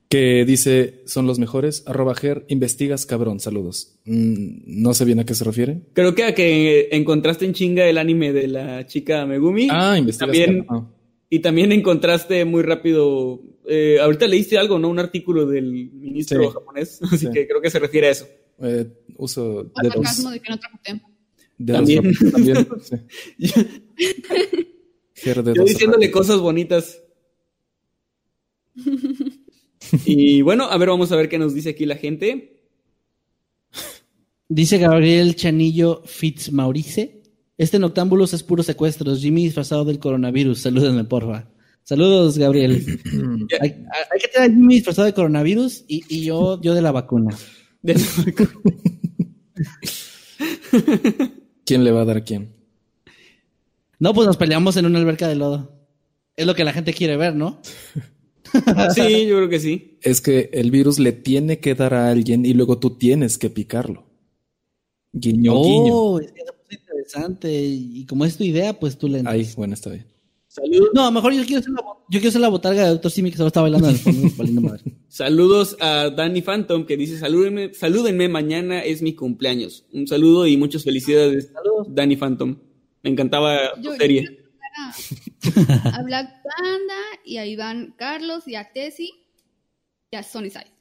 que 0.08 0.44
dice, 0.44 1.02
son 1.06 1.26
los 1.26 1.40
mejores, 1.40 1.82
arroba 1.86 2.14
ger, 2.14 2.44
investigas 2.48 3.06
cabrón, 3.06 3.40
saludos. 3.40 3.98
Mm, 4.04 4.62
no 4.64 4.94
sé 4.94 5.04
bien 5.04 5.18
a 5.18 5.24
qué 5.26 5.34
se 5.34 5.42
refiere. 5.44 5.80
Creo 5.94 6.14
que 6.14 6.22
a 6.24 6.32
que 6.34 6.88
encontraste 6.92 7.44
en 7.44 7.54
chinga 7.54 7.86
el 7.88 7.98
anime 7.98 8.32
de 8.32 8.46
la 8.46 8.86
chica 8.86 9.26
Megumi. 9.26 9.66
Ah, 9.70 9.98
investigas 9.98 10.36
También, 10.36 10.62
cabrón. 10.64 10.88
y 11.28 11.40
también 11.40 11.72
encontraste 11.72 12.44
muy 12.44 12.62
rápido, 12.62 13.40
eh, 13.68 13.98
ahorita 14.00 14.28
leíste 14.28 14.56
algo, 14.58 14.78
¿no? 14.78 14.88
Un 14.90 15.00
artículo 15.00 15.44
del 15.44 15.72
ministro 15.92 16.40
Sí. 16.40 16.48
japonés, 16.54 17.00
así 17.12 17.26
Sí. 17.26 17.32
que 17.32 17.48
creo 17.48 17.60
que 17.60 17.70
se 17.70 17.80
refiere 17.80 18.06
a 18.06 18.10
eso. 18.12 18.26
Eh, 18.62 18.86
uso 19.16 19.70
sarcasmo 19.74 20.30
de 20.30 20.40
que 20.40 20.50
no 20.50 20.58
dedos 21.58 21.78
También. 21.78 22.14
también, 22.32 22.68
sí. 22.82 22.96
Yo 25.24 25.64
diciéndole 25.64 26.10
cosas 26.10 26.40
bonitas. 26.40 27.02
y 30.04 30.42
bueno, 30.42 30.64
a 30.64 30.76
ver, 30.76 30.88
vamos 30.88 31.12
a 31.12 31.16
ver 31.16 31.28
qué 31.28 31.38
nos 31.38 31.54
dice 31.54 31.70
aquí 31.70 31.86
la 31.86 31.96
gente. 31.96 32.62
Dice 34.48 34.78
Gabriel 34.78 35.34
Chanillo 35.34 36.02
Fitzmaurice. 36.04 37.22
Este 37.58 37.78
Noctámbulos 37.78 38.34
es 38.34 38.42
puro 38.42 38.62
secuestros. 38.62 39.20
Jimmy 39.20 39.44
disfrazado 39.44 39.84
del 39.84 39.98
coronavirus. 39.98 40.60
Salúdenme, 40.60 41.04
porfa. 41.04 41.50
Saludos, 41.82 42.36
Gabriel. 42.36 42.84
hay, 43.60 43.70
hay 43.70 44.20
que 44.20 44.28
tener 44.28 44.50
a 44.50 44.52
Jimmy 44.52 44.74
disfrazado 44.74 45.06
de 45.06 45.14
coronavirus 45.14 45.84
y, 45.88 46.04
y 46.08 46.24
yo, 46.24 46.60
yo 46.60 46.74
de 46.74 46.82
la 46.82 46.92
vacuna. 46.92 47.36
¿Quién 51.64 51.84
le 51.84 51.92
va 51.92 52.02
a 52.02 52.04
dar 52.04 52.18
a 52.18 52.24
quién? 52.24 52.54
No, 53.98 54.12
pues 54.12 54.26
nos 54.26 54.36
peleamos 54.36 54.76
en 54.76 54.86
una 54.86 54.98
alberca 54.98 55.26
de 55.28 55.36
lodo. 55.36 55.72
Es 56.36 56.46
lo 56.46 56.54
que 56.54 56.64
la 56.64 56.72
gente 56.72 56.92
quiere 56.92 57.16
ver, 57.16 57.34
¿no? 57.34 57.60
sí, 58.94 59.26
yo 59.26 59.36
creo 59.36 59.48
que 59.48 59.60
sí. 59.60 59.98
Es 60.02 60.20
que 60.20 60.50
el 60.52 60.70
virus 60.70 60.98
le 60.98 61.12
tiene 61.12 61.60
que 61.60 61.74
dar 61.74 61.94
a 61.94 62.10
alguien 62.10 62.44
y 62.44 62.52
luego 62.52 62.78
tú 62.78 62.90
tieques 62.90 63.38
que 63.38 63.50
picarlo. 63.50 64.04
Guiño, 65.12 65.62
guiño. 65.62 65.94
Oh, 65.94 66.20
es 66.20 66.30
que 66.32 66.42
es 66.42 66.78
interesante. 66.78 67.50
Y 67.52 68.04
como 68.04 68.24
es 68.24 68.36
tu 68.36 68.44
idea, 68.44 68.78
pues 68.78 68.98
tú 68.98 69.08
le 69.08 69.18
entras. 69.18 69.34
Ay, 69.34 69.48
bueno, 69.56 69.74
está 69.74 69.90
bien. 69.90 70.04
Saludos, 70.56 70.88
No, 70.94 71.02
a 71.02 71.04
lo 71.06 71.10
mejor 71.12 71.34
yo 71.34 71.44
quiero 71.44 71.62
ser 71.62 71.72
la, 71.72 71.82
bo- 71.82 72.04
yo 72.08 72.18
quiero 72.18 72.32
ser 72.32 72.40
la 72.40 72.48
botarga 72.48 72.84
de 72.84 72.90
Dr. 72.90 73.10
Simi 73.10 73.30
que 73.30 73.36
solo 73.36 73.48
está 73.48 73.60
bailando 73.60 73.90
saludos 75.08 75.76
a 75.80 76.10
Danny 76.10 76.42
Phantom 76.42 76.86
que 76.86 76.96
dice 76.96 77.18
salúdenme, 77.18 77.72
salúdenme, 77.74 78.28
mañana 78.28 78.82
es 78.82 79.02
mi 79.02 79.14
cumpleaños. 79.14 79.84
Un 79.92 80.06
saludo 80.06 80.46
y 80.46 80.56
muchas 80.56 80.84
felicidades, 80.84 81.50
Saludos. 81.52 81.88
Danny 81.90 82.16
Phantom. 82.16 82.56
Me 83.02 83.10
encantaba 83.10 83.74
tu 83.76 83.82
Yo- 83.82 83.96
serie. 83.96 84.22
yo 85.42 85.50
A, 85.86 85.98
a 85.98 86.02
Black 86.02 86.28
Panda 86.42 86.94
y 87.24 87.36
a 87.38 87.46
Iván 87.46 87.94
Carlos 87.96 88.46
y 88.46 88.56
a 88.56 88.72
Tessy 88.72 89.10
y 90.10 90.16
a 90.16 90.22
Sony 90.22 90.50
Side. 90.50 90.72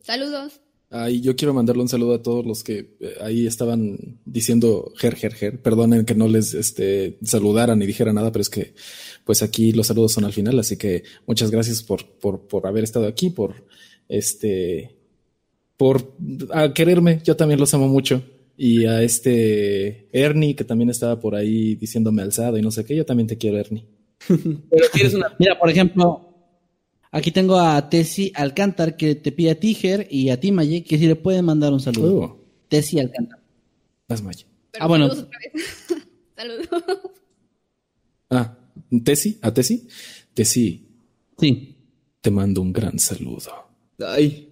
Saludos. 0.00 0.60
Ay, 0.90 1.20
yo 1.20 1.34
quiero 1.34 1.52
mandarle 1.54 1.82
un 1.82 1.88
saludo 1.88 2.14
a 2.14 2.22
todos 2.22 2.46
los 2.46 2.62
que 2.62 2.96
eh, 3.00 3.14
ahí 3.20 3.46
estaban 3.48 4.20
diciendo 4.24 4.92
ger, 4.96 5.16
ger, 5.16 5.34
ger. 5.34 5.60
Perdonen 5.60 6.04
que 6.04 6.14
no 6.14 6.28
les 6.28 6.54
este, 6.54 7.18
saludaran 7.24 7.78
ni 7.80 7.86
dijera 7.86 8.12
nada, 8.12 8.30
pero 8.30 8.42
es 8.42 8.50
que 8.50 8.74
pues 9.24 9.42
aquí 9.42 9.72
los 9.72 9.86
saludos 9.86 10.12
son 10.12 10.24
al 10.24 10.32
final, 10.32 10.58
así 10.58 10.76
que 10.76 11.02
muchas 11.26 11.50
gracias 11.50 11.82
por, 11.82 12.04
por, 12.18 12.46
por 12.46 12.66
haber 12.66 12.84
estado 12.84 13.06
aquí, 13.06 13.30
por 13.30 13.66
este, 14.08 14.96
por 15.76 16.14
a 16.52 16.72
quererme. 16.72 17.20
Yo 17.24 17.36
también 17.36 17.58
los 17.60 17.72
amo 17.74 17.88
mucho. 17.88 18.22
Y 18.56 18.84
a 18.86 19.02
este 19.02 20.08
Ernie, 20.12 20.54
que 20.54 20.62
también 20.64 20.88
estaba 20.90 21.18
por 21.18 21.34
ahí 21.34 21.74
diciéndome 21.74 22.22
alzado 22.22 22.56
y 22.56 22.62
no 22.62 22.70
sé 22.70 22.84
qué, 22.84 22.94
yo 22.94 23.04
también 23.04 23.26
te 23.26 23.36
quiero, 23.36 23.58
Ernie. 23.58 23.84
Pero 24.28 24.86
tienes 24.92 25.14
una 25.14 25.34
Mira, 25.40 25.58
por 25.58 25.68
ejemplo, 25.70 26.34
aquí 27.10 27.32
tengo 27.32 27.58
a 27.58 27.88
Tessy 27.90 28.30
Alcántar 28.34 28.96
que 28.96 29.16
te 29.16 29.32
pide 29.32 29.50
a 29.50 29.58
Tiger 29.58 30.06
y 30.08 30.30
a 30.30 30.38
ti, 30.38 30.52
Maye, 30.52 30.84
que 30.84 30.98
si 30.98 31.06
le 31.08 31.16
pueden 31.16 31.44
mandar 31.46 31.72
un 31.72 31.80
saludo. 31.80 32.16
Oh, 32.20 32.44
Tessy 32.68 33.00
Alcántar. 33.00 33.40
las 34.06 34.22
Maya. 34.22 34.46
Pero 34.70 34.84
Ah, 34.84 34.88
bueno. 34.88 35.08
saludos 35.08 35.26
otra 35.26 35.38
vez. 35.52 35.86
saludos. 36.36 36.68
Ah, 38.30 38.58
Tessy, 39.04 39.38
a 39.42 39.52
Tessy. 39.52 39.86
Tessy, 40.34 40.86
Sí. 41.38 41.76
te 42.20 42.30
mando 42.30 42.60
un 42.62 42.72
gran 42.72 42.98
saludo. 42.98 43.50
Ay. 43.98 44.48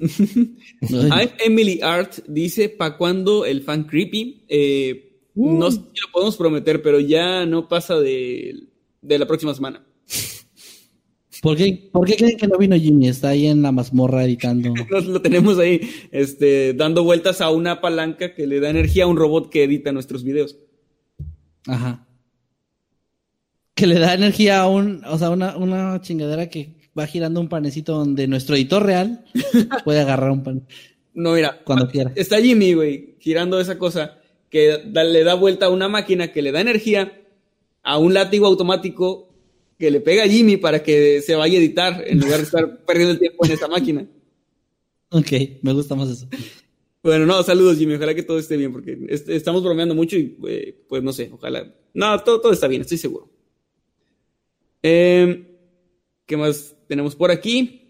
I'm 0.00 1.30
Emily 1.44 1.80
Art 1.82 2.18
dice, 2.28 2.68
¿pa' 2.68 2.96
cuándo 2.96 3.44
el 3.44 3.62
fan 3.62 3.84
creepy? 3.84 4.44
Eh, 4.48 5.10
No 5.34 5.70
sé 5.70 5.78
si 5.78 6.00
lo 6.00 6.12
podemos 6.12 6.36
prometer, 6.36 6.82
pero 6.82 7.00
ya 7.00 7.44
no 7.46 7.68
pasa 7.68 7.98
de, 7.98 8.54
de 9.02 9.18
la 9.18 9.26
próxima 9.26 9.54
semana. 9.54 9.84
¿Por 11.42 11.56
qué, 11.56 11.90
¿Por 11.92 12.06
qué 12.06 12.16
creen 12.16 12.38
que 12.38 12.46
no 12.46 12.56
vino 12.56 12.74
Jimmy? 12.76 13.08
Está 13.08 13.28
ahí 13.30 13.46
en 13.48 13.60
la 13.60 13.70
mazmorra 13.72 14.24
editando. 14.24 14.72
Nos 14.90 15.04
lo 15.06 15.20
tenemos 15.20 15.58
ahí, 15.58 15.80
este, 16.10 16.72
dando 16.72 17.04
vueltas 17.04 17.40
a 17.40 17.50
una 17.50 17.80
palanca 17.80 18.34
que 18.34 18.46
le 18.46 18.60
da 18.60 18.70
energía 18.70 19.04
a 19.04 19.08
un 19.08 19.16
robot 19.16 19.50
que 19.50 19.64
edita 19.64 19.92
nuestros 19.92 20.24
videos. 20.24 20.56
Ajá. 21.66 22.06
Que 23.74 23.86
le 23.86 23.98
da 23.98 24.14
energía 24.14 24.60
a 24.60 24.68
un, 24.68 25.02
o 25.04 25.18
sea, 25.18 25.30
una, 25.30 25.56
una 25.56 26.00
chingadera 26.00 26.48
que 26.48 26.74
va 26.96 27.06
girando 27.06 27.40
un 27.40 27.48
panecito 27.48 27.92
donde 27.94 28.28
nuestro 28.28 28.54
editor 28.54 28.84
real 28.84 29.24
puede 29.84 30.00
agarrar 30.00 30.30
un 30.30 30.42
pan. 30.44 30.66
No, 31.12 31.32
mira, 31.32 31.60
Cuando 31.64 31.88
quiera. 31.88 32.12
está 32.14 32.40
Jimmy, 32.40 32.74
güey, 32.74 33.16
girando 33.20 33.58
esa 33.60 33.78
cosa 33.78 34.18
que 34.48 34.80
da- 34.86 35.04
le 35.04 35.24
da 35.24 35.34
vuelta 35.34 35.66
a 35.66 35.70
una 35.70 35.88
máquina 35.88 36.30
que 36.32 36.42
le 36.42 36.52
da 36.52 36.60
energía 36.60 37.20
a 37.82 37.98
un 37.98 38.14
látigo 38.14 38.46
automático 38.46 39.28
que 39.78 39.90
le 39.90 40.00
pega 40.00 40.22
a 40.24 40.28
Jimmy 40.28 40.56
para 40.56 40.82
que 40.84 41.20
se 41.20 41.34
vaya 41.34 41.58
a 41.58 41.60
editar 41.60 42.04
en 42.06 42.20
lugar 42.20 42.38
de 42.38 42.44
estar 42.44 42.78
perdiendo 42.86 43.12
el 43.14 43.18
tiempo 43.18 43.44
en 43.44 43.52
esa 43.52 43.66
máquina. 43.68 44.06
Ok, 45.10 45.32
me 45.62 45.72
gusta 45.72 45.94
más 45.96 46.08
eso. 46.10 46.28
Bueno, 47.02 47.26
no, 47.26 47.42
saludos 47.42 47.76
Jimmy, 47.76 47.94
ojalá 47.94 48.14
que 48.14 48.22
todo 48.22 48.38
esté 48.38 48.56
bien, 48.56 48.72
porque 48.72 48.96
est- 49.08 49.28
estamos 49.28 49.62
bromeando 49.62 49.94
mucho 49.96 50.16
y 50.16 50.36
eh, 50.48 50.84
pues 50.88 51.02
no 51.02 51.12
sé, 51.12 51.28
ojalá. 51.32 51.72
No, 51.92 52.18
todo, 52.20 52.40
todo 52.40 52.52
está 52.52 52.66
bien, 52.68 52.82
estoy 52.82 52.98
seguro. 52.98 53.30
Eh, 54.86 55.56
¿Qué 56.26 56.36
más 56.36 56.76
tenemos 56.86 57.16
por 57.16 57.30
aquí? 57.30 57.80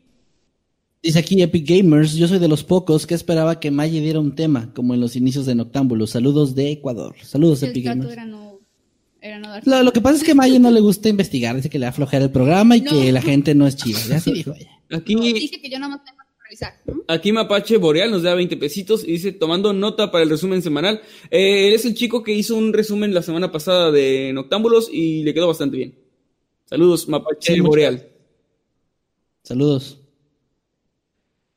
Dice 1.02 1.18
aquí 1.18 1.42
Epic 1.42 1.68
Gamers, 1.68 2.14
yo 2.14 2.28
soy 2.28 2.38
de 2.38 2.46
los 2.48 2.62
pocos 2.64 3.06
que 3.06 3.14
esperaba 3.14 3.58
que 3.60 3.70
Maye 3.72 4.00
diera 4.00 4.20
un 4.20 4.34
tema, 4.36 4.72
como 4.74 4.94
en 4.94 5.00
los 5.00 5.16
inicios 5.16 5.44
de 5.44 5.54
Noctámbulos. 5.56 6.10
Saludos 6.10 6.54
de 6.54 6.70
Ecuador. 6.70 7.16
Saludos 7.22 7.62
El 7.64 7.70
Epic 7.70 7.84
Gamers. 7.86 8.12
era 8.12 8.24
no, 8.24 8.60
era 9.20 9.38
no 9.40 9.48
dar. 9.48 9.66
Lo, 9.66 9.82
lo 9.82 9.92
que 9.92 10.00
pasa 10.00 10.16
es 10.18 10.22
que 10.24 10.30
a 10.30 10.34
Maye 10.36 10.58
no 10.60 10.70
le 10.70 10.80
gusta 10.80 11.08
investigar, 11.08 11.56
dice 11.56 11.68
que 11.68 11.78
le 11.80 11.84
va 11.84 11.88
a 11.88 11.90
aflojar 11.90 12.22
el 12.22 12.30
programa 12.30 12.76
y 12.76 12.80
No. 12.82 12.92
que 12.92 13.10
la 13.12 13.20
gente 13.20 13.54
no 13.56 13.66
es 13.66 13.74
chida. 13.76 13.98
Ya 14.08 14.20
se 14.20 14.32
dijo 14.32 14.54
ella. 14.54 14.70
Aquí, 14.90 15.16
Dije 15.16 15.60
que 15.60 15.68
yo 15.68 15.78
nada 15.80 15.96
más 15.96 16.04
tengo 16.04 16.18
que 16.18 16.44
revisar. 16.44 16.74
¿no? 16.86 17.02
aquí 17.08 17.32
Mapache 17.32 17.76
Boreal 17.78 18.10
nos 18.12 18.22
da 18.22 18.34
20 18.34 18.56
pesitos 18.56 19.02
y 19.02 19.12
dice, 19.12 19.32
tomando 19.32 19.72
nota 19.72 20.10
para 20.12 20.22
el 20.22 20.30
resumen 20.30 20.62
semanal. 20.62 21.00
Eh, 21.30 21.68
él 21.68 21.74
es 21.74 21.84
el 21.84 21.94
chico 21.94 22.22
que 22.22 22.32
hizo 22.32 22.54
un 22.56 22.72
resumen 22.72 23.12
la 23.12 23.22
semana 23.22 23.50
pasada 23.50 23.90
de 23.90 24.30
Noctámbulos 24.32 24.88
y 24.92 25.22
le 25.24 25.34
quedó 25.34 25.48
bastante 25.48 25.76
bien. 25.76 26.03
Saludos, 26.64 27.08
Mapache 27.08 27.54
Sí, 27.54 27.60
Boreal. 27.60 28.08
Saludos. 29.42 30.00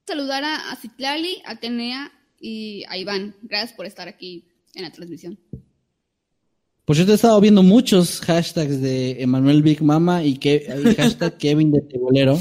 Saludar 0.05 0.43
a, 0.43 0.71
a 0.71 0.75
Citlali, 0.75 1.41
a 1.45 1.59
Tenea 1.59 2.11
y 2.39 2.83
a 2.87 2.97
Iván. 2.97 3.35
Gracias 3.41 3.73
por 3.73 3.85
estar 3.85 4.07
aquí 4.07 4.45
en 4.73 4.83
la 4.83 4.91
transmisión. 4.91 5.39
Por 6.85 6.95
cierto, 6.95 7.11
he 7.11 7.15
estado 7.15 7.41
viendo 7.41 7.63
muchos 7.63 8.21
hashtags 8.21 8.81
de 8.81 9.21
Emanuel 9.21 9.61
Big 9.61 9.81
Mama 9.81 10.23
y, 10.23 10.37
que, 10.37 10.65
y 10.85 10.95
hashtag 10.95 11.37
Kevin 11.37 11.71
de 11.71 11.81
Tebolero. 11.81 12.39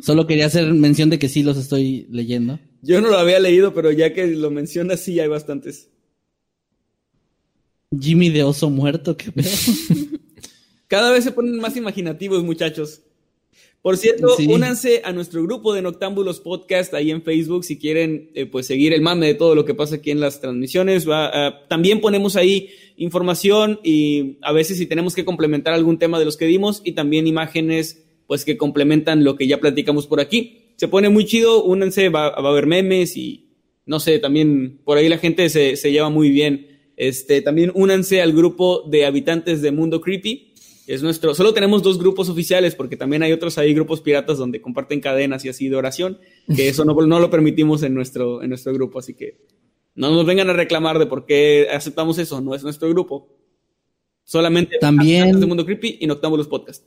Solo 0.00 0.26
quería 0.26 0.46
hacer 0.46 0.72
mención 0.72 1.10
de 1.10 1.18
que 1.18 1.28
sí 1.28 1.42
los 1.42 1.56
estoy 1.56 2.06
leyendo. 2.10 2.58
Yo 2.82 3.00
no 3.00 3.08
lo 3.08 3.18
había 3.18 3.38
leído, 3.40 3.74
pero 3.74 3.90
ya 3.92 4.12
que 4.12 4.26
lo 4.28 4.50
mencionas, 4.50 5.00
sí 5.00 5.20
hay 5.20 5.28
bastantes. 5.28 5.90
Jimmy 7.98 8.30
de 8.30 8.42
Oso 8.42 8.70
Muerto, 8.70 9.16
qué 9.16 9.30
pedo. 9.30 9.48
Cada 10.94 11.10
vez 11.10 11.24
se 11.24 11.32
ponen 11.32 11.56
más 11.56 11.76
imaginativos, 11.76 12.44
muchachos. 12.44 13.02
Por 13.82 13.96
cierto, 13.96 14.28
Sí. 14.36 14.46
únanse 14.46 15.02
a 15.04 15.12
nuestro 15.12 15.42
grupo 15.42 15.74
de 15.74 15.82
Noctámbulos 15.82 16.38
Podcast 16.38 16.94
ahí 16.94 17.10
en 17.10 17.20
Facebook 17.20 17.64
si 17.64 17.80
quieren 17.80 18.30
eh, 18.36 18.46
pues 18.46 18.68
seguir 18.68 18.92
el 18.92 19.02
mame 19.02 19.26
de 19.26 19.34
todo 19.34 19.56
lo 19.56 19.64
que 19.64 19.74
pasa 19.74 19.96
aquí 19.96 20.12
en 20.12 20.20
las 20.20 20.40
transmisiones. 20.40 21.08
Va, 21.10 21.26
ah, 21.34 21.66
también 21.68 22.00
ponemos 22.00 22.36
ahí 22.36 22.68
información 22.96 23.80
y 23.82 24.38
a 24.42 24.52
veces 24.52 24.78
si 24.78 24.86
tenemos 24.86 25.16
que 25.16 25.24
complementar 25.24 25.74
algún 25.74 25.98
tema 25.98 26.20
de 26.20 26.26
los 26.26 26.36
que 26.36 26.46
dimos 26.46 26.80
y 26.84 26.92
también 26.92 27.26
imágenes 27.26 28.04
pues 28.28 28.44
que 28.44 28.56
complementan 28.56 29.24
lo 29.24 29.34
que 29.34 29.48
ya 29.48 29.58
platicamos 29.58 30.06
por 30.06 30.20
aquí. 30.20 30.70
Se 30.76 30.86
pone 30.86 31.08
muy 31.08 31.24
chido, 31.24 31.64
únanse, 31.64 32.08
va, 32.08 32.30
va 32.40 32.48
a 32.50 32.52
haber 32.52 32.68
memes 32.68 33.16
y 33.16 33.48
no 33.84 33.98
sé, 33.98 34.20
también 34.20 34.78
por 34.84 34.96
ahí 34.96 35.08
la 35.08 35.18
gente 35.18 35.48
se, 35.48 35.74
se 35.74 35.90
lleva 35.90 36.08
muy 36.08 36.30
bien. 36.30 36.68
Este, 36.96 37.42
también 37.42 37.72
únanse 37.74 38.22
al 38.22 38.32
grupo 38.32 38.84
de 38.88 39.06
habitantes 39.06 39.60
de 39.60 39.72
Mundo 39.72 40.00
Creepy. 40.00 40.52
Es 40.86 41.02
nuestro, 41.02 41.34
solo 41.34 41.54
tenemos 41.54 41.82
dos 41.82 41.98
grupos 41.98 42.28
oficiales 42.28 42.74
porque 42.74 42.96
también 42.96 43.22
hay 43.22 43.32
otros 43.32 43.56
ahí 43.56 43.72
grupos 43.72 44.00
piratas 44.02 44.36
donde 44.36 44.60
comparten 44.60 45.00
cadenas 45.00 45.44
y 45.44 45.48
así 45.48 45.68
de 45.68 45.76
oración, 45.76 46.18
que 46.54 46.68
eso 46.68 46.84
no, 46.84 46.94
no 46.94 47.20
lo 47.20 47.30
permitimos 47.30 47.82
en 47.82 47.94
nuestro, 47.94 48.42
en 48.42 48.50
nuestro 48.50 48.72
grupo, 48.74 48.98
así 48.98 49.14
que 49.14 49.38
no 49.94 50.10
nos 50.10 50.26
vengan 50.26 50.50
a 50.50 50.52
reclamar 50.52 50.98
de 50.98 51.06
por 51.06 51.24
qué 51.24 51.68
aceptamos 51.72 52.18
eso, 52.18 52.40
no 52.40 52.54
es 52.54 52.62
nuestro 52.62 52.88
grupo. 52.90 53.28
Solamente 54.24 54.76
También- 54.78 55.22
habitantes 55.22 55.40
de 55.40 55.46
Mundo 55.46 55.64
Creepy 55.64 55.98
y 56.00 56.06
Noctámbulos 56.06 56.48
Podcast. 56.48 56.84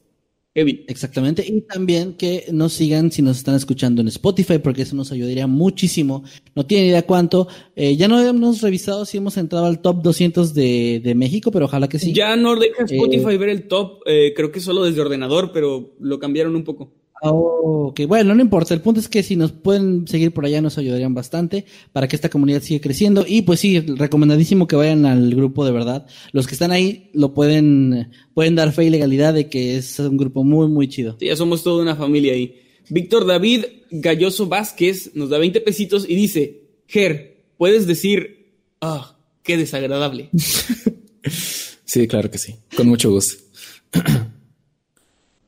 Exactamente. 0.59 1.45
Y 1.47 1.61
también 1.61 2.13
que 2.13 2.45
nos 2.51 2.73
sigan 2.73 3.11
si 3.11 3.21
nos 3.21 3.38
están 3.38 3.55
escuchando 3.55 4.01
en 4.01 4.07
Spotify, 4.07 4.57
porque 4.57 4.81
eso 4.81 4.95
nos 4.95 5.11
ayudaría 5.11 5.45
muchísimo. 5.45 6.23
No 6.55 6.65
tienen 6.65 6.88
idea 6.88 7.03
cuánto. 7.03 7.47
Eh, 7.75 7.95
ya 7.95 8.07
no 8.07 8.19
hemos 8.19 8.61
revisado 8.61 9.05
si 9.05 9.17
hemos 9.17 9.38
entrado 9.38 9.65
al 9.65 9.81
top 9.81 10.01
200 10.01 10.53
de, 10.53 11.01
de 11.03 11.15
México, 11.15 11.51
pero 11.51 11.65
ojalá 11.65 11.88
que 11.88 11.99
sí. 11.99 12.11
Ya 12.11 12.35
no 12.35 12.55
deja 12.55 12.85
Spotify 12.85 13.34
eh, 13.34 13.38
ver 13.38 13.49
el 13.49 13.67
top, 13.67 14.01
eh, 14.07 14.34
creo 14.35 14.51
que 14.51 14.59
solo 14.59 14.84
desde 14.84 15.01
ordenador, 15.01 15.51
pero 15.53 15.93
lo 15.99 16.19
cambiaron 16.19 16.55
un 16.55 16.63
poco. 16.63 16.91
Oh, 17.22 17.88
ok, 17.89 18.02
bueno, 18.07 18.35
no 18.35 18.41
importa. 18.41 18.73
El 18.73 18.81
punto 18.81 18.99
es 18.99 19.07
que 19.07 19.23
si 19.23 19.35
nos 19.35 19.52
pueden 19.52 20.07
seguir 20.07 20.31
por 20.31 20.45
allá 20.45 20.61
nos 20.61 20.77
ayudarían 20.77 21.14
bastante 21.14 21.65
para 21.91 22.07
que 22.07 22.15
esta 22.15 22.30
comunidad 22.30 22.61
siga 22.61 22.81
creciendo. 22.81 23.26
Y 23.27 23.41
pues 23.41 23.60
sí, 23.60 23.80
recomendadísimo 23.80 24.68
que 24.68 24.76
vayan 24.76 25.06
al 25.06 25.34
grupo 25.34 25.65
de 25.65 25.72
verdad. 25.72 26.06
Los 26.31 26.48
que 26.48 26.53
están 26.53 26.72
ahí 26.72 27.10
lo 27.14 27.34
pueden, 27.34 28.11
pueden 28.34 28.56
dar 28.56 28.72
fe 28.72 28.85
y 28.85 28.89
legalidad 28.89 29.34
de 29.34 29.49
que 29.49 29.77
es 29.77 29.99
un 29.99 30.18
grupo 30.18 30.44
muy, 30.44 30.68
muy 30.68 30.88
chido. 30.88 31.18
Sí, 31.19 31.26
ya 31.27 31.35
somos 31.35 31.64
toda 31.64 31.81
una 31.81 31.95
familia 31.95 32.34
ahí. 32.34 32.56
Víctor 32.89 33.26
David 33.26 33.65
Galloso 33.91 34.48
Vázquez 34.48 35.11
nos 35.15 35.30
da 35.30 35.38
20 35.38 35.61
pesitos 35.61 36.06
y 36.07 36.15
dice, 36.15 36.61
Ger, 36.88 37.45
puedes 37.57 37.88
decir, 37.88 38.53
ah, 38.81 39.18
qué 39.44 39.57
desagradable. 39.57 40.30
sí, 41.85 42.07
claro 42.07 42.31
que 42.31 42.38
sí, 42.38 42.56
con 42.76 42.88
mucho 42.88 43.10
gusto. 43.10 43.44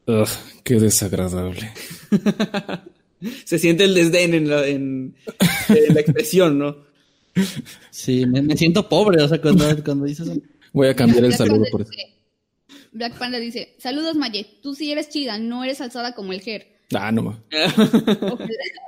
Ugh, 0.07 0.27
qué 0.69 0.79
desagradable. 0.79 1.71
Se 3.45 3.57
siente 3.57 3.85
el 3.85 3.95
desdén 3.95 4.35
en 4.35 4.49
la, 4.49 4.67
en, 4.67 5.15
la 5.67 5.99
expresión, 5.99 6.59
¿no? 6.59 6.77
Sí, 7.89 8.27
me, 8.27 8.55
siento 8.55 8.87
pobre, 8.87 9.21
o 9.23 9.27
sea, 9.27 9.41
cuando, 9.41 9.65
cuando 9.83 10.05
dices 10.05 10.27
eso. 10.27 10.41
Voy 10.71 10.87
a 10.87 10.95
cambiar 10.95 11.25
el 11.25 11.33
saludo 11.33 11.65
por 11.71 11.81
eso. 11.81 11.91
Black 12.91 13.17
Panda 13.17 13.39
dice, 13.39 13.75
saludos 13.79 14.15
Maye, 14.15 14.45
tú 14.61 14.75
sí 14.75 14.91
eres 14.91 15.09
chida, 15.09 15.39
no 15.39 15.63
eres 15.63 15.81
alzada 15.81 16.13
como 16.13 16.33
el 16.33 16.41
Ger. 16.41 16.67
Ah, 16.93 17.11
no 17.11 17.23
ma. 17.23 17.43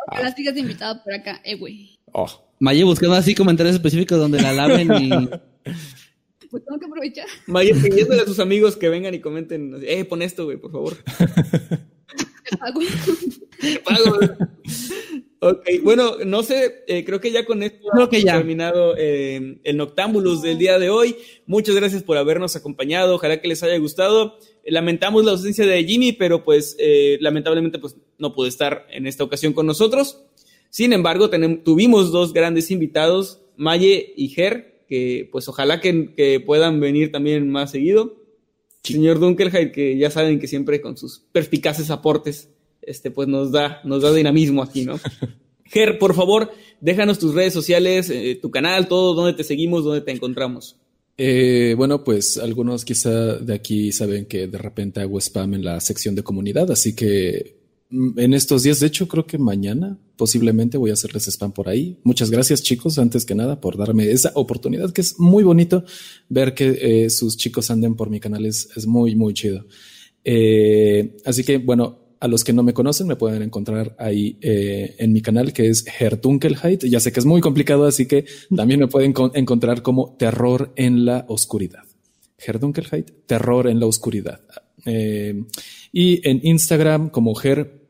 ojalá, 0.08 0.32
sigas 0.36 0.56
invitado 0.58 1.03
por 1.03 1.14
acá, 1.14 1.41
eh, 1.44 1.56
güey. 1.56 1.98
Oh. 2.12 2.30
Maye 2.60 2.84
buscando 2.84 3.16
así 3.16 3.34
comentarios 3.34 3.76
específicos 3.76 4.20
donde 4.20 4.40
la 4.40 4.53
laven 4.53 4.94
y... 4.94 5.10
pues 6.52 6.64
tengo 6.65 6.80
que 6.80 6.86
aprovechar. 6.86 7.28
Maya 7.48 7.73
pidiéndole 7.82 8.22
a 8.22 8.26
sus 8.26 8.40
amigos 8.40 8.76
que 8.76 8.90
vengan 8.90 9.14
y 9.14 9.22
comenten, 9.22 9.78
eh, 9.82 10.06
pon 10.06 10.22
esto, 10.22 10.45
güey, 10.45 10.57
por 10.57 10.72
favor. 10.72 10.98
Te 12.49 12.57
pago. 12.57 12.82
Te 13.60 13.80
pago. 13.80 14.19
Ok, 15.44 15.68
bueno, 15.82 16.18
no 16.23 16.44
sé, 16.44 16.84
eh, 16.86 17.03
creo 17.03 17.19
que 17.19 17.32
ya 17.32 17.45
con 17.48 17.64
esto 17.64 17.80
creo 17.91 18.10
que 18.10 18.22
ya. 18.22 18.38
terminado 18.38 18.94
eh, 18.95 19.60
el 19.64 19.76
Noctámbulos 19.76 20.44
del 20.44 20.60
día 20.60 20.78
de 20.78 20.91
hoy. 20.91 21.15
Muchas 21.48 21.73
gracias 21.73 22.03
por 22.03 22.18
habernos 22.18 22.56
acompañado, 22.56 23.15
ojalá 23.15 23.41
que 23.41 23.48
les 23.48 23.64
haya 23.64 23.76
gustado. 23.80 24.38
Lamentamos 24.64 25.26
la 25.26 25.32
ausencia 25.32 25.65
de 25.65 25.84
Jimmy, 25.84 26.11
pero 26.11 26.44
pues 26.44 26.76
eh, 26.78 27.18
lamentablemente 27.22 27.80
pues 27.80 27.95
no 28.19 28.36
pudo 28.36 28.45
estar 28.45 28.86
en 28.91 29.07
esta 29.07 29.23
ocasión 29.23 29.53
con 29.53 29.65
nosotros. 29.65 30.22
Sin 30.69 30.94
embargo, 30.94 31.32
tuvimos 31.64 32.11
dos 32.11 32.34
grandes 32.34 32.69
invitados, 32.69 33.41
Maye 33.57 34.14
y 34.15 34.30
Ger, 34.30 34.70
que 34.91 35.30
pues 35.31 35.47
ojalá 35.47 35.80
que, 35.80 36.43
puedan 36.45 36.81
venir 36.81 37.13
también 37.13 37.49
más 37.49 37.72
seguido. 37.72 38.18
Señor 38.84 39.22
Dunkelheit, 39.22 39.72
que 39.72 39.97
ya 39.97 40.11
saben 40.11 40.38
que 40.38 40.49
siempre 40.49 40.81
con 40.81 40.97
sus 40.97 41.23
perspicaces 41.31 41.89
aportes, 41.91 42.49
este, 42.81 43.09
pues 43.09 43.30
nos 43.30 43.53
da, 43.53 43.80
nos 43.85 44.01
da 44.01 44.11
dinamismo 44.13 44.61
aquí, 44.61 44.84
¿no? 44.84 44.99
Ger, 45.63 45.97
por 45.97 46.13
favor, 46.13 46.51
déjanos 46.81 47.19
tus 47.19 47.34
redes 47.34 47.53
sociales, 47.53 48.09
eh, 48.09 48.38
tu 48.41 48.51
canal, 48.51 48.89
todo, 48.89 49.13
dónde 49.13 49.31
te 49.31 49.45
seguimos, 49.45 49.85
dónde 49.85 50.01
te 50.01 50.11
encontramos. 50.11 50.76
Eh, 51.18 51.73
bueno, 51.77 52.03
pues 52.03 52.38
algunos 52.38 52.84
quizá 52.84 53.38
de 53.38 53.53
aquí 53.53 53.93
saben 53.93 54.26
que 54.26 54.47
de 54.47 54.57
repente 54.57 54.99
hago 54.99 55.19
spam 55.22 55.53
en 55.53 55.63
la 55.63 55.80
sección 55.80 56.15
de 56.15 56.23
comunidad, 56.23 56.69
así 56.69 56.97
que 56.97 57.61
en 57.91 58.34
estos 58.34 58.63
días. 58.63 58.80
De 58.80 58.88
hecho, 58.88 59.07
creo 59.07 59.26
que 59.26 59.38
mañana 59.38 59.97
posiblemente 60.15 60.77
voy 60.77 60.91
a 60.91 60.93
hacerles 60.93 61.27
spam 61.27 61.51
por 61.51 61.68
ahí. 61.68 61.97
Muchas 62.03 62.31
gracias, 62.31 62.63
chicos, 62.63 62.97
antes 62.97 63.26
que 63.26 63.35
nada, 63.35 63.59
por 63.59 63.77
darme 63.77 64.11
esa 64.11 64.31
oportunidad, 64.35 64.91
que 64.91 65.01
es 65.01 65.19
muy 65.19 65.43
bonito 65.43 65.84
ver 66.30 66.53
que 66.53 66.77
eh, 66.81 67.09
sus 67.09 67.38
chicos 67.38 67.72
anden 67.72 67.95
por 67.95 68.09
mi 68.09 68.19
canal. 68.19 68.45
Es, 68.45 68.69
es 68.76 68.88
muy, 68.88 69.15
muy 69.15 69.34
chido. 69.34 69.65
Eh, 70.23 71.18
así 71.26 71.43
que, 71.43 71.57
bueno, 71.57 71.99
a 72.19 72.27
los 72.27 72.43
que 72.43 72.53
no 72.53 72.63
me 72.63 72.73
conocen, 72.73 73.07
me 73.07 73.15
pueden 73.15 73.41
encontrar 73.41 73.95
ahí 73.97 74.38
eh, 74.41 74.95
en 74.99 75.11
mi 75.11 75.22
canal, 75.22 75.53
que 75.53 75.68
es 75.68 75.85
Hertunkelheit. 75.99 76.85
Ya 76.85 76.99
sé 76.99 77.11
que 77.11 77.19
es 77.19 77.26
muy 77.26 77.41
complicado, 77.41 77.85
así 77.85 78.05
que 78.07 78.26
también 78.55 78.80
me 78.80 78.88
pueden 78.88 79.13
encontrar 79.34 79.81
como 79.81 80.15
Terror 80.18 80.72
en 80.76 81.05
la 81.05 81.26
Oscuridad. 81.27 81.84
Herdunkelheit, 82.38 83.26
Terror 83.26 83.68
en 83.68 83.80
la 83.80 83.85
Oscuridad. 83.85 84.41
y 84.85 86.27
en 86.27 86.39
Instagram 86.43 87.09
como 87.09 87.39
Her 87.39 87.81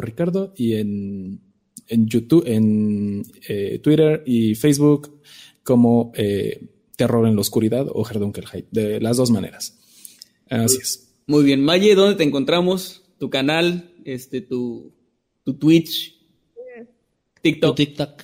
Ricardo 0.00 0.52
y 0.56 0.74
en, 0.74 1.40
en 1.88 2.06
YouTube, 2.06 2.44
en 2.46 3.22
eh, 3.48 3.78
Twitter 3.82 4.22
y 4.26 4.54
Facebook 4.54 5.20
como 5.62 6.12
eh, 6.14 6.68
Terror 6.96 7.26
en 7.26 7.34
la 7.34 7.40
Oscuridad 7.40 7.86
o 7.92 8.06
Herdunkelheit, 8.08 8.66
de 8.70 9.00
las 9.00 9.16
dos 9.16 9.30
maneras. 9.30 9.78
Así 10.48 10.78
es. 10.80 11.14
Muy 11.26 11.44
bien, 11.44 11.62
Maye, 11.62 11.94
¿dónde 11.94 12.16
te 12.16 12.24
encontramos? 12.24 13.02
Tu 13.18 13.30
canal, 13.30 13.94
este, 14.04 14.40
tu, 14.40 14.92
tu 15.44 15.54
Twitch, 15.54 16.20
TikTok. 17.42 17.76
TikTok. 17.76 18.22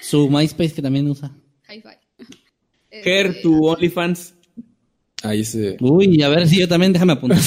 Su 0.00 0.28
MySpace 0.28 0.74
que 0.74 0.82
también 0.82 1.08
usa. 1.08 1.36
Hi-Fi. 1.68 2.26
Ger, 3.02 3.42
tu 3.42 3.66
OnlyFans. 3.66 4.34
Ahí 5.22 5.44
se. 5.44 5.76
Uy, 5.80 6.22
a 6.22 6.28
ver 6.28 6.46
si 6.46 6.60
yo 6.60 6.68
también 6.68 6.92
déjame 6.92 7.14
apuntar. 7.14 7.40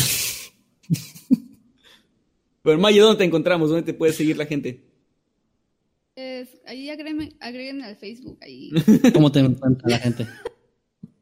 Pero 2.64 2.78
Mayo, 2.78 3.06
¿dónde 3.06 3.20
te 3.20 3.26
encontramos? 3.26 3.70
¿Dónde 3.70 3.84
te 3.84 3.94
puede 3.94 4.14
seguir 4.14 4.38
la 4.38 4.46
gente? 4.46 4.92
ahí 6.66 6.90
agreguen, 6.90 7.82
al 7.82 7.96
Facebook. 7.96 8.38
Ahí. 8.42 8.72
¿Cómo 9.14 9.32
te 9.32 9.40
encuentra 9.40 9.90
la 9.90 10.00
gente? 10.00 10.28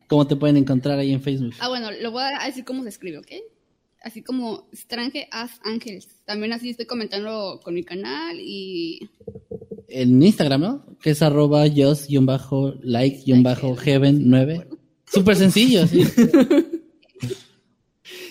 ¿Cómo 0.08 0.26
te 0.28 0.36
pueden 0.36 0.58
encontrar 0.58 1.00
ahí 1.00 1.14
en 1.14 1.22
Facebook? 1.22 1.54
Ah, 1.60 1.70
bueno, 1.70 1.92
lo 1.92 2.12
voy 2.12 2.24
a 2.24 2.46
decir 2.46 2.66
cómo 2.66 2.84
se 2.84 2.90
escribe, 2.90 3.20
¿ok? 3.20 3.32
Así 4.02 4.22
como 4.24 4.68
Strange 4.72 5.28
as 5.32 5.60
Angels. 5.64 6.08
También 6.26 6.54
así 6.54 6.70
estoy 6.70 6.86
comentando 6.86 7.60
con 7.64 7.74
mi 7.74 7.84
canal 7.84 8.38
y... 8.40 9.10
En 9.88 10.22
Instagram, 10.22 10.62
¿no? 10.62 10.86
Que 11.02 11.10
es 11.12 11.22
arroba 11.22 11.66
just-like-heaven9. 11.68 14.68
Súper 15.06 15.36
sencillo, 15.36 15.86
sí. 15.88 16.04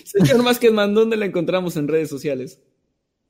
Señor 0.05 0.43
más 0.43 0.57
que 0.57 0.71
¿dónde 0.71 1.17
la 1.17 1.25
encontramos 1.25 1.77
en 1.77 1.87
redes 1.87 2.09
sociales? 2.09 2.59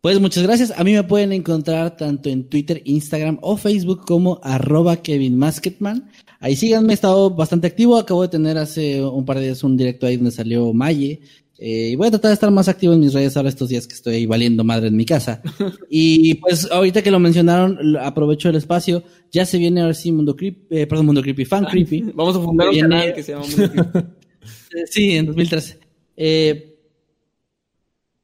Pues 0.02 0.18
muchas 0.22 0.44
gracias. 0.44 0.74
A 0.78 0.84
mí 0.86 0.94
me 0.94 1.04
pueden 1.04 1.34
encontrar 1.34 1.98
tanto 1.98 2.30
en 2.30 2.46
Twitter, 2.46 2.82
Instagram 2.86 3.38
o 3.42 3.58
Facebook 3.58 4.06
como 4.06 4.40
arroba 4.44 4.98
Kevin 4.98 5.38
Masketman. 5.38 6.10
Ahí 6.40 6.56
síganme, 6.56 6.94
he 6.94 6.96
estado 6.96 7.30
bastante 7.32 7.68
activo. 7.68 7.98
Acabo 7.98 8.22
de 8.22 8.30
tener 8.30 8.58
hace 8.58 9.04
un 9.04 9.26
par 9.26 9.38
de 9.38 9.46
días 9.46 9.62
un 9.62 9.76
directo 9.76 10.08
ahí 10.08 10.16
donde 10.16 10.32
salió 10.32 10.72
Maye. 10.72 11.20
Eh, 11.58 11.90
y 11.92 11.96
voy 11.98 12.08
a 12.08 12.12
tratar 12.12 12.30
de 12.30 12.36
estar 12.36 12.50
más 12.50 12.70
activo 12.70 12.94
en 12.94 13.02
mis 13.02 13.14
redes 13.14 13.36
ahora 13.36 13.50
estos 13.50 13.68
días 13.68 13.86
que 13.86 13.94
estoy 13.94 14.26
valiendo 14.26 14.64
madre 14.64 14.88
en 14.88 14.96
mi 14.96 15.06
casa. 15.06 15.42
y 15.90 16.36
pues 16.36 16.72
ahorita 16.72 17.02
que 17.02 17.12
lo 17.12 17.20
mencionaron, 17.20 17.98
aprovecho 17.98 18.48
el 18.48 18.56
espacio. 18.56 19.04
Ya 19.34 19.46
se 19.46 19.58
viene 19.58 19.82
ahora 19.82 19.94
sí 19.94 20.14
Mundo 20.14 20.34
Creepy, 20.34 20.68
eh, 20.70 20.88
perdón, 20.88 21.08
Mundo 21.08 21.22
Creepy, 21.22 21.44
Fan 21.44 21.66
Creepy. 21.66 22.12
Vamos 22.16 22.38
a 22.38 22.40
fundar 22.40 22.70
un 22.70 22.80
canal 22.80 23.14
que 23.14 23.22
se 23.22 23.34
llama 23.34 23.46
Mundo 23.46 23.70
Creepy. 23.70 24.08
sí, 24.90 25.12
en 25.12 25.26
2013. 25.26 25.78
Eh, 26.16 26.78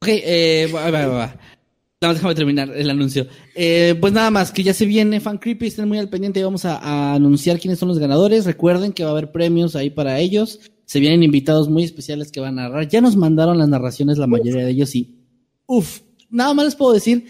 ok, 0.00 0.08
eh, 0.08 0.70
va, 0.74 0.90
va, 0.90 1.06
va. 1.06 1.55
Nada 1.98 2.12
más 2.12 2.18
déjame 2.18 2.34
terminar 2.34 2.70
el 2.76 2.90
anuncio. 2.90 3.26
Eh, 3.54 3.94
pues 3.98 4.12
nada 4.12 4.30
más, 4.30 4.52
que 4.52 4.62
ya 4.62 4.74
se 4.74 4.84
viene 4.84 5.18
Fan 5.18 5.38
Creepy, 5.38 5.68
estén 5.68 5.88
muy 5.88 5.96
al 5.96 6.10
pendiente 6.10 6.40
y 6.40 6.42
vamos 6.42 6.66
a, 6.66 7.14
anunciar 7.14 7.58
quiénes 7.58 7.78
son 7.78 7.88
los 7.88 7.98
ganadores. 7.98 8.44
Recuerden 8.44 8.92
que 8.92 9.02
va 9.02 9.08
a 9.08 9.12
haber 9.12 9.32
premios 9.32 9.74
ahí 9.76 9.88
para 9.88 10.18
ellos. 10.18 10.60
Se 10.84 11.00
vienen 11.00 11.22
invitados 11.22 11.70
muy 11.70 11.84
especiales 11.84 12.30
que 12.30 12.40
van 12.40 12.58
a 12.58 12.64
narrar. 12.64 12.86
Ya 12.88 13.00
nos 13.00 13.16
mandaron 13.16 13.56
las 13.56 13.70
narraciones 13.70 14.18
la 14.18 14.26
mayoría 14.26 14.66
de 14.66 14.72
ellos 14.72 14.94
y, 14.94 15.24
uff, 15.64 16.00
nada 16.28 16.52
más 16.52 16.66
les 16.66 16.74
puedo 16.76 16.92
decir, 16.92 17.28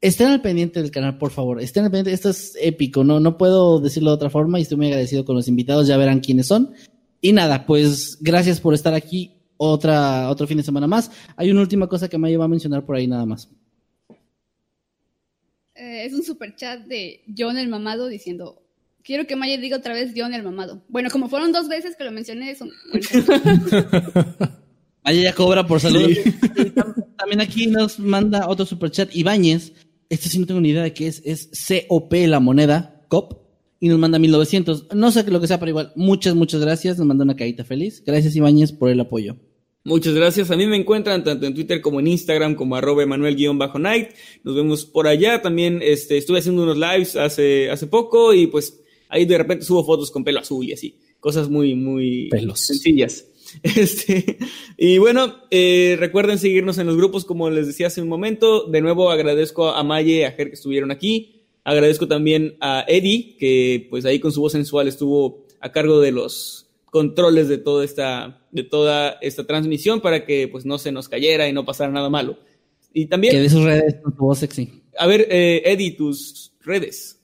estén 0.00 0.28
al 0.28 0.40
pendiente 0.40 0.80
del 0.80 0.90
canal, 0.90 1.18
por 1.18 1.30
favor. 1.30 1.60
Estén 1.60 1.84
al 1.84 1.90
pendiente, 1.90 2.14
esto 2.14 2.30
es 2.30 2.56
épico, 2.62 3.04
no, 3.04 3.20
no 3.20 3.36
puedo 3.36 3.78
decirlo 3.78 4.08
de 4.08 4.14
otra 4.14 4.30
forma 4.30 4.58
y 4.58 4.62
estoy 4.62 4.78
muy 4.78 4.86
agradecido 4.86 5.26
con 5.26 5.36
los 5.36 5.48
invitados, 5.48 5.86
ya 5.86 5.98
verán 5.98 6.20
quiénes 6.20 6.46
son. 6.46 6.72
Y 7.20 7.32
nada, 7.32 7.66
pues 7.66 8.16
gracias 8.22 8.58
por 8.58 8.72
estar 8.72 8.94
aquí 8.94 9.34
otra, 9.58 10.30
otro 10.30 10.46
fin 10.46 10.56
de 10.56 10.62
semana 10.62 10.86
más. 10.86 11.10
Hay 11.36 11.50
una 11.50 11.60
última 11.60 11.88
cosa 11.88 12.08
que 12.08 12.16
me 12.16 12.34
va 12.38 12.46
a 12.46 12.48
mencionar 12.48 12.86
por 12.86 12.96
ahí 12.96 13.06
nada 13.06 13.26
más. 13.26 13.50
Eh, 15.82 16.06
es 16.06 16.12
un 16.12 16.22
super 16.22 16.54
chat 16.54 16.86
de 16.86 17.24
John 17.36 17.58
el 17.58 17.66
Mamado 17.66 18.06
diciendo, 18.06 18.62
quiero 19.02 19.26
que 19.26 19.34
Maya 19.34 19.58
diga 19.58 19.78
otra 19.78 19.94
vez 19.94 20.12
John 20.16 20.32
el 20.32 20.44
Mamado. 20.44 20.80
Bueno, 20.86 21.10
como 21.10 21.28
fueron 21.28 21.50
dos 21.50 21.68
veces 21.68 21.96
que 21.96 22.04
lo 22.04 22.12
mencioné, 22.12 22.54
son... 22.54 22.70
Maya 25.04 25.22
ya 25.22 25.34
cobra 25.34 25.66
por 25.66 25.80
salud. 25.80 26.08
También 27.18 27.40
aquí 27.40 27.66
nos 27.66 27.98
manda 27.98 28.46
otro 28.46 28.64
super 28.64 28.92
chat 28.92 29.10
Ibáñez. 29.12 29.72
Este 30.08 30.28
sí 30.28 30.38
no 30.38 30.46
tengo 30.46 30.60
ni 30.60 30.68
idea 30.68 30.84
de 30.84 30.94
qué 30.94 31.08
es. 31.08 31.20
Es 31.24 31.50
COP 31.88 32.12
la 32.28 32.38
moneda, 32.38 33.04
COP. 33.08 33.42
Y 33.80 33.88
nos 33.88 33.98
manda 33.98 34.20
1900. 34.20 34.94
No 34.94 35.10
sé 35.10 35.28
lo 35.28 35.40
que 35.40 35.48
sea, 35.48 35.58
pero 35.58 35.70
igual, 35.70 35.92
muchas, 35.96 36.36
muchas 36.36 36.60
gracias. 36.60 36.96
Nos 36.96 37.08
manda 37.08 37.24
una 37.24 37.34
carita 37.34 37.64
feliz. 37.64 38.04
Gracias, 38.06 38.36
Ibáñez, 38.36 38.70
por 38.70 38.88
el 38.88 39.00
apoyo. 39.00 39.36
Muchas 39.84 40.14
gracias. 40.14 40.50
A 40.52 40.56
mí 40.56 40.66
me 40.66 40.76
encuentran 40.76 41.24
tanto 41.24 41.44
en 41.44 41.54
Twitter 41.54 41.80
como 41.80 41.98
en 41.98 42.06
Instagram 42.06 42.54
como 42.54 42.76
arroba 42.76 43.02
emanuel-night. 43.02 44.10
Nos 44.44 44.54
vemos 44.54 44.84
por 44.84 45.08
allá. 45.08 45.42
También 45.42 45.80
este, 45.82 46.18
estuve 46.18 46.38
haciendo 46.38 46.62
unos 46.62 46.78
lives 46.78 47.16
hace, 47.16 47.68
hace 47.68 47.88
poco 47.88 48.32
y 48.32 48.46
pues 48.46 48.80
ahí 49.08 49.24
de 49.24 49.38
repente 49.38 49.64
subo 49.64 49.84
fotos 49.84 50.12
con 50.12 50.22
pelo 50.22 50.38
azul 50.38 50.64
y 50.64 50.72
así. 50.72 50.98
Cosas 51.18 51.48
muy, 51.48 51.74
muy 51.74 52.30
sencillas. 52.54 53.26
Este, 53.62 54.38
y 54.78 54.96
bueno, 54.96 55.36
eh, 55.50 55.96
recuerden 55.98 56.38
seguirnos 56.38 56.78
en 56.78 56.86
los 56.86 56.96
grupos 56.96 57.26
como 57.26 57.50
les 57.50 57.66
decía 57.66 57.88
hace 57.88 58.00
un 58.00 58.08
momento. 58.08 58.66
De 58.66 58.80
nuevo 58.80 59.10
agradezco 59.10 59.68
a 59.68 59.82
Maye, 59.82 60.24
a 60.24 60.32
Ger 60.32 60.48
que 60.48 60.54
estuvieron 60.54 60.90
aquí. 60.90 61.42
Agradezco 61.62 62.08
también 62.08 62.56
a 62.60 62.84
Eddie, 62.88 63.36
que 63.38 63.88
pues 63.90 64.06
ahí 64.06 64.20
con 64.20 64.32
su 64.32 64.40
voz 64.40 64.52
sensual 64.52 64.88
estuvo 64.88 65.44
a 65.60 65.70
cargo 65.70 66.00
de 66.00 66.12
los 66.12 66.71
controles 66.92 67.48
de 67.48 67.56
toda 67.56 67.86
esta, 67.86 68.46
de 68.50 68.64
toda 68.64 69.16
esta 69.22 69.46
transmisión 69.46 70.02
para 70.02 70.26
que 70.26 70.46
pues 70.46 70.66
no 70.66 70.76
se 70.76 70.92
nos 70.92 71.08
cayera 71.08 71.48
y 71.48 71.52
no 71.54 71.64
pasara 71.64 71.90
nada 71.90 72.10
malo. 72.10 72.38
Y 72.92 73.06
también... 73.06 73.32
Que 73.32 73.40
de 73.40 73.48
sus 73.48 73.64
redes 73.64 73.96
con 74.02 74.14
tu 74.14 74.26
voz 74.26 74.40
sexy. 74.40 74.82
A 74.98 75.06
ver, 75.06 75.26
eh, 75.30 75.62
Eddie, 75.64 75.92
tus 75.92 76.52
redes. 76.60 77.18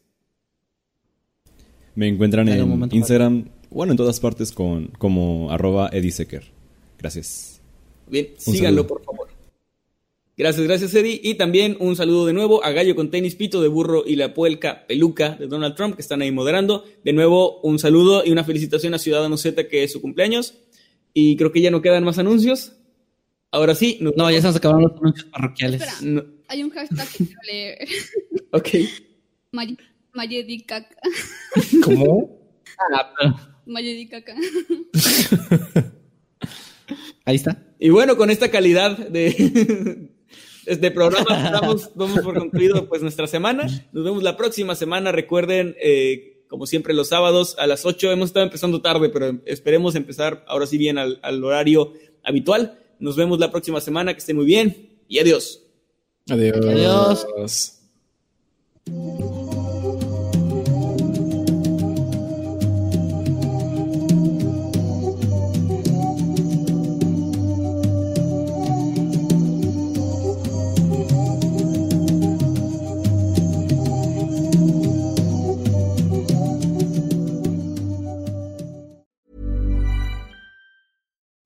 Me 1.95 2.09
encuentran 2.09 2.49
en 2.49 2.89
Instagram, 2.93 3.51
bueno, 3.69 3.93
en 3.93 3.99
todas 3.99 4.19
partes 4.21 4.53
con 4.53 4.87
como 4.99 5.51
arroba 5.51 5.91
edisecker. 5.93 6.45
Gracias. 6.99 7.61
Bien, 8.07 8.29
síganlo 8.39 8.87
por 8.87 9.05
favor. 9.05 9.18
Gracias, 10.39 10.65
gracias 10.69 10.95
Eddie. 10.95 11.21
Y 11.21 11.35
también 11.35 11.77
un 11.81 11.97
saludo 11.97 12.25
de 12.25 12.33
nuevo 12.33 12.65
a 12.65 12.71
Gallo 12.71 12.95
con 12.95 13.11
tenis, 13.11 13.35
Pito 13.35 13.61
de 13.61 13.67
Burro 13.67 14.05
y 14.07 14.15
la 14.15 14.35
Puelca 14.35 14.87
Peluca 14.87 15.31
de 15.31 15.49
Donald 15.49 15.75
Trump 15.75 15.97
que 15.97 16.03
están 16.03 16.23
ahí 16.23 16.31
moderando. 16.31 16.85
De 17.03 17.13
nuevo 17.13 17.61
un 17.63 17.81
saludo 17.81 18.23
y 18.25 18.31
una 18.31 18.45
felicitación 18.45 18.95
a 18.95 18.99
Ciudadano 18.99 19.37
Z 19.37 19.67
que 19.67 19.83
es 19.83 19.91
su 19.91 20.01
cumpleaños. 20.01 20.55
Y 21.13 21.37
creo 21.37 21.51
que 21.51 21.61
ya 21.61 21.73
no 21.73 21.83
quedan 21.83 22.05
más 22.05 22.19
anuncios. 22.19 22.75
Ahora 23.51 23.75
sí. 23.75 23.99
No, 24.01 24.31
ya 24.31 24.41
se 24.41 24.47
nos 24.47 24.55
acabaron 24.55 24.83
los 24.83 24.93
anuncios 25.01 25.27
parroquiales. 25.27 25.83
Hay 26.47 26.63
un 26.63 26.71
hashtag 26.71 27.09
que 27.09 27.25
quiero 27.25 27.41
leer. 27.45 27.89
ok. 28.53 28.69
Mayedicaca. 30.13 30.97
¿Cómo? 31.83 32.39
Ah, 32.93 33.59
Mayedicaca. 33.67 34.37
Ahí 37.25 37.35
está. 37.35 37.75
Y 37.81 37.91
bueno, 37.91 38.17
con 38.17 38.31
esta 38.31 38.53
calidad 38.53 38.97
de, 38.97 40.13
este 40.69 40.91
programa 40.91 41.51
damos, 41.53 41.89
por 42.23 42.39
concluido 42.39 42.89
pues 42.89 43.03
nuestra 43.03 43.27
semana. 43.27 43.67
Nos 43.93 44.05
vemos 44.05 44.23
la 44.23 44.37
próxima 44.37 44.75
semana. 44.75 45.13
Recuerden, 45.13 45.77
eh, 45.81 46.45
como 46.49 46.67
siempre, 46.67 46.95
los 46.95 47.09
sábados 47.09 47.57
a 47.59 47.67
las 47.67 47.85
8. 47.85 48.13
Hemos 48.13 48.29
estado 48.31 48.45
empezando 48.45 48.81
tarde, 48.81 49.09
pero 49.09 49.39
esperemos 49.47 49.95
empezar 49.95 50.45
ahora 50.47 50.67
sí 50.67 50.79
bien 50.79 50.99
al, 50.99 51.19
al 51.23 51.43
horario 51.43 51.93
habitual. 52.23 52.79
Nos 52.99 53.17
vemos 53.17 53.39
la 53.39 53.51
próxima 53.51 53.81
semana. 53.81 54.13
Que 54.13 54.21
estén 54.21 54.37
muy 54.37 54.47
bien 54.47 54.91
y 55.09 55.19
adiós. 55.19 55.63
Adiós. 56.29 57.27
Adiós. 57.37 57.79